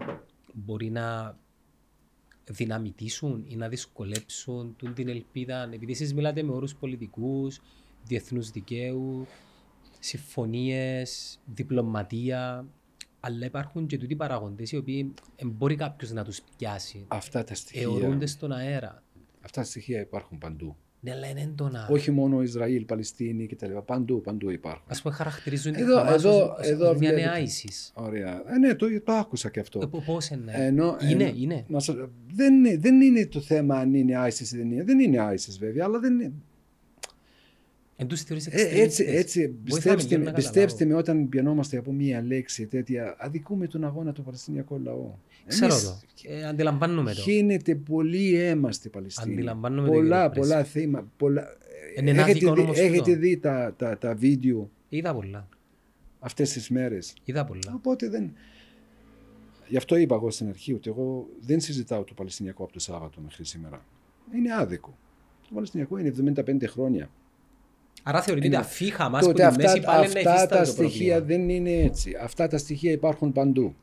μπορεί 0.54 0.90
να 0.90 1.38
δυναμητήσουν 2.44 3.44
ή 3.48 3.56
να 3.56 3.68
δυσκολέψουν 3.68 4.76
την 4.94 5.08
ελπίδα. 5.08 5.68
Επειδή 5.72 5.92
εσείς 5.92 6.14
μιλάτε 6.14 6.42
με 6.42 6.52
όρους 6.52 6.74
πολιτικούς, 6.74 7.60
διεθνούς 8.04 8.50
δικαίου, 8.50 9.26
συμφωνίες, 9.98 11.40
διπλωματία, 11.44 12.66
αλλά 13.20 13.46
υπάρχουν 13.46 13.86
και 13.86 13.98
τούτοι 13.98 14.16
παραγοντές 14.16 14.72
οι 14.72 14.76
οποίοι 14.76 15.14
μπορεί 15.44 15.76
κάποιος 15.76 16.10
να 16.10 16.24
τους 16.24 16.40
πιάσει. 16.56 17.04
Αυτά 17.08 17.44
τα 17.44 17.54
στοιχεία. 17.54 17.82
Εωρούνται 17.82 18.26
στον 18.26 18.52
αέρα. 18.52 19.02
Αυτά 19.40 19.60
τα 19.60 19.66
στοιχεία 19.66 20.00
υπάρχουν 20.00 20.38
παντού. 20.38 20.76
Ναι, 21.02 21.10
αλλά 21.12 21.26
είναι 21.28 21.40
έντονα. 21.40 21.88
Όχι 21.90 22.10
μόνο 22.10 22.42
Ισραήλ, 22.42 22.84
Παλαιστίνη 22.84 23.46
κτλ. 23.46 23.76
Παντού, 23.86 24.20
παντού 24.20 24.50
υπάρχουν. 24.50 24.86
Α 24.88 25.00
πούμε, 25.02 25.14
χαρακτηρίζουν 25.14 25.72
την 25.72 25.82
Εδώ- 25.82 25.96
Χαμάς 25.98 26.14
εδώ- 26.14 26.42
ως- 26.42 26.58
ως 26.60 26.66
εδώ 26.68 26.84
μια 26.88 26.96
βλέπετε. 26.98 27.20
νέα 27.20 27.34
ISIS. 27.46 27.90
Ωραία. 28.04 28.42
Ε, 28.46 28.58
ναι, 28.58 28.74
το, 28.74 28.86
το 29.02 29.12
άκουσα 29.12 29.50
και 29.50 29.60
αυτό. 29.60 29.80
Ε, 29.82 29.86
πο- 29.86 30.02
Πώς 30.06 30.28
είναι; 30.28 30.52
Ενώ- 30.54 30.96
είναι, 31.10 31.24
ενώ- 31.24 31.34
είναι. 31.36 31.64
Να 31.68 31.80
σας- 31.80 31.96
δεν, 32.34 32.54
είναι, 32.54 32.76
δεν 32.76 33.00
είναι 33.00 33.26
το 33.26 33.40
θέμα 33.40 33.74
αν 33.76 33.94
είναι 33.94 34.14
ISIS 34.26 34.52
ή 34.52 34.56
δεν 34.56 34.70
είναι. 34.70 34.84
Δεν 34.84 34.98
είναι 35.00 35.18
ISIS 35.32 35.56
βέβαια, 35.58 35.84
αλλά 35.84 35.98
δεν 35.98 36.12
είναι. 36.20 36.32
Εν 38.00 38.06
τους 38.06 38.22
θεωρείς 38.22 38.46
Ε, 38.46 38.50
έτσι, 38.50 38.62
εξτρεμιστές. 38.80 39.14
έτσι 39.16 39.40
Βοήθαμε 39.40 39.62
πιστέψτε, 39.64 40.08
λίγο 40.08 40.24
με, 40.24 40.30
να 40.30 40.32
πιστέψτε 40.36 40.84
καταλάβω. 40.84 41.06
με, 41.08 41.12
όταν 41.14 41.28
πιανόμαστε 41.28 41.76
από 41.76 41.92
μία 41.92 42.22
λέξη 42.22 42.66
τέτοια, 42.66 43.16
αδικούμε 43.18 43.66
τον 43.66 43.84
αγώνα 43.84 44.12
του 44.12 44.22
Παλαιστινιακού 44.22 44.78
λαού. 44.78 45.18
Ξέρω 45.46 45.72
Εμείς 45.72 45.84
το. 45.84 46.00
Ε, 46.28 46.44
Αντιλαμβάνομαι 46.46 47.14
το. 47.14 47.20
Χύνεται 47.20 47.74
πολύ 47.74 48.34
αίμα 48.34 48.72
στη 48.72 48.88
Παλαιστίνη. 48.88 49.32
Αντιλαμβάνομαι 49.34 49.88
το, 49.88 49.92
πολλά, 49.94 50.26
κύριε 50.28 50.40
πολλά 50.42 50.64
θύματα. 50.64 51.06
Πολλά... 51.16 51.46
Είναι 51.98 52.10
ένα 52.10 52.22
έχετε 52.22 52.38
δικό 52.38 52.54
δει, 52.54 52.60
όμως 52.60 52.78
έχετε 52.78 52.96
τούτο. 52.96 53.18
δει 53.18 53.36
τα, 53.38 53.74
τα, 53.76 53.98
τα 53.98 54.14
βίντεο; 54.14 54.70
Είδα 54.88 55.14
πολλά. 55.14 55.48
αυτές 56.18 56.52
τις 56.52 56.68
μέρες. 56.70 57.14
Είδα 57.24 57.44
πολλά. 57.44 57.72
Οπότε 57.74 58.08
δεν... 58.08 58.32
Γι' 59.68 59.76
αυτό 59.76 59.96
είπα 59.96 60.14
εγώ 60.14 60.30
στην 60.30 60.48
αρχή 60.48 60.72
ότι 60.72 60.90
εγώ 60.90 61.28
δεν 61.40 61.60
συζητάω 61.60 62.04
το 62.04 62.14
Παλαιστινιακό 62.14 62.62
από 62.64 62.72
το 62.72 62.78
Σάββατο 62.80 63.20
μέχρι 63.20 63.44
σήμερα. 63.44 63.84
Είναι 64.34 64.54
άδικο. 64.54 64.98
Το 65.42 65.48
Παλαιστινιακό 65.54 65.98
είναι 65.98 66.12
75 66.46 66.64
χρόνια. 66.66 67.10
Άρα 68.02 68.22
θεωρείτε 68.22 68.46
Είναι- 68.46 68.56
ότι 68.56 68.64
αφή 68.66 68.90
Χαμάς 68.90 69.20
που 69.20 69.26
Τότε 69.26 69.42
τη 69.42 69.48
αυτά, 69.48 69.62
μέση 69.62 69.80
πάλι 69.80 69.98
να 69.98 70.04
αυτά 70.04 70.18
υφίσταται 70.20 70.54
τα 70.54 70.58
το 70.60 70.64
στοιχεία 70.70 71.16
πρόβλημα. 71.16 71.44
δεν 71.44 71.48
είναι 71.48 71.70
έτσι. 71.82 72.12
Αυτά 72.22 72.46
τα 72.48 72.58
στοιχεία 72.58 72.92
υπάρχουν 72.92 73.32
παντού. 73.32 73.74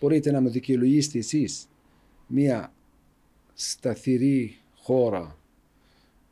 Μπορείτε 0.00 0.30
να 0.30 0.40
με 0.40 0.50
δικαιολογήσετε 0.50 1.18
εσείς 1.18 1.68
μια 2.26 2.72
σταθερή 3.54 4.56
χώρα 4.76 5.36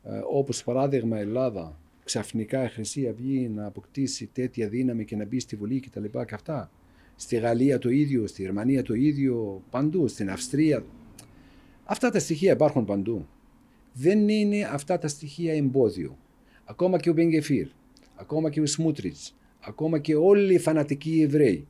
ε, 0.03 0.09
όπως 0.31 0.63
παράδειγμα 0.63 1.17
Ελλάδα 1.17 1.79
ξαφνικά 2.03 2.63
η 2.63 2.67
Χρυσή 2.67 3.07
Αυγή 3.07 3.49
να 3.55 3.65
αποκτήσει 3.65 4.29
τέτοια 4.33 4.67
δύναμη 4.67 5.05
και 5.05 5.15
να 5.15 5.25
μπει 5.25 5.39
στη 5.39 5.55
Βουλή 5.55 5.79
και 5.79 5.89
τα 5.89 5.99
λοιπά 5.99 6.25
και 6.25 6.33
αυτά. 6.35 6.71
Στη 7.15 7.35
Γαλλία 7.35 7.79
το 7.79 7.89
ίδιο, 7.89 8.27
στη 8.27 8.41
Γερμανία 8.41 8.83
το 8.83 8.93
ίδιο, 8.93 9.61
παντού, 9.69 10.07
στην 10.07 10.29
Αυστρία. 10.29 10.83
Αυτά 11.85 12.09
τα 12.09 12.19
στοιχεία 12.19 12.51
υπάρχουν 12.51 12.85
παντού. 12.85 13.27
Δεν 13.93 14.29
είναι 14.29 14.63
αυτά 14.63 14.97
τα 14.97 15.07
στοιχεία 15.07 15.53
εμπόδιο. 15.53 16.17
Ακόμα 16.71 16.97
και 16.99 17.09
ο 17.09 17.13
Μπενγκεφίρ, 17.13 17.67
ακόμα 18.15 18.49
και 18.49 18.61
ο 18.61 18.65
Σμούτριτς, 18.65 19.35
ακόμα 19.59 19.99
και 19.99 20.15
όλοι 20.15 20.53
οι 20.53 20.59
φανατικοί 20.59 21.21
Εβραίοι 21.21 21.67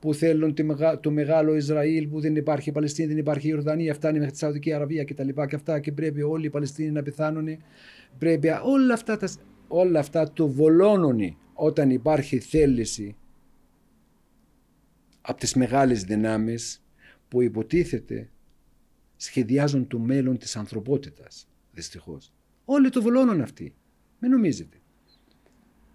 που 0.00 0.14
θέλουν 0.14 0.54
τη 0.54 0.62
μεγα- 0.62 1.00
το 1.00 1.10
μεγάλο 1.10 1.56
Ισραήλ 1.56 2.08
που 2.08 2.20
δεν 2.20 2.36
υπάρχει 2.36 2.72
Παλαιστίνη, 2.72 3.08
δεν 3.08 3.16
υπάρχει 3.18 3.48
Ιορδανία, 3.48 3.94
φτάνει 3.94 4.18
μέχρι 4.18 4.32
τη 4.32 4.38
Σαουδική 4.38 4.72
Αραβία 4.72 5.04
και 5.04 5.14
τα 5.14 5.24
λοιπά 5.24 5.46
και 5.46 5.54
αυτά 5.54 5.80
και 5.80 5.92
πρέπει 5.92 6.22
όλοι 6.22 6.46
οι 6.46 6.50
Παλαιστίνοι 6.50 6.90
να 6.90 7.02
πεθάνουν. 7.02 7.48
Πρέπει 8.18 8.48
όλα 8.64 8.94
αυτά, 8.94 9.16
τα, 9.16 9.28
όλα 9.68 9.98
αυτά 9.98 10.32
το 10.32 10.48
βολώνουν 10.48 11.36
όταν 11.54 11.90
υπάρχει 11.90 12.38
θέληση 12.38 13.16
από 15.20 15.40
τις 15.40 15.54
μεγάλες 15.54 16.04
δυνάμεις 16.04 16.84
που 17.28 17.42
υποτίθεται 17.42 18.30
σχεδιάζουν 19.16 19.86
το 19.86 19.98
μέλλον 19.98 20.38
της 20.38 20.56
ανθρωπότητας, 20.56 21.48
δυστυχώς. 21.72 22.32
Όλοι 22.64 22.90
το 22.90 23.02
βολώνουν 23.02 23.40
αυτοί. 23.40 23.74
Μην 24.20 24.30
νομίζετε. 24.30 24.76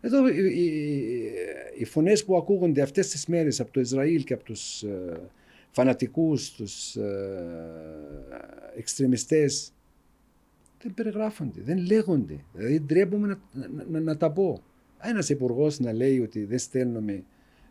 Εδώ 0.02 0.28
οι, 0.28 0.38
οι, 0.38 1.32
οι 1.78 1.86
φωνές 1.86 2.26
που 2.26 2.38
ακούγονται 2.38 2.82
αυτές 2.82 3.10
τις 3.10 3.26
μέρες 3.26 3.60
από 3.60 3.72
το 3.72 3.80
Ισραήλ 3.80 4.24
και 4.24 4.34
από 4.34 4.44
τους 4.44 4.84
ε, 4.84 5.20
φανατικούς, 5.72 6.52
τους 6.52 6.96
ε, 6.96 7.46
εξτρεμιστές 8.78 9.74
δεν 10.86 10.94
περιγράφονται, 10.94 11.62
δεν 11.62 11.78
λέγονται. 11.78 12.44
Δηλαδή 12.54 12.80
ντρέπομαι 12.80 13.28
να, 13.28 13.40
να, 13.68 13.84
να, 13.90 14.00
να 14.00 14.18
τα 14.18 14.32
πω. 14.32 14.64
Ένας 15.02 15.30
υπουργός 15.30 15.80
να 15.80 15.94
λέει 15.94 16.20
ότι 16.20 16.44
δεν 16.46 16.60
στέλνουμε 16.60 17.24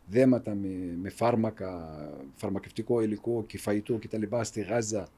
δέματα 0.07 0.55
με, 0.55 0.97
με 1.01 1.09
φάρμακα, 1.09 1.99
φαρμακευτικό 2.35 3.03
υλικό 3.03 3.45
και 3.47 3.59
φαγητό 3.59 3.99
και 3.99 4.09
τα 4.09 4.19
λοιπά 4.19 4.45
στη 4.45 4.61
Γάζα. 4.61 5.09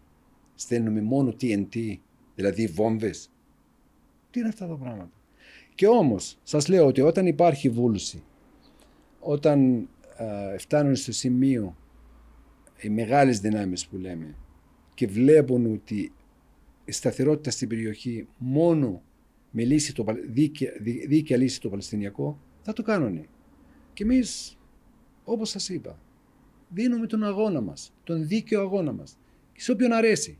Στέλνουμε 0.54 1.00
μόνο 1.00 1.34
TNT, 1.40 1.96
δηλαδή 2.34 2.66
βόμβες. 2.66 3.30
Τι 4.30 4.40
είναι 4.40 4.48
αυτά 4.48 4.66
τα 4.66 4.76
πράγματα; 4.76 5.10
Και 5.76 5.86
όμως, 5.86 6.38
σας 6.42 6.68
λέω 6.68 6.86
ότι 6.86 7.00
όταν 7.00 7.26
υπάρχει 7.26 7.68
βούληση, 7.68 8.22
όταν 9.20 9.88
α, 10.22 10.58
φτάνουν 10.58 10.94
στο 10.96 11.12
σημείο 11.12 11.76
οι 12.80 12.88
μεγάλες 12.88 13.40
δυνάμεις 13.40 13.86
που 13.86 13.96
λέμε 13.96 14.34
και 14.94 15.06
βλέπουν 15.06 15.72
ότι 15.72 16.12
η 16.84 16.92
σταθερότητα 16.92 17.50
στην 17.50 17.68
περιοχή 17.68 18.26
μόνο 18.38 19.02
με 19.50 19.64
λύση 19.64 19.94
το, 19.94 20.04
Παλ- 20.04 20.24
δίκαια, 20.30 20.72
δι- 20.80 21.08
δίκαια 21.08 21.36
λύση 21.36 21.60
το 21.60 21.68
Παλαιστινιακό 21.68 22.38
θα 22.62 22.72
το 22.72 22.82
κάνουν. 22.82 23.26
Και 23.92 24.02
εμείς, 24.02 24.58
όπως 25.24 25.48
σας 25.50 25.68
είπα, 25.68 25.98
δίνουμε 26.68 27.06
τον 27.06 27.24
αγώνα 27.24 27.60
μας, 27.60 27.92
τον 28.04 28.26
δίκαιο 28.26 28.60
αγώνα 28.60 28.92
μας. 28.92 29.18
Και 29.52 29.60
σε 29.60 29.72
όποιον 29.72 29.92
αρέσει. 29.92 30.38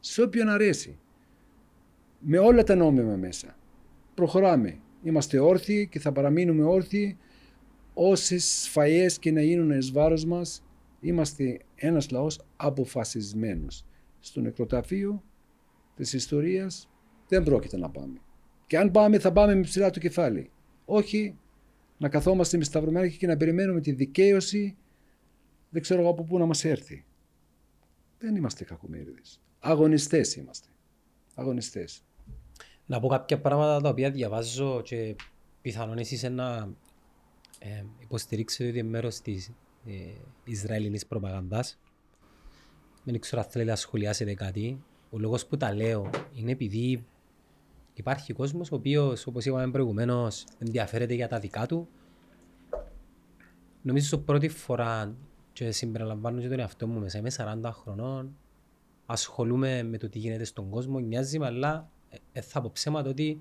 Σε 0.00 0.22
όποιον 0.22 0.48
αρέσει. 0.48 0.98
Με 2.18 2.38
όλα 2.38 2.62
τα 2.62 2.74
νόμιμα 2.74 3.16
μέσα. 3.16 3.56
Προχωράμε. 4.14 4.78
Είμαστε 5.02 5.38
όρθιοι 5.38 5.88
και 5.88 5.98
θα 5.98 6.12
παραμείνουμε 6.12 6.64
όρθιοι 6.64 7.18
όσες 7.94 8.68
φαίες 8.70 9.18
και 9.18 9.32
να 9.32 9.42
γίνουν 9.42 9.70
εις 9.70 9.92
βάρος 9.92 10.24
μας. 10.24 10.64
Είμαστε 11.00 11.60
ένας 11.74 12.10
λαός 12.10 12.40
αποφασισμένος. 12.56 13.86
Στο 14.20 14.40
νεκροταφείο 14.40 15.22
της 15.96 16.12
ιστορίας 16.12 16.90
δεν 17.28 17.42
πρόκειται 17.42 17.76
να 17.76 17.90
πάμε. 17.90 18.20
Και 18.66 18.78
αν 18.78 18.90
πάμε 18.90 19.18
θα 19.18 19.32
πάμε 19.32 19.54
με 19.54 19.60
ψηλά 19.60 19.90
το 19.90 20.00
κεφάλι. 20.00 20.50
Όχι 20.84 21.38
να 21.98 22.08
καθόμαστε 22.08 22.56
με 22.56 22.64
σταυρωμένα 22.64 23.08
και 23.08 23.26
να 23.26 23.36
περιμένουμε 23.36 23.80
τη 23.80 23.92
δικαίωση 23.92 24.76
δεν 25.74 25.82
ξέρω 25.82 26.00
εγώ 26.00 26.10
από 26.10 26.22
πού 26.22 26.38
να 26.38 26.46
μας 26.46 26.64
έρθει. 26.64 27.04
Δεν 28.18 28.36
είμαστε 28.36 28.64
κακομύριδες. 28.64 29.40
Αγωνιστές 29.58 30.36
είμαστε. 30.36 30.68
Αγωνιστές. 31.34 32.04
Να 32.86 33.00
πω 33.00 33.08
κάποια 33.08 33.40
πράγματα 33.40 33.80
τα 33.80 33.88
οποία 33.88 34.10
διαβάζω 34.10 34.80
και 34.82 35.16
πιθανόν 35.62 35.98
εσείς 35.98 36.22
να 36.22 36.68
ε, 37.58 37.84
υποστηρίξετε 37.98 38.68
ότι 38.68 38.78
είναι 38.78 38.88
μέρος 38.88 39.20
της 39.20 39.50
ε, 39.86 39.92
Ισραηλινής 40.44 41.06
προπαγανδάς. 41.06 41.78
Δεν 43.04 43.20
ξέρω 43.20 43.42
αν 43.42 43.48
θέλετε 43.48 43.70
να 43.70 43.76
σχολιάσετε 43.76 44.34
κάτι. 44.34 44.82
Ο 45.10 45.18
λόγος 45.18 45.46
που 45.46 45.56
τα 45.56 45.74
λέω 45.74 46.10
είναι 46.34 46.50
επειδή 46.50 47.04
υπάρχει 47.94 48.32
κόσμος 48.32 48.72
ο 48.72 48.74
οποίος, 48.74 49.26
όπως 49.26 49.44
είπαμε 49.44 49.70
προηγουμένως, 49.70 50.44
ενδιαφέρεται 50.58 51.14
για 51.14 51.28
τα 51.28 51.38
δικά 51.38 51.66
του. 51.66 51.88
Νομίζω 53.82 54.06
στο 54.06 54.18
πρώτη 54.18 54.48
φορά 54.48 55.16
και 55.52 55.70
συμπεριλαμβάνω 55.70 56.40
και 56.40 56.48
τον 56.48 56.58
εαυτό 56.58 56.86
μου 56.86 57.00
μέσα, 57.00 57.18
είμαι 57.18 57.30
40 57.36 57.70
χρονών, 57.72 58.36
ασχολούμαι 59.06 59.82
με 59.82 59.98
το 59.98 60.08
τι 60.08 60.18
γίνεται 60.18 60.44
στον 60.44 60.70
κόσμο, 60.70 60.98
νοιάζει 60.98 61.38
με, 61.38 61.46
αλλά 61.46 61.68
ε, 61.68 61.82
ε, 61.82 61.93
θα 62.40 62.60
πω 62.60 62.70
ψέματα 62.74 63.10
ότι 63.10 63.40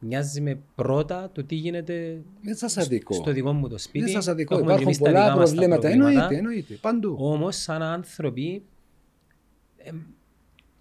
νοιάζει 0.00 0.40
με 0.40 0.58
πρώτα 0.74 1.30
το 1.32 1.44
τι 1.44 1.54
γίνεται 1.54 2.22
Δεν 2.42 2.54
σας 2.54 2.76
αδικώ. 2.76 3.14
στο 3.14 3.32
δικό 3.32 3.52
μου 3.52 3.68
το 3.68 3.78
σπίτι. 3.78 4.04
Δεν 4.04 4.14
σας 4.14 4.28
αδικώ. 4.28 4.54
Έχουμε 4.54 4.74
και 4.74 4.82
Υπάρχουν 4.82 4.86
εμείς 4.86 4.98
τα 4.98 5.10
πολλά 5.10 5.24
δικά 5.24 5.36
μας 5.36 5.50
τα 5.50 5.54
προβλήματα. 5.54 5.88
Εννοείται, 5.88 6.36
εννοείται. 6.36 6.74
Παντού. 6.74 7.16
Όμως 7.18 7.56
σαν 7.56 7.82
άνθρωποι, 7.82 8.62
ε, 9.76 9.90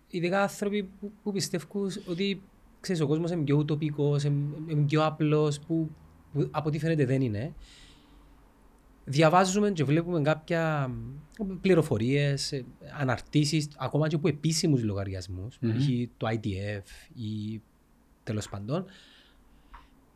ειδικά 0.10 0.42
άνθρωποι 0.42 0.84
που, 0.84 1.12
που 1.24 1.32
πιστεύουν 1.32 1.92
ότι 2.08 2.42
ξέρεις, 2.80 3.02
ο 3.02 3.08
κόσμος 3.08 3.32
είναι 3.32 3.44
πιο 3.44 3.58
ουτοπικός, 3.58 4.24
είναι, 4.24 4.44
είναι 4.68 4.86
πιο 4.86 5.06
απλός, 5.06 5.60
που, 5.60 5.90
που 6.34 6.48
από 6.52 6.68
ό,τι 6.68 6.80
φαίνεται 6.80 7.06
δεν 7.06 7.22
είναι. 7.22 7.54
Διαβάζουμε 9.12 9.72
και 9.72 9.84
βλέπουμε 9.84 10.22
κάποια 10.22 10.92
πληροφορίες, 11.62 12.52
ε, 12.52 12.66
αναρτήσεις, 13.00 13.68
ακόμα 13.78 14.08
και 14.08 14.16
από 14.16 14.28
επίσημους 14.28 14.84
λογαριασμούς, 14.84 15.58
Μμμ. 15.62 15.72
π.χ. 15.72 15.86
το 16.18 16.28
IDF 16.28 16.84
ή 17.16 17.62
τέλος 18.24 18.50
παντών, 18.50 18.86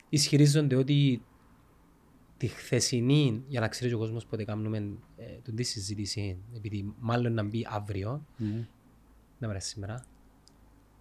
ισχυρίζονται 0.09 0.75
ότι 0.75 1.23
τη 2.37 2.47
χθεσινή, 2.47 3.43
για 3.47 3.59
να 3.59 3.67
ξέρει 3.67 3.93
ο 3.93 3.97
κόσμος 3.97 4.25
πότε 4.25 4.43
κάνουμε 4.43 4.77
ε, 5.17 5.23
τον 5.43 5.55
τη 5.55 5.63
συζήτηση, 5.63 6.37
επειδή 6.55 6.93
μάλλον 6.99 7.33
να 7.33 7.43
μπει 7.43 7.65
αύριο, 7.69 8.25
Μμμ. 8.37 8.63
να 9.39 9.47
μέρα 9.47 9.59
σήμερα, 9.59 10.05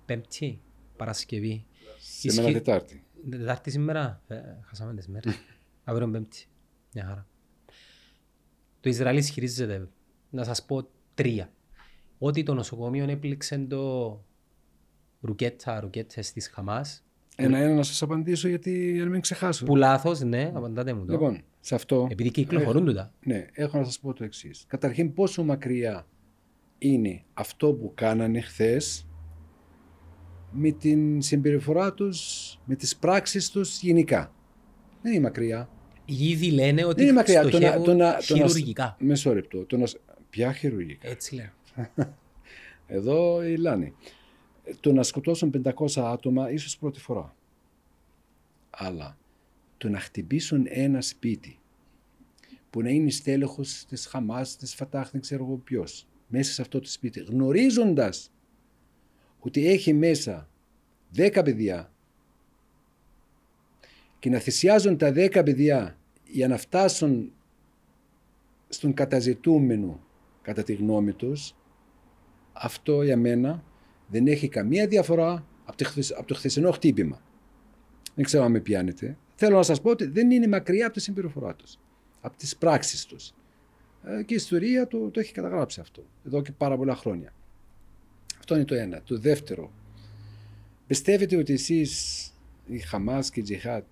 Πέμπτη, 0.07 0.61
Παρασκευή. 0.97 1.67
Σε 1.99 2.29
μένα 2.35 2.49
Ισχύει- 2.49 2.65
Τετάρτη. 2.65 3.05
Τετάρτη 3.31 3.71
σήμερα. 3.71 4.21
Ε, 4.27 4.41
χάσαμε 4.65 4.95
τις 4.95 5.09
μέρες. 5.09 5.35
Αύριο 5.85 6.11
Πέμπτη. 6.11 6.47
Μια 6.95 7.05
χαρά. 7.05 7.27
Το 8.83 8.89
Ισραήλ 8.89 9.17
ισχυρίζεται, 9.17 9.89
να 10.31 10.45
σας 10.45 10.65
πω 10.65 10.89
τρία. 11.15 11.51
Ότι 12.19 12.43
το 12.43 12.55
νοσοκομείο 12.55 13.11
έπληξε 13.11 13.59
το 13.59 14.25
ρουκέτα, 15.21 15.81
ρουκέτες 15.81 16.33
της 16.33 16.49
Χαμάς. 16.49 17.05
Ένα-ένα 17.37 17.75
να 17.75 17.83
σας 17.83 18.03
απαντήσω 18.03 18.49
γιατί 18.49 18.93
για 18.93 19.05
να 19.05 19.11
μην 19.11 19.21
ξεχάσω. 19.21 19.65
Που 19.65 19.77
λάθος, 19.77 20.21
ναι, 20.21 20.53
απαντάτε 20.55 20.93
μου 20.93 21.05
το. 21.05 21.13
Λοιπόν, 21.13 21.43
σε 21.61 21.75
αυτό 21.75 22.07
Επειδή 22.11 22.31
κυκλοφορούν 22.31 22.85
τούτα. 22.85 23.13
ναι, 23.25 23.47
έχω 23.53 23.79
να 23.79 23.85
σας 23.85 23.99
πω 23.99 24.13
το 24.13 24.25
εξής. 24.25 24.65
Καταρχήν 24.69 25.15
πόσο 25.15 25.45
μακριά 25.45 26.07
είναι 26.79 27.23
αυτό 27.35 27.73
που 27.73 27.93
κάνανε 27.95 28.41
χθες 28.41 29.07
με 30.51 30.71
την 30.71 31.23
συμπεριφορά 31.23 31.95
τους, 31.95 32.59
με 32.65 32.75
τις 32.75 32.97
πράξεις 32.97 33.51
τους 33.51 33.81
γενικά. 33.83 34.33
Δεν 35.03 35.13
είναι 35.13 35.23
μακριά. 35.23 35.69
Ήδη 36.05 36.51
λένε 36.51 36.85
ότι 36.85 36.95
Δεν 36.95 37.05
είναι 37.05 37.13
μακριά. 37.13 37.43
Το 37.43 37.49
να, 37.49 37.51
στοχεύουν 37.51 37.85
το 37.85 37.95
να, 37.95 38.17
το 38.27 38.37
να, 38.37 38.41
χειρουργικά. 38.47 38.97
μεσόρεπτο. 38.99 39.65
Το 39.65 39.77
να, 39.77 39.87
ποια 40.31 40.53
χειρουργικά; 40.53 41.09
Έτσι 41.09 41.35
λέω. 41.35 41.51
Εδώ 42.87 43.45
η 43.45 43.57
Λάνη. 43.57 43.95
Το 44.81 44.93
να 44.93 45.03
σκοτώσουν 45.03 45.63
500 45.65 46.03
άτομα 46.03 46.51
ίσως 46.51 46.79
πρώτη 46.79 47.01
φορά. 47.01 47.35
Αλλά 48.71 49.17
το 49.79 49.89
να 49.89 50.01
χτυπήσουν 50.01 50.67
ένα 50.69 51.01
σπίτι 51.01 51.59
που 52.71 52.83
να 52.83 52.91
είναι 52.91 53.11
στέλεχος 53.11 53.85
της 53.89 54.07
Χαμάς, 54.07 54.57
της 54.57 54.75
Φατάχ, 54.75 55.11
δεν 55.11 55.21
ξέρω 55.21 55.45
εγώ 55.45 55.57
ποιος, 55.57 56.07
μέσα 56.27 56.53
σε 56.53 56.63
αυτό 56.63 56.81
το 56.81 56.89
σπίτι, 56.89 57.21
γνωρίζοντας 57.21 58.33
ότι 59.39 59.67
έχει 59.69 59.93
μέσα 59.93 60.49
10 61.17 61.41
παιδιά 61.45 61.93
και 64.23 64.31
να 64.31 64.39
θυσιάζουν 64.39 64.97
τα 64.97 65.13
10 65.15 65.31
παιδιά 65.45 65.99
για 66.27 66.49
να 66.49 66.57
φτάσουν 66.57 67.33
στον 68.69 68.95
καταζητούμενο 68.95 70.01
κατά 70.43 70.63
τη 70.63 70.75
γνώμη 70.75 71.13
τους, 71.13 71.55
αυτό 72.53 73.03
για 73.03 73.17
μένα 73.17 73.65
δεν 74.07 74.27
έχει 74.27 74.49
καμία 74.49 74.87
διαφορά 74.87 75.47
από 75.65 75.77
το, 75.77 75.85
χθεσ- 75.85 76.13
από 76.19 76.27
το 76.27 76.35
χθεσινό 76.35 76.71
χτύπημα. 76.71 77.23
Δεν 78.15 78.25
ξέρω 78.25 78.45
αν 78.45 78.51
με 78.51 78.61
πιάνετε. 78.61 79.17
Θέλω 79.35 79.57
να 79.57 79.63
σας 79.63 79.81
πω 79.81 79.91
ότι 79.91 80.07
δεν 80.07 80.31
είναι 80.31 80.47
μακριά 80.47 80.85
από 80.87 80.95
τη 80.95 81.01
συμπεριφορά 81.01 81.55
τους, 81.55 81.79
από 82.21 82.37
τις 82.37 82.57
πράξεις 82.57 83.07
τους. 83.07 83.33
Ε, 84.05 84.23
Και 84.23 84.33
η 84.35 84.37
ιστορία 84.37 84.87
το, 84.87 85.11
το 85.11 85.21
έχει 85.21 85.33
καταγράψει 85.33 85.81
αυτό, 85.81 86.05
εδώ 86.27 86.43
και 86.43 86.53
πάρα 86.53 86.77
πολλά 86.77 86.97
χρόνια. 86.97 87.33
Αυτό 88.39 88.55
είναι 88.55 88.65
το 88.65 88.75
ένα. 88.75 89.03
Το 89.03 89.19
δεύτερο, 89.19 89.73
πιστεύετε 90.87 91.37
ότι 91.37 91.53
εσείς, 91.53 92.27
οι 92.67 92.79
Χαμάς 92.79 93.31
και 93.31 93.41
οι 93.41 93.43
Τζιχάτ, 93.43 93.85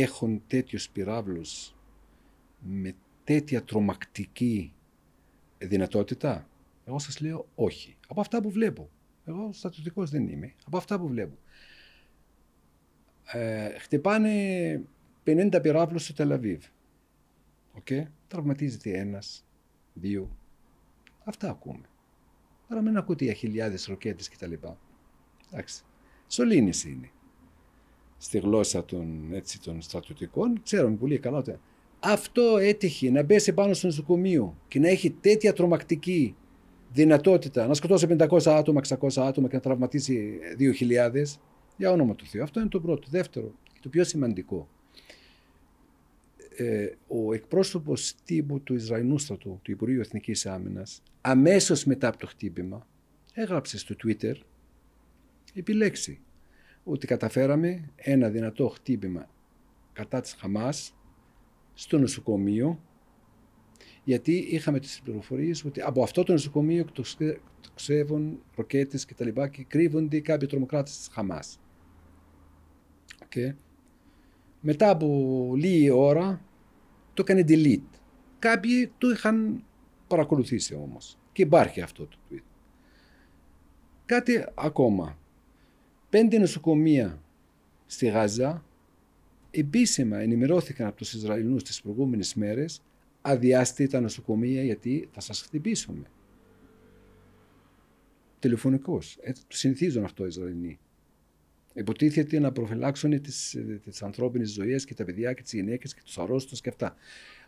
έχουν 0.00 0.42
τέτοιους 0.46 0.88
πυράβλους 0.88 1.74
με 2.58 2.94
τέτοια 3.24 3.64
τρομακτική 3.64 4.72
δυνατότητα. 5.58 6.48
Εγώ 6.84 6.98
σας 6.98 7.20
λέω 7.20 7.48
όχι. 7.54 7.96
Από 8.08 8.20
αυτά 8.20 8.42
που 8.42 8.50
βλέπω. 8.50 8.90
Εγώ 9.24 9.52
στατιωτικός 9.52 10.10
δεν 10.10 10.28
είμαι. 10.28 10.54
Από 10.66 10.76
αυτά 10.76 10.98
που 10.98 11.08
βλέπω. 11.08 11.36
Ε, 13.32 13.78
χτυπάνε 13.78 14.82
50 15.24 15.58
πυραύλους 15.62 16.04
στο 16.04 16.12
Τελαβίβ. 16.12 16.64
Οκ. 17.72 17.88
Τραυματίζεται 18.28 18.90
ένας, 18.90 19.44
δύο. 19.94 20.36
Αυτά 21.24 21.50
ακούμε. 21.50 21.88
Τώρα 22.68 22.80
μην 22.80 22.96
ακούτε 22.96 23.24
για 23.24 23.34
χιλιάδες 23.34 23.86
ροκέτες 23.86 24.28
κτλ. 24.28 24.52
Εντάξει. 25.50 25.84
Σωλήνες 26.28 26.84
είναι. 26.84 27.10
Στη 28.24 28.38
γλώσσα 28.38 28.84
των, 28.84 29.32
έτσι, 29.32 29.60
των 29.60 29.82
στρατιωτικών, 29.82 30.62
ξέρουμε 30.62 30.96
πολύ 30.96 31.18
καλά 31.18 31.38
ότι 31.38 31.58
αυτό 32.00 32.56
έτυχε 32.60 33.10
να 33.10 33.24
πέσει 33.24 33.52
πάνω 33.52 33.74
στο 33.74 33.86
νοσοκομείο 33.86 34.56
και 34.68 34.78
να 34.78 34.88
έχει 34.88 35.10
τέτοια 35.10 35.52
τρομακτική 35.52 36.36
δυνατότητα 36.92 37.66
να 37.66 37.74
σκοτώσει 37.74 38.06
500 38.10 38.38
άτομα, 38.46 38.80
600 38.88 39.08
άτομα 39.16 39.48
και 39.48 39.54
να 39.54 39.60
τραυματίσει 39.60 40.38
2.000. 40.58 41.24
Για 41.76 41.90
όνομα 41.90 42.14
του 42.14 42.26
Θεού. 42.26 42.42
Αυτό 42.42 42.60
είναι 42.60 42.68
το 42.68 42.80
πρώτο. 42.80 43.06
Δεύτερο, 43.10 43.54
και 43.72 43.78
το 43.82 43.88
πιο 43.88 44.04
σημαντικό. 44.04 44.68
Ε, 46.56 46.88
ο 47.08 47.32
εκπρόσωπος 47.32 48.14
τύπου 48.24 48.60
του 48.60 48.74
Ισραηλινού 48.74 49.18
στρατού, 49.18 49.60
του 49.62 49.70
Υπουργείου 49.70 50.00
Εθνικής 50.00 50.46
Άμυνας, 50.46 51.02
αμέσως 51.20 51.84
μετά 51.84 52.08
από 52.08 52.18
το 52.18 52.26
χτύπημα, 52.26 52.86
έγραψε 53.32 53.78
στο 53.78 53.94
Twitter 54.04 54.34
επιλέξει 55.54 56.20
ότι 56.84 57.06
καταφέραμε 57.06 57.90
ένα 57.96 58.28
δυνατό 58.28 58.68
χτύπημα 58.68 59.28
κατά 59.92 60.20
της 60.20 60.34
Χαμάς 60.34 60.94
στο 61.74 61.98
νοσοκομείο 61.98 62.80
γιατί 64.04 64.32
είχαμε 64.32 64.80
τις 64.80 65.00
πληροφορίες 65.04 65.64
ότι 65.64 65.80
από 65.80 66.02
αυτό 66.02 66.22
το 66.22 66.32
νοσοκομείο 66.32 66.80
εκτοξε- 66.80 67.40
εκτοξεύουν 67.60 68.42
ροκέτες 68.56 69.04
και 69.04 69.14
τα 69.14 69.24
λοιπά 69.24 69.48
και 69.48 69.64
κρύβονται 69.64 70.20
κάποιοι 70.20 70.48
τρομοκράτες 70.48 70.96
της 70.96 71.08
Χαμάς. 71.12 71.60
Okay. 73.28 73.54
Μετά 74.60 74.90
από 74.90 75.06
λίγη 75.56 75.90
ώρα 75.90 76.44
το 77.14 77.22
έκανε 77.26 77.44
delete. 77.48 77.98
Κάποιοι 78.38 78.92
το 78.98 79.10
είχαν 79.10 79.64
παρακολουθήσει 80.06 80.74
όμως. 80.74 81.18
Και 81.32 81.42
υπάρχει 81.42 81.80
αυτό 81.80 82.06
το 82.06 82.16
tweet. 82.30 82.42
Κάτι 84.06 84.46
ακόμα. 84.54 85.18
Πέντε 86.14 86.38
νοσοκομεία 86.38 87.22
στη 87.86 88.06
Γάζα 88.06 88.64
επίσημα 89.50 90.18
ενημερώθηκαν 90.18 90.86
από 90.86 90.96
τους 90.96 91.12
Ισραηλινούς 91.12 91.62
τις 91.62 91.82
προηγούμενες 91.82 92.34
μέρες 92.34 92.82
αδειάστε 93.20 93.86
τα 93.86 94.00
νοσοκομεία 94.00 94.62
γιατί 94.62 95.08
θα 95.12 95.20
σας 95.20 95.40
χτυπήσουμε. 95.40 96.10
Τηλεφωνικός. 98.38 99.18
Ε, 99.20 99.32
το 99.32 99.56
συνηθίζουν 99.56 100.04
αυτό 100.04 100.24
οι 100.24 100.26
Ισραηλινοί. 100.26 100.78
Υποτίθεται 101.74 102.38
να 102.38 102.52
προφυλάξουν 102.52 103.20
τις, 103.22 103.56
τις 103.84 104.02
ανθρώπινες 104.02 104.50
ζωές 104.52 104.84
και 104.84 104.94
τα 104.94 105.04
παιδιά 105.04 105.32
και 105.32 105.42
τις 105.42 105.52
γυναίκες 105.52 105.94
και 105.94 106.00
τους 106.04 106.18
αρρώστους 106.18 106.60
και 106.60 106.68
αυτά. 106.68 106.94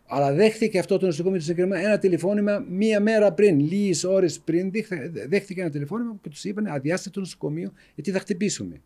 Αλλά 0.05 0.33
δέχτηκε 0.33 0.79
αυτό 0.79 0.97
το 0.97 1.05
νοσοκομείο 1.05 1.37
του 1.37 1.43
συγκεκριμένα 1.43 1.87
ένα 1.87 1.97
τηλεφώνημα 1.99 2.59
μία 2.69 2.99
μέρα 2.99 3.33
πριν, 3.33 3.59
λίγες 3.59 4.03
ώρες 4.03 4.39
πριν. 4.39 4.71
δέχτε- 4.71 5.27
Δέχτηκε 5.27 5.61
ένα 5.61 5.69
τηλεφώνημα 5.69 6.17
και 6.21 6.29
τους 6.29 6.43
είπαν 6.43 6.67
αδειάστε 6.67 7.09
το 7.09 7.19
νοσοκομείο 7.19 7.71
γιατί 7.95 8.11
θα 8.11 8.19
χτυπήσουμε. 8.19 8.81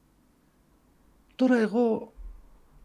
Τώρα 1.35 1.59
εγώ 1.61 2.13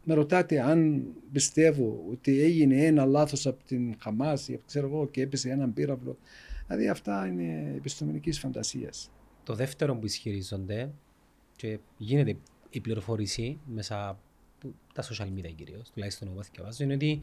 με 0.05 0.15
ρωτάτε 0.15 0.61
αν 0.61 1.05
πιστεύω 1.33 2.05
ότι 2.11 2.41
έγινε 2.41 2.85
ένα 2.85 3.05
λάθος 3.05 3.47
από 3.47 3.65
την 3.65 3.95
Χαμάς 3.99 4.49
ή 4.49 4.55
από 4.55 4.63
ξέρω 4.67 4.87
εγώ 4.87 5.09
και 5.09 5.23
έπεσε 5.23 5.51
έναν 5.51 5.73
πύραυλο. 5.73 6.19
Δηλαδή 6.67 6.89
αυτά 6.89 7.27
είναι 7.27 7.73
επιστημονικής 7.77 8.39
φαντασίας. 8.39 9.11
Το 9.43 9.55
δεύτερο 9.55 9.97
που 9.97 10.07
ισχυρίζονται 10.07 10.91
και 11.57 11.79
γίνεται 11.97 12.37
η 12.71 12.81
πληροφόρηση 12.81 13.59
μέσα 13.67 14.09
από 14.09 14.21
τα 14.95 15.03
social 15.03 15.27
media 15.27 15.53
κυρίως, 15.55 15.91
τουλάχιστον 15.91 16.29
εγώ 16.29 16.41
διαβάζω, 16.53 16.85
είναι 16.85 16.95
ότι 16.95 17.21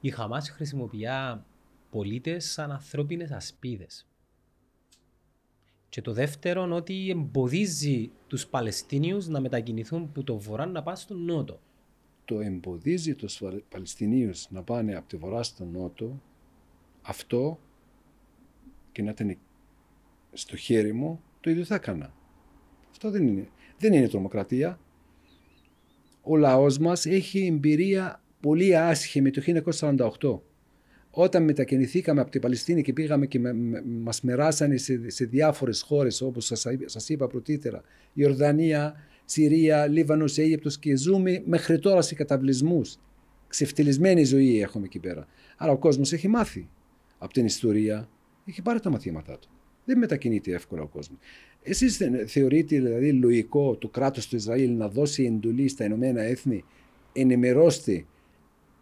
η 0.00 0.10
Χαμάς 0.10 0.50
χρησιμοποιεί 0.50 1.06
πολίτες 1.90 2.52
σαν 2.52 2.70
ανθρώπινες 2.72 3.30
ασπίδες. 3.30 4.06
Και 5.88 6.02
το 6.02 6.12
δεύτερο 6.12 6.74
ότι 6.74 7.10
εμποδίζει 7.10 8.10
τους 8.26 8.46
Παλαιστίνιους 8.46 9.26
να 9.28 9.40
μετακινηθούν 9.40 10.12
που 10.12 10.24
το 10.24 10.38
βορρά 10.38 10.66
να 10.66 10.82
πάνε 10.82 10.96
στον 10.96 11.24
νότο. 11.24 11.60
Το 12.24 12.40
εμποδίζει 12.40 13.14
τους 13.14 13.38
Παλαι- 13.38 13.64
Παλαιστινίους 13.68 14.50
να 14.50 14.62
πάνε 14.62 14.94
από 14.94 15.08
τη 15.08 15.16
βορρά 15.16 15.42
στον 15.42 15.70
νότο 15.70 16.20
αυτό 17.02 17.58
και 18.92 19.02
να 19.02 19.10
ήταν 19.10 19.38
στο 20.32 20.56
χέρι 20.56 20.92
μου 20.92 21.20
το 21.40 21.50
ίδιο 21.50 21.64
θα 21.64 21.74
έκανα. 21.74 22.14
Αυτό 22.96 23.10
δεν 23.10 23.26
είναι, 23.26 23.48
δεν 23.78 23.92
είναι 23.92 24.08
τρομοκρατία. 24.08 24.78
Ο 26.22 26.36
λαός 26.36 26.78
μας 26.78 27.06
έχει 27.06 27.46
εμπειρία 27.46 28.22
πολύ 28.40 28.76
άσχημη 28.76 29.30
το 29.30 29.42
1948. 30.20 30.40
Όταν 31.10 31.44
μετακινηθήκαμε 31.44 32.20
από 32.20 32.30
την 32.30 32.40
Παλαιστίνη 32.40 32.82
και 32.82 32.92
πήγαμε 32.92 33.26
και 33.26 33.38
με, 33.38 33.52
με- 33.52 33.82
μας 33.86 34.20
μεράσανε 34.20 34.76
σε, 34.76 35.10
σε 35.10 35.24
διάφορες 35.24 35.82
χώρες 35.82 36.20
όπως 36.20 36.44
σας, 36.46 36.64
είπα- 36.64 36.88
σας 36.88 37.08
είπα 37.08 37.26
πρωτήτερα, 37.26 37.82
Ιορδανία, 38.12 38.94
Συρία, 39.24 39.86
Λίβανος, 39.86 40.38
Αίγυπτος 40.38 40.78
και 40.78 40.96
ζούμε 40.96 41.42
μέχρι 41.46 41.78
τώρα 41.78 42.02
σε 42.02 42.14
καταβλισμούς. 42.14 42.96
Ξεφτυλισμένη 43.48 44.24
ζωή 44.24 44.60
έχουμε 44.60 44.84
εκεί 44.84 44.98
πέρα. 44.98 45.26
Άρα 45.56 45.72
ο 45.72 45.78
κόσμος 45.78 46.12
έχει 46.12 46.28
μάθει 46.28 46.68
από 47.18 47.32
την 47.32 47.44
ιστορία, 47.44 48.08
έχει 48.46 48.62
πάρει 48.62 48.80
τα 48.80 48.90
μαθήματά 48.90 49.38
του. 49.38 49.48
Δεν 49.84 49.98
μετακινείται 49.98 50.52
εύκολα 50.52 50.82
ο 50.82 50.86
κόσμος. 50.86 51.18
Εσείς 51.68 51.96
δεν 51.96 52.28
θεωρείτε 52.28 52.76
δηλαδή 52.76 53.12
λογικό 53.12 53.76
το 53.76 53.88
κράτος 53.88 54.28
του 54.28 54.36
Ισραήλ 54.36 54.76
να 54.76 54.88
δώσει 54.88 55.24
εντολή 55.24 55.68
στα 55.68 55.84
Ηνωμένα 55.84 56.22
Έθνη 56.22 56.64
ενημερώστε 57.12 58.04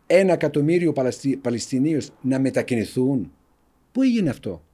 ένα 0.06 0.32
εκατομμύριο 0.32 0.92
Παλαιστι... 0.92 1.36
Παλαιστινίους 1.36 2.10
να 2.20 2.38
μετακινηθούν; 2.38 3.32
Πού 3.92 4.02
έγινε 4.02 4.30
αυτό; 4.30 4.64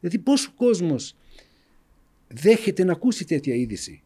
Δηλαδή 0.00 0.18
πόσο 0.18 0.52
κόσμος 0.56 1.16
δέχεται 2.28 2.84
να 2.84 2.92
ακούσει 2.92 3.24
τέτοια 3.26 3.54
είδηση; 3.54 4.02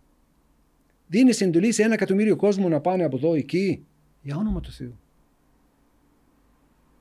Δίνεις 1.06 1.40
εντολή 1.40 1.73
σε 1.73 1.82
ένα 1.82 1.94
εκατομμύριο 1.94 2.36
κόσμο 2.36 2.68
να 2.68 2.81
πάνε 2.81 3.05
από 3.05 3.16
εδώ 3.16 3.35
εκεί; 3.35 3.85
Για 4.23 4.36
όνομα 4.36 4.60
του 4.60 4.73
Θεού. 4.73 4.98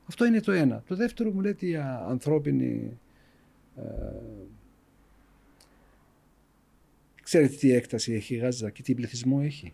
Αυτό 0.08 0.26
είναι 0.26 0.40
το 0.40 0.52
ένα. 0.52 0.84
Το 0.88 0.96
δεύτερο 0.96 1.32
μου 1.32 1.42
λέτε 1.42 1.66
για 1.66 2.06
ανθρώπινη. 2.08 3.00
Ε, 3.76 3.82
ξέρετε 7.26 7.56
τι 7.56 7.72
έκταση 7.74 8.14
έχει 8.14 8.36
η 8.36 8.38
Γάζα 8.38 8.70
και 8.70 8.82
τι 8.82 8.94
πληθυσμό 8.96 9.40
έχει; 9.44 9.74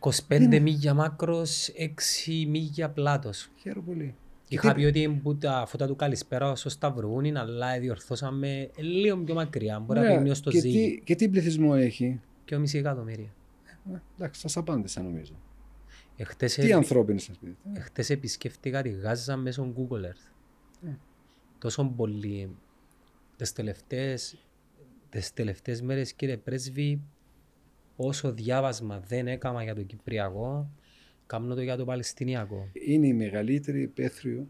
25 0.00 0.40
Είναι. 0.40 0.58
μίλια 0.58 0.94
μάκρος, 0.94 1.70
6 1.76 2.46
μίλια 2.48 2.90
πλάτος. 2.90 3.48
Χαίρομαι 3.60 3.86
πολύ. 3.86 4.14
Είχα 4.48 4.74
πει 4.74 4.84
ότι 4.84 5.20
που 5.22 5.36
τα 5.36 5.64
φώτα 5.68 5.86
του 5.86 5.96
καλησπέρα 5.96 6.56
στο 6.56 6.68
Σταυρούνι, 6.68 7.36
αλλά 7.36 7.78
διορθώσαμε 7.80 8.70
λίγο 8.76 9.16
πιο 9.16 9.34
μακριά. 9.34 9.78
Μπορεί 9.80 9.98
να 9.98 10.04
Ωραία. 10.04 10.16
πήγαινε 10.18 10.34
στο 10.34 10.50
και, 10.50 10.58
Ζήγη. 10.60 10.94
τι, 10.96 11.00
και 11.04 11.14
τι 11.14 11.28
πληθυσμό 11.28 11.72
έχει; 11.76 12.20
Και 12.44 12.54
ο 12.54 12.58
μισή 12.58 12.78
εκατομμύρια. 12.78 13.34
Ε, 13.92 13.96
εντάξει, 14.16 14.40
σας 14.40 14.56
απάντησα 14.56 15.02
νομίζω. 15.02 15.32
Εχθές, 16.16 16.54
Τι 16.54 16.62
επι- 16.62 16.74
ανθρώπινοι 16.74 17.20
σας 17.20 17.38
πείτε; 17.38 17.56
Ε, 17.74 17.78
εχθές 17.78 18.10
επισκέφτηκα 18.10 18.82
τη 18.82 18.88
Γάζα 18.88 19.36
μέσω 19.36 19.72
Google 19.76 20.04
Earth. 20.04 20.32
Ε. 20.88 20.90
Τόσο 21.58 21.84
πολύ. 21.96 22.56
Τις 23.36 23.52
τελευταίες, 23.52 24.36
τις 25.12 25.32
τελευταίες 25.32 25.82
μέρες 25.82 26.12
κύριε 26.12 26.36
πρέσβη, 26.36 27.00
όσο 27.96 28.32
διάβασμα 28.32 29.00
δεν 29.00 29.26
έκανα 29.26 29.62
για 29.62 29.74
το 29.74 29.82
Κυπριακό, 29.82 30.70
κάνω 31.26 31.54
το 31.54 31.62
για 31.62 31.76
το 31.76 31.84
Παλαιστινιακό. 31.84 32.68
Είναι 32.72 33.06
η 33.06 33.12
μεγαλύτερη 33.12 33.82
υπαίθριο 33.82 34.46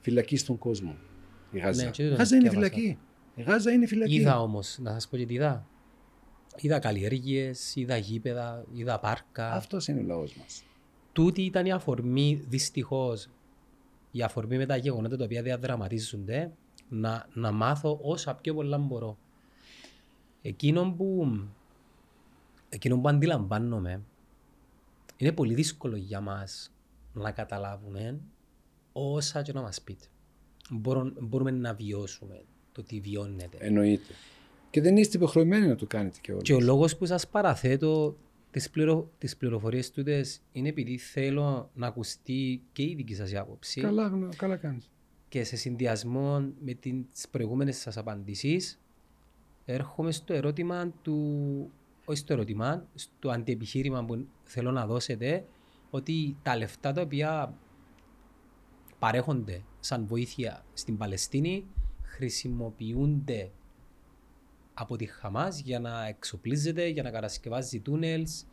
φυλακή 0.00 0.36
στον 0.36 0.58
κόσμο. 0.58 0.96
Η 1.52 1.58
Γάζα. 1.58 1.84
Ναι, 1.84 1.90
και 1.90 2.04
η 2.04 2.08
δεν 2.08 2.16
Γάζα 2.16 2.36
είναι 2.36 2.48
διάβασα. 2.48 2.72
φυλακή. 2.72 2.98
Η 3.34 3.42
Γάζα 3.42 3.70
είναι 3.70 3.86
φυλακή. 3.86 4.14
Είδα 4.14 4.40
όμως, 4.40 4.78
να 4.80 4.92
σας 4.92 5.08
πω 5.08 5.16
και 5.16 5.26
τι 5.26 5.34
είδα. 5.34 5.66
Είδα 6.56 6.78
καλλιέργειες, 6.78 7.76
είδα 7.76 7.96
γήπεδα, 7.96 8.64
είδα 8.72 8.98
πάρκα. 8.98 9.52
Αυτός 9.52 9.88
είναι 9.88 10.00
ο 10.00 10.02
λαός 10.02 10.36
μας. 10.36 10.64
Τούτη 11.12 11.42
ήταν 11.42 11.66
η 11.66 11.72
αφορμή, 11.72 12.44
δυστυχώς, 12.48 13.28
η 14.10 14.22
αφορμή 14.22 14.56
με 14.56 14.66
τα 14.66 14.76
γεγονότα 14.76 15.16
τα 15.16 15.24
οποία 15.24 15.42
διαδραματίζονται, 15.42 16.52
να, 16.88 17.26
να 17.32 17.52
μάθω 17.52 17.98
όσα 18.02 18.34
πιο 18.34 18.54
πολλά 18.54 18.78
μπορώ. 18.78 19.18
Εκείνο 20.42 20.92
που, 20.96 21.38
εκείνο 22.68 22.98
που 23.00 23.08
αντιλαμβάνομαι, 23.08 24.02
είναι 25.16 25.32
πολύ 25.32 25.54
δύσκολο 25.54 25.96
για 25.96 26.20
μας 26.20 26.72
να 27.12 27.30
καταλάβουμε 27.30 28.20
όσα 28.92 29.42
και 29.42 29.52
να 29.52 29.60
μας 29.60 29.80
πείτε. 29.82 30.04
Μπορούμε, 30.70 31.12
μπορούμε 31.20 31.50
να 31.50 31.74
βιώσουμε 31.74 32.44
το 32.72 32.82
τι 32.82 33.00
βιώνετε. 33.00 33.56
Εννοείται. 33.60 34.12
Και 34.70 34.80
δεν 34.80 34.96
είστε 34.96 35.16
υποχρεωμένοι 35.16 35.66
να 35.66 35.74
το 35.74 35.86
κάνετε 35.86 36.18
και 36.20 36.32
Και 36.42 36.52
ο 36.52 36.56
όλοι. 36.56 36.64
λόγος 36.64 36.96
που 36.96 37.06
σας 37.06 37.28
παραθέτω 37.28 38.16
τις, 38.50 38.70
πληρο... 38.70 39.10
τις 39.18 39.36
πληροφορίες 39.36 39.90
τούτες 39.90 40.40
είναι 40.52 40.68
επειδή 40.68 40.98
θέλω 40.98 41.70
να 41.74 41.86
ακουστεί 41.86 42.62
και 42.72 42.82
η 42.82 42.94
δική 42.96 43.14
σας 43.14 43.30
η 43.32 43.36
άποψη 43.36 43.80
Καλά, 43.80 44.06
γνω- 44.06 44.36
καλά 44.36 44.56
κάνεις. 44.56 44.90
και 45.28 45.44
σε 45.44 45.56
συνδυασμό 45.56 46.52
με 46.64 46.72
τις 46.74 47.28
προηγούμενες 47.30 47.76
σας 47.76 47.96
απαντήσεις 47.96 48.80
έρχομαι 49.72 50.12
στο 50.12 50.34
ερώτημα 50.34 50.92
του, 51.02 51.70
όχι 52.04 52.18
στο 52.18 52.32
ερώτημα, 52.32 52.86
στο 52.94 53.30
αντιεπιχείρημα 53.30 54.04
που 54.04 54.26
θέλω 54.44 54.70
να 54.70 54.86
δώσετε 54.86 55.44
ότι 55.90 56.36
τα 56.42 56.56
λεφτά 56.56 56.92
τα 56.92 57.00
οποία 57.00 57.54
παρέχονται 58.98 59.62
σαν 59.80 60.06
βοήθεια 60.06 60.64
στην 60.74 60.96
Παλαιστίνη 60.96 61.66
χρησιμοποιούνται 62.02 63.50
από 64.74 64.96
τη 64.96 65.04
Χαμάς 65.04 65.60
για 65.60 65.80
να 65.80 66.06
εξοπλίζεται, 66.06 66.86
για 66.86 67.02
να 67.02 67.10
κατασκευάζει 67.10 67.80
τούνελς, 67.80 68.44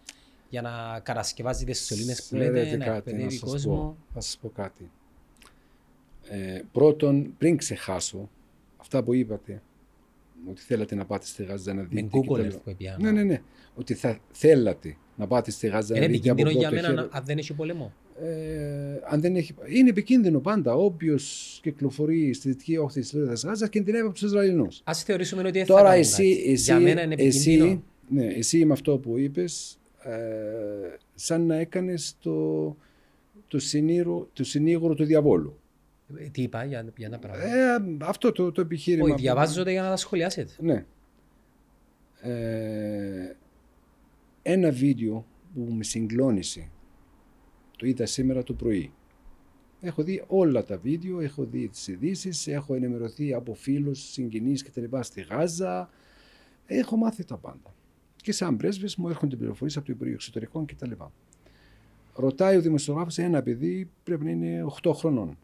για 0.50 0.62
να 0.62 1.00
κατασκευάζει 1.00 1.66
τις 1.66 1.86
σωλήνες 1.86 2.28
που 2.28 2.36
λέτε, 2.36 2.52
Ξέρετε 2.52 2.78
να 2.78 2.86
κάτι, 2.86 2.92
να 2.92 2.96
εκπαιδεύει 2.96 3.38
σας 3.38 3.50
κόσμο. 3.50 3.76
πω. 3.76 3.98
Θα 4.14 4.22
σας 4.22 4.38
πω 4.38 4.50
κάτι. 4.50 4.90
Ε, 6.30 6.62
πρώτον, 6.72 7.36
πριν 7.38 7.58
ξεχάσω 7.58 8.30
αυτά 8.78 9.04
που 9.04 9.14
είπατε, 9.14 9.62
ότι 10.50 10.62
θέλατε 10.62 10.96
να 10.96 11.06
πάτε 11.06 11.26
στη 11.26 11.44
Γάζα 11.44 11.74
να 11.74 11.82
δείτε. 11.82 12.02
Με 12.02 12.08
και 12.08 12.18
Google 12.18 12.36
τα 12.38 12.42
Earth 12.42 12.46
λοιπά. 12.46 12.58
που 12.64 12.70
έπιανα. 12.70 12.98
Ναι, 13.02 13.12
ναι, 13.12 13.24
ναι. 13.24 13.42
Ότι 13.76 13.94
θα 13.94 14.20
θέλατε 14.32 14.98
να 15.16 15.28
πάτε 15.28 15.52
στη 15.52 15.68
Γάζα 15.68 15.96
Είναι 15.98 16.06
να 16.06 16.12
δείτε 16.12 16.30
από 16.30 16.42
επικίνδυνο 16.42 16.60
για 16.60 16.70
πρώτο 16.70 16.88
μένα 16.88 17.02
χέρι. 17.02 17.10
να- 17.12 17.18
αν 17.20 17.26
δεν 17.26 17.38
έχει 17.38 17.54
πόλεμο. 17.54 17.94
Ε, 18.22 19.00
αν 19.10 19.22
δεν 19.22 19.36
έχει... 19.36 19.54
Είναι 19.68 19.90
επικίνδυνο 19.90 20.40
πάντα. 20.40 20.74
Όποιος 20.76 21.60
κυκλοφορεί 21.64 22.34
στη 22.34 22.50
δυτική 22.50 22.78
όχθη 22.78 23.00
της 23.00 23.14
Λόριδας 23.14 23.44
Γάζας 23.44 23.70
κινδυνεύει 23.70 24.04
από 24.04 24.14
τους 24.14 24.22
Ισραηλινούς. 24.22 24.82
Ας 24.84 25.04
θεωρήσουμε 25.04 25.42
ότι 25.42 25.52
δεν 25.52 25.66
θα 25.66 25.74
Τώρα 25.74 25.84
κάνουν 25.84 26.00
εσύ, 26.00 26.36
κάτι. 26.38 26.52
εσύ, 26.52 26.64
για 26.64 26.80
μένα 26.80 27.04
είναι 27.04 27.14
επικίνδυνο. 27.14 27.66
εσύ, 27.66 27.84
ναι, 28.10 28.26
εσύ 28.26 28.66
με 28.66 28.74
αυτό 28.74 28.98
που 28.98 29.18
είπες, 29.18 29.78
ε, 30.04 30.12
σαν 31.16 31.46
να 31.46 31.56
έκανες 31.56 32.16
το, 32.20 32.66
το, 33.48 33.60
συνήγορο, 33.60 34.30
το 34.34 34.44
συνήγορο 34.44 34.94
του 34.94 35.04
διαβόλου. 35.06 35.60
Ε, 36.18 36.30
Τι 36.30 36.42
είπα 36.42 36.64
για, 36.66 36.94
για 36.98 37.08
ένα 37.08 37.20
πράγμα; 37.20 37.44
Ε, 37.44 37.78
αυτό 38.02 38.32
το, 38.32 38.52
το 38.52 38.62
επιχείρημα. 38.62 39.04
Όχι, 39.04 39.14
που- 39.14 39.20
διαβάζονται 39.20 39.72
για 39.72 39.82
να 39.82 39.90
τα 39.90 39.96
σχολιάσετε. 39.96 40.52
Ναι. 40.60 40.86
Ε, 42.22 43.36
ένα 44.42 44.72
βίντεο 44.72 45.26
που 45.54 45.62
με 45.74 45.84
συγκλώνησε, 45.84 46.70
το 47.78 47.86
είδα 47.88 48.06
σήμερα 48.06 48.44
το 48.44 48.54
πρωί. 48.54 48.92
Έχω 49.82 50.04
δει 50.04 50.24
όλα 50.28 50.64
τα 50.64 50.78
βίντεο, 50.78 51.20
έχω 51.20 51.44
δει 51.46 51.68
τις 51.68 51.88
ειδήσεις, 51.88 52.48
έχω 52.48 52.76
ενημερωθεί 52.76 53.34
από 53.34 53.54
φίλους, 53.54 54.00
συγγενείς 54.12 54.64
και 54.64 54.70
τα 54.70 54.82
λοιπά 54.82 55.04
στη 55.04 55.22
Γάζα. 55.22 55.90
Έχω 56.66 56.96
μάθει 56.98 57.24
τα 57.24 57.38
πάντα. 57.38 57.74
Και 58.16 58.32
σαν 58.32 58.58
πρέσβης 58.58 58.96
μου 58.96 59.10
έρχονται 59.10 59.36
πληροφορίες 59.36 59.78
από 59.78 59.86
το 59.86 59.92
Υπουργείο 59.92 60.16
Εξωτερικών 60.16 60.66
κτλ. 60.66 60.92
Ρωτάει 62.16 62.58
ο 62.58 62.62
δημοσιογράφος 62.62 63.18
ένα 63.18 63.42
παιδί 63.44 63.90
πρέπει 64.04 64.24
να 64.24 64.30
είναι 64.30 64.66
8 64.82 64.92
χρονών. 64.94 65.38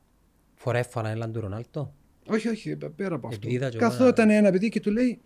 Φοράει 0.62 0.84
φανέλα 0.84 1.30
του 1.32 1.40
Ρονάλτο. 1.40 1.94
Όχι, 2.28 2.48
όχι, 2.48 2.78
πέρα 2.96 3.16
από 3.16 3.28
αυτό. 3.28 3.40
Επειδή 3.40 3.54
είδα 3.54 3.70
και 3.70 3.78
εγώ 3.78 3.90
Καθόταν 3.90 4.30
ένα 4.30 4.52
παιδί 4.52 4.70
και 4.70 4.80
του 4.80 4.92
λέει 4.92 5.22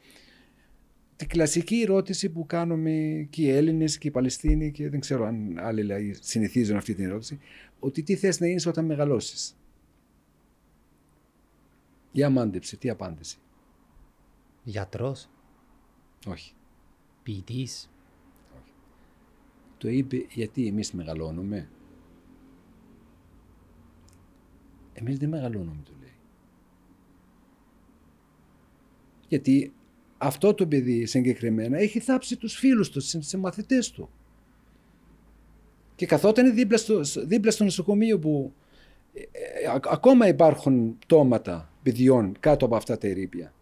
την 1.16 1.28
κλασική 1.28 1.82
ερώτηση 1.82 2.30
που 2.30 2.46
κάνουμε 2.46 3.28
και 3.30 3.42
οι 3.42 3.50
Έλληνες 3.50 3.98
και 3.98 4.08
οι 4.08 4.12
Παλαιστίνοι 4.12 4.72
και 4.72 4.90
δεν 4.90 5.00
ξέρω 5.00 5.26
αν 5.26 5.60
άλλοι 5.60 5.84
λαοί 5.84 6.14
συνηθίζουν 6.14 6.78
αυτή 6.78 6.96
την 6.96 7.06
ερώτηση, 7.06 7.40
ότι 7.80 8.04
τι 8.04 8.16
θες 8.16 8.40
να 8.40 8.48
γίνεις 8.48 8.66
όταν 8.66 8.86
μεγαλώσεις. 8.86 9.58
Για 12.12 12.30
μάντεψε, 12.30 12.78
τι 12.78 12.90
απάντησε. 12.90 13.38
Γιατρός, 14.64 15.30
Όχι. 16.28 16.54
ποιητής. 17.24 17.90
Το 19.78 19.90
είπε 19.90 20.26
γιατί 20.30 20.68
εμείς 20.68 20.92
μεγαλώνουμε. 20.92 21.70
Εμείς 24.98 25.18
δεν 25.18 25.30
μεγαλώνουμε, 25.30 25.82
του 25.86 25.94
λέει. 26.00 26.14
Γιατί 29.28 29.74
αυτό 30.18 30.54
το 30.54 30.68
παιδί 30.68 31.06
συγκεκριμένα 31.06 31.78
έχει 31.78 32.00
θάψει 32.00 32.38
τους 32.38 32.56
φίλους 32.56 32.90
του, 32.90 33.00
σε, 33.00 33.22
σε 33.22 33.38
μαθητές 33.38 33.92
του. 33.92 34.10
Και 35.96 36.06
καθόταν 36.06 36.54
δίπλα 36.54 36.78
στο, 36.78 37.02
δίπλα 37.26 37.52
στο 37.52 37.64
νοσοκομείο 37.64 38.20
που 38.20 38.54
ε, 39.14 39.22
ε, 39.22 39.68
α- 39.68 39.80
ακόμα 39.84 40.28
υπάρχουν 40.28 40.98
πτώματα 40.98 41.74
παιδιών 41.84 42.36
κάτω 42.40 42.66
από 42.66 42.76
αυτά 42.76 42.98
τα 42.98 43.08
ερήπια. 43.08 43.54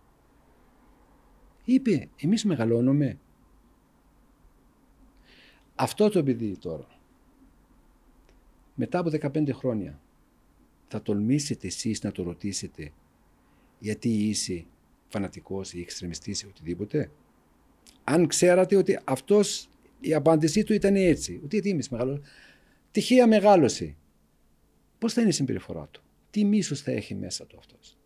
Είπε, 1.66 2.10
εμείς 2.22 2.46
μεγαλώνουμε. 2.46 3.18
Αυτό 5.76 6.10
το 6.10 6.24
παιδί 6.24 6.58
τώρα, 6.58 6.88
μετά 8.76 9.00
από 9.00 9.10
15 9.22 9.50
χρόνια, 9.54 10.00
θα 10.94 11.02
τολμήσετε 11.02 11.68
εσείς 11.68 12.04
να 12.04 12.12
το 12.12 12.24
ρωτήσετε 12.24 12.92
γιατί 13.80 14.10
είσαι 14.10 14.66
φανατικός 15.08 15.74
ή 15.74 15.80
εξτρεμιστής 15.80 16.42
ή 16.42 16.46
οτιδήποτε. 16.48 17.12
Αν 18.04 18.28
ξέρατε 18.28 18.76
ότι 18.76 19.00
αυτός 19.04 19.70
η 20.00 20.14
απάντησή 20.14 20.64
του 20.64 20.74
ήταν 20.74 20.96
έτσι, 20.96 21.40
ότι 21.44 21.56
γιατί 21.56 21.70
εμείς 21.70 21.90
μεγαλώσαμε, 21.90 22.26
τυχαία 22.92 23.28
μεγάλωσε. 23.28 23.96
Πώς 25.00 25.14
θα 25.14 25.22
είναι 25.22 25.30
η 25.30 25.34
συμπεριφορά 25.34 25.88
του, 25.92 26.04
τι 26.30 26.46
μίσος 26.46 26.82
θα 26.82 26.92
έχει 26.92 27.16
μέσα 27.16 27.46
του 27.46 27.56
αυτός; 27.60 27.98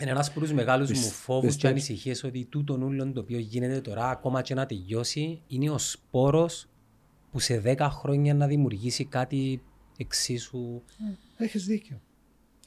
Είναι 0.00 0.10
ένας 0.10 0.28
από 0.28 0.40
τους 0.40 0.52
μεγάλους 0.52 0.88
Πισ- 0.88 1.04
μου 1.04 1.10
φόβους 1.10 1.40
και 1.40 1.46
πιστέψτε. 1.46 1.68
ανησυχίες 1.68 2.24
ότι 2.24 2.44
τούτον 2.44 2.82
ούλον 2.82 3.12
το 3.12 3.20
οποίο 3.20 3.38
γίνεται 3.38 3.80
τώρα 3.80 4.08
ακόμα 4.10 4.42
και 4.42 4.54
να 4.54 4.66
τελειώσει 4.66 5.42
είναι 5.46 5.70
ο 5.70 5.78
σπόρος 5.78 6.68
που 7.30 7.38
σε 7.40 7.58
10 7.64 7.88
χρόνια 7.90 8.34
να 8.34 8.46
δημιουργήσει 8.46 9.04
κάτι 9.04 9.62
εξίσου 9.96 10.82
Έχεις 11.36 11.64
δίκιο. 11.66 12.00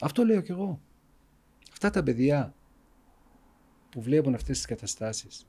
Αυτό 0.00 0.24
λέω 0.24 0.40
κι 0.40 0.50
εγώ. 0.50 0.80
Αυτά 1.70 1.90
τα 1.90 2.02
παιδιά 2.02 2.54
που 3.90 4.00
βλέπουν 4.00 4.34
αυτές 4.34 4.56
τις 4.56 4.66
καταστάσεις, 4.66 5.46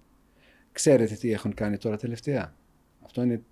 ξέρετε 0.71 1.15
τι 1.15 1.31
έχουν 1.31 1.53
κάνει 1.53 1.77
τώρα 1.77 1.97
τελευταία; 1.97 2.55
Αυτό 3.03 3.21
είναι... 3.21 3.43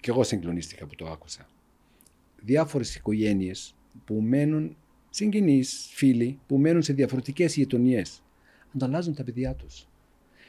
Κι 0.00 0.10
εγώ 0.10 0.22
συγκλονίστηκα 0.22 0.86
που 0.86 0.94
το 0.94 1.06
άκουσα. 1.06 1.46
Διάφορες 2.42 2.94
οικογένειες 2.94 3.74
που 4.04 4.20
μένουν, 4.20 4.76
συγγενείς, 5.10 5.88
φίλοι, 5.92 6.38
που 6.46 6.58
μένουν 6.58 6.82
σε 6.82 6.92
διαφορετικές 6.92 7.54
γειτονιές, 7.56 8.22
ανταλλάζουν 8.74 9.14
τα 9.14 9.24
παιδιά 9.24 9.54
τους. 9.54 9.88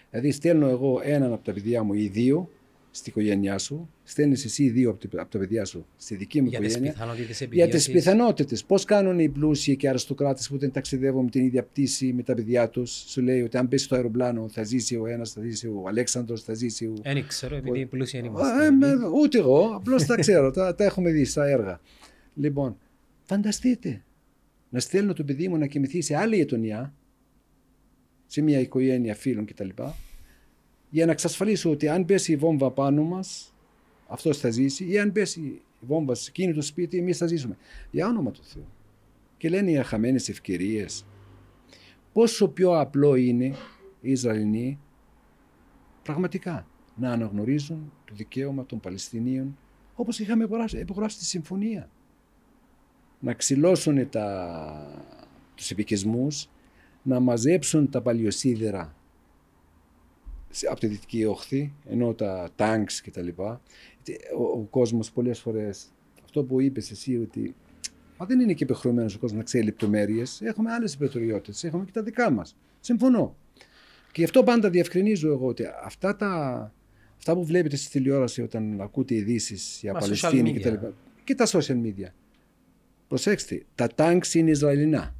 Δηλαδή 0.09 0.31
στέλνω 0.31 0.67
εγώ 0.67 0.99
έναν 1.03 1.33
από 1.33 1.43
τα 1.43 1.53
παιδιά 1.53 1.83
μου 1.83 1.93
ή 1.93 2.07
δύο 2.07 2.51
στην 2.91 3.11
οικογένειά 3.11 3.57
σου, 3.57 3.89
στέλνεις 4.07 4.45
εσύ 4.45 4.69
δύο 4.69 4.89
από 4.89 5.07
τα- 5.07 5.21
από 5.21 5.31
τα 5.31 5.37
παιδιά 5.39 5.65
σου 5.65 5.85
στη 5.97 6.15
δική 6.15 6.41
μου 6.41 6.47
Για 6.49 6.59
τις 6.59 6.67
οικογένεια. 6.69 6.91
πιθανότητες 6.91 7.27
Για 7.39 7.67
τις 7.67 7.83
επιβίωσης. 7.87 7.91
πιθανότητες. 7.93 8.63
Πώς 8.63 8.83
κάνουν 8.85 9.19
οι 9.19 9.29
πλούσιοι 9.29 9.75
και 9.75 9.85
οι 9.85 9.89
αριστοκράτες 9.89 10.49
που 10.49 10.57
δεν 10.57 10.71
ταξιδεύουν 10.71 11.23
με 11.23 11.29
την 11.29 11.43
ίδια 11.45 11.63
πτήση 11.63 12.13
με 12.13 12.23
τα 12.23 12.33
παιδιά 12.33 12.69
τους; 12.69 12.91
Σου 13.07 13.21
λέει 13.21 13.41
ότι 13.41 13.57
αν 13.57 13.67
πέσει 13.67 13.83
στο 13.85 13.95
αεροπλάνο 13.95 14.49
θα 14.49 14.63
ζήσει 14.63 14.95
ο 14.95 15.07
ένας, 15.07 15.31
θα 15.31 15.41
ζήσει 15.41 15.67
ο 15.67 15.83
Αλέξανδρος, 15.87 16.43
θα 16.43 16.53
ζήσει 16.53 16.85
ο. 16.85 16.93
Δεν 17.03 17.27
ξέρω, 17.27 17.55
επειδή 17.55 17.85
πλούσιοι 17.85 18.17
δεν 18.17 18.25
Ε, 18.25 18.29
είμαστε. 18.29 18.71
με- 18.71 19.07
ούτε 19.21 19.37
εγώ, 19.37 19.71
απλώς 19.75 20.05
τα 20.05 20.15
ξέρω, 20.15 20.51
τα, 20.51 20.75
τα 20.75 20.83
έχουμε 20.83 21.11
δει 21.11 21.25
στα 21.25 21.45
έργα. 21.47 21.79
Λοιπόν, 22.35 22.77
φανταστείτε 23.23 24.03
να 24.69 24.79
στέλνω 24.79 25.13
το 25.13 25.23
παιδί 25.23 25.47
μου 25.47 25.57
να 25.57 25.65
κοιμηθεί 25.65 26.01
σε 26.01 26.15
άλλη 26.15 26.35
γειτονιά, 26.35 26.93
σε 28.27 28.41
μια 28.41 28.59
οικογένεια 28.59 29.15
φίλων 29.15 29.45
κτλ. 29.45 29.69
Για 30.89 31.05
να 31.05 31.11
εξασφαλίσω 31.11 31.69
ότι 31.71 31.87
αν 31.87 32.05
πέσει 32.05 32.31
η 32.31 32.35
βόμβα 32.35 32.71
πάνω 32.71 33.03
μας, 33.03 33.54
αυτός 34.07 34.37
θα 34.37 34.49
ζήσει, 34.49 34.87
ή 34.89 34.99
αν 34.99 35.11
πέσει 35.11 35.39
η 35.41 35.61
βόμβα 35.79 36.15
σε 36.15 36.29
εκείνο 36.29 36.53
το 36.53 36.61
σπίτι, 36.61 36.97
εμείς 36.97 37.17
θα 37.17 37.27
ζήσουμε. 37.27 37.57
Για 37.91 38.07
όνομα 38.07 38.31
του 38.31 38.43
Θεού. 38.43 38.65
Και 39.37 39.49
λένε 39.49 39.71
οι 39.71 39.83
χαμένε 39.83 40.15
ευκαιρίες. 40.15 41.05
Πόσο 42.13 42.47
πιο 42.47 42.79
απλό 42.79 43.15
είναι 43.15 43.45
οι 44.01 44.11
Ισραηλοί 44.11 44.79
πραγματικά 46.03 46.67
να 46.95 47.11
αναγνωρίζουν 47.11 47.91
το 48.05 48.13
δικαίωμα 48.15 48.65
των 48.65 48.79
Παλαιστινίων 48.79 49.57
όπως 49.95 50.19
είχαμε 50.19 50.43
υπογράψει- 50.43 50.81
υπογράψει 50.81 51.17
τη 51.17 51.25
συμφωνία. 51.25 51.89
Να 53.19 53.33
ξυλώσουν 53.33 54.09
τα, 54.09 55.15
τους 55.55 55.71
επικισμούς, 55.71 56.49
να 57.03 57.19
μαζέψουν 57.19 57.89
τα 57.89 58.01
παλιοσίδερα 58.01 58.95
σε- 60.49 60.67
από 60.67 60.79
τη 60.79 60.87
δυτική 60.87 61.25
όχθη, 61.25 61.73
ενώ 61.85 62.13
τα 62.13 62.49
τάγκς 62.55 63.01
και 63.01 63.11
τα 63.11 63.21
λοιπά. 63.21 63.61
Ο, 64.37 64.43
ο 64.43 64.67
κόσμος 64.69 65.11
πολλές 65.11 65.39
φορές, 65.39 65.85
αυτό 66.23 66.43
που 66.43 66.61
είπες 66.61 66.91
εσύ 66.91 67.17
ότι 67.17 67.55
Μα 68.17 68.25
δεν 68.25 68.39
είναι 68.39 68.53
και 68.53 68.63
υπεχρεωμένο 68.63 69.09
ο 69.15 69.19
κόσμος 69.19 69.37
να 69.37 69.43
ξέρει 69.43 69.63
λεπτομέρειες. 69.65 70.41
Έχουμε 70.41 70.71
άλλες 70.71 70.93
υπερτεριότητε. 70.93 71.67
Έχουμε 71.67 71.85
και 71.85 71.91
τα 71.91 72.03
δικά 72.03 72.31
μας. 72.31 72.55
Συμφωνώ. 72.79 73.35
Και 74.11 74.21
γι' 74.21 74.23
αυτό 74.23 74.43
πάντα 74.43 74.69
διευκρινίζω 74.69 75.31
εγώ 75.31 75.47
ότι 75.47 75.63
αυτά, 75.83 76.15
τα, 76.15 76.71
αυτά 77.17 77.33
που 77.33 77.45
βλέπετε 77.45 77.75
στη 77.75 77.89
τηλεόραση 77.89 78.41
όταν 78.41 78.81
ακούτε 78.81 79.15
ειδήσεις 79.15 79.77
για 79.81 79.93
Μα, 79.93 79.99
Παλαιστίνη 79.99 80.49
social 80.49 80.53
και 80.53 80.59
τα 80.59 80.69
media. 80.69 80.71
λοιπά. 80.71 80.93
Και 81.23 81.35
τα 81.35 81.47
social 81.47 81.81
media. 81.83 82.09
Προσέξτε, 83.07 83.65
τα 83.75 83.87
τάγκς 83.87 84.33
είναι 84.33 84.49
Ισραηλινά. 84.49 85.15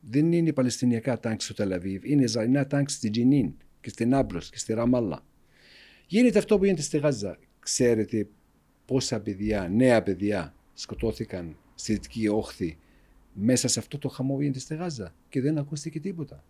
Δεν 0.00 0.32
είναι 0.32 0.52
Παλαιστινιακά 0.52 1.20
τάγκς 1.20 1.44
στο 1.44 1.54
Τελαβίβ. 1.54 2.04
Είναι 2.04 2.22
Ισραηλινά 2.22 2.66
τάγκς 2.66 2.92
στη 2.92 3.10
Τζινίν 3.10 3.52
και 3.80 3.88
στην 3.88 4.08
Νάμπλος 4.08 4.50
και 4.50 4.58
στη 4.58 4.72
Ραμάλα. 4.72 5.24
Γίνεται 6.06 6.38
αυτό 6.38 6.58
που 6.58 6.64
γίνεται 6.64 6.82
στη 6.82 6.98
Γάζα. 6.98 7.38
Ξέρετε 7.60 8.28
πόσα 8.84 9.20
παιδιά, 9.20 9.68
νέα 9.68 10.02
παιδιά 10.02 10.54
σκοτώθηκαν 10.74 11.56
στη 11.74 11.92
Δυτική 11.92 12.28
Όχθη 12.28 12.78
μέσα 13.32 13.68
σε 13.68 13.78
αυτό 13.78 13.98
το 13.98 14.08
χαμό 14.08 14.34
που 14.34 14.40
γίνεται 14.40 14.58
στη 14.58 14.74
Γάζα 14.74 15.14
και 15.28 15.40
δεν 15.40 15.58
ακούστηκε 15.58 16.00
τίποτα. 16.00 16.44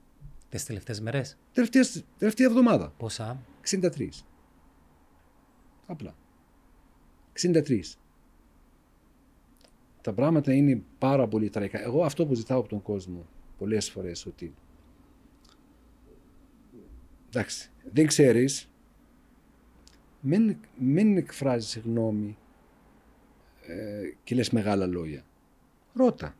Τις 0.48 0.64
τελευταίες 0.64 1.00
μέρες; 1.00 1.38
Τελευταία, 1.52 1.84
τελευταία 2.18 2.46
εβδομάδα. 2.46 2.92
Πόσα; 2.96 3.42
63. 3.70 4.08
Απλά. 5.86 6.14
63. 7.32 7.80
Τα 10.00 10.12
πράγματα 10.12 10.52
είναι 10.52 10.82
πάρα 10.98 11.28
πολύ 11.28 11.50
τραγικά. 11.50 11.82
Εγώ 11.82 12.04
αυτό 12.04 12.26
που 12.26 12.34
ζητάω 12.34 12.58
από 12.58 12.68
τον 12.68 12.82
κόσμο 12.82 13.26
πολλές 13.58 13.90
φορές 13.90 14.26
ότι 14.26 14.54
εντάξει, 17.28 17.70
δεν 17.92 18.06
ξέρεις 18.06 18.69
μην, 20.20 20.56
μην 20.78 21.16
εκφράζεις 21.16 21.78
γνώμη 21.84 22.36
ε, 23.66 24.02
και 24.24 24.34
λες 24.34 24.50
μεγάλα 24.50 24.86
λόγια. 24.86 25.24
Ρώτα. 25.92 26.36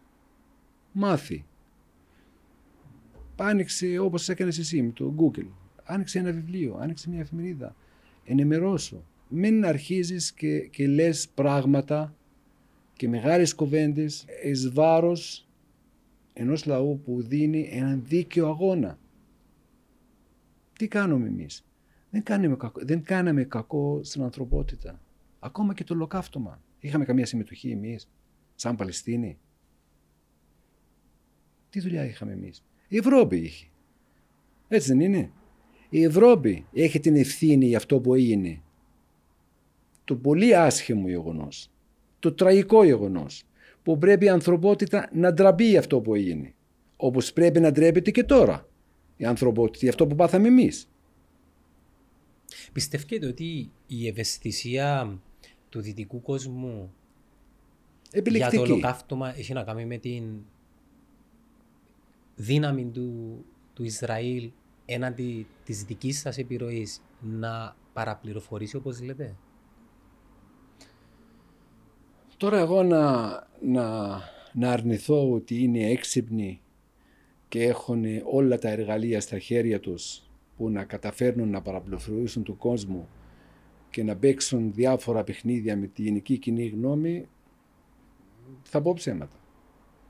Μάθει. 0.93 1.44
Άνοιξε 3.36 3.98
όπως 3.98 4.28
έκανες 4.28 4.59
εσύ 4.59 4.82
με 4.82 4.90
το 4.90 5.15
Google. 5.19 5.47
Άνοιξε 5.85 6.19
ένα 6.19 6.32
βιβλίο, 6.32 6.77
άνοιξε 6.81 7.11
μια 7.11 7.20
εφημερίδα. 7.20 7.77
Ενημερώσου. 8.24 9.02
Μην 9.28 9.65
αρχίζεις 9.65 10.32
και, 10.32 10.59
και 10.59 10.86
λες 10.86 11.28
πράγματα 11.28 12.15
και 12.93 13.09
μεγάλες 13.09 13.55
κουβέντες 13.55 14.24
εις 14.44 14.73
βάρος 14.73 15.48
ενός 16.32 16.66
λαού 16.66 17.01
που 17.05 17.23
δίνει 17.23 17.69
έναν 17.73 18.02
δίκαιο 18.05 18.48
αγώνα. 18.48 18.98
Τι 20.78 20.89
κάνουμε 20.89 21.27
εμείς; 21.27 21.65
Δεν 22.11 22.23
κάναμε 22.23 22.57
κακό, 22.57 22.81
δεν 22.85 23.03
κάναμε 23.03 23.45
κακό 23.45 24.01
στην 24.03 24.23
ανθρωπότητα. 24.23 25.01
Ακόμα 25.39 25.74
και 25.74 25.85
το 25.85 25.95
ολοκαύτωμα. 25.95 26.62
Είχαμε 26.78 27.05
καμία 27.05 27.27
συμμετοχή 27.27 27.70
εμείς, 27.70 28.09
σαν 28.55 28.77
Παλαιστίνη. 28.77 29.39
Τι 31.70 31.81
δουλειά 31.81 32.05
είχαμε 32.05 32.32
εμείς; 32.32 32.65
Η 32.89 32.97
Ευρώπη 32.97 33.37
είχε. 33.37 33.66
Έτσι 34.69 34.89
δεν 34.89 35.01
είναι; 35.01 35.31
Η 35.89 36.03
Ευρώπη 36.03 36.66
έχει 36.73 37.01
την 37.01 37.16
ευθύνη 37.16 37.66
για 37.66 37.77
αυτό 37.77 38.01
που 38.01 38.15
έγινε. 38.15 38.62
Το 40.05 40.16
πολύ 40.16 40.57
άσχημο 40.57 41.09
γεγονός. 41.09 41.70
Το 42.19 42.32
τραγικό 42.32 42.85
γεγονός. 42.85 43.45
Που 43.82 43.99
πρέπει 43.99 44.24
η 44.24 44.28
ανθρωπότητα 44.28 45.09
να 45.12 45.32
ντραπεί 45.32 45.65
για 45.65 45.78
αυτό 45.78 46.01
που 46.01 46.15
έγινε. 46.15 46.55
Όπως 46.97 47.32
πρέπει 47.32 47.61
να 47.61 47.73
ντρέπεται 47.73 48.11
και 48.11 48.24
τώρα 48.24 48.69
η 49.16 49.24
ανθρωπότητα 49.24 49.78
για 49.81 49.91
αυτό 49.91 50.07
που 50.07 50.15
πάθαμε 50.15 50.49
εμείς. 50.49 50.90
Πιστεύετε 52.73 53.27
ότι 53.27 53.71
η 53.87 54.09
ευαισθησία 54.09 55.19
του 55.69 55.81
δυτικού 55.81 56.23
κόσμου 56.23 56.69
για 56.69 58.11
το 58.11 58.19
Επιλεκτική. 58.19 58.59
ολοκαύτωμα 58.59 59.39
έχει 59.39 59.53
να 59.53 59.63
κάνει 59.63 59.85
με 59.85 59.97
την 59.97 60.25
δύναμη 62.37 62.85
του, 62.85 63.45
του 63.75 63.85
Ισραήλ 63.85 64.51
έναντι 64.85 65.47
της 65.65 65.83
δικής 65.85 66.21
σας 66.21 66.39
επιρροής 66.39 67.03
να 67.21 67.77
παραπληροφορήσει 67.93 68.77
όπως 68.77 69.03
λέτε; 69.03 69.37
Τώρα 72.37 72.59
εγώ 72.59 72.83
να, 72.83 73.29
να, 73.61 74.09
να 74.53 74.71
αρνηθώ 74.73 75.33
ότι 75.33 75.63
είναι 75.63 75.91
έξυπνοι 75.91 76.61
και 77.49 77.63
έχουν 77.63 78.05
όλα 78.25 78.59
τα 78.59 78.69
εργαλεία 78.69 79.21
στα 79.21 79.39
χέρια 79.39 79.81
τους 79.81 80.30
που 80.61 80.70
να 80.70 80.85
καταφέρνουν 80.85 81.51
να 81.51 81.62
παραπληροφορήσουν 81.62 82.43
τον 82.43 82.57
κόσμο 82.57 83.09
και 83.91 84.03
να 84.03 84.16
παίξουν 84.16 84.73
διάφορα 84.73 85.24
παιχνίδια 85.24 85.77
με 85.77 85.87
τη 85.87 86.03
γενική 86.03 86.39
κοινή 86.39 86.66
γνώμη, 86.66 87.28
θα 88.62 88.82
πω 88.82 88.93
ψέματα. 88.95 89.37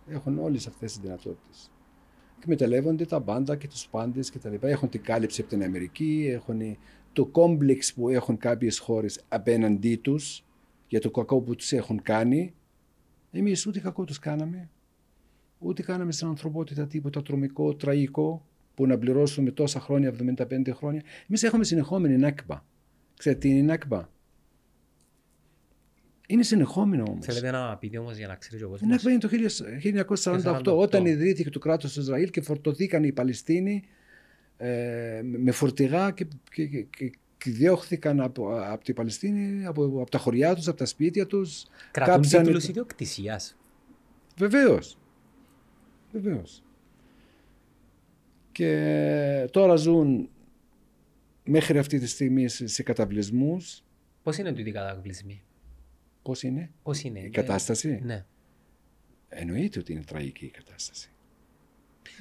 Έχουν 0.08 0.38
όλες 0.38 0.66
αυτές 0.66 0.92
τις 0.92 1.00
δυνατότητες. 1.00 1.70
Εκμεταλλεύονται 2.38 3.04
τα 3.04 3.20
μπάντα 3.20 3.56
και 3.56 3.68
τους 3.68 3.88
πάντες 3.88 4.30
και 4.30 4.38
τα 4.38 4.50
λοιπά. 4.50 4.68
Έχουν 4.68 4.88
την 4.88 5.02
κάλυψη 5.02 5.40
από 5.40 5.50
την 5.50 5.62
Αμερική, 5.62 6.26
έχουν 6.30 6.60
το 7.12 7.26
κόμπλεξ 7.26 7.94
που 7.94 8.08
έχουν 8.08 8.36
κάποιες 8.36 8.78
χώρες 8.78 9.20
απέναντί 9.28 9.96
τους 9.96 10.44
για 10.86 11.00
το 11.00 11.10
κακό 11.10 11.40
που 11.40 11.54
τους 11.54 11.72
έχουν 11.72 12.02
κάνει. 12.02 12.54
Εμείς 13.30 13.66
ούτε 13.66 13.80
κακό 13.80 14.04
τους 14.04 14.18
κάναμε, 14.18 14.70
ούτε 15.58 15.82
κάναμε 15.82 16.12
στην 16.12 16.26
ανθρωπότητα 16.26 16.86
τίποτα 16.86 17.22
τρομικό, 17.22 17.74
τραγικό, 17.74 18.44
που 18.80 18.86
να 18.86 18.98
πληρώσουμε 18.98 19.50
τόσα 19.50 19.80
χρόνια, 19.80 20.12
75 20.38 20.70
χρόνια. 20.72 21.02
Εμείς 21.28 21.42
έχουμε 21.42 21.64
συνεχόμενη 21.64 22.16
νάκπα. 22.16 22.64
Ξέρετε 23.18 23.40
τι 23.40 23.48
είναι 23.48 23.58
η 23.58 23.62
νάκπα. 23.62 24.10
Είναι 26.26 26.42
συνεχόμενο 26.42 27.04
όμως. 27.08 27.24
Θέλετε 27.24 27.50
να 27.50 27.76
πείτε 27.76 27.98
όμως 27.98 28.16
για 28.16 28.26
να 28.26 28.34
ξέρει 28.34 28.56
και 28.56 28.64
ο 28.64 28.66
Η 28.66 28.70
κόσμος. 28.70 28.90
Νάκπα 28.90 29.10
είναι 29.10 29.18
το 29.20 29.28
1948, 29.28 30.72
48. 30.72 30.76
όταν 30.76 31.06
ιδρύθηκε 31.06 31.50
το 31.50 31.58
κράτος 31.58 31.92
του 31.92 32.00
Ισραήλ 32.00 32.30
και 32.30 32.40
φορτωθήκαν 32.40 33.04
οι 33.04 33.12
Παλαιστίνοι 33.12 33.82
ε, 34.56 35.20
με 35.22 35.50
φορτηγά 35.50 36.10
και, 36.10 36.26
και, 36.50 36.66
και, 36.66 36.82
και- 36.82 37.12
και 37.38 37.50
διώχθηκαν 37.50 38.20
από, 38.20 38.58
από 38.60 38.84
την 38.84 38.94
Παλαιστίνη, 38.94 39.66
από, 39.66 39.84
από 39.84 40.10
τα 40.10 40.18
χωριά 40.18 40.54
τους, 40.54 40.68
από 40.68 40.76
τα 40.76 40.84
σπίτια 40.86 41.26
τους. 41.26 41.64
Κρατούν 41.90 42.14
κάψανε- 42.14 42.46
τίτλους 42.46 42.68
ιδιοκτησίας. 42.68 43.56
Βεβαίως. 44.36 44.98
Βεβαίως. 46.12 46.62
Και 48.52 49.48
τώρα 49.50 49.76
ζουν 49.76 50.28
μέχρι 51.44 51.78
αυτή 51.78 51.98
τη 51.98 52.06
στιγμή 52.06 52.48
σε, 52.48 52.66
σε 52.66 52.82
καταβλισμούς. 52.82 53.82
Πώς 54.22 54.38
είναι 54.38 54.52
τούτοι 54.52 54.68
οι 54.68 54.72
κατακλυσμοί. 54.72 55.42
Πώς 56.22 56.42
είναι; 56.42 56.70
Πώς 56.82 57.02
είναι. 57.02 57.20
η 57.20 57.28
κατάσταση; 57.28 58.00
Ναι. 58.04 58.24
Εννοείται 59.28 59.78
ότι 59.78 59.92
είναι 59.92 60.02
τραγική 60.02 60.44
η 60.44 60.50
κατάσταση. 60.50 61.10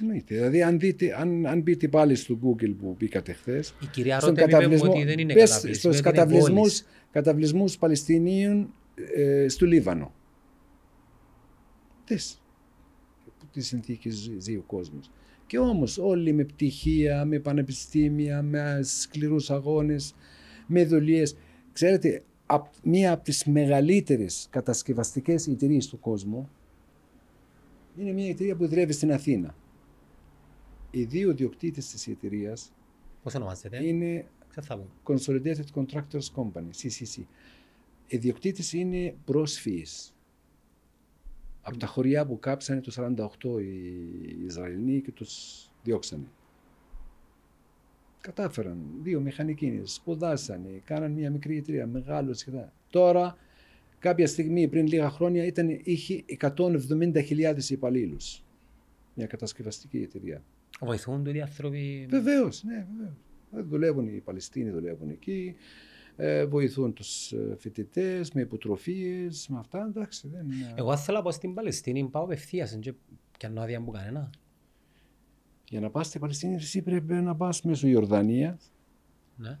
Εννοείται. 0.00 0.34
Δηλαδή, 0.34 0.62
αν, 0.62 0.78
δείτε, 0.78 1.20
αν, 1.20 1.46
αν 1.46 1.60
μπείτε 1.60 1.88
πάλι 1.88 2.14
στο 2.14 2.38
Google 2.42 2.76
που 2.78 2.94
μπήκατε 2.98 3.32
χθες. 3.32 3.74
Η 3.82 3.86
κυρία 3.86 4.18
Ρότε 4.18 4.44
είπε 4.44 4.66
μου 4.66 4.78
ότι 4.82 5.04
δεν 5.04 5.18
είναι 5.18 5.34
καταβλισμή. 5.34 5.74
στους 5.74 5.84
ότι 5.84 5.96
είναι 5.96 6.10
καταβλισμούς, 6.10 6.54
πόλεις. 6.54 6.86
καταβλισμούς 7.10 7.78
Παλαιστινίων 7.78 8.74
ε, 9.14 9.48
στο 9.48 9.66
Λίβανο. 9.66 10.14
Δες 12.06 12.40
τις 13.52 13.66
συνθήκες 13.66 14.14
ζει, 14.14 14.38
ζει 14.38 14.56
ο 14.56 14.62
κόσμος. 14.66 15.10
Και 15.50 15.58
όμως 15.58 15.98
όλοι 15.98 16.32
με 16.32 16.44
πτυχία, 16.44 17.24
με 17.24 17.38
πανεπιστήμια, 17.38 18.42
με 18.42 18.80
σκληρούς 18.82 19.50
αγώνες, 19.50 20.14
με 20.66 20.84
δουλειές. 20.84 21.36
Ξέρετε, 21.72 22.22
μία 22.82 23.12
από 23.12 23.24
τις 23.24 23.44
μεγαλύτερες 23.44 24.46
κατασκευαστικές 24.50 25.46
εταιρείες 25.46 25.86
του 25.86 25.98
κόσμου 25.98 26.50
είναι 27.96 28.12
μια 28.12 28.28
εταιρεία 28.28 28.56
που 28.56 28.68
δουλεύει 28.68 28.92
στην 28.92 29.12
Αθήνα. 29.12 29.54
Οι 30.90 31.04
δύο 31.04 31.34
διοκτήτες 31.34 31.88
της 31.88 32.06
εταιρείας 32.06 32.72
Πώς 33.22 33.34
ονομάζεται; 33.34 33.86
είναι 33.86 34.26
Consolidated 35.04 35.64
Contractors 35.74 36.28
Company, 36.34 36.70
CCC. 36.82 37.22
Οι 38.06 38.16
διοκτήτες 38.16 38.72
είναι 38.72 39.14
πρόσφυγες. 39.24 40.14
Από 41.62 41.78
τα 41.78 41.86
χωριά 41.86 42.26
που 42.26 42.38
κάψανε 42.38 42.80
το 42.80 42.92
48 42.96 43.60
οι 43.62 44.44
Ισραηλοί 44.44 45.00
και 45.00 45.12
τους 45.12 45.64
διώξανε. 45.82 46.26
Κατάφεραν 48.20 48.78
δύο 49.02 49.20
μηχανικοί, 49.20 49.80
σπουδάσανε, 49.84 50.82
κάναν 50.84 51.12
μια 51.12 51.30
μικρή 51.30 51.56
εταιρεία, 51.56 51.86
μεγάλο 51.86 52.34
σχεδόν. 52.34 52.72
Τώρα, 52.90 53.36
κάποια 53.98 54.26
στιγμή 54.26 54.68
πριν 54.68 54.86
λίγα 54.86 55.10
χρόνια, 55.10 55.44
ήταν, 55.44 55.80
είχε 55.82 56.24
170.000 56.40 57.68
υπαλλήλους. 57.68 58.44
Μια 59.14 59.26
κατασκευαστική 59.26 59.98
εταιρεία. 59.98 60.42
Βοηθούν 60.80 61.26
οι 61.26 61.40
άνθρωποι. 61.40 62.06
Βεβαίως, 62.10 62.62
ναι, 62.64 62.86
βεβαίως. 62.96 63.16
Ε, 63.56 63.62
δουλεύουν 63.62 64.06
οι 64.06 64.20
Παλαιστίνοι, 64.20 64.70
δουλεύουν 64.70 65.10
εκεί. 65.10 65.56
Ε, 66.22 66.46
βοηθούν 66.46 66.92
τους 66.92 67.32
ε, 67.32 67.56
φοιτητές 67.58 68.32
με 68.32 68.40
υποτροφίες, 68.40 69.48
με 69.48 69.58
αυτά. 69.58 69.86
Εντάξει, 69.88 70.28
δεν 70.28 70.50
είναι... 70.50 70.74
Εγώ 70.76 70.96
θέλω 70.96 71.16
να 71.16 71.22
πάω 71.22 71.32
στην 71.32 71.54
Παλαιστίνη, 71.54 72.08
πάω 72.08 72.22
απευθείας 72.22 72.78
και 73.36 73.46
αν 73.46 73.58
άδεια 73.58 73.80
μου 73.80 73.90
κανένα. 73.90 74.30
Για 75.68 75.80
να 75.80 75.90
πας 75.90 76.06
στην 76.06 76.20
Παλαιστίνη, 76.20 76.54
εσύ 76.54 76.82
πρέπει 76.82 77.14
να 77.14 77.36
πας 77.36 77.62
μέσω 77.62 77.86
Ιορδανία. 77.86 78.58
Ναι. 79.36 79.58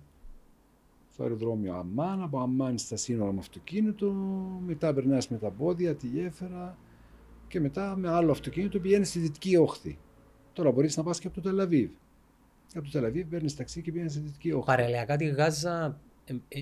Στο 1.12 1.22
αεροδρόμιο 1.22 1.74
Αμάν, 1.74 2.22
από 2.22 2.40
Αμάν 2.40 2.78
στα 2.78 2.96
σύνορα 2.96 3.32
με 3.32 3.38
αυτοκίνητο, 3.38 4.12
μετά 4.66 4.94
περνάς 4.94 5.28
με 5.28 5.38
τα 5.38 5.50
πόδια, 5.50 5.94
τη 5.94 6.06
γέφυρα 6.06 6.78
και 7.48 7.60
μετά 7.60 7.96
με 7.96 8.08
άλλο 8.08 8.30
αυτοκίνητο 8.30 8.80
πηγαίνεις 8.80 9.08
στη 9.08 9.18
δυτική 9.18 9.56
όχθη. 9.56 9.98
Τώρα 10.52 10.70
μπορείς 10.70 10.96
να 10.96 11.02
πας 11.02 11.20
και 11.20 11.26
από 11.26 11.36
το 11.40 11.48
Τελαβίβ. 11.48 11.90
Από 12.74 12.84
το 12.84 12.90
Τελαβίβ 12.90 13.28
παίρνεις 13.28 13.56
ταξί 13.56 13.82
και 13.82 13.90
πηγαίνεις 13.92 14.12
στη 14.12 14.20
δυτική 14.20 14.52
όχθη. 14.52 14.66
Παρελιακά 14.66 15.16
τη 15.16 15.24
Γάζα 15.24 16.00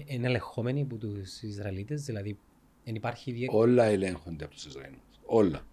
είναι 0.06 0.26
ελεγχόμενη 0.26 0.80
από 0.80 0.96
τους 0.96 1.42
Ισραηλίτες, 1.42 2.04
δηλαδή 2.04 2.38
δεν 2.84 2.94
υπάρχει 2.94 3.46
Όλα 3.50 3.84
ελέγχονται 3.84 4.44
από 4.44 4.54
τους 4.54 4.66
Ισραηλινούς. 4.66 5.20
Όλα. 5.26 5.66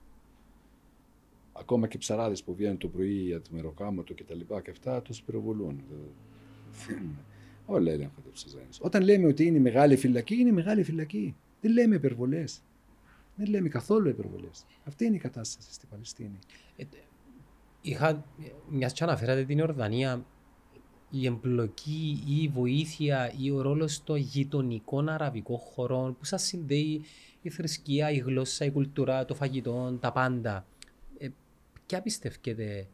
Ακόμα 1.54 1.88
και 1.88 1.98
ψαράδες 1.98 2.44
που 2.44 2.56
βγαίνουν 2.56 2.78
το 2.78 2.88
πρωί 2.88 3.14
για 3.14 3.42
το 3.42 3.50
μεροκάματο 3.52 4.14
και 4.14 4.24
τα 4.24 4.36
λοιπά 4.36 4.62
και 4.62 4.72
αυτά, 4.72 5.02
τους 5.02 5.22
πυροβολούν. 5.22 5.84
Όλα 7.66 7.92
ελέγχονται 7.92 8.20
από 8.20 8.30
τους 8.30 8.44
Ισραηλινούς. 8.44 8.80
Όταν 8.82 9.04
λέμε 9.04 9.28
ότι 9.28 9.46
είναι 9.46 9.60
μεγάλη 9.60 9.96
φυλακή, 9.96 10.36
είναι 10.36 10.52
μεγάλη 10.52 10.84
φυλακή. 10.84 11.36
Δεν 11.62 11.72
λέμε 11.72 11.96
υπερβολές. 11.96 12.62
Δεν 13.36 13.50
λέμε 13.50 13.70
καθόλου 13.70 14.10
υπερβολές. 14.10 14.66
Αυτή 14.84 15.06
είναι 15.06 15.16
η 15.16 15.20
κατάσταση 15.20 15.74
στην 15.74 15.90
Παλαιστίνη. 15.90 16.40
Ε, 16.78 16.84
είχα, 17.82 18.26
μιας 18.70 18.94
και 18.94 19.04
αναφέρατε 19.04 19.44
την 19.46 19.62
Ορδανία, 19.62 20.26
η 21.20 21.26
εμπλοκή 21.26 22.24
ή 22.28 22.42
η 22.42 22.48
βοήθεια 22.48 23.34
ή 23.38 23.52
ο 23.52 23.62
ρόλος 23.62 24.04
των 24.04 24.18
γειτονικών 24.18 25.10
αραβικών 25.10 25.58
χωρών 25.58 26.18
που 26.18 26.26
σας 26.26 26.44
συνδέει 26.44 27.02
η 27.42 27.50
θρησκεία, 27.50 28.12
η 28.12 28.18
γλώσσα, 28.18 28.66
η 28.66 28.72
κουλτούρα, 28.72 29.26
το 29.26 29.36
φαγητό, 29.36 29.98
τα 30.00 30.12
πάντα. 30.12 30.66
Ε, 31.18 31.28
ποια 31.86 32.02
πιστεύετε 32.02 32.88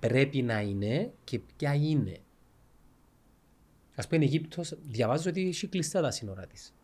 πρέπει 0.00 0.42
να 0.42 0.60
είναι 0.60 1.12
και 1.24 1.40
ποια 1.56 1.74
είναι; 1.74 2.16
Ας 3.94 4.06
πούμε 4.06 4.24
η 4.24 4.26
Αιγύπτος 4.26 4.76
διαβάζω 4.82 5.30
ότι 5.30 5.48
έχει 5.48 5.66
κλειστά 5.66 6.00
τα 6.00 6.10
σύνορα 6.10 6.46
της. 6.46 6.74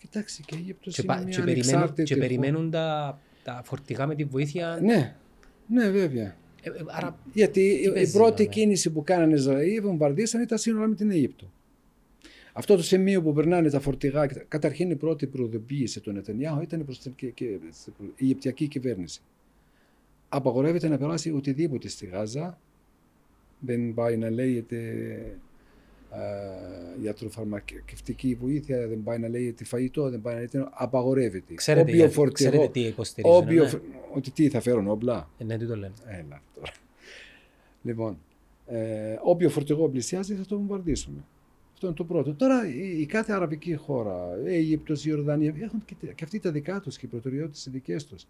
Κοιτάξτε 0.00 0.42
και 0.46 0.54
η 0.54 0.58
Αιγύπτος 0.58 0.94
και, 0.94 1.02
είναι 1.02 1.24
μια 1.24 1.36
και, 1.36 1.42
περιμένουν, 1.42 1.94
και 1.94 2.16
περιμένουν 2.16 2.70
τα, 2.70 3.18
τα 3.42 3.62
φορτηγά 3.64 4.06
με 4.06 4.14
τη 4.14 4.24
βοήθεια. 4.24 4.78
Ναι, 4.82 5.16
ναι 5.66 5.90
βέβαια. 5.90 6.36
Ε, 6.64 6.68
ε, 6.68 6.84
άρα, 6.86 7.18
Γιατί 7.32 7.60
η 7.60 7.90
πρώτη 7.90 8.08
δηλαδή; 8.12 8.46
κίνηση 8.46 8.90
που 8.90 9.04
κάνανε 9.04 9.32
οι 9.32 9.34
Ισραήλ 9.34 9.82
βομβαρδίσανε 9.82 10.46
τα 10.46 10.56
σύνορα 10.56 10.86
με 10.86 10.94
την 10.94 11.10
Αίγυπτο. 11.10 11.50
Αυτό 12.52 12.76
το 12.76 12.82
σημείο 12.82 13.22
που 13.22 13.32
περνάνε 13.32 13.70
τα 13.70 13.80
φορτηγά, 13.80 14.26
καταρχήν 14.26 14.90
η 14.90 14.96
πρώτη 14.96 15.26
προειδοποίηση 15.26 16.00
του 16.00 16.12
Νετανιάχου 16.12 16.62
ήταν 16.62 16.84
προς 16.84 16.98
την 16.98 17.14
η 17.18 17.34
Αιγυπτιακή 18.16 18.68
κυβέρνηση. 18.68 19.20
Απαγορεύεται 20.28 20.88
να 20.88 20.98
περάσει 20.98 21.30
οτιδήποτε 21.30 21.88
στη 21.88 22.06
Γάζα. 22.06 22.58
Δεν 23.58 23.94
πάει 23.94 24.16
να 24.16 24.30
λέγεται 24.30 24.78
ιατροφαρμακευτική 27.02 28.34
βοήθεια, 28.40 28.88
δεν 28.88 29.02
πάει 29.02 29.18
να 29.18 29.28
λέγεται 29.28 29.64
φαγητό, 29.64 30.10
δεν 30.10 30.20
πάει 30.20 30.34
να 30.34 30.40
λέγεται. 30.40 30.68
Απαγορεύεται. 30.72 31.54
Ξέρετε, 31.54 31.90
όποιο 31.90 32.08
φορτηγό, 32.10 32.50
ξέρετε 32.50 32.68
τι 32.68 32.80
υποστηρίζουν. 32.80 33.36
Όποιο, 33.36 33.64
ναι. 33.64 33.70
Ότι 34.14 34.30
τι 34.30 34.48
θα 34.48 34.60
φέρουν, 34.60 34.88
όπλα; 34.88 35.30
Ε, 35.38 35.44
ναι, 35.44 35.58
τι 35.58 35.66
το 35.66 35.76
λένε. 35.76 35.94
Έλα 36.06 36.42
τώρα. 36.54 36.72
Λοιπόν, 37.82 38.18
ε, 38.66 39.16
όποιο 39.22 39.50
φορτηγό 39.50 39.88
πλησιάζει 39.88 40.34
θα 40.34 40.46
το 40.46 40.56
βομβαρδίσουμε. 40.56 41.24
Αυτό 41.72 41.86
είναι 41.86 41.96
το 41.96 42.04
πρώτο. 42.04 42.34
Τώρα 42.34 42.68
η, 42.68 43.00
η 43.00 43.06
κάθε 43.06 43.32
αραβική 43.32 43.74
χώρα, 43.74 44.38
η 44.46 44.54
Αίγυπτος, 44.54 45.04
η 45.04 45.08
Ιορδανία, 45.10 45.54
έχουν 45.60 45.84
και, 45.84 45.94
και 46.14 46.24
αυτοί 46.24 46.38
τα 46.38 46.50
δικά 46.50 46.80
τους 46.80 46.98
και 46.98 47.06
οι 47.06 47.08
προτεραιότητες 47.08 47.68
δικές 47.70 48.06
τους. 48.06 48.26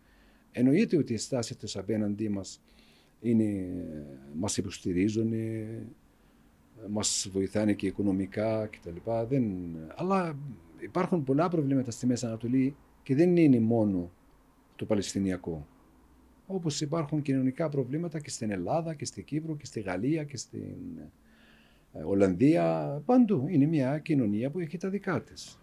Εννοείται 0.52 0.96
ότι 0.96 1.12
η 1.12 1.16
στάση 1.16 1.56
τους 1.56 1.76
απέναντί 1.76 2.28
μας 2.28 2.60
είναι, 3.20 3.66
μας 4.34 4.56
υποστηρίζουν, 4.56 5.32
μας 6.90 7.28
βοηθάνε 7.32 7.72
και 7.72 7.86
οικονομικά 7.86 8.66
κτλ. 8.66 9.10
Δεν... 9.28 9.44
Αλλά 9.94 10.38
υπάρχουν 10.78 11.24
πολλά 11.24 11.48
προβλήματα 11.48 11.90
στη 11.90 12.06
Μέση 12.06 12.26
Ανατολή 12.26 12.76
και 13.02 13.14
δεν 13.14 13.36
είναι 13.36 13.60
μόνο 13.60 14.10
το 14.76 14.84
Παλαιστινιακό. 14.84 15.66
Όπως 16.46 16.80
υπάρχουν 16.80 17.22
κοινωνικά 17.22 17.68
προβλήματα 17.68 18.20
και 18.20 18.30
στην 18.30 18.50
Ελλάδα 18.50 18.94
και 18.94 19.04
στην 19.04 19.24
Κύπρο 19.24 19.56
και 19.56 19.66
στη 19.66 19.80
Γαλλία 19.80 20.24
και 20.24 20.36
στην 20.36 20.98
ε, 21.92 22.02
Ολλανδία. 22.02 23.02
Παντού 23.04 23.46
είναι 23.48 23.66
μια 23.66 23.98
κοινωνία 23.98 24.50
που 24.50 24.60
έχει 24.60 24.76
τα 24.76 24.88
δικά 24.88 25.22
της. 25.22 25.58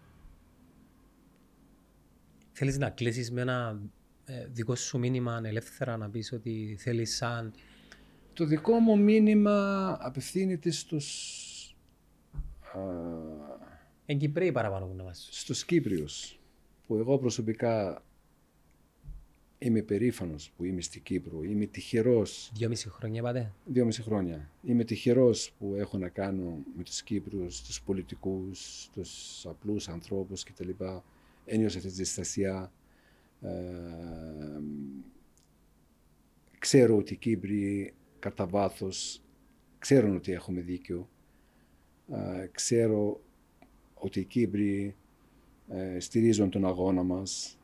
Θέλεις 2.52 2.78
να 2.78 2.90
κλείσεις 2.90 3.30
με 3.30 3.40
ένα 3.40 3.80
ε, 4.24 4.46
δικό 4.52 4.74
σου 4.74 4.98
μήνυμα 4.98 5.40
ελεύθερα 5.44 5.96
να 5.96 6.10
πεις 6.10 6.32
ότι 6.32 6.76
θέλεις 6.78 7.16
σαν 7.16 7.52
το 8.32 8.44
δικό 8.44 8.78
μου 8.78 8.98
μήνυμα 8.98 9.96
απευθύνεται 10.00 10.70
στους... 10.70 11.76
Εν 14.06 14.18
Κυπρέοι 14.18 14.52
παραπάνω 14.52 14.86
που 14.86 14.94
να 14.94 15.02
μας. 15.02 15.28
Στους 15.30 15.64
Κύπριους, 15.64 16.38
που 16.86 16.96
εγώ 16.96 17.18
προσωπικά 17.18 18.04
είμαι 19.58 19.82
περήφανος 19.82 20.50
που 20.56 20.64
είμαι 20.64 20.80
στην 20.80 21.02
Κύπρο. 21.02 21.42
Είμαι 21.42 21.66
τυχερός. 21.66 22.50
Δυόμιση 22.54 22.88
χρόνια 22.88 23.22
πάτε. 23.22 23.52
Δυόμιση 23.64 24.02
χρόνια. 24.02 24.50
Είμαι 24.62 24.84
τυχερός 24.84 25.52
που 25.58 25.74
έχω 25.74 25.98
να 25.98 26.08
κάνω 26.08 26.64
με 26.76 26.82
τους 26.82 27.02
Κύπριους, 27.02 27.62
τους 27.62 27.82
πολιτικούς, 27.82 28.88
τους 28.92 29.46
απλούς 29.46 29.88
ανθρώπους 29.88 30.42
κτλ. 30.42 30.70
Ένιωσα 31.44 31.78
αυτή 31.78 31.90
τη 31.90 31.96
διστασία. 31.96 32.72
Ε, 33.40 33.50
ξέρω 36.58 36.96
ότι 36.96 37.12
οι 37.12 37.16
Κύπροι 37.16 37.94
κατά 38.22 38.46
βάθος 38.46 39.22
ξέρουν 39.78 40.16
ότι 40.16 40.32
έχουμε 40.32 40.60
δίκιο. 40.60 41.08
ξέρω 42.50 43.20
ότι 43.94 44.20
οι 44.20 44.24
Κύπροι 44.24 44.96
ε, 45.68 46.00
στηρίζουν 46.00 46.50
τον 46.50 46.66
αγώνα 46.66 47.02
μας. 47.02 47.58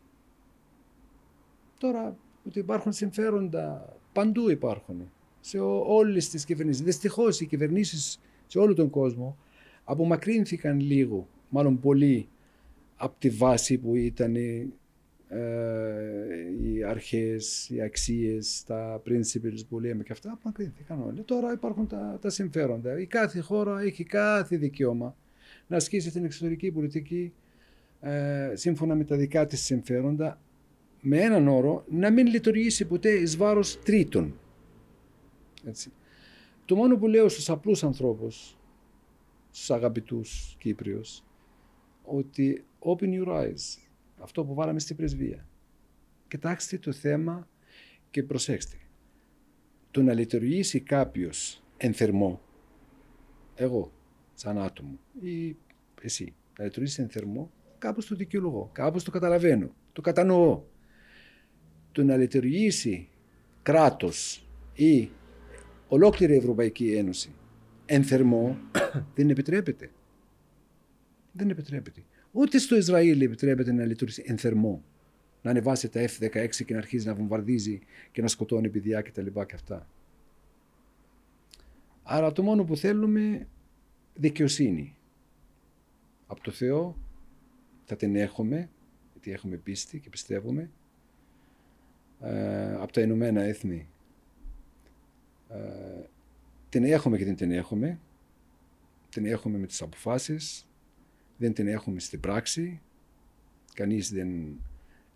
Τώρα 1.78 2.16
ότι 2.46 2.58
υπάρχουν 2.58 2.92
συμφέροντα, 2.92 3.96
παντού 4.12 4.50
υπάρχουν, 4.50 5.10
σε 5.40 5.58
όλες 5.86 6.28
τις 6.28 6.44
κυβερνήσεις. 6.44 6.82
Δυστυχώς 6.82 7.40
οι 7.40 7.46
κυβερνήσεις 7.46 8.20
σε 8.46 8.58
όλο 8.58 8.74
τον 8.74 8.90
κόσμο 8.90 9.36
απομακρύνθηκαν 9.84 10.80
λίγο, 10.80 11.28
μάλλον 11.48 11.80
πολύ, 11.80 12.28
από 12.96 13.14
τη 13.18 13.30
βάση 13.30 13.78
που 13.78 13.94
ήταν 13.94 14.36
ε, 14.36 14.68
οι 16.62 16.84
αρχές, 16.84 17.68
οι 17.70 17.80
αξίες, 17.80 18.64
τα 18.66 19.02
principles 19.06 19.66
που 19.68 19.80
λέμε 19.80 20.02
και 20.02 20.12
αυτά 20.12 20.32
απομακρύνθηκαν 20.32 21.02
όλοι. 21.02 21.22
Τώρα 21.22 21.52
υπάρχουν 21.52 21.86
τα, 21.86 22.18
τα 22.20 22.30
συμφέροντα. 22.30 23.00
Η 23.00 23.06
κάθε 23.06 23.40
χώρα 23.40 23.80
έχει 23.80 24.04
κάθε 24.04 24.56
δικαίωμα 24.56 25.16
να 25.66 25.76
ασκήσει 25.76 26.10
την 26.10 26.24
εξωτερική 26.24 26.72
πολιτική 26.72 27.32
ε, 28.00 28.52
σύμφωνα 28.54 28.94
με 28.94 29.04
τα 29.04 29.16
δικά 29.16 29.46
της 29.46 29.60
συμφέροντα 29.64 30.40
με 31.00 31.20
έναν 31.20 31.48
όρο 31.48 31.84
να 31.88 32.10
μην 32.10 32.26
λειτουργήσει 32.26 32.84
ποτέ 32.84 33.10
εις 33.10 33.36
βάρος 33.36 33.82
τρίτων. 33.82 34.34
Έτσι. 35.64 35.92
Το 36.64 36.76
μόνο 36.76 36.96
που 36.96 37.06
λέω 37.06 37.28
στους 37.28 37.50
απλούς 37.50 37.84
ανθρώπους, 37.84 38.58
στους 39.50 39.70
αγαπητούς 39.70 40.56
Κύπριους, 40.58 41.24
ότι 42.02 42.64
open 42.78 43.22
your 43.22 43.28
eyes, 43.28 43.87
αυτό 44.18 44.44
που 44.44 44.54
βάλαμε 44.54 44.78
στην 44.78 44.96
πρεσβεία. 44.96 45.46
Κοιτάξτε 46.28 46.78
το 46.78 46.92
θέμα 46.92 47.48
και 48.10 48.22
προσέξτε. 48.22 48.76
Το 49.90 50.02
να 50.02 50.12
λειτουργήσει 50.12 50.80
κάποιος 50.80 51.62
εν 51.76 51.94
θερμό, 51.94 52.40
εγώ 53.54 53.92
σαν 54.34 54.58
άτομο 54.58 54.98
ή 55.20 55.56
εσύ 56.02 56.34
να 56.58 56.64
λειτουργήσει 56.64 57.02
εν 57.02 57.08
θερμό, 57.08 57.50
κάπως 57.78 58.06
το 58.06 58.14
δικαιολογώ, 58.14 58.70
κάπως 58.72 59.04
το 59.04 59.10
καταλαβαίνω, 59.10 59.74
το 59.92 60.00
κατανοώ. 60.00 60.62
Το 61.92 62.04
να 62.04 62.16
λειτουργήσει 62.16 63.08
κράτος 63.62 64.48
ή 64.74 65.10
ολόκληρη 65.88 66.32
η 66.32 66.36
Ευρωπαϊκή 66.36 66.92
Ένωση 66.92 67.32
εν 67.86 68.04
θερμό 68.04 68.58
δεν 69.14 69.30
επιτρέπεται. 69.30 69.90
Δεν 71.32 71.50
επιτρέπεται. 71.50 72.02
Ούτε 72.38 72.58
στο 72.58 72.76
Ισραήλ 72.76 73.20
επιτρέπεται 73.20 73.72
να 73.72 73.84
λειτουργήσει 73.84 74.22
εν 74.26 74.38
θερμό. 74.38 74.82
Να 75.42 75.50
ανεβάσει 75.50 75.88
τα 75.88 76.00
F-16 76.00 76.48
και 76.64 76.72
να 76.72 76.78
αρχίζει 76.78 77.06
να 77.06 77.14
βομβαρδίζει 77.14 77.80
και 78.12 78.22
να 78.22 78.28
σκοτώνει 78.28 78.68
παιδιά 78.68 79.02
κτλ. 79.02 79.24
Και, 79.24 79.44
και 79.46 79.54
αυτά. 79.54 79.88
Άρα 82.02 82.32
το 82.32 82.42
μόνο 82.42 82.64
που 82.64 82.76
θέλουμε 82.76 83.48
δικαιοσύνη. 84.14 84.96
Από 86.26 86.42
το 86.42 86.50
Θεό 86.50 86.96
θα 87.84 87.96
την 87.96 88.16
έχουμε, 88.16 88.70
γιατί 89.12 89.32
έχουμε 89.32 89.56
πίστη 89.56 90.00
και 90.00 90.08
πιστεύουμε. 90.08 90.70
Ε, 92.20 92.74
από 92.74 92.92
τα 92.92 93.00
Ηνωμένα 93.00 93.42
Έθνη 93.42 93.88
ε, 95.48 95.58
την 96.68 96.84
έχουμε 96.84 97.16
και 97.16 97.24
δεν 97.24 97.36
την 97.36 97.50
έχουμε. 97.52 97.98
Την 99.08 99.26
έχουμε 99.26 99.58
με 99.58 99.66
τις 99.66 99.82
αποφάσεις, 99.82 100.67
δεν 101.38 101.52
την 101.52 101.68
έχουμε 101.68 102.00
στην 102.00 102.20
πράξη. 102.20 102.80
Κανείς 103.74 104.12
δεν 104.12 104.60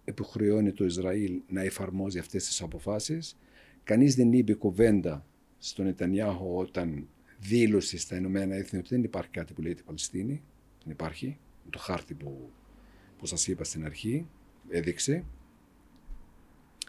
επιχρεώνει 0.05 0.73
το 0.73 0.85
Ισραήλ 0.85 1.41
να 1.49 1.61
εφαρμόζει 1.63 2.19
αυτές 2.19 2.45
τις 2.45 2.63
αποφάσεις. 2.63 3.37
Κανείς 3.85 4.15
δεν 4.15 4.33
είπε 4.33 4.55
κουβέντα 4.55 5.27
στον 5.59 5.85
Νετανιάχο 5.85 6.57
όταν 6.57 7.09
δήλωσε 7.39 7.99
στα 7.99 8.17
Ηνωμένα 8.17 8.55
Έθνη 8.55 8.79
ότι 8.79 8.89
δεν 8.89 9.03
υπάρχει 9.03 9.31
κάτι 9.31 9.53
που 9.53 9.63
λέει 9.63 9.75
την 9.75 9.85
Παλαιστίνη. 9.85 10.43
Δεν 10.85 10.93
υπάρχει. 10.93 11.39
Το 11.71 11.79
χάρτη 11.79 12.15
που, 12.15 12.51
που 13.19 13.27
σας 13.27 13.47
είπα 13.49 13.65
στην 13.65 13.85
αρχή 13.85 14.27
έδειξε. 14.69 15.25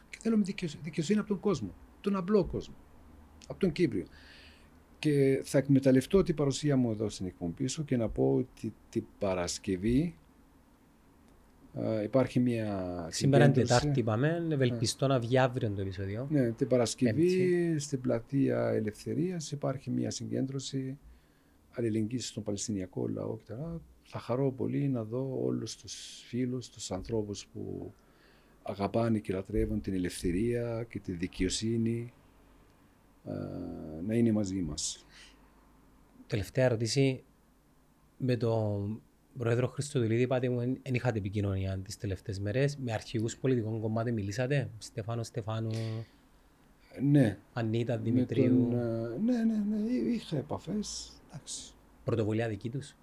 Και 0.09 0.17
θέλουμε 0.21 0.43
δικαιοσύνη 0.83 1.19
από 1.19 1.27
τον 1.27 1.39
κόσμο, 1.39 1.75
τον 2.01 2.15
απλό 2.15 2.45
κόσμο, 2.45 2.75
από 3.47 3.59
τον 3.59 3.71
Κύπριο. 3.71 4.05
Και 5.03 5.41
θα 5.43 5.57
εκμεταλλευτώ 5.57 6.23
την 6.23 6.35
παρουσία 6.35 6.77
μου 6.77 6.91
εδώ 6.91 7.09
στην 7.09 7.25
εκπομπή 7.25 7.67
σου 7.67 7.85
και 7.85 7.97
να 7.97 8.09
πω 8.09 8.33
ότι 8.33 8.73
την 8.89 9.03
Παρασκευή 9.19 10.15
Uh, 11.75 12.03
υπάρχει 12.03 12.39
μια. 12.39 13.07
Σήμερα 13.11 13.45
είναι 13.45 13.53
Τετάρτη, 13.53 13.99
είπαμε. 13.99 14.47
Ευελπιστώ 14.49 15.07
να 15.07 15.19
βγει 15.19 15.37
αύριο 15.37 15.69
το 15.69 15.81
επεισόδιο. 15.81 16.27
Ναι, 16.29 16.51
την 16.51 16.67
Παρασκευή 16.67 17.75
στην 17.79 18.01
πλατεία 18.01 18.69
Ελευθερίας 18.69 19.51
υπάρχει 19.51 19.89
μια 19.89 20.11
συγκέντρωση 20.11 20.97
αλληλεγγύης 21.71 22.27
στον 22.27 22.43
Παλαιστινιακό 22.43 23.07
λαό 23.07 23.35
κτλ. 23.35 23.53
Θα 24.03 24.19
χαρώ 24.19 24.51
πολύ 24.51 24.87
να 24.87 25.03
δω 25.03 25.39
όλους 25.43 25.75
τους 25.75 26.23
φίλους, 26.27 26.69
τους 26.69 26.91
ανθρώπους 26.91 27.45
που 27.53 27.93
αγαπάνε 28.63 29.19
και 29.19 29.33
λατρεύουν 29.33 29.81
την 29.81 29.93
ελευθερία 29.93 30.85
και 30.89 30.99
τη 30.99 31.11
δικαιοσύνη 31.11 32.13
να 34.05 34.15
είναι 34.15 34.31
μαζί 34.31 34.61
μας. 34.61 35.05
Τελευταία 36.27 36.65
ερώτηση. 36.65 37.23
Με 38.17 38.35
τον 38.35 39.01
Πρόεδρο 39.37 39.67
Χριστοδουλίδη 39.67 40.21
είπατε 40.21 40.49
μου 40.49 40.59
δεν 40.59 40.93
είχατε 40.93 41.17
επικοινωνία 41.17 41.79
τις 41.79 41.97
τελευταίες 41.97 42.39
μέρες. 42.39 42.77
Με 42.77 42.91
αρχηγούς 42.93 43.37
πολιτικών 43.37 43.81
κομμάτων 43.81 44.13
μιλήσατε. 44.13 44.69
Στεφάνο 44.77 45.23
Στεφάνου, 45.23 45.71
ναι. 47.01 47.37
Ανίτα 47.53 47.97
Δημητρίου. 47.97 48.67
Τον, 48.71 49.23
ναι, 49.23 49.43
ναι, 49.43 49.63
ναι, 49.69 49.91
είχα 49.91 50.37
επαφές. 50.37 51.11
Εντάξει. 51.27 51.73
Πρωτοβουλία 52.03 52.47
δική 52.47 52.69
τους. 52.69 52.95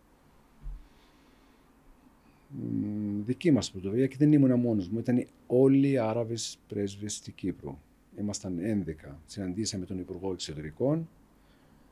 δική 3.24 3.50
μας 3.50 3.70
πρωτοβουλία 3.70 4.06
και 4.06 4.16
δεν 4.18 4.32
ήμουν 4.32 4.60
μόνος 4.60 4.88
μου. 4.88 4.98
Ήταν 4.98 5.26
όλοι 5.46 5.90
οι 5.90 5.98
Άραβες 5.98 6.58
πρέσβες 6.68 7.14
στην 7.14 7.34
Κύπρο. 7.34 7.78
Ήμασταν 8.18 8.58
11. 8.86 9.16
Συναντήσαμε 9.26 9.84
τον 9.84 9.98
Υπουργό 9.98 10.32
Εξωτερικών, 10.32 11.08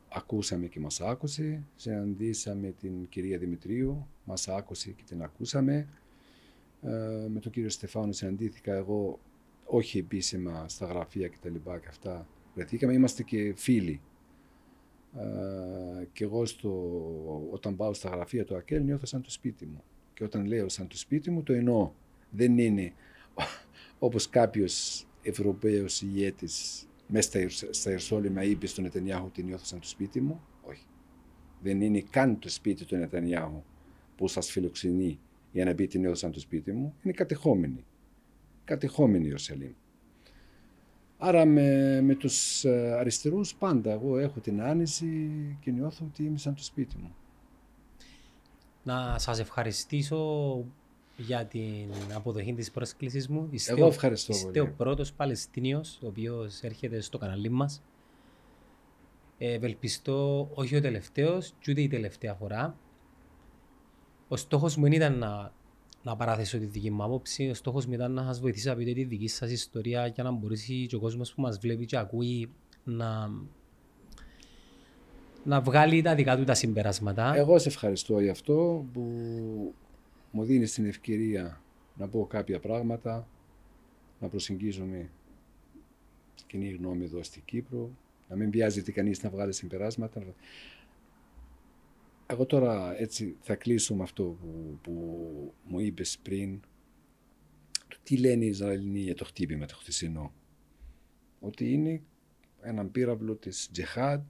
ακούσαμε 0.08 0.66
και 0.66 0.80
μας 0.80 1.00
άκουσε. 1.00 1.62
Συναντήσαμε 1.76 2.74
την 2.80 3.08
κυρία 3.08 3.38
Δημητρίου, 3.38 4.06
μας 4.24 4.48
άκουσε 4.48 4.90
και 4.90 5.02
την 5.06 5.22
ακούσαμε. 5.22 5.88
Ε, 6.82 7.26
με 7.28 7.40
τον 7.40 7.52
κύριο 7.52 7.70
Στεφάνο 7.70 8.12
συναντήθηκα 8.12 8.74
εγώ, 8.74 9.18
όχι 9.64 9.98
επίσημα 9.98 10.68
στα 10.68 10.86
γραφεία 10.86 11.28
και 11.28 11.36
τα 11.42 11.48
λοιπά 11.48 11.78
και 11.78 11.88
αυτά. 11.88 12.26
Βρεθήκαμε, 12.54 12.92
είμαστε 12.92 13.22
και 13.22 13.52
φίλοι. 13.56 14.00
Ε, 15.16 16.04
και 16.12 16.24
εγώ 16.24 16.46
στο, 16.46 17.48
όταν 17.50 17.76
πάω 17.76 17.94
στα 17.94 18.08
γραφεία 18.08 18.44
του 18.44 18.56
ΑΚΕΛ 18.56 18.84
νιώθω 18.84 19.06
σαν 19.06 19.22
το 19.22 19.30
σπίτι 19.30 19.66
μου. 19.66 19.82
Και 20.14 20.24
όταν 20.24 20.46
λέω 20.46 20.68
σαν 20.68 20.88
το 20.88 20.96
σπίτι 20.96 21.30
μου 21.30 21.42
το 21.42 21.52
εννοώ. 21.52 21.92
Δεν 22.30 22.58
είναι 22.58 22.92
όπως 23.98 24.28
κάποιος 24.28 25.06
Ευρωπαίος 25.28 26.02
ηγέτης 26.02 26.86
μέσα 27.06 27.30
στα 27.70 27.90
Ιερσόλυμα 27.90 28.42
είπε 28.42 28.66
στον 28.66 28.84
Νετανιάχου 28.84 29.26
ότι 29.26 29.42
νιώθω 29.42 29.64
σαν 29.64 29.80
το 29.80 29.86
σπίτι 29.86 30.20
μου. 30.20 30.40
Όχι. 30.62 30.84
Δεν 31.62 31.80
είναι 31.80 32.00
καν 32.10 32.38
το 32.38 32.48
σπίτι 32.48 32.84
του 32.84 32.96
Νετανιάχου 32.96 33.62
που 34.16 34.28
σας 34.28 34.50
φιλοξενεί 34.50 35.18
για 35.52 35.64
να 35.64 35.74
πείτε 35.74 35.98
νιώθω 35.98 36.14
σαν 36.14 36.32
το 36.32 36.40
σπίτι 36.40 36.72
μου. 36.72 36.94
Είναι 37.02 37.12
κατεχόμενη. 37.14 37.84
Κατεχόμενη 38.64 39.22
η 39.22 39.26
Ιερουσαλήμ. 39.26 39.72
Άρα 41.18 41.44
με, 41.44 42.00
με 42.00 42.14
τους 42.14 42.64
ε, 42.64 42.92
αριστερούς 42.98 43.54
πάντα 43.54 43.92
εγώ 43.92 44.18
έχω 44.18 44.40
την 44.40 44.62
άνεση 44.62 45.30
και 45.60 45.70
νιώθω 45.70 46.04
ότι 46.04 46.24
είμαι 46.24 46.38
σαν 46.38 46.54
το 46.54 46.62
σπίτι 46.62 46.96
μου. 46.96 47.14
Να 48.82 49.18
σας 49.18 49.38
ευχαριστήσω 49.38 50.64
για 51.18 51.44
την 51.46 51.90
αποδοχή 52.14 52.54
της 52.54 52.70
πρόσκλησης 52.70 53.28
μου. 53.28 53.48
Είστε 53.50 53.72
Εγώ 53.72 53.86
ευχαριστώ 53.86 54.32
είστε 54.32 54.46
πολύ. 54.46 54.60
ο 54.60 54.74
πρώτος 54.76 55.12
Παλαιστίνιος 55.12 55.98
ο 56.02 56.06
οποίος 56.06 56.60
έρχεται 56.62 57.00
στο 57.00 57.18
καναλί 57.18 57.48
μας. 57.48 57.82
Ε, 59.38 59.52
ευελπιστώ 59.52 60.50
όχι 60.54 60.76
ο 60.76 60.80
τελευταίος 60.80 61.52
και 61.60 61.70
ούτε 61.70 61.80
η 61.80 61.88
τελευταία 61.88 62.34
φορά. 62.34 62.76
Ο 64.28 64.36
στόχος 64.36 64.76
μου 64.76 64.86
ήταν 64.86 65.18
να, 65.18 65.52
να 66.02 66.16
παραθέσω 66.16 66.58
τη 66.58 66.64
δική 66.64 66.90
μου 66.90 67.02
άποψη. 67.02 67.48
Ο 67.50 67.54
στόχος 67.54 67.86
μου 67.86 67.92
ήταν 67.92 68.12
να 68.12 68.24
σας 68.24 68.40
βοηθήσω 68.40 68.70
να 68.70 68.76
πείτε 68.76 68.92
τη 68.92 69.04
δική 69.04 69.28
σας 69.28 69.50
ιστορία 69.50 70.06
για 70.06 70.22
να 70.24 70.30
μπορέσει 70.30 70.86
και 70.86 70.96
ο 70.96 71.00
κόσμος 71.00 71.34
που 71.34 71.40
μας 71.40 71.58
βλέπει 71.58 71.84
και 71.84 71.96
ακούει 71.96 72.50
να, 72.84 73.30
να 75.44 75.60
βγάλει 75.60 76.02
τα 76.02 76.14
δικά 76.14 76.36
του 76.36 76.44
τα 76.44 76.54
συμπεράσματα. 76.54 77.32
Εγώ 77.36 77.58
σε 77.58 77.68
ευχαριστώ 77.68 78.20
για 78.20 78.30
αυτό 78.30 78.84
που 78.92 79.12
μου 80.30 80.44
δίνεις 80.44 80.72
την 80.72 80.84
ευκαιρία 80.86 81.62
να 81.96 82.08
πω 82.08 82.26
κάποια 82.26 82.60
πράγματα, 82.60 83.28
να 84.20 84.28
προσεγγίζομαι 84.28 85.10
κοινή 86.46 86.68
γνώμη 86.68 87.04
εδώ 87.04 87.22
στην 87.22 87.42
Κύπρο, 87.44 87.90
να 88.28 88.36
μην 88.36 88.50
βιάζεται 88.50 88.92
κανείς 88.92 89.22
να 89.22 89.30
βγάλει 89.30 89.52
συμπεράσματα. 89.52 90.34
Εγώ 92.26 92.46
τώρα 92.46 93.00
έτσι 93.00 93.36
θα 93.40 93.54
κλείσω 93.54 93.94
με 93.94 94.02
αυτό 94.02 94.22
που, 94.22 94.78
που 94.82 94.92
μου 95.64 95.80
είπες 95.80 96.18
πριν, 96.22 96.60
το 97.88 97.96
τι 98.02 98.16
λένε 98.16 98.44
οι 98.44 98.48
Ισραηλοί 98.48 98.98
για 98.98 99.14
το 99.14 99.24
χτύπημα 99.24 99.66
το 99.66 99.74
χθεσινό. 99.76 100.32
Ότι 101.40 101.72
είναι 101.72 102.02
έναν 102.60 102.90
πύραυλο 102.90 103.34
της 103.34 103.68
Τζεχάντ 103.72 104.22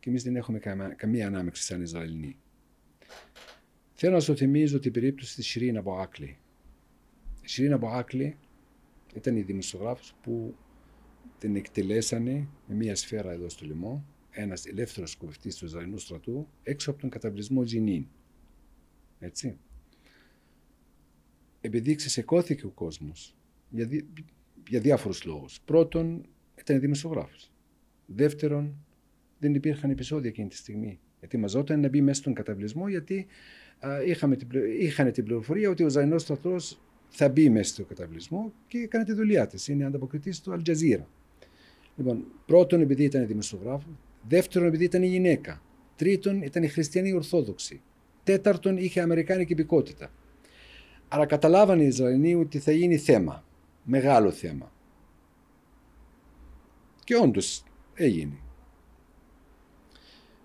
και 0.00 0.08
εμείς 0.08 0.22
δεν 0.22 0.36
έχουμε 0.36 0.58
καμία 0.96 1.26
ανάμεξη 1.26 1.62
σαν 1.62 1.82
Ισραηλοί. 1.82 2.36
Θέλω 4.02 4.12
να 4.12 4.20
σου 4.20 4.36
θυμίζω 4.36 4.78
την 4.78 4.92
περίπτωση 4.92 5.34
της 5.34 5.46
Σιρήνα 5.46 5.80
Μποάκλη. 5.80 6.38
Η 7.42 7.48
Σιρήνα 7.48 7.76
Μποάκλη 7.76 8.36
ήταν 9.14 9.36
η 9.36 9.42
δημοσιογράφος 9.42 10.14
που 10.22 10.56
την 11.38 11.56
εκτελέσανε 11.56 12.48
με 12.66 12.74
μια 12.74 12.94
σφαίρα 12.94 13.32
εδώ 13.32 13.48
στο 13.48 13.66
λαιμό, 13.66 14.04
ένας 14.30 14.66
ελεύθερος 14.66 15.10
σκοπευτή 15.10 15.56
του 15.56 15.64
Ισραηλινού 15.64 15.98
στρατού, 15.98 16.48
έξω 16.62 16.90
από 16.90 17.00
τον 17.00 17.10
καταβλισμό 17.10 17.64
Τζινίν. 17.64 18.06
Έτσι. 19.18 19.58
Επειδή 21.60 21.94
ξεσεκώθηκε 21.94 22.66
ο 22.66 22.70
κόσμος 22.70 23.36
για, 23.70 23.86
δι... 23.86 24.08
για 24.68 24.80
διάφορους 24.80 25.24
λόγους. 25.24 25.60
Πρώτον, 25.60 26.26
ήταν 26.58 26.80
δημοσιογράφος. 26.80 27.52
Δεύτερον, 28.06 28.84
δεν 29.38 29.54
υπήρχαν 29.54 29.90
επεισόδια 29.90 30.28
εκείνη 30.28 30.48
τη 30.48 30.56
στιγμή. 30.56 31.00
Γιατί 31.18 31.36
μαζόταν 31.36 31.80
να 31.80 31.88
μπει 31.88 32.00
μέσα 32.00 32.20
στον 32.20 32.34
καταβλισμό, 32.34 32.88
γιατί 32.88 33.26
είχαμε 34.06 34.36
την, 34.36 34.48
είχαν 34.78 35.12
την 35.12 35.24
πληροφορία 35.24 35.70
ότι 35.70 35.84
ο 35.84 35.88
Ζαϊνό 35.88 36.18
στρατό 36.18 36.56
θα 37.08 37.28
μπει 37.28 37.48
μέσα 37.48 37.72
στο 37.72 37.84
καταβλισμό 37.84 38.52
και 38.66 38.78
έκανε 38.78 39.04
τη 39.04 39.12
δουλειά 39.12 39.46
της. 39.46 39.68
Είναι 39.68 39.84
ανταποκριτής 39.84 40.40
του 40.40 40.52
Αλτζαζίρα. 40.52 41.08
Λοιπόν, 41.96 42.24
πρώτον, 42.46 42.80
επειδή 42.80 43.04
ήταν 43.04 43.26
δημοσιογράφος. 43.26 43.92
Δεύτερον, 44.28 44.68
επειδή 44.68 44.84
ήταν 44.84 45.02
γυναίκα. 45.02 45.62
Τρίτον, 45.96 46.42
ήταν 46.42 46.62
η 46.62 46.68
χριστιανή 46.68 47.12
Ορθόδοξη. 47.12 47.80
Τέταρτον, 48.24 48.76
είχε 48.76 49.00
Αμερικάνικη 49.00 49.52
υπηκότητα. 49.52 50.12
Άρα 51.08 51.26
καταλάβανε 51.26 51.82
οι 51.82 51.86
Ισραηλοί 51.86 52.34
ότι 52.34 52.58
θα 52.58 52.72
γίνει 52.72 52.96
θέμα. 52.96 53.44
Μεγάλο 53.84 54.30
θέμα. 54.30 54.72
Και 57.04 57.16
όντως 57.16 57.64
έγινε. 57.94 58.38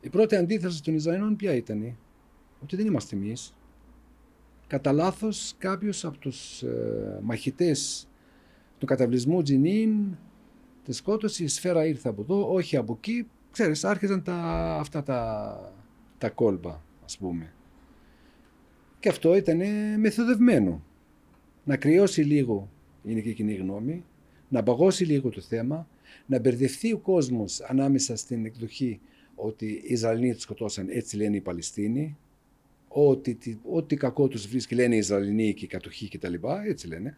Η 0.01 0.09
πρώτη 0.09 0.35
αντίθεση 0.35 0.83
των 0.83 0.95
Ισραηλών 0.95 1.35
ποια 1.35 1.55
ήταν 1.55 1.97
ότι 2.61 2.75
δεν 2.75 2.85
είμαστε 2.85 3.15
εμείς. 3.15 3.55
Κατά 4.67 4.91
λάθος 4.91 5.55
κάποιος 5.57 6.05
από 6.05 6.17
τους 6.17 6.61
ε, 6.61 7.19
μαχητές 7.21 8.07
του 8.77 8.85
καταβλισμού 8.85 9.41
Τζινίν 9.41 10.17
της 10.83 10.97
σκότωσε, 10.97 11.43
η 11.43 11.47
σφαίρα 11.47 11.85
ήρθε 11.85 12.09
από 12.09 12.21
εδώ, 12.21 12.53
όχι 12.53 12.77
από 12.77 12.93
εκεί. 12.97 13.27
Ξέρεις, 13.51 13.83
άρχιζαν 13.83 14.23
τα, 14.23 14.35
αυτά 14.79 15.03
τα, 15.03 15.73
τα 16.17 16.29
κόλπα, 16.29 16.83
ας 17.05 17.17
πούμε. 17.17 17.53
Και 18.99 19.09
αυτό 19.09 19.35
ήταν 19.35 19.61
μεθοδευμένο. 19.99 20.83
Να 21.63 21.77
κρυώσει 21.77 22.21
λίγο, 22.21 22.69
είναι 23.03 23.19
και 23.19 23.29
η 23.29 23.33
κοινή 23.33 23.53
γνώμη, 23.53 24.03
να 24.49 24.63
παγώσει 24.63 25.05
λίγο 25.05 25.29
το 25.29 25.41
θέμα, 25.41 25.87
να 26.25 26.39
μπερδευτεί 26.39 26.93
ο 26.93 26.97
κόσμος 26.97 27.61
ανάμεσα 27.61 28.15
στην 28.15 28.45
εκδοχή 28.45 28.99
ότι 29.35 29.65
οι 29.65 29.93
Ισραηλοί 29.93 30.33
του 30.33 30.39
σκοτώσαν, 30.39 30.89
έτσι 30.89 31.17
λένε 31.17 31.35
οι 31.35 31.41
Παλαιστίνοι, 31.41 32.17
ότι, 32.97 33.59
ό,τι 33.71 33.95
κακό 33.95 34.27
τους 34.27 34.47
βρίσκει 34.47 34.75
λένε 34.75 34.95
οι 34.95 34.97
Ισραηλοί 34.97 35.53
και 35.53 35.65
οι 35.65 35.67
κατοχοί 35.67 36.09
κτλ. 36.09 36.33
Έτσι 36.67 36.87
λένε. 36.87 37.17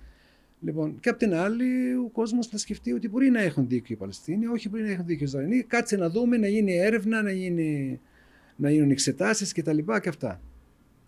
Λοιπόν, 0.59 0.99
και 0.99 1.09
απ' 1.09 1.17
την 1.17 1.33
άλλη, 1.33 1.95
ο 1.95 2.09
κόσμος 2.11 2.51
να 2.51 2.57
σκεφτεί 2.57 2.93
ότι 2.93 3.09
μπορεί 3.09 3.29
να 3.29 3.41
έχουν 3.41 3.67
δίκιο 3.67 3.95
οι 3.95 3.97
Παλαιστίνοι, 3.97 4.45
όχι 4.45 4.69
μπορεί 4.69 4.83
να 4.83 4.91
έχουν 4.91 5.05
δίκιο 5.05 5.25
οι 5.25 5.29
Ισραηλοί. 5.29 5.63
Κάτσε 5.63 5.95
να 5.95 6.09
δούμε, 6.09 6.37
να 6.37 6.47
γίνει 6.47 6.77
έρευνα, 6.77 7.21
να, 7.21 7.31
γίνει, 7.31 7.99
να 8.55 8.69
γίνουν 8.69 8.91
εξετάσεις 8.91 9.51
κτλ. 9.51 9.77
Και, 9.77 9.99
και 10.01 10.09
αυτά. 10.09 10.41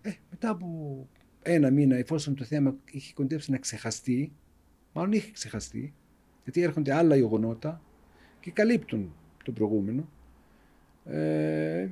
Ε, 0.01 0.11
μετά 0.29 0.49
από 0.49 1.07
ένα 1.41 1.69
μήνα, 1.69 1.95
εφόσον 1.95 2.35
το 2.35 2.43
θέμα 2.43 2.75
είχε 2.91 3.13
κοντέψει 3.13 3.51
να 3.51 3.57
ξεχαστεί, 3.57 4.31
μάλλον 4.93 5.11
είχε 5.11 5.31
ξεχαστεί, 5.31 5.93
γιατί 6.43 6.61
έρχονται 6.61 6.93
άλλα 6.93 7.15
γεγονότα 7.15 7.81
και 8.39 8.51
καλύπτουν 8.51 9.13
το 9.43 9.51
προηγούμενο. 9.51 10.09
Ε, 11.05 11.87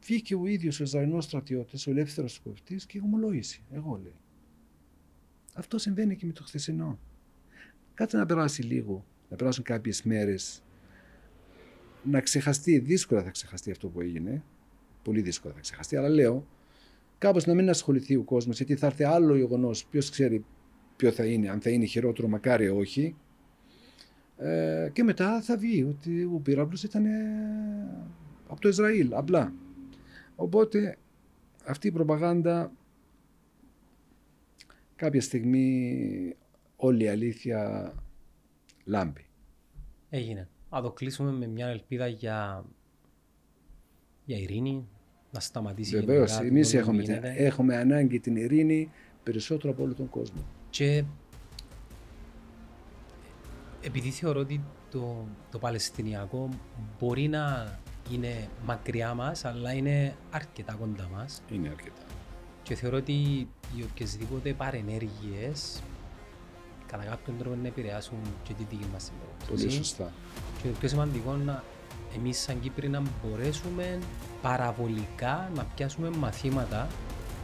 βγήκε 0.00 0.34
ο 0.34 0.46
ίδιος 0.46 0.80
ο 0.80 0.82
Ισραηλινός 0.82 1.24
στρατιώτης, 1.24 1.86
ο 1.86 1.90
ελεύθερος 1.90 2.32
σκοπτή 2.32 2.76
και 2.86 3.00
ομολόγησε. 3.04 3.60
Εγώ 3.72 4.00
λέει. 4.02 4.14
Αυτό 5.54 5.78
συμβαίνει 5.78 6.16
και 6.16 6.26
με 6.26 6.32
το 6.32 6.42
χθεσινό. 6.42 6.98
Κάτσε 7.94 8.16
να 8.16 8.26
περάσει 8.26 8.62
λίγο, 8.62 9.04
να 9.30 9.36
περάσουν 9.36 9.64
κάποιες 9.64 10.02
μέρες, 10.02 10.62
να 12.02 12.20
ξεχαστεί. 12.20 12.78
Δύσκολα 12.78 13.22
θα 13.22 13.30
ξεχαστεί 13.30 13.70
αυτό 13.70 13.88
που 13.88 14.00
έγινε. 14.00 14.42
Πολύ 15.02 15.20
δύσκολα 15.20 15.54
θα 15.54 15.60
ξεχαστεί. 15.60 15.96
Αλλά 15.96 16.08
λέω, 16.08 16.46
κάπως 17.18 17.46
να 17.46 17.54
μην 17.54 17.68
ασχοληθεί 17.68 18.16
ο 18.16 18.22
κόσμος, 18.22 18.56
γιατί 18.56 18.76
θα 18.76 18.86
έρθει 18.86 19.04
άλλο 19.04 19.36
γεγονός. 19.36 19.86
Ποιος 19.86 20.10
ξέρει 20.10 20.44
ποιο 20.96 21.10
θα 21.12 21.24
είναι, 21.24 21.48
αν 21.48 21.60
θα 21.60 21.70
είναι 21.70 21.84
χειρότερο, 21.84 22.28
μακάρι 22.28 22.68
όχι. 22.68 23.16
Ε, 24.36 24.90
και 24.92 25.02
μετά 25.02 25.40
θα 25.40 25.56
βγει 25.56 25.82
ότι 25.82 26.24
ο 26.24 26.40
πύραυλος 26.42 26.82
ήταν 26.82 27.04
ε, 27.04 27.10
από 28.48 28.60
το 28.60 28.68
Ισραήλ, 28.68 29.14
απλά. 29.14 29.52
Οπότε 30.40 30.98
αυτή 31.64 31.86
η 31.86 31.92
προπαγάνδα 31.92 32.72
κάποια 34.96 35.20
στιγμή 35.20 36.36
όλη 36.76 37.04
η 37.04 37.08
αλήθεια 37.08 37.92
λάμπει. 38.84 39.26
Έγινε. 40.10 40.48
Να 40.70 40.82
το 40.82 40.92
κλείσουμε 40.92 41.32
με 41.32 41.46
μια 41.46 41.66
ελπίδα 41.66 42.06
για, 42.06 42.64
για 44.24 44.36
ειρήνη, 44.36 44.88
να 45.30 45.40
σταματήσει 45.40 45.98
Βεβαίως, 45.98 46.38
εμείς 46.38 46.74
έχουμε, 46.74 47.02
έχουμε 47.22 47.76
ανάγκη 47.76 48.20
την 48.20 48.36
ειρήνη 48.36 48.90
περισσότερο 49.22 49.72
από 49.72 49.82
όλο 49.82 49.94
τον 49.94 50.08
κόσμο. 50.08 50.46
Και 50.70 51.04
επειδή 53.80 54.10
θεωρώ 54.10 54.40
ότι 54.40 54.64
το, 54.90 55.26
το 55.50 55.58
Παλαιστινιακό 55.58 56.48
μπορεί 56.98 57.28
να 57.28 57.78
είναι 58.12 58.48
μακριά 58.64 59.14
μας, 59.14 59.44
αλλά 59.44 59.72
είναι 59.72 60.16
αρκετά 60.30 60.72
κοντά 60.72 61.08
μας. 61.12 61.42
Είναι 61.52 61.68
αρκετά. 61.68 62.02
Και 62.62 62.74
θεωρώ 62.74 62.96
ότι 62.96 63.12
οι 63.76 63.82
οποιασδήποτε 63.90 64.52
παρενέργειες 64.52 65.82
κατά 66.86 67.04
κάποιον 67.04 67.38
τρόπο 67.38 67.56
να 67.62 67.66
επηρεάσουν 67.66 68.18
και 68.42 68.52
τη 68.52 68.64
δική 68.70 68.86
μας 68.92 69.02
συμπεριφορά. 69.02 69.48
Πολύ 69.48 69.70
σωστά. 69.70 70.12
Και 70.62 70.68
το 70.68 70.74
πιο 70.78 70.88
σημαντικό 70.88 71.32
να 71.32 71.64
εμείς 72.16 72.38
σαν 72.38 72.60
Κύπροι 72.60 72.88
να 72.88 73.02
μπορέσουμε 73.22 73.98
παραβολικά 74.42 75.50
να 75.54 75.64
πιάσουμε 75.64 76.10
μαθήματα 76.10 76.88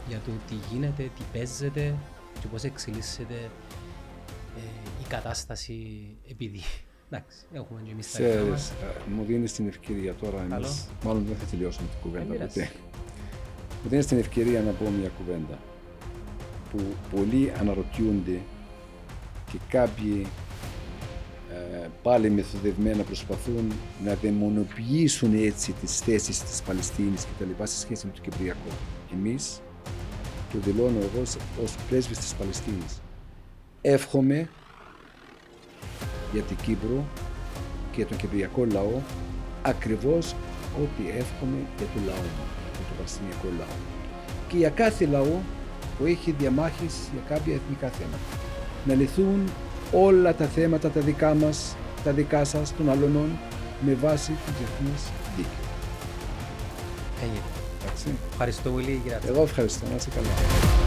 για 0.07 0.19
το 0.25 0.31
τι 0.47 0.55
γίνεται, 0.71 1.03
τι 1.03 1.23
παίζεται 1.33 1.95
και 2.39 2.47
πώς 2.47 2.63
εξελίσσεται 2.63 3.49
ε, 4.55 4.61
η 5.01 5.07
κατάσταση 5.07 6.07
επειδή 6.29 6.61
Εντάξει, 7.15 7.37
έχουμε 7.53 7.81
και 7.83 7.91
εμείς 7.91 8.11
τα 8.11 8.17
Ξέρεις, 8.17 8.71
μου 9.15 9.23
δίνεις 9.23 9.53
την 9.53 9.67
ευκαιρία 9.67 10.13
τώρα 10.13 10.47
εμείς, 10.51 10.87
μάλλον 11.03 11.25
δεν 11.25 11.35
θα 11.35 11.45
τελειώσουμε 11.45 11.87
την 11.87 11.99
κουβέντα 12.01 12.33
ποτέ. 12.45 12.71
Μου 13.83 13.89
δίνεις 13.89 14.05
την 14.05 14.17
ευκαιρία 14.17 14.61
να 14.61 14.71
πω 14.71 14.89
μια 14.89 15.09
κουβέντα 15.09 15.57
που 16.71 16.79
πολλοί 17.15 17.51
αναρωτιούνται 17.59 18.39
και 19.51 19.57
κάποιοι 19.69 20.25
ε, 21.51 21.87
πάλι 22.03 22.29
μεθοδευμένα 22.29 23.03
προσπαθούν 23.03 23.71
να 24.03 24.13
δαιμονοποιήσουν 24.13 25.33
έτσι 25.45 25.71
τις 25.71 25.99
θέσεις 25.99 26.43
της 26.43 26.61
Παλαιστίνης 26.61 27.23
και 27.23 27.31
τα 27.39 27.45
λοιπά 27.45 27.65
σε 27.65 27.79
σχέση 27.79 28.05
με 28.05 28.11
το 28.11 28.21
Κυπριακό. 28.21 28.69
Εμείς, 29.13 29.61
το 30.51 30.57
δηλώνω 30.59 30.97
εγώ 30.99 31.21
ως 31.63 31.75
πρέσβης 31.89 32.17
της 32.17 32.33
Παλαιστίνης, 32.33 33.01
εύχομαι 33.81 34.49
για 36.33 36.41
την 36.41 36.57
Κύπρο 36.65 37.05
και 37.91 37.95
για 37.95 38.05
τον 38.05 38.17
κυπριακό 38.17 38.65
λαό 38.71 39.01
ακριβώς 39.61 40.35
ό,τι 40.83 41.03
εύχομαι 41.09 41.57
για 41.77 41.87
το 41.93 41.99
λαό 42.05 42.15
μου, 42.15 42.45
για 42.75 42.85
τον 42.87 42.95
Παλαιστινιακό 42.95 43.47
λαό. 43.57 43.77
Και 44.47 44.57
για 44.57 44.69
κάθε 44.69 45.05
λαό 45.05 45.39
που 45.97 46.05
έχει 46.05 46.31
διαμάχες 46.31 46.93
για 47.13 47.23
κάποια 47.35 47.53
εθνικά 47.53 47.87
θέματα. 47.87 48.27
Να 48.85 48.93
λυθούν 48.93 49.39
όλα 49.91 50.35
τα 50.35 50.45
θέματα 50.45 50.89
τα 50.89 50.99
δικά 50.99 51.33
μας, 51.33 51.75
τα 52.03 52.11
δικά 52.11 52.43
σας, 52.43 52.75
των 52.77 52.89
αλλωνών, 52.89 53.29
με 53.85 53.93
βάση 53.93 54.31
τη 54.31 54.51
διεθνή 54.57 54.97
δίκη. 55.35 55.59
Έγινε. 57.21 58.17
Ευχαριστώ 58.31 58.69
πολύ 58.69 58.99
κύριε 59.03 59.19
Εγώ 59.27 59.41
ευχαριστώ. 59.41 59.85
Να 59.89 59.95
είσαι 59.95 60.09
καλά. 60.15 60.84